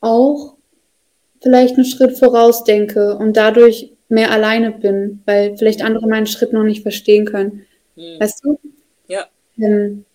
auch 0.01 0.55
vielleicht 1.41 1.75
einen 1.75 1.85
Schritt 1.85 2.17
voraus 2.17 2.63
denke 2.63 3.15
und 3.17 3.37
dadurch 3.37 3.93
mehr 4.09 4.31
alleine 4.31 4.71
bin, 4.71 5.21
weil 5.25 5.57
vielleicht 5.57 5.83
andere 5.83 6.07
meinen 6.07 6.27
Schritt 6.27 6.53
noch 6.53 6.63
nicht 6.63 6.81
verstehen 6.81 7.25
können. 7.25 7.65
Hm. 7.95 8.19
Weißt 8.19 8.43
du? 8.43 8.59
Ja. 9.07 9.27
Ähm, 9.57 10.05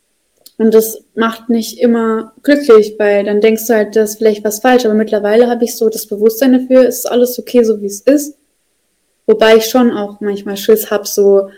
und 0.57 0.75
das 0.75 1.05
macht 1.15 1.49
nicht 1.49 1.79
immer 1.79 2.33
glücklich, 2.43 2.97
weil 2.99 3.25
dann 3.25 3.41
denkst 3.41 3.67
du 3.69 3.75
halt, 3.75 3.95
das 3.95 4.11
ist 4.11 4.19
vielleicht 4.19 4.45
was 4.45 4.59
falsch. 4.59 4.85
Aber 4.85 4.95
mittlerweile 4.95 5.49
habe 5.49 5.65
ich 5.65 5.77
so 5.77 5.89
das 5.89 6.07
Bewusstsein 6.07 6.53
dafür, 6.53 6.89
es 6.89 6.99
ist 6.99 7.07
alles 7.07 7.39
okay, 7.39 7.63
so 7.63 7.81
wie 7.81 7.87
es 7.87 8.01
ist. 8.01 8.38
Wobei 9.29 9.57
ich 9.57 9.67
schon 9.67 9.93
auch 9.93 10.21
manchmal 10.21 10.57
Schiss 10.57 10.91
habe, 10.91 11.07
so, 11.07 11.51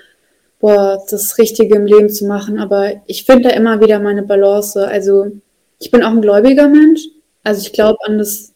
boah, 0.59 1.03
das 1.09 1.39
Richtige 1.39 1.77
im 1.77 1.87
Leben 1.87 2.11
zu 2.11 2.27
machen. 2.27 2.59
Aber 2.59 3.01
ich 3.07 3.25
finde 3.25 3.49
da 3.49 3.55
immer 3.55 3.81
wieder 3.81 4.01
meine 4.01 4.25
Balance. 4.25 4.89
Also 4.89 5.31
ich 5.79 5.93
bin 5.93 6.03
auch 6.03 6.11
ein 6.11 6.21
gläubiger 6.21 6.69
Mensch. 6.69 7.03
Also 7.45 7.63
ich 7.63 7.73
glaube 7.73 7.99
an 8.07 8.19
das, 8.19 8.53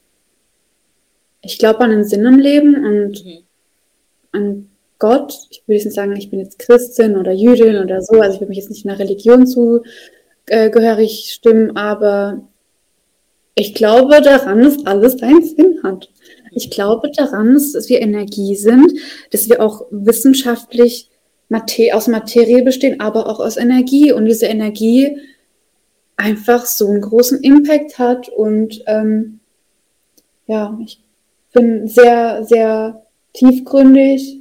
ich 1.43 1.59
glaube 1.59 1.81
an 1.81 1.91
den 1.91 2.05
Sinn 2.05 2.27
im 2.27 2.41
Leben 2.41 2.75
und 2.85 3.25
mhm. 3.25 3.39
an 4.33 4.71
Gott. 4.99 5.33
Ich 5.51 5.63
würde 5.67 5.77
jetzt 5.77 5.85
nicht 5.85 5.95
sagen, 5.95 6.17
ich 6.17 6.31
bin 6.31 6.41
jetzt 6.41 6.59
Christin 6.59 7.17
oder 7.17 7.31
Jüdin 7.31 7.85
oder 7.85 8.03
so. 8.03 8.21
Also 8.21 8.35
ich 8.35 8.41
will 8.41 8.49
mich 8.49 8.59
jetzt 8.59 8.71
nicht 8.71 8.85
in 8.85 8.91
einer 8.91 8.99
Religion 8.99 9.47
zugehörig 9.47 11.31
stimmen, 11.33 11.77
aber 11.77 12.43
ich 13.55 13.75
glaube 13.75 14.21
daran, 14.23 14.65
dass 14.65 14.85
alles 14.85 15.23
einen 15.23 15.45
Sinn 15.45 15.81
hat. 15.85 16.09
Ich 16.55 16.71
glaube 16.71 17.11
daran, 17.11 17.55
dass 17.55 17.89
wir 17.89 18.01
Energie 18.01 18.57
sind, 18.57 18.93
dass 19.31 19.49
wir 19.49 19.63
auch 19.63 19.87
wissenschaftlich 19.91 21.11
aus 21.93 22.09
Materie 22.09 22.63
bestehen, 22.63 23.01
aber 23.01 23.29
auch 23.29 23.41
aus 23.41 23.57
Energie. 23.57 24.13
Und 24.13 24.27
diese 24.27 24.47
Energie 24.47 25.19
einfach 26.17 26.67
so 26.67 26.89
einen 26.89 27.01
großen 27.01 27.41
Impact 27.43 27.99
hat. 27.99 28.29
Und 28.29 28.83
ähm, 28.87 29.41
ja, 30.47 30.79
ich 30.85 31.01
bin 31.53 31.87
sehr, 31.87 32.45
sehr 32.45 33.07
tiefgründig 33.33 34.41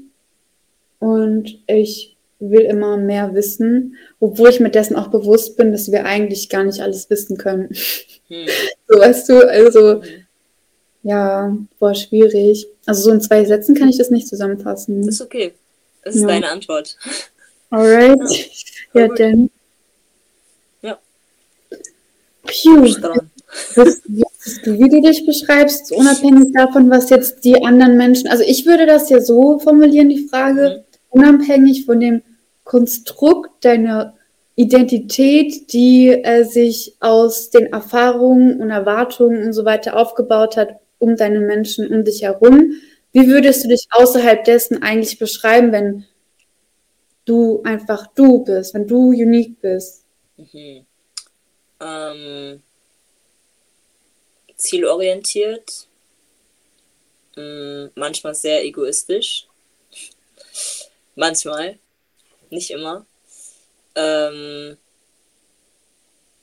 und 1.00 1.60
ich 1.68 2.18
will 2.40 2.62
immer 2.62 2.98
mehr 2.98 3.34
wissen, 3.34 3.96
obwohl 4.20 4.50
ich 4.50 4.60
mir 4.60 4.70
dessen 4.70 4.96
auch 4.96 5.08
bewusst 5.08 5.56
bin, 5.56 5.72
dass 5.72 5.92
wir 5.92 6.06
eigentlich 6.06 6.50
gar 6.50 6.64
nicht 6.64 6.82
alles 6.82 7.10
wissen 7.10 7.38
können. 7.38 7.70
Hm. 8.28 8.46
So 8.86 9.00
weißt 9.00 9.30
du, 9.30 9.50
also 9.50 10.04
hm. 10.04 10.23
Ja, 11.04 11.56
war 11.80 11.96
schwierig. 11.96 12.68
Also 12.86 13.04
so 13.04 13.12
in 13.12 13.22
zwei 13.22 13.46
Sätzen 13.46 13.76
kann 13.76 13.90
ich 13.90 13.98
das 13.98 14.10
nicht 14.10 14.28
zusammenfassen. 14.28 15.08
Ist 15.08 15.22
okay. 15.22 15.54
Das 16.04 16.16
ist 16.16 16.22
ja. 16.22 16.28
deine 16.28 16.50
Antwort. 16.50 16.98
Alright. 17.70 18.20
Ja, 18.94 19.02
ja 19.02 19.08
dann. 19.10 19.50
Ja. 20.82 20.98
Piu. 22.46 22.84
Wie 24.66 24.90
du 24.90 25.02
dich 25.02 25.26
beschreibst, 25.26 25.92
unabhängig 25.92 26.54
davon, 26.54 26.90
was 26.90 27.10
jetzt 27.10 27.44
die 27.44 27.64
anderen 27.64 27.98
Menschen, 27.98 28.28
also 28.28 28.44
ich 28.46 28.66
würde 28.66 28.86
das 28.86 29.10
ja 29.10 29.22
so 29.22 29.60
formulieren, 29.60 30.10
die 30.10 30.28
Frage, 30.28 30.84
mhm. 31.12 31.22
unabhängig 31.22 31.86
von 31.86 32.00
dem 32.00 32.22
Konstrukt 32.64 33.64
deiner 33.64 34.14
Identität, 34.56 35.74
die 35.74 36.10
äh, 36.10 36.44
sich 36.44 36.96
aus 37.00 37.50
den 37.50 37.68
Erfahrungen 37.68 38.62
und 38.62 38.70
Erwartungen 38.70 39.44
und 39.46 39.54
so 39.54 39.66
weiter 39.66 39.98
aufgebaut 39.98 40.58
hat, 40.58 40.80
um 41.04 41.18
deine 41.18 41.40
Menschen 41.42 41.94
um 41.94 42.04
dich 42.06 42.24
herum. 42.24 42.74
Wie 43.12 43.28
würdest 43.28 43.64
du 43.64 43.68
dich 43.68 43.88
außerhalb 43.92 44.44
dessen 44.46 44.82
eigentlich 44.82 45.20
beschreiben, 45.20 45.72
wenn 45.72 46.06
du 47.26 47.62
einfach 47.64 48.08
du 48.16 48.44
bist, 48.44 48.74
wenn 48.74 48.88
du 48.88 49.10
unique 49.10 49.60
bist? 49.62 50.06
Mhm. 50.38 50.86
Ähm, 51.82 52.64
zielorientiert, 54.56 55.88
mm, 57.36 57.88
manchmal 57.96 58.34
sehr 58.34 58.64
egoistisch, 58.64 59.48
manchmal, 61.16 61.78
nicht 62.50 62.72
immer. 62.72 63.06
Ähm, 63.96 64.78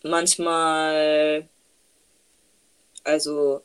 manchmal, 0.02 1.48
also 3.04 3.62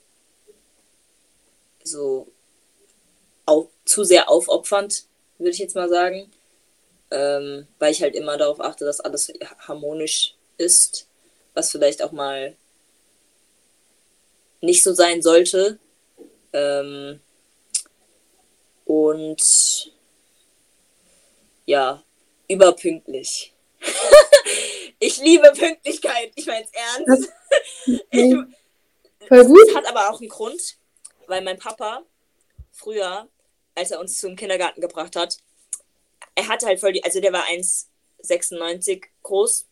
so 1.88 2.28
auf, 3.46 3.68
zu 3.86 4.04
sehr 4.04 4.30
aufopfernd, 4.30 5.06
würde 5.38 5.52
ich 5.52 5.60
jetzt 5.60 5.76
mal 5.76 5.90
sagen, 5.90 6.32
ähm, 7.12 7.68
weil 7.80 7.92
ich 7.92 8.02
halt 8.02 8.16
immer 8.16 8.38
darauf 8.38 8.60
achte, 8.60 8.86
dass 8.86 9.00
alles 9.00 9.32
harmonisch 9.60 10.36
ist, 10.58 11.08
was 11.54 11.72
vielleicht 11.72 12.02
auch 12.02 12.12
mal 12.12 12.56
nicht 14.62 14.84
so 14.84 14.94
sein 14.94 15.22
sollte. 15.22 15.80
Ähm, 16.54 17.20
und 18.86 19.92
ja, 21.66 22.04
überpünktlich. 22.48 23.54
ich 25.00 25.18
liebe 25.18 25.52
Pünktlichkeit. 25.58 26.32
Ich 26.36 26.46
meine 26.46 26.66
es 26.66 26.72
ernst. 26.74 27.30
ich, 28.12 28.36
Voll 29.28 29.46
gut. 29.46 29.68
Das 29.68 29.76
hat 29.76 29.88
aber 29.88 30.10
auch 30.10 30.20
einen 30.20 30.30
Grund, 30.30 30.78
weil 31.28 31.42
mein 31.42 31.60
Papa 31.60 32.04
früher, 32.72 33.28
als 33.76 33.92
er 33.92 34.00
uns 34.00 34.18
zum 34.18 34.36
Kindergarten 34.36 34.82
gebracht 34.82 35.16
hat, 35.16 35.38
er 36.36 36.48
hatte 36.48 36.66
halt 36.66 36.80
voll 36.80 36.94
die, 36.94 37.04
also 37.04 37.22
der 37.22 37.34
war 37.34 37.46
1,96 37.46 39.04
groß, 39.24 39.66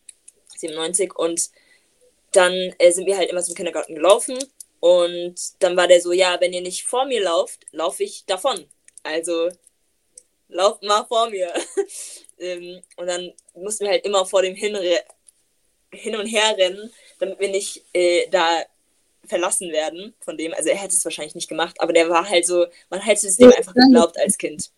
97 0.57 1.15
und 1.15 1.49
dann 2.31 2.53
äh, 2.79 2.91
sind 2.91 3.05
wir 3.05 3.17
halt 3.17 3.29
immer 3.29 3.43
zum 3.43 3.55
Kindergarten 3.55 3.95
gelaufen 3.95 4.37
und 4.79 5.35
dann 5.59 5.77
war 5.77 5.87
der 5.87 6.01
so, 6.01 6.11
ja, 6.11 6.39
wenn 6.41 6.51
ihr 6.51 6.61
nicht 6.61 6.85
vor 6.85 7.05
mir 7.05 7.21
lauft, 7.23 7.65
laufe 7.71 8.03
ich 8.03 8.25
davon. 8.25 8.67
Also 9.03 9.49
lauft 10.49 10.83
mal 10.83 11.05
vor 11.05 11.29
mir. 11.29 11.53
Ähm, 12.39 12.81
und 12.97 13.07
dann 13.07 13.31
mussten 13.53 13.85
wir 13.85 13.91
halt 13.91 14.05
immer 14.05 14.25
vor 14.25 14.41
dem 14.41 14.55
Hinre 14.55 14.99
hin 15.91 16.15
und 16.15 16.25
her 16.25 16.57
rennen, 16.57 16.91
damit 17.19 17.39
wir 17.39 17.49
nicht 17.49 17.85
äh, 17.93 18.27
da 18.29 18.65
verlassen 19.25 19.71
werden 19.71 20.13
von 20.19 20.37
dem. 20.37 20.53
Also 20.53 20.69
er 20.69 20.77
hätte 20.77 20.95
es 20.95 21.05
wahrscheinlich 21.05 21.35
nicht 21.35 21.47
gemacht, 21.47 21.79
aber 21.79 21.93
der 21.93 22.09
war 22.09 22.29
halt 22.29 22.45
so, 22.45 22.65
man 22.89 22.99
hätte 22.99 23.27
es 23.27 23.37
dem 23.37 23.51
einfach 23.51 23.73
geglaubt 23.73 24.19
als 24.19 24.37
Kind. 24.37 24.71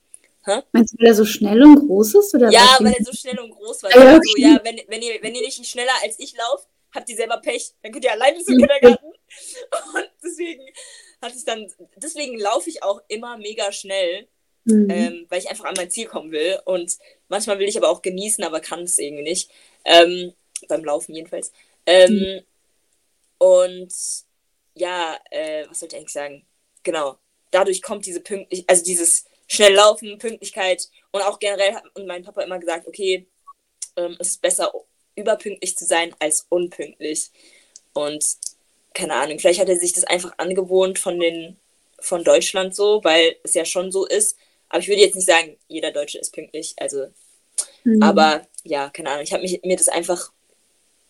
Hä? 0.45 0.61
Meinst 0.71 0.93
du, 0.93 0.97
weil 0.99 1.07
er 1.07 1.15
so 1.15 1.25
schnell 1.25 1.63
und 1.63 1.87
groß 1.87 2.15
ist? 2.15 2.35
Oder 2.35 2.51
ja, 2.51 2.77
weil 2.79 2.93
er 2.93 3.03
so 3.03 3.13
schnell 3.13 3.39
und 3.39 3.49
groß 3.51 3.83
war. 3.83 3.91
Ja, 3.91 4.15
okay. 4.15 4.21
so, 4.23 4.41
ja 4.41 4.59
wenn, 4.63 4.79
wenn, 4.87 5.01
ihr, 5.01 5.21
wenn 5.21 5.33
ihr 5.33 5.41
nicht 5.41 5.65
schneller 5.65 5.91
als 6.03 6.19
ich 6.19 6.35
lauft, 6.37 6.67
habt 6.93 7.09
ihr 7.09 7.15
selber 7.15 7.37
Pech, 7.37 7.73
dann 7.81 7.91
könnt 7.91 8.05
ihr 8.05 8.11
alleine 8.11 8.37
zum 8.43 8.57
Kindergarten. 8.57 9.05
Und 9.93 10.09
deswegen 10.23 10.63
hatte 11.21 11.35
ich 11.35 11.45
dann, 11.45 11.67
deswegen 11.95 12.39
laufe 12.39 12.69
ich 12.69 12.83
auch 12.83 13.01
immer 13.07 13.37
mega 13.37 13.71
schnell, 13.71 14.27
mhm. 14.65 14.89
ähm, 14.89 15.25
weil 15.29 15.39
ich 15.39 15.49
einfach 15.49 15.65
an 15.65 15.73
mein 15.75 15.89
Ziel 15.89 16.05
kommen 16.05 16.31
will. 16.31 16.59
Und 16.65 16.95
manchmal 17.27 17.57
will 17.57 17.67
ich 17.67 17.77
aber 17.77 17.89
auch 17.89 18.03
genießen, 18.03 18.43
aber 18.43 18.59
kann 18.59 18.83
es 18.83 18.99
irgendwie 18.99 19.23
nicht. 19.23 19.49
Ähm, 19.83 20.33
beim 20.67 20.85
Laufen 20.85 21.15
jedenfalls. 21.15 21.51
Ähm, 21.85 22.13
mhm. 22.13 22.41
Und 23.39 23.93
ja, 24.75 25.17
äh, 25.31 25.65
was 25.69 25.79
sollte 25.79 25.95
ich 25.95 26.01
eigentlich 26.01 26.13
sagen? 26.13 26.45
Genau. 26.83 27.17
Dadurch 27.51 27.81
kommt 27.81 28.05
diese 28.05 28.19
Pünktlichkeit, 28.19 28.69
also 28.69 28.83
dieses 28.83 29.25
Schnelllaufen, 29.47 30.17
Pünktlichkeit 30.17 30.89
und 31.11 31.21
auch 31.21 31.39
generell 31.39 31.75
hat 31.75 31.83
mein 32.05 32.23
Papa 32.23 32.41
immer 32.41 32.59
gesagt, 32.59 32.87
okay, 32.87 33.25
ähm, 33.95 34.15
es 34.19 34.29
ist 34.29 34.41
besser, 34.41 34.71
überpünktlich 35.15 35.77
zu 35.77 35.85
sein 35.85 36.13
als 36.19 36.45
unpünktlich. 36.49 37.31
Und 37.93 38.25
keine 38.93 39.13
Ahnung, 39.13 39.39
vielleicht 39.39 39.59
hat 39.59 39.69
er 39.69 39.77
sich 39.77 39.93
das 39.93 40.03
einfach 40.03 40.33
angewohnt 40.37 40.99
von 40.99 41.19
den 41.19 41.57
von 41.99 42.23
Deutschland 42.23 42.75
so, 42.75 43.03
weil 43.03 43.35
es 43.43 43.53
ja 43.53 43.65
schon 43.65 43.91
so 43.91 44.05
ist. 44.05 44.37
Aber 44.69 44.79
ich 44.79 44.87
würde 44.87 45.01
jetzt 45.01 45.15
nicht 45.15 45.27
sagen, 45.27 45.57
jeder 45.67 45.91
Deutsche 45.91 46.19
ist 46.19 46.33
pünktlich. 46.33 46.73
Also, 46.77 47.07
mhm. 47.83 48.01
aber 48.03 48.45
ja, 48.63 48.89
keine 48.89 49.11
Ahnung. 49.11 49.23
Ich 49.23 49.33
habe 49.33 49.43
mir 49.43 49.77
das 49.77 49.87
einfach 49.87 50.31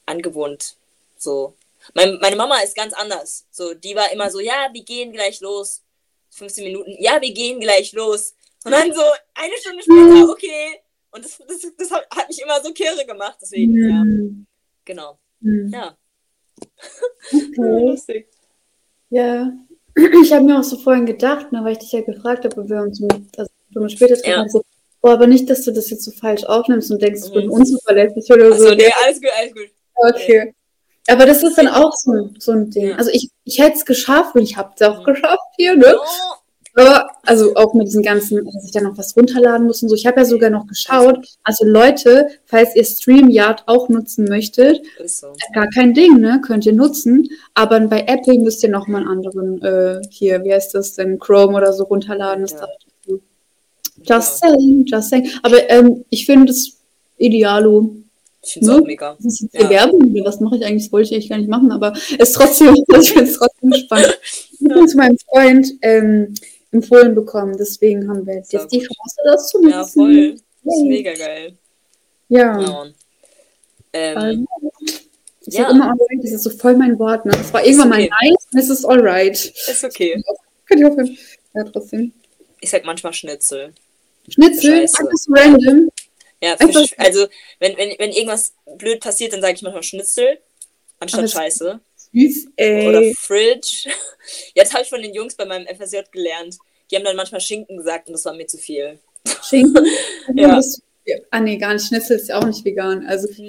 angewohnt. 0.05 0.75
So. 1.17 1.55
Mein, 1.93 2.17
meine 2.19 2.35
Mama 2.35 2.59
ist 2.59 2.75
ganz 2.75 2.93
anders. 2.93 3.45
So, 3.51 3.73
die 3.73 3.95
war 3.95 4.11
immer 4.11 4.29
so, 4.31 4.39
ja, 4.39 4.69
wir 4.73 4.83
gehen 4.83 5.11
gleich 5.11 5.39
los. 5.41 5.83
15 6.31 6.63
Minuten, 6.65 6.95
ja, 6.99 7.21
wir 7.21 7.33
gehen 7.33 7.59
gleich 7.59 7.93
los. 7.93 8.33
Und 8.65 8.71
dann 8.71 8.93
so 8.93 9.01
eine 9.35 9.53
Stunde 9.57 9.83
später, 9.83 10.29
okay. 10.29 10.81
Und 11.11 11.23
das, 11.23 11.37
das, 11.47 11.71
das 11.77 11.91
hat, 11.91 12.27
mich 12.27 12.41
immer 12.41 12.61
so 12.61 12.73
kirre 12.73 13.05
gemacht, 13.05 13.37
deswegen, 13.41 13.73
ja. 13.89 14.03
Genau. 14.83 15.19
Ja. 15.41 15.97
Okay. 17.31 17.51
Lustig. 17.85 18.27
Ja, 19.09 19.51
ich 20.23 20.33
habe 20.33 20.43
mir 20.43 20.59
auch 20.59 20.63
so 20.63 20.77
vorhin 20.77 21.05
gedacht, 21.05 21.51
ne, 21.51 21.63
weil 21.63 21.73
ich 21.73 21.79
dich 21.79 21.91
ja 21.91 22.01
gefragt 22.01 22.43
habe, 22.43 22.59
ob 22.59 22.69
wir 22.69 22.81
uns 22.81 22.99
mit, 22.99 23.13
also, 23.37 23.51
später 23.87 24.15
treffen, 24.15 24.29
Ja. 24.29 24.49
so, 24.49 24.61
boah, 25.01 25.13
aber 25.13 25.27
nicht, 25.27 25.49
dass 25.49 25.63
du 25.63 25.71
das 25.71 25.89
jetzt 25.89 26.03
so 26.03 26.11
falsch 26.11 26.43
aufnimmst 26.45 26.91
und 26.91 27.01
denkst, 27.01 27.21
ich 27.25 27.33
bin 27.33 27.45
Mhm. 27.45 27.51
unzuverlässig 27.51 28.29
oder 28.31 28.51
so. 28.57 28.65
Achso, 28.65 28.75
nee, 28.75 28.91
alles 29.03 29.21
gut, 29.21 29.29
alles 29.37 29.53
gut. 29.53 29.69
Okay. 29.95 30.54
Aber 31.07 31.25
das 31.25 31.43
ist 31.43 31.57
dann 31.57 31.67
auch 31.67 31.91
so, 31.93 32.11
ein- 32.11 32.35
so 32.39 32.51
ein 32.51 32.69
Ding. 32.71 32.89
Ja. 32.89 32.95
Also 32.95 33.11
ich, 33.13 33.29
ich 33.43 33.59
hätte 33.59 33.77
es 33.77 33.85
geschafft 33.85 34.35
und 34.35 34.41
ich 34.41 34.57
habe 34.57 34.71
es 34.75 34.81
auch 34.87 35.03
geschafft 35.03 35.39
hier, 35.57 35.75
ne? 35.75 35.95
Aber, 36.77 37.07
also 37.23 37.55
auch 37.55 37.73
mit 37.73 37.87
diesen 37.87 38.03
ganzen, 38.03 38.43
dass 38.43 38.65
ich 38.65 38.71
dann 38.71 38.83
noch 38.83 38.97
was 38.97 39.15
runterladen 39.15 39.65
muss 39.65 39.81
und 39.81 39.87
so. 39.87 39.95
Ich 39.95 40.05
habe 40.05 40.19
ja 40.19 40.25
sogar 40.25 40.49
noch 40.49 40.67
geschaut. 40.67 41.25
Also 41.43 41.63
Leute, 41.65 42.27
falls 42.45 42.75
ihr 42.75 42.83
StreamYard 42.83 43.63
auch 43.67 43.87
nutzen 43.87 44.25
möchtet, 44.25 44.81
so. 45.05 45.27
gar 45.53 45.67
kein 45.69 45.93
Ding, 45.93 46.19
ne? 46.19 46.41
Könnt 46.45 46.65
ihr 46.65 46.73
nutzen. 46.73 47.29
Aber 47.53 47.79
bei 47.81 48.01
Apple 48.07 48.39
müsst 48.39 48.61
ihr 48.63 48.69
noch 48.69 48.87
mal 48.87 48.97
einen 48.97 49.07
anderen, 49.07 49.61
äh, 49.61 50.01
hier, 50.09 50.43
wie 50.43 50.53
heißt 50.53 50.75
das 50.75 50.95
denn, 50.95 51.17
Chrome 51.17 51.55
oder 51.55 51.71
so 51.71 51.85
runterladen. 51.85 52.41
Das 52.41 52.51
Ja. 52.53 52.67
Just 54.03 54.39
saying, 54.39 54.85
just 54.85 55.09
saying. 55.09 55.29
Aber 55.43 55.69
ähm, 55.69 56.03
ich 56.09 56.25
finde 56.25 56.51
es 56.51 56.77
idealo. 57.17 57.95
Ich 58.45 58.53
finde 58.53 58.69
es 58.71 58.75
Ne? 58.75 58.81
auch 58.81 58.85
mega. 58.85 59.17
Das 59.21 59.41
ist 59.41 59.53
Ja. 59.53 59.69
Werbung 59.69 60.13
was 60.23 60.39
mache 60.39 60.57
ich 60.57 60.65
eigentlich? 60.65 60.83
Das 60.83 60.91
wollte 60.91 61.07
ich 61.09 61.13
eigentlich 61.15 61.29
gar 61.29 61.37
nicht 61.37 61.49
machen, 61.49 61.71
aber 61.71 61.93
es 61.93 62.29
ist 62.29 62.33
trotzdem, 62.33 62.75
ich 63.01 63.11
finde 63.13 63.29
es 63.29 63.37
trotzdem 63.37 63.73
spannend. 63.73 64.19
Ich 64.59 64.71
habe 64.71 64.85
zu 64.85 64.97
meinem 64.97 65.17
Freund 65.29 65.67
ähm, 65.81 66.33
empfohlen 66.71 67.15
bekommen, 67.15 67.55
deswegen 67.57 68.07
haben 68.09 68.25
wir 68.25 68.35
jetzt 68.35 68.51
die 68.53 68.57
gut. 68.57 68.69
Chance, 68.71 69.15
das 69.25 69.47
zu 69.49 69.57
nutzen. 69.61 69.71
Ja, 69.71 69.83
voll. 69.85 70.35
Das 70.63 70.75
ist 70.77 70.83
mega 70.83 71.13
geil. 71.13 71.53
Ja. 72.29 72.59
Ja. 72.61 72.85
Ähm, 73.93 74.17
Also, 74.17 74.43
ich 75.47 75.53
Ja. 75.53 75.63
sag 75.63 75.71
immer 75.71 75.85
alright, 75.91 76.23
das 76.23 76.31
ist 76.31 76.43
so 76.43 76.49
voll 76.49 76.75
mein 76.75 76.97
Wort. 76.99 77.25
Ne? 77.25 77.33
Es 77.39 77.53
war 77.53 77.63
irgendwann 77.63 77.91
okay. 77.93 78.09
mal 78.09 78.29
nice 78.29 78.47
und 78.51 78.59
es 78.59 78.69
ist 78.69 78.85
alright. 78.85 79.35
ist 79.35 79.83
okay. 79.83 80.21
Könnt 80.65 80.81
ihr 80.81 80.87
aufhören? 80.89 81.17
Ja, 81.53 81.63
trotzdem. 81.65 82.11
Ich 82.61 82.69
sag 82.71 82.83
manchmal 82.85 83.13
Schnitzel. 83.13 83.73
Schnitzel, 84.27 84.73
einfach 84.81 85.11
so 85.13 85.31
random. 85.33 85.87
Ja, 86.45 86.57
Fisch, 86.57 86.93
also 86.97 87.27
wenn, 87.59 87.75
wenn, 87.77 87.95
wenn 87.97 88.11
irgendwas 88.11 88.53
blöd 88.77 88.99
passiert, 88.99 89.33
dann 89.33 89.41
sage 89.41 89.55
ich 89.55 89.61
manchmal 89.63 89.81
Schnitzel 89.81 90.37
anstatt 90.99 91.31
Scheiße. 91.31 91.79
Süß, 92.13 92.47
Oder 92.53 93.01
ey. 93.01 93.15
Fridge. 93.17 93.89
Jetzt 94.53 94.73
habe 94.73 94.83
ich 94.83 94.89
von 94.89 95.01
den 95.01 95.13
Jungs 95.13 95.33
bei 95.35 95.45
meinem 95.45 95.65
FSJ 95.67 96.01
gelernt. 96.11 96.57
Die 96.89 96.95
haben 96.95 97.03
dann 97.03 97.15
manchmal 97.15 97.41
Schinken 97.41 97.77
gesagt 97.77 98.07
und 98.07 98.13
das 98.13 98.25
war 98.25 98.35
mir 98.35 98.45
zu 98.45 98.57
viel. 98.57 98.99
Schinken. 99.43 99.85
Ja. 101.07 101.17
Ah, 101.29 101.39
nee, 101.39 101.57
gar 101.57 101.73
nicht. 101.73 101.85
Schnitzel 101.85 102.17
ist 102.17 102.29
ja 102.29 102.39
auch 102.39 102.45
nicht 102.45 102.65
vegan. 102.65 103.05
Also, 103.05 103.27
ein 103.27 103.47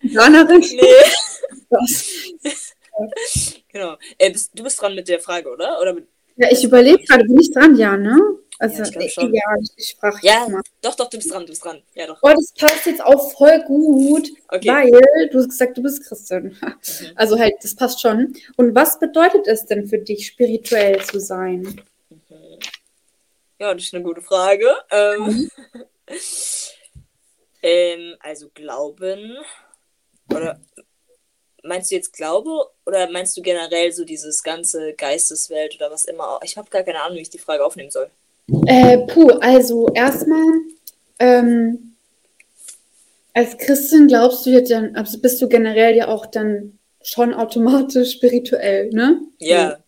Veganerin. 0.00 0.60
Nee. 0.60 0.82
Genau. 3.72 3.96
Äh, 4.18 4.30
bist, 4.30 4.50
du 4.54 4.62
bist 4.62 4.80
dran 4.80 4.94
mit 4.94 5.08
der 5.08 5.20
Frage, 5.20 5.48
oder? 5.48 5.80
Oder 5.80 5.94
mit, 5.94 6.06
Ja, 6.36 6.48
ich 6.50 6.62
überlege 6.62 7.02
gerade, 7.04 7.24
bin 7.24 7.40
ich 7.40 7.50
dran? 7.52 7.76
Ja, 7.76 7.96
ne? 7.96 8.18
Also, 8.62 8.76
Ja, 8.80 8.88
ich 8.90 8.96
äh, 8.96 9.08
schon. 9.08 9.34
ja, 9.34 9.42
ich, 9.76 9.96
frage 9.96 10.18
Ja. 10.22 10.46
mal. 10.48 10.62
doch, 10.82 10.94
doch, 10.94 11.10
du 11.10 11.16
bist 11.16 11.32
dran, 11.32 11.42
du 11.42 11.48
bist 11.48 11.64
dran. 11.64 11.82
Ja, 11.94 12.06
doch. 12.06 12.18
Oh, 12.22 12.28
das 12.32 12.52
passt 12.52 12.86
jetzt 12.86 13.02
auch 13.04 13.32
voll 13.32 13.60
gut, 13.64 14.28
Okay. 14.48 14.68
weil 14.68 15.28
du 15.30 15.38
hast 15.38 15.48
gesagt, 15.48 15.76
du 15.76 15.82
bist 15.82 16.04
Christin. 16.04 16.56
Also 17.16 17.38
halt, 17.40 17.54
das 17.60 17.74
passt 17.74 18.00
schon. 18.00 18.36
Und 18.56 18.72
was 18.76 19.00
bedeutet 19.00 19.48
es 19.48 19.66
denn 19.66 19.88
für 19.88 19.98
dich, 19.98 20.28
spirituell 20.28 21.02
zu 21.02 21.18
sein? 21.18 21.62
Mhm. 22.08 22.58
Ja, 23.58 23.74
das 23.74 23.82
ist 23.82 23.94
eine 23.94 24.04
gute 24.04 24.22
Frage. 24.22 24.68
Ähm, 24.92 25.48
ähm, 27.62 28.14
also 28.20 28.48
Glauben. 28.54 29.38
Oder 30.32 30.60
meinst 31.64 31.90
du 31.90 31.96
jetzt 31.96 32.12
Glaube 32.12 32.70
oder 32.86 33.10
meinst 33.10 33.36
du 33.36 33.42
generell 33.42 33.90
so 33.92 34.04
dieses 34.04 34.42
ganze 34.44 34.94
Geisteswelt 34.94 35.74
oder 35.74 35.90
was 35.90 36.04
immer? 36.04 36.38
Ich 36.44 36.56
habe 36.56 36.70
gar 36.70 36.84
keine 36.84 37.02
Ahnung, 37.02 37.18
wie 37.18 37.22
ich 37.22 37.30
die 37.30 37.38
Frage 37.38 37.64
aufnehmen 37.64 37.90
soll. 37.90 38.08
Äh, 38.66 38.98
puh, 39.06 39.30
also 39.40 39.88
erstmal, 39.94 40.46
ähm, 41.18 41.94
als 43.34 43.56
Christin 43.58 44.08
glaubst 44.08 44.44
du 44.44 44.50
ja 44.50 44.60
dann, 44.60 44.94
also 44.96 45.18
bist 45.18 45.40
du 45.40 45.48
generell 45.48 45.96
ja 45.96 46.08
auch 46.08 46.26
dann 46.26 46.78
schon 47.02 47.34
automatisch 47.34 48.12
spirituell, 48.12 48.90
ne? 48.90 49.20
Ja. 49.38 49.78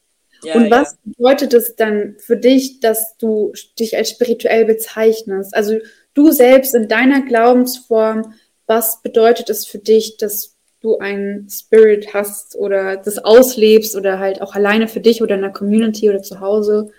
ja 0.42 0.54
Und 0.54 0.66
ja. 0.66 0.70
was 0.70 0.96
bedeutet 1.04 1.54
es 1.54 1.76
dann 1.76 2.16
für 2.18 2.36
dich, 2.36 2.80
dass 2.80 3.16
du 3.18 3.52
dich 3.78 3.96
als 3.96 4.10
spirituell 4.10 4.64
bezeichnest? 4.64 5.54
Also 5.54 5.78
du 6.14 6.30
selbst 6.32 6.74
in 6.74 6.88
deiner 6.88 7.22
Glaubensform, 7.22 8.34
was 8.66 9.02
bedeutet 9.02 9.50
es 9.50 9.66
für 9.66 9.78
dich, 9.78 10.16
dass 10.16 10.56
du 10.80 10.98
einen 10.98 11.48
Spirit 11.50 12.12
hast 12.14 12.56
oder 12.56 12.96
das 12.96 13.18
auslebst 13.18 13.96
oder 13.96 14.18
halt 14.18 14.40
auch 14.42 14.54
alleine 14.54 14.88
für 14.88 15.00
dich 15.00 15.22
oder 15.22 15.34
in 15.34 15.42
der 15.42 15.52
Community 15.52 16.08
oder 16.08 16.22
zu 16.22 16.40
Hause? 16.40 16.90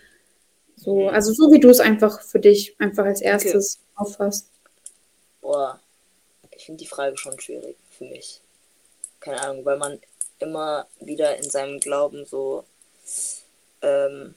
So, 0.85 1.09
also 1.09 1.33
so 1.33 1.51
wie 1.51 1.59
du 1.59 1.69
es 1.69 1.79
einfach 1.79 2.21
für 2.21 2.39
dich 2.39 2.75
einfach 2.79 3.05
als 3.05 3.21
erstes 3.21 3.79
auffasst. 3.95 4.47
Boah, 5.41 5.79
ich 6.51 6.65
finde 6.65 6.79
die 6.83 6.87
Frage 6.87 7.17
schon 7.17 7.39
schwierig 7.39 7.75
für 7.97 8.05
mich. 8.05 8.39
Keine 9.19 9.41
Ahnung, 9.41 9.65
weil 9.65 9.77
man 9.77 9.99
immer 10.39 10.87
wieder 10.99 11.37
in 11.37 11.49
seinem 11.49 11.79
Glauben 11.79 12.25
so. 12.25 12.63
Ähm, 13.81 14.35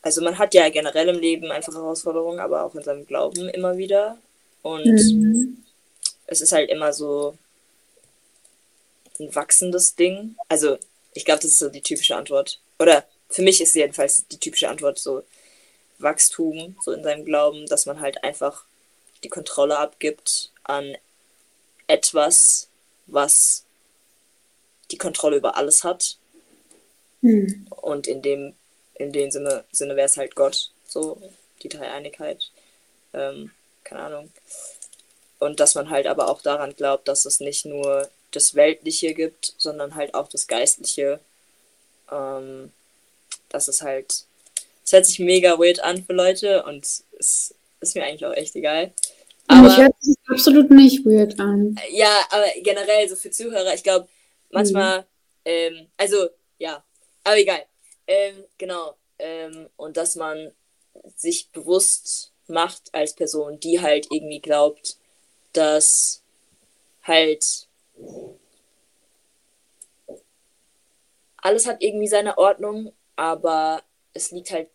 also 0.00 0.22
man 0.22 0.38
hat 0.38 0.54
ja 0.54 0.68
generell 0.70 1.08
im 1.08 1.18
Leben 1.18 1.50
einfach 1.50 1.74
Herausforderungen, 1.74 2.40
aber 2.40 2.64
auch 2.64 2.74
in 2.74 2.82
seinem 2.82 3.06
Glauben 3.06 3.48
immer 3.48 3.76
wieder. 3.76 4.16
Und 4.62 4.84
Mhm. 4.86 5.64
es 6.26 6.40
ist 6.40 6.52
halt 6.52 6.70
immer 6.70 6.92
so 6.92 7.36
ein 9.18 9.34
wachsendes 9.34 9.96
Ding. 9.96 10.36
Also, 10.48 10.78
ich 11.12 11.24
glaube, 11.24 11.40
das 11.42 11.50
ist 11.50 11.58
so 11.58 11.68
die 11.68 11.82
typische 11.82 12.16
Antwort. 12.16 12.60
Oder 12.78 13.04
für 13.28 13.42
mich 13.42 13.60
ist 13.60 13.74
jedenfalls 13.74 14.26
die 14.28 14.38
typische 14.38 14.68
Antwort 14.68 14.98
so 14.98 15.22
Wachstum, 15.98 16.76
so 16.82 16.92
in 16.92 17.02
seinem 17.02 17.24
Glauben, 17.24 17.66
dass 17.66 17.86
man 17.86 18.00
halt 18.00 18.22
einfach 18.24 18.64
die 19.24 19.28
Kontrolle 19.28 19.78
abgibt 19.78 20.52
an 20.64 20.96
etwas, 21.86 22.68
was 23.06 23.64
die 24.90 24.98
Kontrolle 24.98 25.36
über 25.36 25.56
alles 25.56 25.84
hat. 25.84 26.16
Hm. 27.20 27.66
Und 27.70 28.06
in 28.06 28.22
dem, 28.22 28.54
in 28.94 29.12
dem 29.12 29.30
Sinne, 29.30 29.64
Sinne 29.72 29.96
wäre 29.96 30.06
es 30.06 30.16
halt 30.16 30.34
Gott, 30.34 30.70
so 30.86 31.20
die 31.62 31.68
Dreieinigkeit. 31.68 32.50
Ähm, 33.12 33.50
keine 33.84 34.02
Ahnung. 34.02 34.32
Und 35.38 35.60
dass 35.60 35.74
man 35.74 35.90
halt 35.90 36.06
aber 36.06 36.28
auch 36.28 36.42
daran 36.42 36.74
glaubt, 36.74 37.08
dass 37.08 37.24
es 37.24 37.40
nicht 37.40 37.64
nur 37.64 38.08
das 38.30 38.54
Weltliche 38.54 39.14
gibt, 39.14 39.54
sondern 39.56 39.94
halt 39.94 40.14
auch 40.14 40.28
das 40.28 40.46
Geistliche. 40.46 41.20
Ähm, 42.10 42.72
das 43.48 43.68
ist 43.68 43.82
halt. 43.82 44.24
Es 44.84 44.92
hört 44.92 45.06
sich 45.06 45.18
mega 45.18 45.58
weird 45.58 45.80
an 45.80 46.04
für 46.04 46.14
Leute 46.14 46.62
und 46.64 46.84
es 47.18 47.54
ist 47.80 47.94
mir 47.94 48.04
eigentlich 48.04 48.24
auch 48.24 48.32
echt 48.32 48.56
egal. 48.56 48.92
Aber 49.46 49.68
ich 49.68 49.76
hört 49.76 49.94
sich 50.00 50.16
absolut 50.28 50.70
nicht 50.70 51.04
weird 51.04 51.38
an. 51.38 51.78
ja, 51.90 52.20
aber 52.30 52.46
generell 52.62 53.08
so 53.08 53.16
für 53.16 53.30
Zuhörer, 53.30 53.74
ich 53.74 53.82
glaube, 53.82 54.08
manchmal, 54.50 55.06
ähm, 55.44 55.88
also, 55.96 56.28
ja, 56.58 56.82
aber 57.24 57.38
egal. 57.38 57.64
Ähm, 58.06 58.44
genau. 58.56 58.94
Ähm, 59.18 59.68
und 59.76 59.96
dass 59.96 60.16
man 60.16 60.52
sich 61.16 61.50
bewusst 61.50 62.32
macht 62.46 62.94
als 62.94 63.14
Person, 63.14 63.60
die 63.60 63.80
halt 63.80 64.06
irgendwie 64.10 64.40
glaubt, 64.40 64.96
dass 65.52 66.22
halt 67.02 67.66
alles 71.36 71.66
hat 71.66 71.82
irgendwie 71.82 72.08
seine 72.08 72.36
Ordnung, 72.38 72.92
aber 73.18 73.82
es 74.14 74.30
liegt 74.30 74.52
halt 74.52 74.70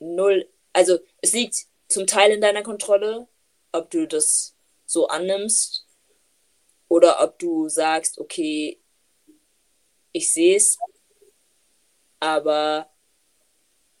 null, 0.00 0.48
also 0.72 0.98
es 1.20 1.34
liegt 1.34 1.66
zum 1.88 2.06
Teil 2.06 2.32
in 2.32 2.40
deiner 2.40 2.62
Kontrolle, 2.62 3.28
ob 3.70 3.90
du 3.90 4.08
das 4.08 4.54
so 4.86 5.08
annimmst 5.08 5.84
oder 6.88 7.22
ob 7.22 7.38
du 7.38 7.68
sagst, 7.68 8.18
okay, 8.18 8.78
ich 10.12 10.32
sehe 10.32 10.56
es, 10.56 10.78
aber 12.18 12.88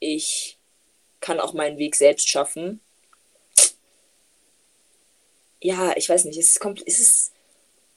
ich 0.00 0.58
kann 1.20 1.38
auch 1.38 1.52
meinen 1.52 1.76
Weg 1.76 1.94
selbst 1.94 2.28
schaffen. 2.30 2.80
Ja, 5.60 5.94
ich 5.96 6.08
weiß 6.08 6.24
nicht, 6.24 6.38
es 6.38 6.56
ist, 6.56 6.64
es 6.86 6.98
ist, 6.98 7.32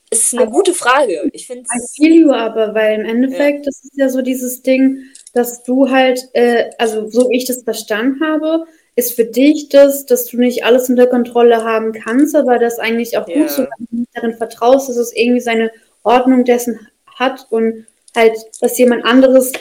es 0.10 0.20
ist 0.20 0.38
eine 0.38 0.50
gute 0.50 0.74
Frage. 0.74 1.30
Ich 1.32 1.48
finde 1.48 1.62
I 1.74 1.88
feel 1.96 2.20
you 2.20 2.32
aber, 2.34 2.74
weil 2.74 3.00
im 3.00 3.06
Endeffekt, 3.06 3.66
das 3.66 3.82
ist 3.82 3.96
ja 3.96 4.10
so 4.10 4.22
dieses 4.22 4.62
Ding, 4.62 5.10
dass 5.36 5.64
du 5.64 5.92
halt, 5.92 6.30
äh, 6.34 6.72
also 6.78 7.10
so 7.10 7.30
wie 7.30 7.38
ich 7.38 7.46
das 7.46 7.64
verstanden 7.64 8.22
habe, 8.24 8.66
ist 8.96 9.14
für 9.16 9.26
dich 9.26 9.68
das, 9.68 10.06
dass 10.06 10.26
du 10.28 10.38
nicht 10.38 10.64
alles 10.64 10.90
unter 10.90 11.08
Kontrolle 11.08 11.64
haben 11.64 11.92
kannst, 11.92 12.36
aber 12.36 12.58
das 12.58 12.80
eigentlich 12.80 13.18
auch 13.18 13.28
Ja. 13.28 13.40
gut 13.40 13.50
so, 13.50 13.64
wenn 13.64 14.00
du 14.00 14.06
darin 14.14 14.38
vertraust, 14.38 14.88
dass 14.88 14.96
es 14.96 15.14
irgendwie 15.14 15.42
seine 15.42 15.72
Ordnung 16.04 16.46
dessen 16.46 16.80
hat 17.06 17.48
und 17.50 17.86
halt, 18.16 18.38
dass 18.62 18.78
jemand 18.78 19.04
anderes 19.04 19.52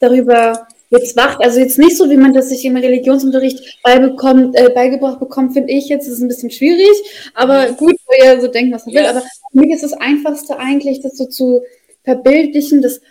darüber 0.00 0.66
jetzt 0.88 1.16
wacht, 1.16 1.42
also 1.42 1.60
jetzt 1.60 1.78
nicht 1.78 1.98
so, 1.98 2.08
wie 2.08 2.16
man 2.16 2.32
das 2.32 2.48
sich 2.48 2.64
im 2.64 2.76
Religionsunterricht 2.76 3.82
beibekommt, 3.82 4.56
äh, 4.56 4.70
beigebracht 4.70 5.20
bekommt, 5.20 5.52
finde 5.52 5.72
ich 5.72 5.88
jetzt, 5.88 6.08
ist 6.08 6.20
ein 6.20 6.28
bisschen 6.28 6.50
schwierig, 6.50 7.30
aber 7.34 7.70
mhm. 7.70 7.76
gut, 7.76 7.96
wo 8.06 8.24
ihr 8.24 8.40
so 8.40 8.48
denkt, 8.48 8.74
was 8.74 8.86
man 8.86 8.94
ja. 8.94 9.02
will, 9.02 9.08
aber 9.08 9.20
für 9.20 9.60
mich 9.60 9.70
ist 9.70 9.82
das 9.82 9.92
Einfachste 9.92 10.58
eigentlich, 10.58 11.00
das 11.00 11.18
so 11.18 11.26
zu 11.26 11.62
verbildlichen, 12.04 12.80
das, 12.80 13.02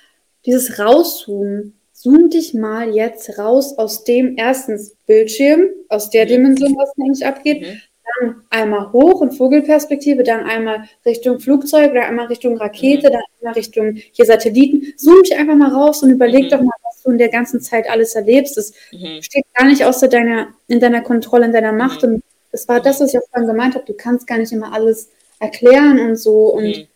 dieses 0.45 0.80
Rauszoomen. 0.80 1.76
Zoom 2.03 2.30
dich 2.30 2.53
mal 2.53 2.93
jetzt 2.93 3.38
raus 3.38 3.77
aus 3.77 4.03
dem 4.03 4.35
erstens 4.38 4.95
Bildschirm, 5.07 5.67
aus 5.89 6.09
der 6.09 6.25
mhm. 6.25 6.30
Dimension, 6.30 6.75
was 6.77 6.91
eigentlich 6.97 7.25
abgeht, 7.25 7.61
mhm 7.61 7.81
dann 8.19 8.43
einmal 8.49 8.91
hoch 8.91 9.21
in 9.21 9.31
Vogelperspektive, 9.31 10.23
dann 10.23 10.45
einmal 10.45 10.89
Richtung 11.05 11.39
Flugzeug, 11.39 11.93
dann 11.93 12.03
einmal 12.03 12.27
Richtung 12.27 12.57
Rakete, 12.57 13.09
mhm. 13.09 13.13
dann 13.13 13.21
einmal 13.39 13.53
Richtung 13.53 13.95
hier 13.95 14.25
Satelliten. 14.25 14.93
Zoom 14.97 15.23
dich 15.23 15.35
einfach 15.35 15.55
mal 15.55 15.71
raus 15.71 16.03
und 16.03 16.11
überleg 16.11 16.45
mhm. 16.45 16.49
doch 16.49 16.61
mal, 16.61 16.75
was 16.84 17.01
du 17.03 17.11
in 17.11 17.17
der 17.17 17.30
ganzen 17.30 17.61
Zeit 17.61 17.89
alles 17.89 18.15
erlebst. 18.15 18.57
Das 18.57 18.73
mhm. 18.91 19.21
steht 19.21 19.45
gar 19.53 19.65
nicht 19.65 19.85
außer 19.85 20.07
deiner, 20.07 20.49
in 20.67 20.80
deiner 20.80 21.01
Kontrolle, 21.01 21.45
in 21.45 21.53
deiner 21.53 21.73
Macht. 21.73 22.03
Mhm. 22.03 22.15
Und 22.15 22.23
das 22.51 22.67
war 22.67 22.80
das, 22.80 22.99
was 22.99 23.13
ich 23.13 23.19
auch 23.19 23.27
vorhin 23.31 23.47
gemeint 23.47 23.75
habe. 23.75 23.85
Du 23.85 23.93
kannst 23.93 24.27
gar 24.27 24.38
nicht 24.38 24.51
immer 24.51 24.73
alles 24.73 25.09
erklären 25.39 25.99
und 25.99 26.17
so. 26.17 26.53
Und 26.53 26.88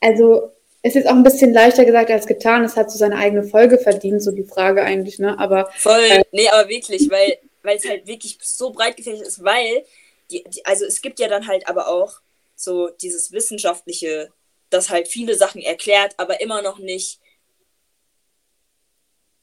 also 0.00 0.50
ist 0.82 0.94
jetzt 0.94 1.06
auch 1.06 1.14
ein 1.14 1.22
bisschen 1.22 1.52
leichter 1.52 1.84
gesagt 1.84 2.10
als 2.10 2.26
getan. 2.26 2.64
Es 2.64 2.76
hat 2.76 2.90
so 2.90 2.98
seine 2.98 3.16
eigene 3.16 3.42
Folge 3.42 3.78
verdient, 3.78 4.22
so 4.22 4.30
die 4.30 4.44
Frage 4.44 4.82
eigentlich, 4.82 5.18
ne? 5.18 5.38
Aber. 5.38 5.70
Voll, 5.76 6.00
äh, 6.00 6.24
nee, 6.32 6.48
aber 6.48 6.68
wirklich, 6.68 7.10
weil, 7.10 7.38
weil 7.62 7.76
es 7.76 7.88
halt 7.88 8.06
wirklich 8.06 8.38
so 8.42 8.70
breit 8.70 8.96
gefächert 8.96 9.26
ist, 9.26 9.44
weil 9.44 9.84
die, 10.30 10.44
die, 10.44 10.64
also 10.64 10.84
es 10.84 11.02
gibt 11.02 11.18
ja 11.18 11.28
dann 11.28 11.46
halt 11.46 11.68
aber 11.68 11.88
auch 11.88 12.20
so 12.54 12.88
dieses 12.88 13.32
wissenschaftliche, 13.32 14.32
das 14.70 14.90
halt 14.90 15.08
viele 15.08 15.34
Sachen 15.34 15.60
erklärt, 15.60 16.14
aber 16.16 16.40
immer 16.40 16.62
noch 16.62 16.78
nicht 16.78 17.20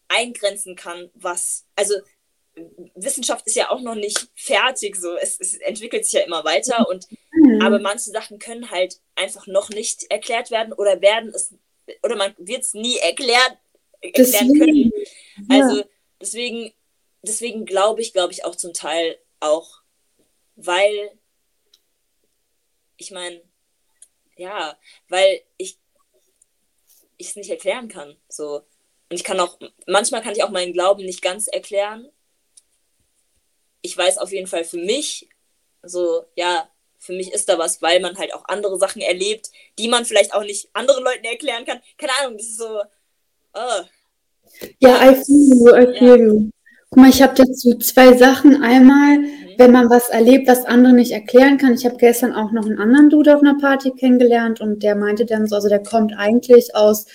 eingrenzen 0.08 0.76
kann, 0.76 1.10
was, 1.14 1.66
also 1.76 1.96
Wissenschaft 2.96 3.46
ist 3.46 3.56
ja 3.56 3.70
auch 3.70 3.82
noch 3.82 3.96
nicht 3.96 4.30
fertig, 4.34 4.96
so 4.96 5.16
es, 5.16 5.40
es 5.40 5.56
entwickelt 5.56 6.06
sich 6.06 6.14
ja 6.14 6.22
immer 6.22 6.44
weiter 6.44 6.88
und 6.90 7.08
mhm. 7.56 7.62
aber 7.62 7.80
manche 7.80 8.10
Sachen 8.10 8.40
können 8.40 8.72
halt 8.72 9.00
einfach 9.16 9.48
noch 9.48 9.70
nicht 9.70 10.10
erklärt 10.10 10.52
werden 10.52 10.74
oder 10.74 11.02
werden 11.02 11.32
es 11.34 11.54
oder 12.04 12.16
man 12.16 12.36
wird 12.38 12.64
es 12.64 12.74
nie 12.74 12.98
erklärt 12.98 13.58
erklären 14.02 14.54
können. 14.58 14.92
Also 15.50 15.84
deswegen 16.22 16.74
deswegen 17.22 17.66
glaube 17.66 18.02
ich, 18.02 18.14
glaube 18.14 18.34
ich 18.34 18.46
auch 18.46 18.56
zum 18.56 18.74
Teil 18.74 19.18
auch 19.40 19.82
weil 20.56 21.12
ich 22.98 23.12
meine, 23.12 23.42
ja, 24.36 24.78
weil 25.08 25.42
ich 25.58 25.78
es 27.18 27.36
nicht 27.36 27.50
erklären 27.50 27.88
kann. 27.88 28.16
So. 28.28 28.58
Und 29.10 29.16
ich 29.16 29.24
kann 29.24 29.40
auch, 29.40 29.58
manchmal 29.86 30.22
kann 30.22 30.34
ich 30.34 30.44
auch 30.44 30.50
meinen 30.50 30.74
Glauben 30.74 31.06
nicht 31.06 31.22
ganz 31.22 31.48
erklären. 31.48 32.10
Ich 33.82 33.96
weiß 33.96 34.18
auf 34.18 34.32
jeden 34.32 34.48
Fall 34.48 34.64
für 34.64 34.78
mich, 34.78 35.30
so, 35.84 36.26
ja, 36.36 36.70
für 37.00 37.14
mich 37.14 37.34
ist 37.34 37.50
da 37.50 37.58
was, 37.58 37.82
weil 37.82 38.00
man 38.00 38.18
halt 38.18 38.34
auch 38.34 38.46
andere 38.48 38.78
Sachen 38.78 39.02
erlebt, 39.02 39.50
die 39.78 39.88
man 39.88 40.06
vielleicht 40.06 40.34
auch 40.34 40.44
nicht 40.44 40.70
anderen 40.74 41.04
Leuten 41.04 41.26
erklären 41.26 41.66
kann. 41.66 41.80
Keine 41.98 42.12
Ahnung, 42.20 42.38
das 42.38 42.48
ist 42.48 42.58
so. 42.58 42.82
Oh. 43.54 43.84
Ja, 44.80 45.12
I 45.12 45.16
feel 45.16 45.56
you, 45.56 45.76
I 45.76 45.98
feel 45.98 46.18
you. 46.18 46.50
Guck 46.90 47.00
mal, 47.00 47.10
ich 47.10 47.22
habe 47.22 47.36
dazu 47.36 47.78
zwei 47.80 48.14
Sachen. 48.14 48.64
Einmal, 48.64 49.20
wenn 49.58 49.72
man 49.72 49.90
was 49.90 50.10
erlebt, 50.10 50.48
was 50.48 50.66
andere 50.66 50.94
nicht 50.94 51.12
erklären 51.12 51.58
kann. 51.58 51.74
Ich 51.74 51.86
habe 51.86 51.98
gestern 51.98 52.34
auch 52.34 52.52
noch 52.52 52.66
einen 52.66 52.80
anderen 52.80 53.10
Dude 53.10 53.36
auf 53.36 53.42
einer 53.42 53.58
Party 53.58 53.92
kennengelernt 53.92 54.62
und 54.62 54.84
der 54.84 54.96
meinte 54.96 55.26
dann 55.26 55.48
so, 55.48 55.56
also 55.56 55.68
der 55.68 55.84
kommt 55.84 56.14
eigentlich 56.18 56.76
aus, 56.76 57.06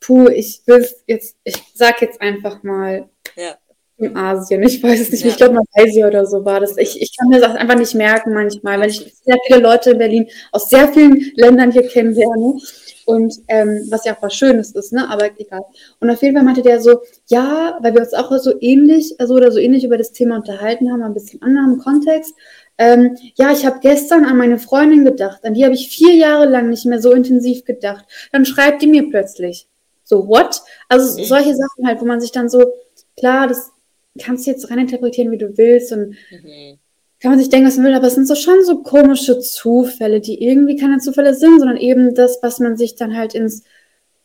puh, 0.00 0.28
ich 0.28 0.62
will 0.66 0.88
jetzt, 1.06 1.36
ich 1.44 1.62
sag 1.74 2.00
jetzt 2.00 2.20
einfach 2.20 2.62
mal 2.62 3.08
ja. 3.36 3.56
In 4.02 4.16
Asien. 4.16 4.62
Ich 4.62 4.82
weiß 4.82 5.00
es 5.00 5.10
nicht, 5.10 5.24
ja. 5.24 5.30
ich 5.30 5.36
glaube 5.36 5.60
Malaysia 5.74 6.06
oder 6.06 6.26
so 6.26 6.44
war 6.44 6.60
das. 6.60 6.76
Ich, 6.76 7.00
ich 7.00 7.16
kann 7.16 7.28
mir 7.28 7.40
das 7.40 7.54
einfach 7.54 7.76
nicht 7.76 7.94
merken 7.94 8.32
manchmal, 8.32 8.80
weil 8.80 8.90
ich 8.90 8.98
sehr 8.98 9.36
viele 9.46 9.60
Leute 9.60 9.90
in 9.90 9.98
Berlin 9.98 10.28
aus 10.50 10.68
sehr 10.68 10.88
vielen 10.88 11.32
Ländern 11.36 11.72
hier 11.72 11.86
kennenlerne. 11.86 12.58
Und 13.04 13.34
ähm, 13.48 13.86
was 13.90 14.04
ja 14.04 14.14
auch 14.14 14.22
was 14.22 14.34
Schönes 14.34 14.72
ist, 14.72 14.92
ne? 14.92 15.08
Aber 15.10 15.28
egal. 15.36 15.62
Und 15.98 16.08
auf 16.08 16.22
jeden 16.22 16.36
Fall 16.36 16.44
meinte 16.44 16.62
der 16.62 16.80
so, 16.80 17.00
ja, 17.26 17.76
weil 17.82 17.94
wir 17.94 18.00
uns 18.00 18.14
auch 18.14 18.30
so 18.38 18.52
ähnlich, 18.60 19.16
so 19.20 19.34
oder 19.34 19.50
so 19.50 19.58
ähnlich 19.58 19.84
über 19.84 19.98
das 19.98 20.12
Thema 20.12 20.36
unterhalten 20.36 20.90
haben, 20.92 21.02
ein 21.02 21.14
bisschen 21.14 21.42
anderen 21.42 21.78
Kontext. 21.78 22.34
Ähm, 22.78 23.16
ja, 23.34 23.52
ich 23.52 23.66
habe 23.66 23.80
gestern 23.80 24.24
an 24.24 24.36
meine 24.36 24.58
Freundin 24.58 25.04
gedacht, 25.04 25.44
an 25.44 25.54
die 25.54 25.64
habe 25.64 25.74
ich 25.74 25.88
vier 25.88 26.14
Jahre 26.14 26.46
lang 26.46 26.68
nicht 26.70 26.86
mehr 26.86 27.00
so 27.00 27.12
intensiv 27.12 27.64
gedacht. 27.64 28.04
Dann 28.30 28.44
schreibt 28.44 28.82
die 28.82 28.86
mir 28.86 29.08
plötzlich. 29.10 29.68
So, 30.04 30.28
what? 30.28 30.62
Also 30.88 31.20
mhm. 31.20 31.24
solche 31.24 31.54
Sachen 31.54 31.86
halt, 31.86 32.00
wo 32.00 32.04
man 32.04 32.20
sich 32.20 32.32
dann 32.32 32.48
so, 32.48 32.72
klar, 33.16 33.46
das 33.46 33.72
kannst 34.18 34.46
du 34.46 34.50
jetzt 34.50 34.70
reininterpretieren, 34.70 35.30
wie 35.30 35.38
du 35.38 35.56
willst 35.56 35.92
und 35.92 36.16
mhm 36.30 36.78
kann 37.22 37.30
man 37.30 37.38
sich 37.38 37.50
denken, 37.50 37.68
was 37.68 37.76
man 37.76 37.86
will, 37.86 37.94
aber 37.94 38.08
es 38.08 38.16
sind 38.16 38.26
so 38.26 38.34
schon 38.34 38.64
so 38.64 38.82
komische 38.82 39.38
Zufälle, 39.38 40.20
die 40.20 40.42
irgendwie 40.42 40.74
keine 40.74 40.98
Zufälle 40.98 41.34
sind, 41.34 41.60
sondern 41.60 41.76
eben 41.76 42.16
das, 42.16 42.40
was 42.42 42.58
man 42.58 42.76
sich 42.76 42.96
dann 42.96 43.16
halt 43.16 43.34
ins 43.34 43.62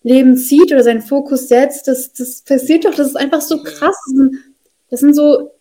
Leben 0.01 0.35
zieht 0.35 0.71
oder 0.71 0.83
seinen 0.83 1.03
Fokus 1.03 1.47
setzt, 1.47 1.87
das, 1.87 2.11
das 2.13 2.41
passiert 2.41 2.85
doch, 2.85 2.95
das 2.95 3.09
ist 3.09 3.15
einfach 3.15 3.41
so 3.41 3.61
krass. 3.61 3.95
Das 4.05 4.15
sind, 4.15 4.35
das 4.89 4.99
sind 5.01 5.13
so 5.13 5.51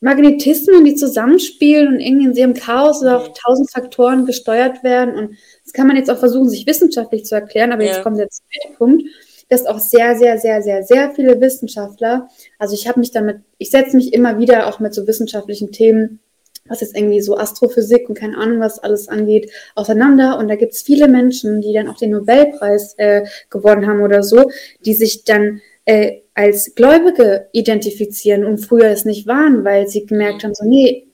Magnetismen, 0.00 0.84
die 0.84 0.94
zusammenspielen 0.94 1.94
und 1.94 2.00
irgendwie 2.00 2.26
in 2.26 2.34
ihrem 2.34 2.54
Chaos 2.54 3.00
oder 3.02 3.16
auf 3.16 3.32
tausend 3.32 3.68
Faktoren 3.68 4.24
gesteuert 4.24 4.84
werden. 4.84 5.16
Und 5.16 5.36
das 5.64 5.72
kann 5.72 5.88
man 5.88 5.96
jetzt 5.96 6.10
auch 6.10 6.18
versuchen, 6.18 6.48
sich 6.48 6.68
wissenschaftlich 6.68 7.24
zu 7.24 7.34
erklären, 7.34 7.72
aber 7.72 7.82
ja. 7.82 7.94
jetzt 7.94 8.04
kommt 8.04 8.18
der 8.18 8.28
zweite 8.28 8.76
Punkt, 8.76 9.02
dass 9.48 9.66
auch 9.66 9.78
sehr, 9.78 10.16
sehr, 10.16 10.38
sehr, 10.38 10.62
sehr, 10.62 10.82
sehr 10.82 11.12
viele 11.12 11.40
Wissenschaftler, 11.40 12.28
also 12.58 12.74
ich 12.74 12.88
habe 12.88 13.00
mich 13.00 13.10
damit, 13.10 13.38
ich 13.58 13.70
setze 13.70 13.96
mich 13.96 14.12
immer 14.12 14.38
wieder 14.38 14.66
auch 14.66 14.80
mit 14.80 14.94
so 14.94 15.06
wissenschaftlichen 15.06 15.72
Themen 15.72 16.20
was 16.68 16.80
jetzt 16.80 16.96
irgendwie 16.96 17.20
so 17.20 17.36
Astrophysik 17.36 18.08
und 18.08 18.18
keine 18.18 18.36
Ahnung 18.36 18.60
was 18.60 18.78
alles 18.78 19.08
angeht, 19.08 19.50
auseinander. 19.74 20.38
Und 20.38 20.48
da 20.48 20.56
gibt 20.56 20.72
es 20.72 20.82
viele 20.82 21.08
Menschen, 21.08 21.60
die 21.60 21.72
dann 21.72 21.88
auch 21.88 21.96
den 21.96 22.10
Nobelpreis 22.10 22.94
äh, 22.98 23.24
gewonnen 23.50 23.86
haben 23.86 24.02
oder 24.02 24.22
so, 24.22 24.50
die 24.84 24.94
sich 24.94 25.24
dann 25.24 25.60
äh, 25.84 26.20
als 26.34 26.74
Gläubige 26.74 27.48
identifizieren 27.52 28.44
und 28.44 28.58
früher 28.58 28.86
es 28.86 29.04
nicht 29.04 29.26
waren, 29.26 29.64
weil 29.64 29.88
sie 29.88 30.06
gemerkt 30.06 30.44
haben, 30.44 30.54
so, 30.54 30.64
nee, 30.64 31.06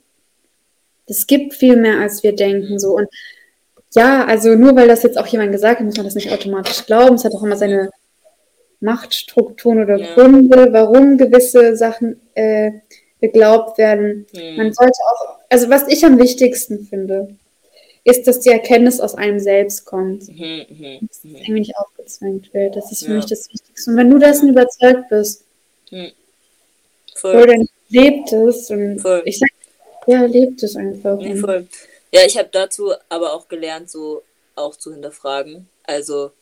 es 1.06 1.26
gibt 1.26 1.54
viel 1.54 1.76
mehr, 1.76 2.00
als 2.00 2.22
wir 2.22 2.34
denken. 2.34 2.78
So. 2.78 2.96
Und 2.96 3.08
ja, 3.94 4.24
also 4.24 4.54
nur 4.54 4.74
weil 4.74 4.88
das 4.88 5.02
jetzt 5.02 5.18
auch 5.18 5.26
jemand 5.26 5.52
gesagt 5.52 5.78
hat, 5.78 5.86
muss 5.86 5.96
man 5.96 6.06
das 6.06 6.14
nicht 6.14 6.32
automatisch 6.32 6.86
glauben. 6.86 7.16
Es 7.16 7.24
hat 7.24 7.34
auch 7.34 7.42
immer 7.42 7.56
seine 7.56 7.90
Machtstrukturen 8.82 9.82
oder 9.82 9.96
ja. 9.96 10.14
Gründe, 10.14 10.68
warum 10.72 11.16
gewisse 11.16 11.76
Sachen 11.76 12.20
äh, 12.34 12.72
geglaubt 13.20 13.78
werden. 13.78 14.26
Mhm. 14.32 14.56
Man 14.56 14.72
sollte 14.72 14.98
auch, 15.10 15.38
also 15.48 15.70
was 15.70 15.88
ich 15.88 16.04
am 16.04 16.18
wichtigsten 16.18 16.84
finde, 16.84 17.34
ist, 18.04 18.26
dass 18.26 18.40
die 18.40 18.50
Erkenntnis 18.50 19.00
aus 19.00 19.14
einem 19.14 19.38
selbst 19.38 19.84
kommt. 19.84 20.28
Mhm, 20.28 20.66
mh, 20.68 20.98
dass 21.02 21.18
es 21.18 21.24
irgendwie 21.24 21.60
nicht 21.60 21.76
aufgezwängt 21.76 22.52
wird. 22.52 22.74
Das 22.74 22.90
ist 22.90 23.04
für 23.04 23.10
ja. 23.10 23.16
mich 23.16 23.26
das 23.26 23.48
Wichtigste. 23.48 23.90
Und 23.90 23.96
wenn 23.96 24.10
du 24.10 24.18
dessen 24.18 24.48
überzeugt 24.48 25.08
bist, 25.08 25.44
mhm. 25.90 26.10
voll. 27.14 27.46
dann 27.46 27.68
lebt 27.88 28.32
es. 28.32 28.70
Und 28.70 28.98
voll. 28.98 29.22
ich 29.24 29.38
sag, 29.38 29.50
ja, 30.08 30.24
lebt 30.24 30.62
es 30.64 30.74
einfach. 30.74 31.16
Nee, 31.18 31.36
voll. 31.36 31.68
Ja, 32.12 32.22
ich 32.26 32.36
habe 32.36 32.48
dazu 32.50 32.92
aber 33.08 33.32
auch 33.32 33.46
gelernt, 33.46 33.88
so 33.88 34.22
auch 34.56 34.74
zu 34.76 34.92
hinterfragen. 34.92 35.68
Also, 35.84 36.32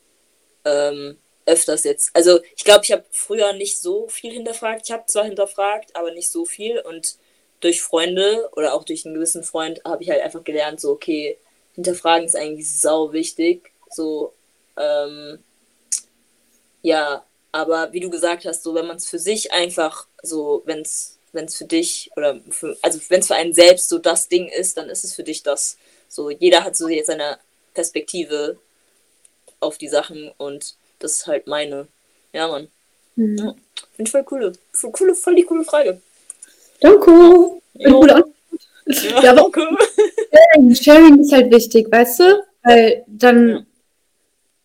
ähm, 0.64 1.16
öfters 1.46 1.84
jetzt. 1.84 2.10
Also 2.14 2.40
ich 2.56 2.64
glaube, 2.64 2.84
ich 2.84 2.92
habe 2.92 3.04
früher 3.10 3.52
nicht 3.52 3.80
so 3.80 4.08
viel 4.08 4.32
hinterfragt. 4.32 4.82
Ich 4.84 4.92
habe 4.92 5.06
zwar 5.06 5.24
hinterfragt, 5.24 5.96
aber 5.96 6.12
nicht 6.12 6.30
so 6.30 6.44
viel. 6.44 6.78
Und 6.80 7.16
durch 7.60 7.82
Freunde 7.82 8.48
oder 8.56 8.74
auch 8.74 8.84
durch 8.84 9.04
einen 9.04 9.14
gewissen 9.14 9.42
Freund 9.42 9.80
habe 9.84 10.02
ich 10.02 10.10
halt 10.10 10.22
einfach 10.22 10.44
gelernt, 10.44 10.80
so, 10.80 10.90
okay, 10.90 11.38
hinterfragen 11.74 12.26
ist 12.26 12.36
eigentlich 12.36 12.70
sau 12.70 13.12
wichtig. 13.12 13.72
So, 13.90 14.32
ähm, 14.78 15.38
ja, 16.82 17.24
aber 17.52 17.92
wie 17.92 18.00
du 18.00 18.10
gesagt 18.10 18.44
hast, 18.44 18.62
so 18.62 18.74
wenn 18.74 18.86
man 18.86 18.96
es 18.96 19.08
für 19.08 19.18
sich 19.18 19.52
einfach 19.52 20.06
so, 20.22 20.62
wenn 20.64 20.80
es 20.80 21.16
wenn 21.32 21.44
es 21.44 21.56
für 21.56 21.64
dich 21.64 22.10
oder 22.16 22.40
für, 22.50 22.76
also 22.82 22.98
wenn 23.08 23.20
es 23.20 23.28
für 23.28 23.36
einen 23.36 23.54
selbst 23.54 23.88
so 23.88 23.98
das 23.98 24.28
Ding 24.28 24.48
ist, 24.48 24.76
dann 24.76 24.88
ist 24.88 25.04
es 25.04 25.14
für 25.14 25.22
dich 25.22 25.42
das. 25.42 25.78
So 26.08 26.30
jeder 26.30 26.64
hat 26.64 26.76
so 26.76 26.88
jetzt 26.88 27.06
seine 27.06 27.38
Perspektive 27.74 28.58
auf 29.60 29.78
die 29.78 29.88
Sachen 29.88 30.32
und 30.38 30.74
das 31.00 31.12
ist 31.12 31.26
halt 31.26 31.46
meine. 31.46 31.88
Ja, 32.32 32.46
Mann. 32.46 32.68
Mhm. 33.16 33.36
Ja, 33.36 33.54
Finde 33.96 34.08
ich 34.08 34.10
voll 34.10 34.24
coole, 34.24 34.52
voll 34.72 34.92
coole, 34.92 35.14
voll 35.14 35.34
die 35.34 35.42
coole 35.42 35.64
Frage. 35.64 36.00
Danke. 36.80 37.60
Ja. 37.74 37.90
Ja, 37.90 38.24
ja, 39.22 39.30
aber 39.32 39.50
Sharing, 39.52 40.74
Sharing 40.74 41.20
ist 41.20 41.32
halt 41.32 41.52
wichtig, 41.52 41.90
weißt 41.90 42.20
du? 42.20 42.44
Weil 42.62 43.04
dann, 43.06 43.48
ja. 43.48 43.66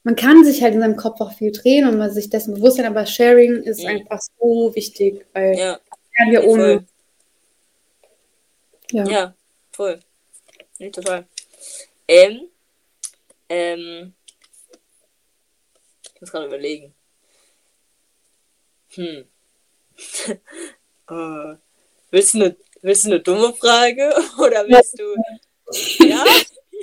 man 0.03 0.15
kann 0.15 0.43
sich 0.43 0.61
halt 0.63 0.73
in 0.73 0.81
seinem 0.81 0.95
Kopf 0.95 1.21
auch 1.21 1.33
viel 1.33 1.51
drehen 1.51 1.87
und 1.87 1.97
man 1.97 2.11
sich 2.11 2.29
dessen 2.29 2.55
bewusst 2.55 2.77
sein, 2.77 2.85
aber 2.85 3.05
Sharing 3.05 3.63
ist 3.63 3.81
ja. 3.81 3.89
einfach 3.89 4.19
so 4.39 4.73
wichtig, 4.73 5.25
weil 5.33 5.57
ja. 5.57 5.79
lernen 6.17 6.31
wir 6.31 6.43
ohne. 6.45 6.85
Ja. 8.91 9.05
ja, 9.05 9.33
voll. 9.71 9.99
Nee, 10.79 10.89
total. 10.89 11.25
Ähm, 12.07 12.47
ähm, 13.49 14.13
muss 16.25 16.31
gerade 16.31 16.47
überlegen. 16.47 16.93
Hm. 18.95 19.25
uh, 21.09 21.55
willst, 22.11 22.33
du 22.33 22.39
eine, 22.39 22.55
willst 22.81 23.05
du 23.05 23.09
eine 23.09 23.19
dumme 23.19 23.53
Frage? 23.53 24.13
Oder 24.39 24.67
willst 24.67 24.99
du. 24.99 26.03
Ja? 26.03 26.23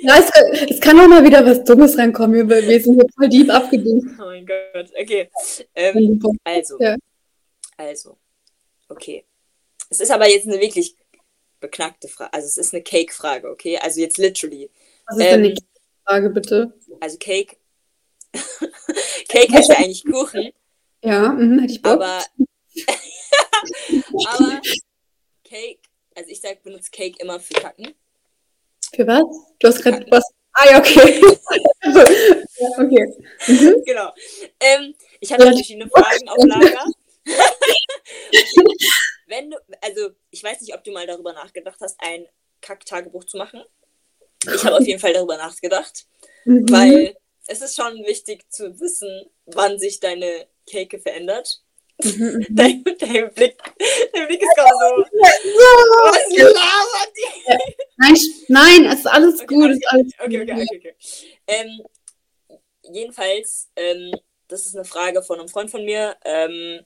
Ja, 0.05 0.19
es, 0.19 0.69
es, 0.69 0.81
kann 0.81 0.99
auch 0.99 1.07
mal 1.07 1.23
wieder 1.23 1.45
was 1.45 1.63
Dummes 1.63 1.97
reinkommen, 1.97 2.49
weil 2.49 2.67
wir 2.67 2.81
sind 2.81 2.95
hier 2.95 3.05
voll 3.15 3.29
deep 3.29 3.49
abgedient. 3.49 4.03
Oh 4.19 4.25
mein 4.25 4.45
Gott, 4.45 4.91
okay. 4.99 5.29
Ähm, 5.73 6.21
also. 6.43 6.77
Ja. 6.77 6.97
Also. 7.77 8.17
Okay. 8.89 9.23
Es 9.89 10.01
ist 10.01 10.11
aber 10.11 10.27
jetzt 10.27 10.45
eine 10.45 10.59
wirklich 10.59 10.97
beknackte 11.61 12.09
Frage. 12.09 12.33
Also 12.33 12.47
es 12.47 12.57
ist 12.57 12.73
eine 12.73 12.83
Cake-Frage, 12.83 13.49
okay? 13.49 13.77
Also 13.77 14.01
jetzt 14.01 14.17
literally. 14.17 14.69
Was 15.05 15.19
ist 15.19 15.23
ähm, 15.23 15.43
denn 15.43 15.55
die 15.55 15.63
Frage, 16.05 16.29
bitte? 16.31 16.73
Also 16.99 17.17
Cake. 17.17 17.55
Cake 19.29 19.51
heißt 19.51 19.69
ja 19.69 19.77
eigentlich 19.77 20.05
Kuchen. 20.05 20.51
Ja, 21.03 21.33
mh, 21.33 21.61
hätte 21.61 21.73
ich 21.73 21.81
Bock. 21.81 21.93
Aber, 21.93 22.23
aber 24.27 24.61
Cake, 25.43 25.79
also 26.15 26.29
ich 26.29 26.41
sag, 26.41 26.63
benutze 26.63 26.91
Cake 26.91 27.19
immer 27.19 27.39
für 27.39 27.53
Kacken. 27.53 27.93
Für 28.95 29.07
was? 29.07 29.23
Du 29.59 29.67
hast 29.67 29.81
gerade 29.81 30.05
was. 30.09 30.23
Ah 30.53 30.69
ja, 30.69 30.79
okay. 30.79 31.21
ja, 32.59 32.69
okay. 32.77 33.13
Mhm. 33.47 33.83
Genau. 33.85 34.13
Ähm, 34.59 34.93
ich 35.19 35.33
habe 35.33 35.43
verschiedene 35.43 35.89
Fragen 35.89 36.29
auf 36.29 36.43
Lager. 36.43 36.85
Wenn 39.27 39.49
du, 39.49 39.57
also 39.81 40.11
ich 40.29 40.43
weiß 40.43 40.61
nicht, 40.61 40.75
ob 40.75 40.83
du 40.83 40.91
mal 40.91 41.07
darüber 41.07 41.33
nachgedacht 41.33 41.79
hast, 41.81 41.99
ein 41.99 42.27
Kack-Tagebuch 42.61 43.23
zu 43.23 43.37
machen. 43.37 43.63
Ich 44.45 44.63
habe 44.63 44.77
auf 44.77 44.85
jeden 44.85 44.99
Fall 44.99 45.13
darüber 45.13 45.37
nachgedacht, 45.37 46.05
mhm. 46.45 46.69
weil 46.69 47.15
es 47.47 47.61
ist 47.61 47.75
schon 47.75 48.03
wichtig 48.05 48.49
zu 48.51 48.79
wissen, 48.79 49.29
wann 49.45 49.79
sich 49.79 49.99
deine 49.99 50.47
Cake 50.69 50.99
verändert. 50.99 51.61
Mhm, 52.03 52.09
mhm. 52.17 52.45
dein, 52.49 52.83
dein, 52.99 53.33
Blick, 53.33 53.57
dein 54.13 54.27
Blick 54.27 54.41
ist 54.41 54.55
gerade 54.55 54.71
so. 54.71 55.03
Was 55.13 56.37
labert 56.37 57.13
die? 57.15 57.75
Nein, 57.97 58.15
nein, 58.47 58.85
es 58.91 58.99
ist 58.99 59.07
alles 59.07 59.35
okay, 59.35 59.45
gut. 59.45 59.71
Okay, 59.71 59.85
alles 59.87 60.07
okay, 60.19 60.41
okay, 60.41 60.53
okay, 60.53 60.77
okay, 60.77 60.95
ähm, 61.47 61.85
jedenfalls, 62.91 63.69
ähm, 63.75 64.11
das 64.47 64.65
ist 64.65 64.75
eine 64.75 64.85
Frage 64.85 65.21
von 65.21 65.39
einem 65.39 65.49
Freund 65.49 65.69
von 65.69 65.85
mir. 65.85 66.15
Ähm, 66.25 66.81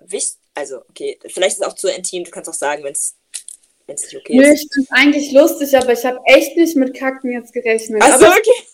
wichtig, 0.00 0.38
also, 0.54 0.80
okay, 0.88 1.18
vielleicht 1.22 1.56
ist 1.56 1.62
es 1.62 1.66
auch 1.66 1.74
zu 1.74 1.88
intim, 1.88 2.24
du 2.24 2.30
kannst 2.30 2.50
auch 2.50 2.54
sagen, 2.54 2.82
wenn 2.82 2.92
es 2.92 3.14
nicht 3.86 4.16
okay 4.16 4.38
ist. 4.38 4.64
Ich 4.64 4.72
finde 4.72 4.88
es 4.90 4.90
eigentlich 4.90 5.32
lustig, 5.32 5.76
aber 5.76 5.92
ich 5.92 6.04
habe 6.04 6.18
echt 6.26 6.56
nicht 6.56 6.76
mit 6.76 6.94
Kacken 6.94 7.32
jetzt 7.32 7.52
gerechnet. 7.52 8.02
Achso, 8.02 8.26
okay. 8.26 8.66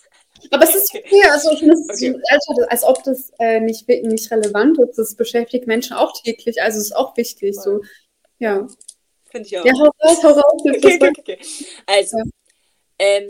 Aber 0.51 0.63
es 0.63 0.75
ist 0.75 0.93
okay. 0.93 1.21
Also 1.29 1.51
es 1.51 1.61
okay. 1.61 2.15
als, 2.29 2.47
als 2.69 2.83
ob 2.83 3.03
das 3.03 3.31
äh, 3.39 3.59
nicht, 3.59 3.87
nicht 3.87 4.31
relevant 4.31 4.79
ist. 4.79 4.97
Das 4.97 5.15
beschäftigt 5.15 5.67
Menschen 5.67 5.95
auch 5.95 6.13
täglich. 6.21 6.61
Also 6.61 6.79
es 6.79 6.85
ist 6.85 6.95
auch 6.95 7.15
wichtig. 7.17 7.55
So. 7.55 7.81
Ja. 8.39 8.67
Finde 9.29 9.47
ich 9.47 9.59
auch. 9.59 9.65
Ja, 9.65 9.73
hau 9.73 9.91
raus, 10.03 10.23
hau 10.23 10.29
raus. 10.29 10.61
okay, 10.63 10.99
okay, 11.01 11.13
okay. 11.17 11.39
Also, 11.85 12.17
ja. 12.17 12.23
ähm, 12.99 13.27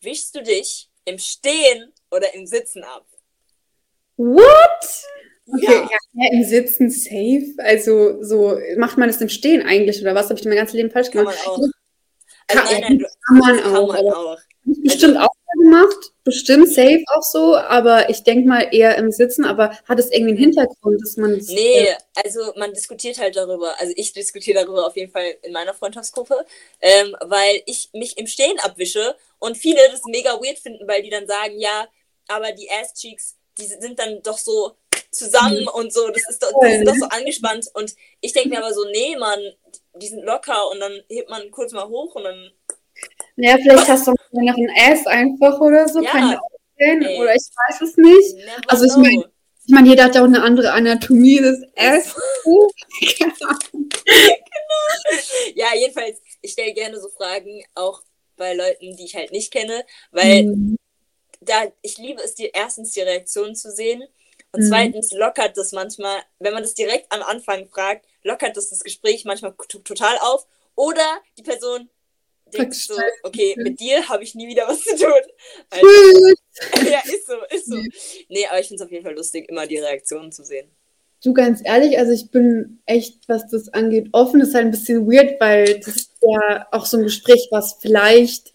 wischst 0.00 0.34
du 0.34 0.42
dich 0.42 0.88
im 1.04 1.18
Stehen 1.18 1.92
oder 2.10 2.34
im 2.34 2.46
Sitzen 2.46 2.84
ab? 2.84 3.06
What? 4.16 5.06
Okay, 5.50 5.66
ja. 5.66 5.88
ja. 6.12 6.32
im 6.32 6.44
Sitzen 6.44 6.90
safe. 6.90 7.54
Also 7.58 8.22
so 8.22 8.58
macht 8.76 8.98
man 8.98 9.08
es 9.08 9.20
im 9.20 9.28
Stehen 9.28 9.62
eigentlich 9.62 10.00
oder 10.02 10.14
was? 10.14 10.28
Habe 10.28 10.38
ich 10.38 10.44
mein 10.44 10.56
ganzes 10.56 10.74
Leben 10.74 10.90
falsch 10.90 11.10
gemacht? 11.10 11.36
Kann 11.42 11.52
man 11.52 11.60
auch. 11.60 11.68
Also, 12.50 12.62
kann, 12.62 12.80
nein, 12.80 12.80
nein, 12.80 12.98
du, 12.98 13.06
kann 13.26 13.38
man 13.38 13.60
kann 13.60 13.76
auch. 13.76 13.88
Man 13.88 14.06
auch. 14.06 14.38
Bestimmt 14.64 15.16
also, 15.16 15.26
auch 15.26 15.37
gemacht, 15.56 16.12
bestimmt 16.24 16.68
safe 16.68 17.02
auch 17.14 17.22
so, 17.22 17.56
aber 17.56 18.10
ich 18.10 18.22
denke 18.22 18.48
mal 18.48 18.68
eher 18.72 18.96
im 18.96 19.10
Sitzen, 19.10 19.44
aber 19.44 19.76
hat 19.88 19.98
es 19.98 20.10
irgendwie 20.10 20.32
einen 20.32 20.38
Hintergrund, 20.38 21.00
dass 21.02 21.16
man 21.16 21.32
Nee, 21.32 21.94
also 22.24 22.52
man 22.56 22.72
diskutiert 22.72 23.18
halt 23.18 23.36
darüber, 23.36 23.78
also 23.78 23.92
ich 23.96 24.12
diskutiere 24.12 24.62
darüber 24.62 24.86
auf 24.86 24.96
jeden 24.96 25.12
Fall 25.12 25.36
in 25.42 25.52
meiner 25.52 25.74
Freundschaftsgruppe, 25.74 26.44
ähm, 26.80 27.16
weil 27.20 27.62
ich 27.66 27.90
mich 27.92 28.18
im 28.18 28.26
Stehen 28.26 28.58
abwische 28.60 29.16
und 29.38 29.56
viele 29.56 29.80
das 29.90 30.02
mega 30.06 30.32
weird 30.40 30.58
finden, 30.58 30.86
weil 30.86 31.02
die 31.02 31.10
dann 31.10 31.26
sagen, 31.26 31.58
ja, 31.58 31.88
aber 32.28 32.52
die 32.52 32.70
Ass-Cheeks, 32.70 33.36
die 33.58 33.66
sind 33.66 33.98
dann 33.98 34.22
doch 34.22 34.38
so 34.38 34.76
zusammen 35.10 35.62
mhm. 35.62 35.68
und 35.68 35.92
so, 35.92 36.08
das 36.08 36.28
ist 36.28 36.42
doch, 36.42 36.52
die 36.62 36.76
sind 36.76 36.88
doch 36.88 36.94
so 36.94 37.06
angespannt. 37.06 37.66
Und 37.74 37.94
ich 38.20 38.32
denke 38.32 38.50
mir 38.50 38.58
aber 38.58 38.72
so, 38.72 38.84
nee, 38.84 39.16
man, 39.16 39.40
die 39.94 40.06
sind 40.06 40.24
locker. 40.24 40.70
Und 40.70 40.80
dann 40.80 41.02
hebt 41.08 41.30
man 41.30 41.50
kurz 41.50 41.72
mal 41.72 41.88
hoch 41.88 42.14
und 42.14 42.24
dann 42.24 42.52
ja, 43.40 43.56
vielleicht 43.56 43.88
hast 43.88 44.06
du 44.06 44.10
noch 44.10 44.56
ein 44.56 44.68
S 44.92 45.06
einfach 45.06 45.60
oder 45.60 45.88
so, 45.88 46.02
ja, 46.02 46.10
kann 46.10 46.30
ich 46.30 46.36
auch 46.36 46.50
sehen. 46.76 47.00
Oder 47.20 47.34
ich 47.34 47.44
weiß 47.68 47.82
es 47.82 47.96
nicht. 47.96 48.48
Also 48.66 48.84
ich 48.84 48.96
meine, 48.96 49.30
ich 49.66 49.74
meine, 49.74 49.88
jeder 49.88 50.04
hat 50.04 50.14
ja 50.16 50.22
auch 50.22 50.26
eine 50.26 50.42
andere 50.42 50.72
Anatomie 50.72 51.38
des 51.38 51.62
S. 51.74 52.16
genau. 53.18 53.54
Ja, 55.54 55.66
jedenfalls, 55.74 56.20
ich 56.40 56.52
stelle 56.52 56.72
gerne 56.72 57.00
so 57.00 57.08
Fragen, 57.10 57.62
auch 57.74 58.02
bei 58.36 58.54
Leuten, 58.54 58.96
die 58.96 59.04
ich 59.04 59.14
halt 59.14 59.30
nicht 59.30 59.52
kenne, 59.52 59.84
weil 60.10 60.44
mhm. 60.44 60.76
da, 61.40 61.70
ich 61.82 61.98
liebe 61.98 62.22
es, 62.22 62.34
die, 62.34 62.50
erstens 62.52 62.92
die 62.92 63.02
Reaktion 63.02 63.54
zu 63.54 63.70
sehen 63.70 64.02
und 64.52 64.62
mhm. 64.62 64.68
zweitens 64.68 65.12
lockert 65.12 65.56
das 65.56 65.72
manchmal, 65.72 66.22
wenn 66.38 66.54
man 66.54 66.62
das 66.62 66.74
direkt 66.74 67.12
am 67.12 67.22
Anfang 67.22 67.68
fragt, 67.68 68.06
lockert 68.22 68.56
das 68.56 68.70
das 68.70 68.80
Gespräch 68.80 69.24
manchmal 69.24 69.54
total 69.84 70.16
auf 70.18 70.46
oder 70.74 71.20
die 71.36 71.42
Person 71.42 71.88
denkst 72.54 72.86
so, 72.86 72.94
okay, 73.22 73.54
mit 73.58 73.80
dir 73.80 74.08
habe 74.08 74.22
ich 74.22 74.34
nie 74.34 74.48
wieder 74.48 74.66
was 74.68 74.82
zu 74.82 74.96
tun. 74.96 75.12
Also, 75.70 75.86
ja, 76.90 77.00
ist 77.04 77.26
so, 77.26 77.34
ist 77.50 77.66
so. 77.66 77.76
Nee, 78.28 78.46
aber 78.48 78.60
ich 78.60 78.68
finde 78.68 78.82
es 78.82 78.86
auf 78.86 78.92
jeden 78.92 79.04
Fall 79.04 79.14
lustig, 79.14 79.48
immer 79.48 79.66
die 79.66 79.78
Reaktionen 79.78 80.32
zu 80.32 80.44
sehen. 80.44 80.68
Du, 81.22 81.32
ganz 81.32 81.60
ehrlich, 81.64 81.98
also 81.98 82.12
ich 82.12 82.30
bin 82.30 82.80
echt, 82.86 83.28
was 83.28 83.48
das 83.48 83.68
angeht, 83.70 84.08
offen. 84.12 84.40
Das 84.40 84.50
ist 84.50 84.54
halt 84.54 84.66
ein 84.66 84.70
bisschen 84.70 85.06
weird, 85.06 85.40
weil 85.40 85.80
das 85.80 85.96
ist 85.96 86.12
ja 86.22 86.66
auch 86.70 86.86
so 86.86 86.96
ein 86.96 87.02
Gespräch, 87.02 87.48
was 87.50 87.76
vielleicht 87.80 88.52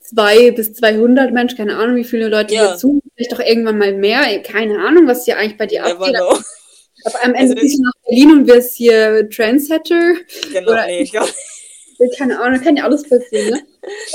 zwei 0.00 0.50
bis 0.50 0.74
200 0.74 1.32
Menschen, 1.32 1.56
keine 1.56 1.76
Ahnung, 1.76 1.96
wie 1.96 2.04
viele 2.04 2.28
Leute 2.28 2.54
ja. 2.54 2.72
dazu, 2.72 3.00
vielleicht 3.14 3.34
auch 3.34 3.40
irgendwann 3.40 3.78
mal 3.78 3.94
mehr, 3.94 4.42
keine 4.42 4.78
Ahnung, 4.80 5.06
was 5.06 5.24
hier 5.24 5.38
eigentlich 5.38 5.56
bei 5.56 5.66
dir 5.66 5.82
Never 5.82 6.06
abgeht. 6.06 6.16
Know. 6.16 6.38
Aber 7.06 7.24
am 7.24 7.34
Ende 7.34 7.52
also, 7.52 7.54
bist 7.54 7.78
du 7.78 7.82
nach 7.82 7.92
Berlin 8.06 8.32
und 8.32 8.46
wirst 8.46 8.76
hier 8.76 9.28
Trendsetter. 9.30 10.14
Genau, 10.52 10.72
oder, 10.72 10.86
nee, 10.86 11.00
ich 11.00 11.12
glaube 11.12 11.30
keine 12.16 12.40
Ahnung, 12.40 12.60
kann 12.60 12.76
ja 12.76 12.84
alles 12.84 13.08
passieren, 13.08 13.50
ne? 13.50 13.66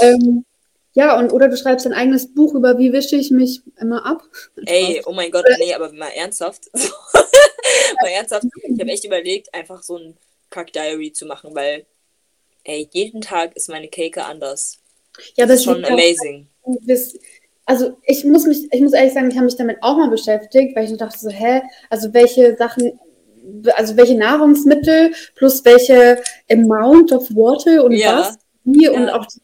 ähm, 0.02 0.46
ja, 0.94 1.18
und 1.18 1.32
oder 1.32 1.48
du 1.48 1.56
schreibst 1.56 1.86
ein 1.86 1.94
eigenes 1.94 2.34
Buch 2.34 2.54
über, 2.56 2.78
wie 2.78 2.92
wische 2.92 3.16
ich 3.16 3.32
mich 3.32 3.62
immer 3.80 4.06
ab. 4.06 4.24
Ey, 4.66 5.02
oh 5.06 5.14
mein 5.14 5.32
Gott, 5.32 5.46
nee, 5.60 5.74
aber 5.74 5.92
mal 5.94 6.10
ernsthaft. 6.10 6.70
mal 6.74 8.10
ernsthaft. 8.10 8.46
Ich 8.64 8.80
habe 8.80 8.92
echt 8.92 9.06
überlegt, 9.06 9.54
einfach 9.54 9.84
so 9.84 9.98
ein 9.98 10.18
Kack-Diary 10.50 11.14
zu 11.14 11.26
machen, 11.26 11.54
weil, 11.54 11.86
ey, 12.64 12.90
jeden 12.92 13.22
Tag 13.22 13.56
ist 13.56 13.70
meine 13.70 13.88
Cake 13.88 14.24
anders. 14.24 14.80
Ja, 15.36 15.46
das, 15.46 15.48
das 15.48 15.60
ist 15.60 15.64
schon 15.66 15.86
amazing. 15.86 16.48
also 17.66 17.98
ich 18.04 18.26
muss 18.26 18.46
mich, 18.46 18.68
ich 18.72 18.82
muss 18.82 18.94
ehrlich 18.94 19.14
sagen, 19.14 19.30
ich 19.30 19.36
habe 19.36 19.46
mich 19.46 19.58
damit 19.58 19.78
auch 19.82 19.98
mal 19.98 20.10
beschäftigt, 20.10 20.76
weil 20.76 20.92
ich 20.92 20.98
dachte 20.98 21.20
so, 21.20 21.30
hä, 21.30 21.62
also 21.90 22.14
welche 22.14 22.56
Sachen 22.58 23.00
also 23.76 23.98
welche 23.98 24.18
Nahrungsmittel 24.18 25.14
plus 25.36 25.64
welche 25.66 26.22
Amount 26.52 27.12
of 27.12 27.30
Water 27.32 27.84
und 27.84 27.94
ja. 27.94 28.20
was, 28.20 28.38
wie 28.64 28.86
ja. 28.86 28.92
und 28.92 29.10
auch 29.10 29.26
die, 29.26 29.40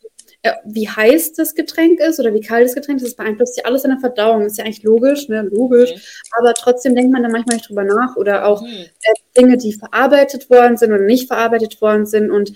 äh, 0.46 0.54
wie 0.64 0.88
heiß 0.88 1.34
das 1.34 1.56
Getränk 1.56 2.00
ist 2.00 2.20
oder 2.20 2.32
wie 2.34 2.40
kalt 2.40 2.68
das 2.68 2.76
Getränk 2.76 2.98
ist, 2.98 3.08
das 3.08 3.16
beeinflusst 3.16 3.58
ja 3.58 3.66
alles 3.66 3.84
in 3.84 3.90
der 3.90 4.00
Verdauung. 4.00 4.46
Ist 4.46 4.60
ja 4.60 4.64
eigentlich 4.64 4.84
logisch, 4.84 5.28
ne? 5.28 5.42
Logisch. 5.42 5.92
Mhm. 5.92 6.00
Aber 6.38 6.54
trotzdem 6.54 6.94
denkt 6.94 7.12
man 7.12 7.24
da 7.24 7.30
manchmal 7.30 7.56
nicht 7.56 7.68
drüber 7.68 7.84
nach 7.84 8.16
oder 8.16 8.46
auch 8.46 8.62
mhm. 8.62 8.68
äh, 8.68 9.14
Dinge, 9.36 9.58
die 9.58 9.74
verarbeitet 9.74 10.50
worden 10.52 10.78
sind 10.78 10.94
oder 10.94 11.02
nicht 11.02 11.28
verarbeitet 11.28 11.82
worden 11.82 12.06
sind. 12.06 12.30
Und 12.30 12.54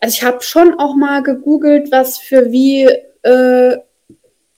also 0.00 0.14
ich 0.14 0.24
habe 0.24 0.42
schon 0.42 0.80
auch 0.80 0.96
mal 0.96 1.22
gegoogelt, 1.22 1.92
was 1.92 2.18
für 2.18 2.50
wie 2.50 2.88
äh, 3.22 3.78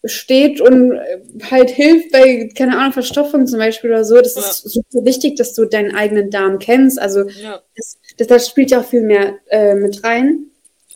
steht 0.08 0.60
und 0.60 0.92
äh, 0.92 1.20
halt 1.50 1.70
hilft 1.70 2.12
bei, 2.12 2.48
keine 2.56 2.76
Ahnung, 2.78 2.92
Verstopfung 2.92 3.46
zum 3.46 3.58
Beispiel 3.58 3.90
oder 3.90 4.04
so. 4.04 4.16
Das 4.16 4.34
ja. 4.34 4.42
ist 4.42 4.70
super 4.70 5.04
wichtig, 5.04 5.36
dass 5.36 5.54
du 5.54 5.64
deinen 5.64 5.94
eigenen 5.94 6.30
Darm 6.30 6.58
kennst. 6.58 7.00
Also 7.00 7.28
ja. 7.28 7.62
das, 7.76 7.98
das, 8.16 8.26
das, 8.26 8.48
spielt 8.48 8.70
ja 8.70 8.80
auch 8.80 8.84
viel 8.84 9.02
mehr 9.02 9.34
äh, 9.48 9.74
mit 9.74 10.04
rein. 10.04 10.46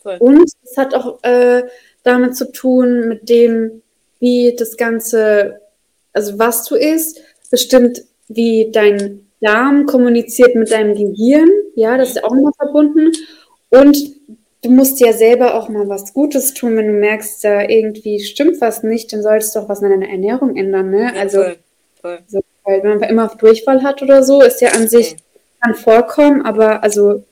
Voll. 0.01 0.17
Und 0.19 0.49
es 0.63 0.77
hat 0.77 0.93
auch 0.93 1.23
äh, 1.23 1.63
damit 2.03 2.35
zu 2.35 2.51
tun, 2.51 3.07
mit 3.07 3.29
dem, 3.29 3.81
wie 4.19 4.55
das 4.57 4.77
Ganze, 4.77 5.61
also 6.11 6.37
was 6.37 6.65
du 6.65 6.75
isst, 6.75 7.21
bestimmt, 7.49 8.03
wie 8.27 8.69
dein 8.71 9.27
Darm 9.41 9.85
kommuniziert 9.85 10.55
mit 10.55 10.71
deinem 10.71 10.95
Gehirn. 10.95 11.49
Ja, 11.75 11.97
das 11.97 12.09
ist 12.09 12.15
ja 12.15 12.23
auch 12.23 12.33
immer 12.33 12.51
verbunden. 12.53 13.11
Und 13.69 13.97
du 14.63 14.71
musst 14.71 14.99
ja 14.99 15.13
selber 15.13 15.55
auch 15.55 15.69
mal 15.69 15.87
was 15.89 16.13
Gutes 16.13 16.53
tun, 16.53 16.75
wenn 16.77 16.87
du 16.87 16.93
merkst, 16.93 17.43
da 17.43 17.61
irgendwie 17.61 18.19
stimmt 18.19 18.59
was 18.61 18.83
nicht, 18.83 19.13
dann 19.13 19.21
solltest 19.21 19.55
du 19.55 19.59
auch 19.59 19.69
was 19.69 19.83
an 19.83 19.91
deiner 19.91 20.09
Ernährung 20.09 20.55
ändern, 20.55 20.89
ne? 20.89 21.11
Ja, 21.13 21.21
also, 21.21 21.43
voll, 21.43 21.57
voll. 22.01 22.19
So, 22.27 22.41
weil 22.63 22.83
wenn 22.83 22.99
man 22.99 23.09
immer 23.09 23.27
Durchfall 23.37 23.83
hat 23.83 24.01
oder 24.01 24.23
so, 24.23 24.41
ist 24.41 24.61
ja 24.61 24.69
an 24.69 24.87
sich, 24.87 25.17
kann 25.61 25.75
vorkommen, 25.75 26.41
aber 26.41 26.83
also 26.83 27.23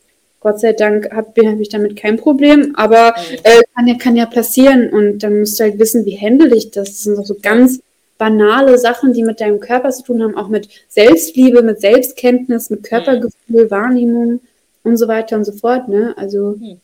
Gott 0.42 0.60
sei 0.60 0.74
Dank 0.74 1.12
habe 1.12 1.32
hab 1.48 1.60
ich 1.60 1.70
damit 1.70 1.96
kein 1.96 2.18
Problem, 2.18 2.74
aber 2.76 3.14
äh, 3.44 3.62
kann, 3.76 3.88
ja, 3.88 3.96
kann 3.98 4.16
ja 4.16 4.26
passieren 4.26 4.90
und 4.90 5.20
dann 5.20 5.40
musst 5.40 5.60
du 5.60 5.64
halt 5.64 5.80
wissen, 5.80 6.06
wie 6.06 6.20
handle 6.20 6.56
ich 6.56 6.72
das. 6.72 6.90
Das 6.90 7.04
sind 7.04 7.18
doch 7.18 7.26
so 7.26 7.36
ganz 7.42 7.80
banale 8.18 8.78
Sachen, 8.78 9.14
die 9.14 9.24
mit 9.24 9.40
deinem 9.40 9.60
Körper 9.60 9.92
zu 9.92 10.04
tun 10.04 10.24
haben, 10.24 10.36
auch 10.36 10.48
mit 10.48 10.68
Selbstliebe, 10.90 11.62
mit 11.62 11.80
Selbstkenntnis, 11.80 12.70
mit 12.70 12.84
Körpergefühl, 12.84 13.70
Wahrnehmung 13.70 14.42
und 14.84 14.98
so 14.98 15.08
weiter 15.08 15.36
und 15.38 15.44
so 15.44 15.52
fort. 15.52 15.88
Ne? 15.88 16.14
Also 16.18 16.56
hm. 16.60 16.80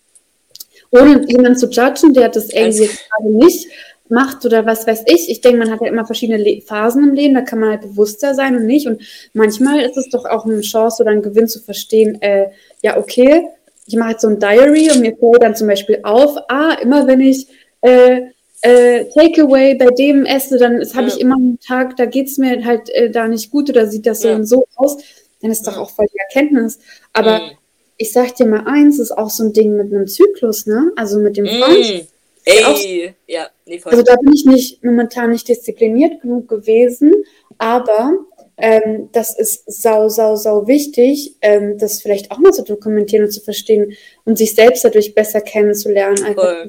Ohne 0.91 1.25
jemanden 1.27 1.57
zu 1.57 1.67
judgen, 1.67 2.13
der 2.13 2.29
das 2.29 2.49
irgendwie 2.49 2.87
also, 2.87 2.97
gerade 3.09 3.45
nicht 3.45 3.67
macht 4.09 4.45
oder 4.45 4.65
was 4.65 4.87
weiß 4.87 5.03
ich. 5.07 5.29
Ich 5.29 5.41
denke, 5.41 5.59
man 5.59 5.71
hat 5.71 5.81
ja 5.81 5.87
immer 5.87 6.05
verschiedene 6.05 6.41
Le 6.41 6.61
Phasen 6.61 7.03
im 7.03 7.13
Leben, 7.13 7.33
da 7.33 7.41
kann 7.41 7.59
man 7.59 7.71
halt 7.71 7.81
bewusster 7.81 8.33
sein 8.33 8.55
und 8.55 8.65
nicht. 8.65 8.87
Und 8.87 9.01
manchmal 9.33 9.81
ist 9.81 9.97
es 9.97 10.09
doch 10.09 10.25
auch 10.25 10.45
eine 10.45 10.61
Chance 10.61 11.03
oder 11.03 11.11
ein 11.11 11.21
Gewinn 11.21 11.47
zu 11.47 11.59
verstehen, 11.59 12.21
äh, 12.21 12.47
ja, 12.81 12.97
okay, 12.97 13.47
ich 13.85 13.95
mache 13.95 14.11
jetzt 14.11 14.21
so 14.21 14.27
ein 14.27 14.39
Diary 14.39 14.89
und 14.91 15.01
mir 15.01 15.15
fällt 15.15 15.41
dann 15.41 15.55
zum 15.55 15.67
Beispiel 15.67 15.99
auf, 16.03 16.37
ah, 16.49 16.77
immer 16.81 17.07
wenn 17.07 17.21
ich 17.21 17.47
äh, 17.81 18.21
äh, 18.61 19.05
Takeaway 19.05 19.75
bei 19.75 19.87
dem 19.87 20.25
esse, 20.25 20.57
dann 20.57 20.81
ja. 20.81 20.93
habe 20.95 21.07
ich 21.07 21.19
immer 21.19 21.35
einen 21.35 21.59
Tag, 21.59 21.95
da 21.95 22.05
geht 22.05 22.27
es 22.27 22.37
mir 22.37 22.65
halt 22.65 22.89
äh, 22.89 23.09
da 23.09 23.27
nicht 23.27 23.51
gut 23.51 23.69
oder 23.69 23.87
sieht 23.87 24.05
das 24.05 24.21
so 24.21 24.29
ja. 24.29 24.35
und 24.35 24.45
so 24.45 24.67
aus, 24.75 24.97
dann 25.41 25.51
ist 25.51 25.65
doch 25.67 25.77
auch 25.77 25.89
voll 25.89 26.07
die 26.13 26.19
Erkenntnis. 26.19 26.79
Aber 27.13 27.39
mhm. 27.39 27.51
Ich 27.97 28.13
sag 28.13 28.35
dir 28.35 28.45
mal 28.45 28.65
eins, 28.65 28.99
ist 28.99 29.11
auch 29.11 29.29
so 29.29 29.43
ein 29.43 29.53
Ding 29.53 29.75
mit 29.75 29.91
einem 29.93 30.07
Zyklus, 30.07 30.65
ne? 30.65 30.91
Also 30.95 31.19
mit 31.19 31.37
dem 31.37 31.47
Freund. 31.47 31.93
Mhm. 31.93 32.07
Ey, 32.45 33.13
ja, 33.27 33.49
nee, 33.65 33.77
voll. 33.77 33.91
Also 33.91 34.03
da 34.03 34.15
bin 34.15 34.31
ich 34.31 34.45
nicht 34.45 34.83
momentan 34.83 35.31
nicht 35.31 35.49
diszipliniert 35.49 36.21
genug 36.21 36.47
gewesen, 36.47 37.13
aber 37.57 38.13
ähm, 38.55 39.09
das 39.11 39.37
ist 39.37 39.63
sau, 39.67 40.07
sau, 40.07 40.37
sau 40.37 40.65
wichtig, 40.65 41.35
ähm, 41.41 41.77
das 41.77 42.01
vielleicht 42.01 42.31
auch 42.31 42.37
mal 42.37 42.53
zu 42.53 42.63
dokumentieren 42.63 43.25
und 43.25 43.31
zu 43.31 43.41
verstehen 43.41 43.93
und 44.23 44.37
sich 44.37 44.55
selbst 44.55 44.85
dadurch 44.85 45.13
besser 45.13 45.41
kennenzulernen. 45.41 46.23
Einfach 46.23 46.67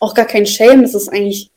auch 0.00 0.14
gar 0.14 0.26
kein 0.26 0.46
Shame, 0.46 0.82
das 0.82 0.94
ist 0.94 1.08
eigentlich, 1.08 1.50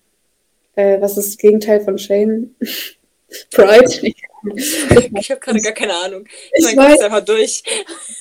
äh, 0.76 1.02
was 1.02 1.18
ist 1.18 1.30
das 1.30 1.38
Gegenteil 1.38 1.82
von 1.82 1.98
Shame? 1.98 2.56
Pride? 3.52 4.14
ich 4.44 5.32
habe 5.32 5.40
gerade 5.40 5.62
gar 5.62 5.74
keine 5.74 5.98
Ahnung. 5.98 6.26
Ich, 6.54 6.68
ich 6.68 6.76
meine, 6.76 7.00
einfach 7.04 7.24
durch. 7.24 7.64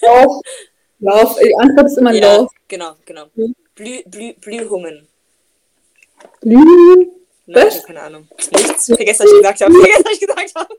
Lauf. 0.03 0.43
Lauf. 0.99 1.39
Die 1.43 1.55
Antwort 1.57 1.87
ist 1.87 1.99
immer 1.99 2.13
ja, 2.13 2.37
Lauf. 2.37 2.51
Genau, 2.69 2.95
genau. 3.05 3.27
Hm? 3.35 3.55
Blü 3.75 4.03
Blü 4.05 4.35
Blühungen. 4.35 5.09
Blühungen? 6.41 7.13
Nein, 7.47 7.69
ich 7.69 7.75
habe 7.75 7.87
keine 7.87 8.03
Ahnung. 8.03 8.29
Nichts. 8.55 8.87
Vergesst, 8.87 9.21
was 9.21 9.31
ich 9.31 9.39
gesagt 9.39 9.61
habe. 9.61 9.75
Vergesst, 9.75 10.05
was 10.05 10.13
ich 10.13 10.21
gesagt 10.21 10.55
habe. 10.55 10.77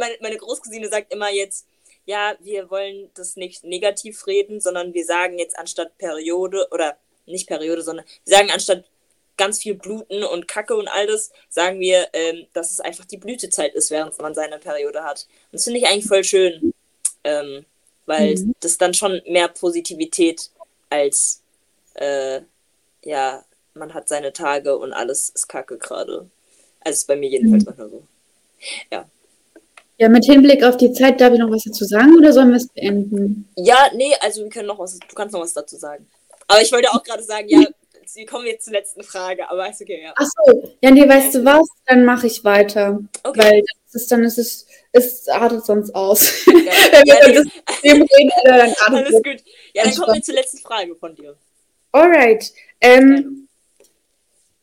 meine, 0.00 0.16
meine 0.20 0.36
Großcousine 0.36 0.88
sagt 0.88 1.12
immer 1.12 1.30
jetzt, 1.30 1.66
ja, 2.04 2.34
wir 2.40 2.70
wollen 2.70 3.10
das 3.14 3.36
nicht 3.36 3.64
negativ 3.64 4.26
reden, 4.26 4.60
sondern 4.60 4.92
wir 4.92 5.04
sagen 5.04 5.38
jetzt 5.38 5.58
anstatt 5.58 5.96
Periode 5.98 6.68
oder 6.70 6.98
nicht 7.26 7.48
Periode, 7.48 7.82
sondern 7.82 8.04
wir 8.24 8.36
sagen 8.36 8.50
anstatt 8.50 8.84
ganz 9.36 9.58
viel 9.58 9.74
Bluten 9.74 10.22
und 10.24 10.48
Kacke 10.48 10.76
und 10.76 10.88
all 10.88 11.06
das, 11.06 11.32
sagen 11.48 11.80
wir, 11.80 12.08
ähm, 12.12 12.46
dass 12.52 12.70
es 12.70 12.80
einfach 12.80 13.04
die 13.04 13.16
Blütezeit 13.16 13.74
ist, 13.74 13.90
während 13.90 14.18
man 14.20 14.34
seine 14.34 14.58
Periode 14.58 15.02
hat. 15.04 15.26
Und 15.50 15.54
das 15.54 15.64
finde 15.64 15.80
ich 15.80 15.86
eigentlich 15.86 16.06
voll 16.06 16.24
schön, 16.24 16.72
ähm, 17.24 17.64
weil 18.06 18.36
mhm. 18.36 18.54
das 18.60 18.78
dann 18.78 18.94
schon 18.94 19.20
mehr 19.26 19.48
Positivität 19.48 20.50
als, 20.90 21.42
äh, 21.94 22.40
ja, 23.02 23.44
man 23.74 23.92
hat 23.92 24.08
seine 24.08 24.32
Tage 24.32 24.76
und 24.76 24.92
alles 24.92 25.30
ist 25.30 25.48
Kacke 25.48 25.78
gerade. 25.78 26.28
Also 26.80 26.96
ist 26.96 27.06
bei 27.06 27.16
mir 27.16 27.28
jedenfalls 27.28 27.64
mhm. 27.64 27.66
manchmal 27.66 27.90
so. 27.90 28.02
Ja. 28.90 29.08
Ja, 29.96 30.08
mit 30.08 30.24
Hinblick 30.24 30.64
auf 30.64 30.76
die 30.76 30.92
Zeit, 30.92 31.20
darf 31.20 31.32
ich 31.32 31.38
noch 31.38 31.50
was 31.50 31.62
dazu 31.62 31.84
sagen 31.84 32.16
oder 32.18 32.32
sollen 32.32 32.48
wir 32.48 32.56
es 32.56 32.66
beenden? 32.66 33.48
Ja, 33.54 33.90
nee, 33.94 34.12
also 34.20 34.42
wir 34.42 34.50
können 34.50 34.66
noch 34.66 34.78
was, 34.78 34.98
du 34.98 35.14
kannst 35.14 35.32
noch 35.32 35.40
was 35.40 35.52
dazu 35.52 35.76
sagen. 35.76 36.06
Aber 36.48 36.60
ich 36.60 36.72
wollte 36.72 36.90
auch 36.90 37.02
gerade 37.02 37.22
sagen, 37.22 37.48
ja, 37.48 37.64
wir 38.14 38.26
kommen 38.26 38.46
jetzt 38.46 38.64
zur 38.64 38.74
letzten 38.74 39.02
Frage, 39.02 39.50
aber 39.50 39.70
ist 39.70 39.80
okay, 39.80 40.02
ja. 40.02 40.12
Achso, 40.16 40.74
ja, 40.80 40.90
nee, 40.90 41.08
weißt 41.08 41.34
du 41.34 41.44
was? 41.44 41.66
Dann 41.86 42.04
mache 42.04 42.26
ich 42.26 42.44
weiter. 42.44 43.00
Okay. 43.22 43.40
Weil 43.40 43.62
das 43.86 43.94
ist 44.02 44.12
dann, 44.12 44.24
ist 44.24 44.38
es, 44.38 44.66
es 44.92 45.26
artet 45.28 45.64
sonst 45.64 45.94
aus. 45.94 46.44
Ja, 46.46 46.52
Wenn 46.54 46.62
wir 46.62 47.06
ja, 47.06 47.32
das 47.32 47.46
System 47.70 48.02
reden, 48.02 48.30
dann 48.44 48.60
artet 48.60 48.78
Alles 48.86 49.22
gut. 49.22 49.42
Ja, 49.72 49.84
dann 49.84 49.94
kommen 49.94 50.14
wir 50.14 50.22
zur 50.22 50.34
letzten 50.34 50.58
Frage 50.58 50.94
von 50.96 51.14
dir. 51.14 51.36
Alright. 51.92 52.52
Ähm, 52.80 53.48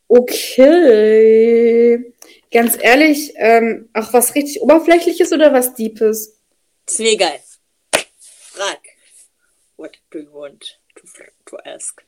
okay. 0.08 2.14
Ganz 2.52 2.78
ehrlich, 2.82 3.34
ähm, 3.38 3.88
auch 3.94 4.12
was 4.12 4.36
richtig 4.36 4.62
Oberflächliches 4.62 5.32
oder 5.32 5.54
was 5.54 5.74
Deepes? 5.74 6.38
Ist 6.86 7.00
mir 7.00 7.12
egal. 7.12 7.40
Frag. 8.52 8.82
What 9.78 9.98
do 10.12 10.20
you 10.20 10.34
want 10.34 10.78
to, 10.96 11.08
to 11.46 11.58
ask? 11.64 12.04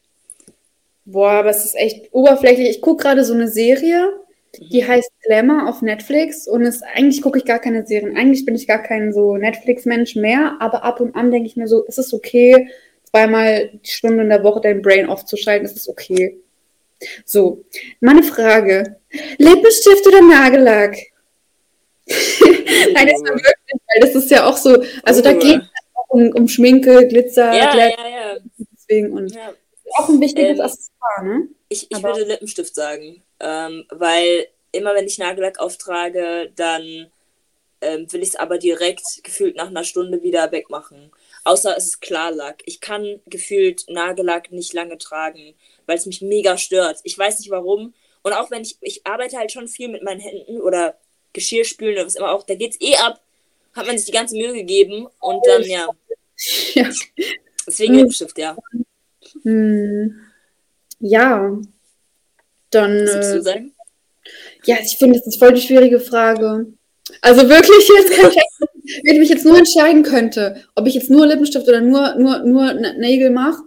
Boah, 1.06 1.32
aber 1.32 1.50
es 1.50 1.66
ist 1.66 1.76
echt 1.76 2.14
oberflächlich. 2.14 2.70
Ich 2.70 2.82
gucke 2.82 3.04
gerade 3.04 3.26
so 3.26 3.34
eine 3.34 3.48
Serie, 3.50 4.14
die 4.60 4.82
mhm. 4.82 4.88
heißt 4.88 5.12
Glamour 5.24 5.68
auf 5.68 5.82
Netflix 5.82 6.48
und 6.48 6.64
ist, 6.64 6.84
eigentlich 6.84 7.22
gucke 7.22 7.38
ich 7.38 7.46
gar 7.46 7.60
keine 7.60 7.86
Serien. 7.86 8.16
Eigentlich 8.16 8.46
bin 8.46 8.56
ich 8.56 8.68
gar 8.68 8.82
kein 8.82 9.14
so 9.14 9.36
Netflix-Mensch 9.36 10.16
mehr, 10.16 10.58
aber 10.60 10.84
ab 10.84 11.02
und 11.02 11.16
an 11.16 11.32
denke 11.32 11.48
ich 11.48 11.58
mir 11.58 11.68
so, 11.68 11.84
ist 11.84 12.00
es 12.00 12.14
okay, 12.14 12.70
zweimal 13.10 13.70
die 13.84 13.92
Stunde 13.92 14.24
in 14.24 14.30
der 14.30 14.44
Woche 14.44 14.62
dein 14.62 14.82
Brain 14.82 15.08
aufzuschalten, 15.08 15.66
ist 15.66 15.78
es 15.78 15.90
okay. 15.90 16.40
So, 17.26 17.66
meine 18.00 18.24
Frage. 18.24 18.98
Lippenstift 19.38 20.08
oder 20.08 20.22
Nagellack? 20.22 20.96
Nein, 22.08 23.08
das 23.08 23.16
ist 23.16 23.26
wirklich, 23.26 23.82
weil 23.88 24.02
das 24.02 24.16
ist 24.16 24.32
ja 24.32 24.46
auch 24.46 24.58
so, 24.58 24.84
also 25.04 25.22
da 25.22 25.34
geht 25.34 25.62
es 25.62 25.68
um, 26.10 26.32
um 26.34 26.48
Schminke, 26.48 27.08
Glitzer, 27.08 27.54
ja, 27.54 27.72
Glitzer, 27.72 28.10
ja, 28.10 28.34
ja. 28.34 28.38
deswegen 28.72 29.12
und 29.14 29.34
ja. 29.34 29.54
Auch 29.96 30.10
ein 30.10 30.20
wichtiges 30.22 30.60
ähm, 30.60 30.66
Accessoire, 30.66 31.24
ne? 31.24 31.48
Ich, 31.70 31.90
ich 31.90 32.04
würde 32.04 32.24
Lippenstift 32.24 32.76
sagen, 32.76 33.24
ähm, 33.40 33.86
weil 33.90 34.48
immer 34.72 34.94
wenn 34.94 35.08
ich 35.08 35.18
Nagellack 35.18 35.60
auftrage, 35.60 36.52
dann 36.56 37.12
ähm, 37.82 38.12
will 38.12 38.22
ich 38.22 38.30
es 38.30 38.36
aber 38.36 38.58
direkt 38.58 39.06
gefühlt 39.24 39.56
nach 39.56 39.68
einer 39.68 39.84
Stunde 39.84 40.24
wieder 40.24 40.52
wegmachen. 40.52 41.12
Außer 41.44 41.76
es 41.78 41.86
ist 41.86 42.02
Klarlack. 42.02 42.64
Ich 42.66 42.80
kann 42.80 43.22
gefühlt 43.26 43.86
Nagellack 43.90 44.52
nicht 44.52 44.74
lange 44.74 44.98
tragen, 44.98 45.54
weil 45.86 45.98
es 45.98 46.06
mich 46.06 46.22
mega 46.22 46.58
stört. 46.58 47.00
Ich 47.04 47.18
weiß 47.18 47.40
nicht 47.40 47.52
warum. 47.52 47.94
Und 48.22 48.34
auch 48.34 48.52
wenn 48.52 48.62
ich, 48.62 48.78
ich 48.82 49.06
arbeite 49.06 49.38
halt 49.38 49.52
schon 49.52 49.68
viel 49.68 49.90
mit 49.90 50.04
meinen 50.04 50.22
Händen 50.22 50.62
oder 50.62 50.98
Geschirr 51.34 51.66
spülen 51.66 51.96
oder 51.96 52.06
was 52.06 52.16
immer 52.16 52.32
auch, 52.32 52.44
da 52.44 52.56
geht's 52.56 52.78
eh 52.80 52.96
ab. 52.96 53.22
Hat 53.76 53.88
man 53.88 53.98
sich 53.98 54.06
die 54.06 54.12
ganze 54.12 54.36
Mühe 54.38 54.54
gegeben 54.54 55.08
und 55.20 55.46
dann, 55.46 55.64
ja. 55.64 55.90
ja. 56.74 56.90
Deswegen 57.68 57.96
Lippenstift, 57.96 58.38
ja. 58.38 58.56
Hm. 59.44 60.16
Ja. 61.00 61.60
Dann. 62.70 63.06
Was 63.06 63.32
äh, 63.32 63.36
du 63.36 63.42
sagen? 63.42 63.74
Ja, 64.66 64.78
ich 64.84 64.98
finde, 64.98 65.20
das 65.20 65.28
ist 65.28 65.40
voll 65.40 65.54
die 65.54 65.62
schwierige 65.62 66.00
Frage. 66.00 66.68
Also 67.22 67.50
wirklich, 67.50 67.90
jetzt 67.98 68.14
kann 68.14 68.32
ich, 68.32 69.02
wenn 69.04 69.16
ich 69.16 69.20
mich 69.20 69.30
jetzt 69.30 69.46
nur 69.46 69.58
entscheiden 69.58 70.04
könnte, 70.04 70.64
ob 70.76 70.88
ich 70.88 70.94
jetzt 70.94 71.10
nur 71.10 71.28
Lippenstift 71.28 71.68
oder 71.68 71.82
nur, 71.82 72.16
nur, 72.16 72.40
nur 72.40 72.74
Nägel 72.74 73.30
mache, 73.30 73.64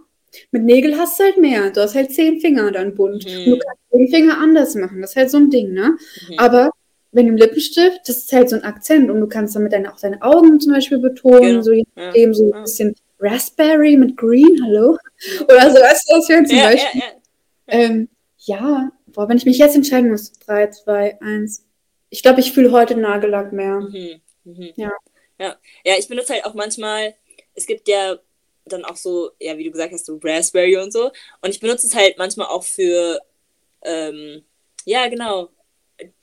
mit 0.51 0.63
Nägel 0.63 0.97
hast 0.97 1.19
du 1.19 1.23
halt 1.23 1.37
mehr. 1.37 1.69
Du 1.71 1.81
hast 1.81 1.95
halt 1.95 2.11
zehn 2.11 2.39
Finger 2.39 2.71
dann 2.71 2.95
bunt. 2.95 3.25
Mhm. 3.25 3.37
Und 3.37 3.45
du 3.45 3.59
kannst 3.59 3.81
den 3.93 4.07
Finger 4.09 4.37
anders 4.39 4.75
machen. 4.75 5.01
Das 5.01 5.11
ist 5.11 5.15
halt 5.15 5.31
so 5.31 5.37
ein 5.37 5.49
Ding, 5.49 5.73
ne? 5.73 5.97
Mhm. 6.29 6.39
Aber 6.39 6.71
wenn 7.11 7.27
im 7.27 7.37
Lippenstift, 7.37 8.01
das 8.07 8.17
ist 8.17 8.33
halt 8.33 8.49
so 8.49 8.55
ein 8.55 8.63
Akzent 8.63 9.09
und 9.09 9.19
du 9.19 9.27
kannst 9.27 9.55
damit 9.55 9.73
deine, 9.73 9.93
auch 9.93 9.99
deine 9.99 10.21
Augen 10.21 10.59
zum 10.59 10.73
Beispiel 10.73 10.99
betonen, 10.99 11.41
genau. 11.41 11.61
so 11.61 11.71
je 11.71 11.83
nachdem, 11.95 12.33
so 12.33 12.51
ein 12.51 12.63
bisschen 12.63 12.95
Raspberry 13.19 13.97
mit 13.97 14.15
Green, 14.15 14.63
hallo? 14.63 14.97
Oder 15.43 15.71
so, 15.71 15.79
weißt 15.79 16.09
du, 16.09 16.17
was 16.17 16.29
wir 16.29 16.45
zum 16.45 16.57
ja, 16.57 16.63
Beispiel. 16.65 17.01
Ja, 17.01 17.07
ja. 17.07 17.13
Ähm, 17.67 18.09
ja, 18.37 18.91
boah, 19.07 19.27
wenn 19.27 19.37
ich 19.37 19.45
mich 19.45 19.57
jetzt 19.57 19.75
entscheiden 19.75 20.09
muss, 20.11 20.31
3, 20.33 20.67
2, 20.67 21.21
1. 21.21 21.65
Ich 22.09 22.21
glaube, 22.21 22.39
ich 22.39 22.53
fühle 22.53 22.71
heute 22.71 22.95
Nagellack 22.95 23.51
mehr. 23.51 23.79
Mhm. 23.79 24.21
Mhm. 24.43 24.73
Ja. 24.75 24.91
ja. 25.39 25.55
Ja, 25.83 25.95
ich 25.97 26.07
benutze 26.07 26.33
halt 26.33 26.45
auch 26.45 26.53
manchmal, 26.53 27.15
es 27.55 27.65
gibt 27.65 27.87
ja 27.87 28.17
dann 28.65 28.85
auch 28.85 28.95
so, 28.95 29.31
ja, 29.39 29.57
wie 29.57 29.63
du 29.63 29.71
gesagt 29.71 29.93
hast, 29.93 30.05
so 30.05 30.19
Raspberry 30.23 30.77
und 30.77 30.93
so. 30.93 31.11
Und 31.41 31.49
ich 31.49 31.59
benutze 31.59 31.87
es 31.87 31.95
halt 31.95 32.17
manchmal 32.17 32.47
auch 32.47 32.63
für, 32.63 33.19
ähm, 33.81 34.43
ja, 34.85 35.07
genau, 35.07 35.49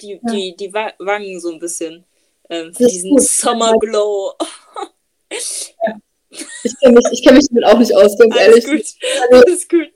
die, 0.01 0.21
ja. 0.23 0.33
die, 0.33 0.57
die 0.57 0.73
Wangen 0.73 1.41
so 1.41 1.53
ein 1.53 1.59
bisschen. 1.59 2.05
Ähm, 2.51 2.75
für 2.75 2.87
diesen 2.87 3.19
Summer 3.19 3.75
Glow. 3.79 4.35
ja. 5.31 5.97
Ich 6.63 6.79
kenne 6.81 6.95
mich, 6.95 7.23
kenn 7.25 7.35
mich 7.35 7.49
damit 7.49 7.65
auch 7.65 7.79
nicht 7.79 7.95
aus, 7.95 8.17
ganz 8.19 8.37
Alles 8.37 8.65
ehrlich. 8.65 8.65
Gut. 8.65 8.85
Also, 9.31 9.47
Alles 9.47 9.69
gut. 9.69 9.89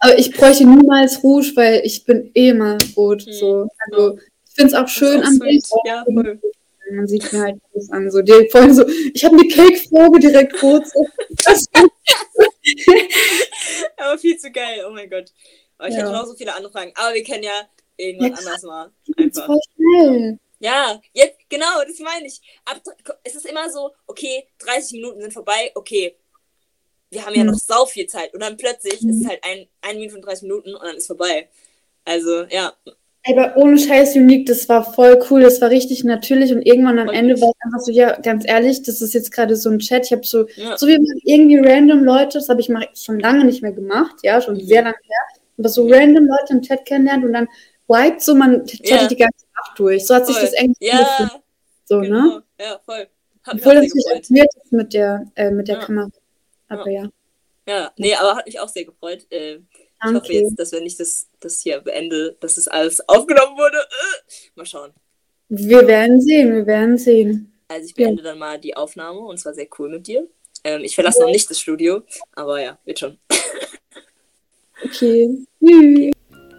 Aber 0.00 0.18
ich 0.18 0.32
bräuchte 0.32 0.64
niemals 0.64 1.22
Rouge, 1.22 1.52
weil 1.54 1.80
ich 1.84 2.04
bin 2.04 2.30
eh 2.34 2.52
mal 2.52 2.78
rot. 2.96 3.22
Hm. 3.22 3.32
So. 3.32 3.68
Also, 3.90 4.18
ich 4.46 4.54
finde 4.54 4.74
es 4.74 4.74
auch 4.74 4.88
schön 4.88 5.22
an 5.22 5.38
sich. 5.38 5.62
Ja, 5.86 6.04
voll. 6.04 6.40
Man 6.92 7.08
sieht 7.08 7.32
mir 7.32 7.40
halt 7.40 7.56
alles 7.72 7.90
an. 7.90 8.10
So, 8.10 8.20
die, 8.20 8.48
vorhin 8.50 8.74
so, 8.74 8.86
ich 8.86 9.24
habe 9.24 9.36
eine 9.36 9.48
Cake-Farbe 9.48 10.18
direkt 10.20 10.62
rot. 10.62 10.86
So. 10.86 11.06
Aber 13.96 14.18
viel 14.18 14.36
zu 14.36 14.50
geil, 14.50 14.84
oh 14.86 14.92
mein 14.92 15.08
Gott. 15.08 15.32
Aber 15.78 15.88
ich 15.88 15.94
ja. 15.94 16.02
hätte 16.02 16.12
noch 16.12 16.26
so 16.26 16.34
viele 16.34 16.54
andere 16.54 16.70
Fragen. 16.72 16.92
Aber 16.94 17.14
wir 17.14 17.22
kennen 17.22 17.44
ja 17.44 17.68
irgendwann 17.96 18.32
ja, 18.32 18.38
anders 18.38 18.62
mal. 18.62 18.90
Einfach. 19.16 19.46
Voll 19.46 19.60
schnell. 19.74 20.38
Ja, 20.64 20.98
jetzt, 21.12 21.38
genau, 21.50 21.82
das 21.86 21.98
meine 21.98 22.26
ich. 22.26 22.40
Ab, 22.64 22.80
es 23.22 23.34
ist 23.34 23.44
immer 23.44 23.68
so, 23.68 23.90
okay, 24.06 24.46
30 24.60 24.92
Minuten 24.92 25.20
sind 25.20 25.34
vorbei, 25.34 25.70
okay. 25.74 26.16
Wir 27.10 27.26
haben 27.26 27.34
ja 27.34 27.44
mhm. 27.44 27.50
noch 27.50 27.58
sau 27.58 27.84
viel 27.84 28.06
Zeit. 28.06 28.32
Und 28.32 28.40
dann 28.40 28.56
plötzlich 28.56 28.94
ist 28.94 29.04
es 29.04 29.28
halt 29.28 29.40
ein, 29.44 29.66
ein 29.82 29.98
Minute 29.98 30.16
und 30.16 30.22
30 30.22 30.44
Minuten 30.44 30.74
und 30.74 30.82
dann 30.82 30.96
ist 30.96 31.06
vorbei. 31.06 31.50
Also, 32.06 32.44
ja. 32.44 32.72
Aber 33.26 33.58
ohne 33.58 33.78
Scheiß 33.78 34.16
Unique, 34.16 34.46
das 34.46 34.66
war 34.70 34.90
voll 34.94 35.22
cool, 35.28 35.42
das 35.42 35.60
war 35.60 35.68
richtig 35.68 36.02
natürlich 36.02 36.50
und 36.52 36.62
irgendwann 36.62 36.98
am 36.98 37.10
Ende 37.10 37.38
war 37.42 37.50
es 37.50 37.64
einfach 37.66 37.80
so, 37.80 37.92
ja, 37.92 38.18
ganz 38.20 38.44
ehrlich, 38.46 38.82
das 38.82 39.02
ist 39.02 39.12
jetzt 39.12 39.32
gerade 39.32 39.56
so 39.56 39.68
ein 39.68 39.80
Chat, 39.80 40.06
ich 40.06 40.12
habe 40.12 40.24
so, 40.24 40.46
ja. 40.56 40.78
so 40.78 40.86
wie 40.86 40.98
irgendwie 41.24 41.58
random 41.58 42.04
Leute, 42.04 42.38
das 42.38 42.48
habe 42.48 42.60
ich 42.60 42.68
mal 42.68 42.86
schon 42.94 43.20
lange 43.20 43.44
nicht 43.44 43.62
mehr 43.62 43.72
gemacht, 43.72 44.16
ja, 44.22 44.42
schon 44.42 44.54
mhm. 44.54 44.66
sehr 44.66 44.82
lange 44.82 44.96
her, 45.02 45.40
aber 45.58 45.68
so 45.70 45.86
random 45.88 46.26
Leute 46.26 46.52
im 46.52 46.62
Chat 46.62 46.84
kennenlernt 46.84 47.24
und 47.24 47.32
dann 47.32 47.48
wiped 47.88 48.20
so, 48.20 48.34
man 48.34 48.66
chattet 48.66 48.88
ja. 48.88 49.06
die 49.06 49.16
ganze 49.16 49.43
Nacht 49.56 49.78
durch, 49.78 50.06
so 50.06 50.14
hat 50.14 50.24
voll. 50.24 50.34
sich 50.34 50.42
das 50.42 50.54
eigentlich 50.54 50.76
ja. 50.80 51.30
So, 51.84 52.00
ne? 52.00 52.06
genau. 52.08 52.22
ne? 52.22 52.42
Ja, 52.60 52.80
voll. 52.84 53.08
Hat 53.42 53.54
Obwohl 53.56 53.74
das 53.74 53.94
nicht 53.94 54.08
aktiviert 54.10 54.48
ist 54.62 54.72
mit 54.72 54.94
der, 54.94 55.30
äh, 55.34 55.50
mit 55.50 55.68
der 55.68 55.78
ja. 55.78 55.84
Kamera, 55.84 56.10
aber 56.68 56.90
ja. 56.90 57.08
Ja, 57.66 57.92
nee, 57.96 58.14
aber 58.14 58.36
hat 58.36 58.46
mich 58.46 58.58
auch 58.60 58.68
sehr 58.68 58.84
gefreut. 58.84 59.26
Äh, 59.30 59.56
ich 59.56 60.14
hoffe 60.14 60.32
jetzt, 60.32 60.58
dass 60.58 60.72
wenn 60.72 60.84
ich 60.84 60.96
das, 60.96 61.28
das 61.40 61.60
hier 61.60 61.80
beende, 61.80 62.36
dass 62.40 62.56
das 62.56 62.68
alles 62.68 63.06
aufgenommen 63.08 63.56
wurde. 63.56 63.78
Äh, 63.78 64.50
mal 64.54 64.66
schauen. 64.66 64.92
Wir 65.48 65.86
werden 65.86 66.20
sehen, 66.20 66.54
wir 66.54 66.66
werden 66.66 66.98
sehen. 66.98 67.52
Also 67.68 67.86
ich 67.86 67.94
beende 67.94 68.22
ja. 68.22 68.30
dann 68.30 68.38
mal 68.38 68.58
die 68.58 68.76
Aufnahme 68.76 69.20
und 69.20 69.36
es 69.36 69.44
war 69.44 69.54
sehr 69.54 69.68
cool 69.78 69.88
mit 69.88 70.06
dir. 70.06 70.28
Ähm, 70.62 70.82
ich 70.82 70.94
verlasse 70.94 71.20
ja. 71.20 71.26
noch 71.26 71.32
nicht 71.32 71.48
das 71.48 71.58
Studio, 71.60 72.02
aber 72.32 72.60
ja, 72.60 72.78
wird 72.84 72.98
schon. 72.98 73.18
okay. 74.84 75.46
okay. 75.62 76.12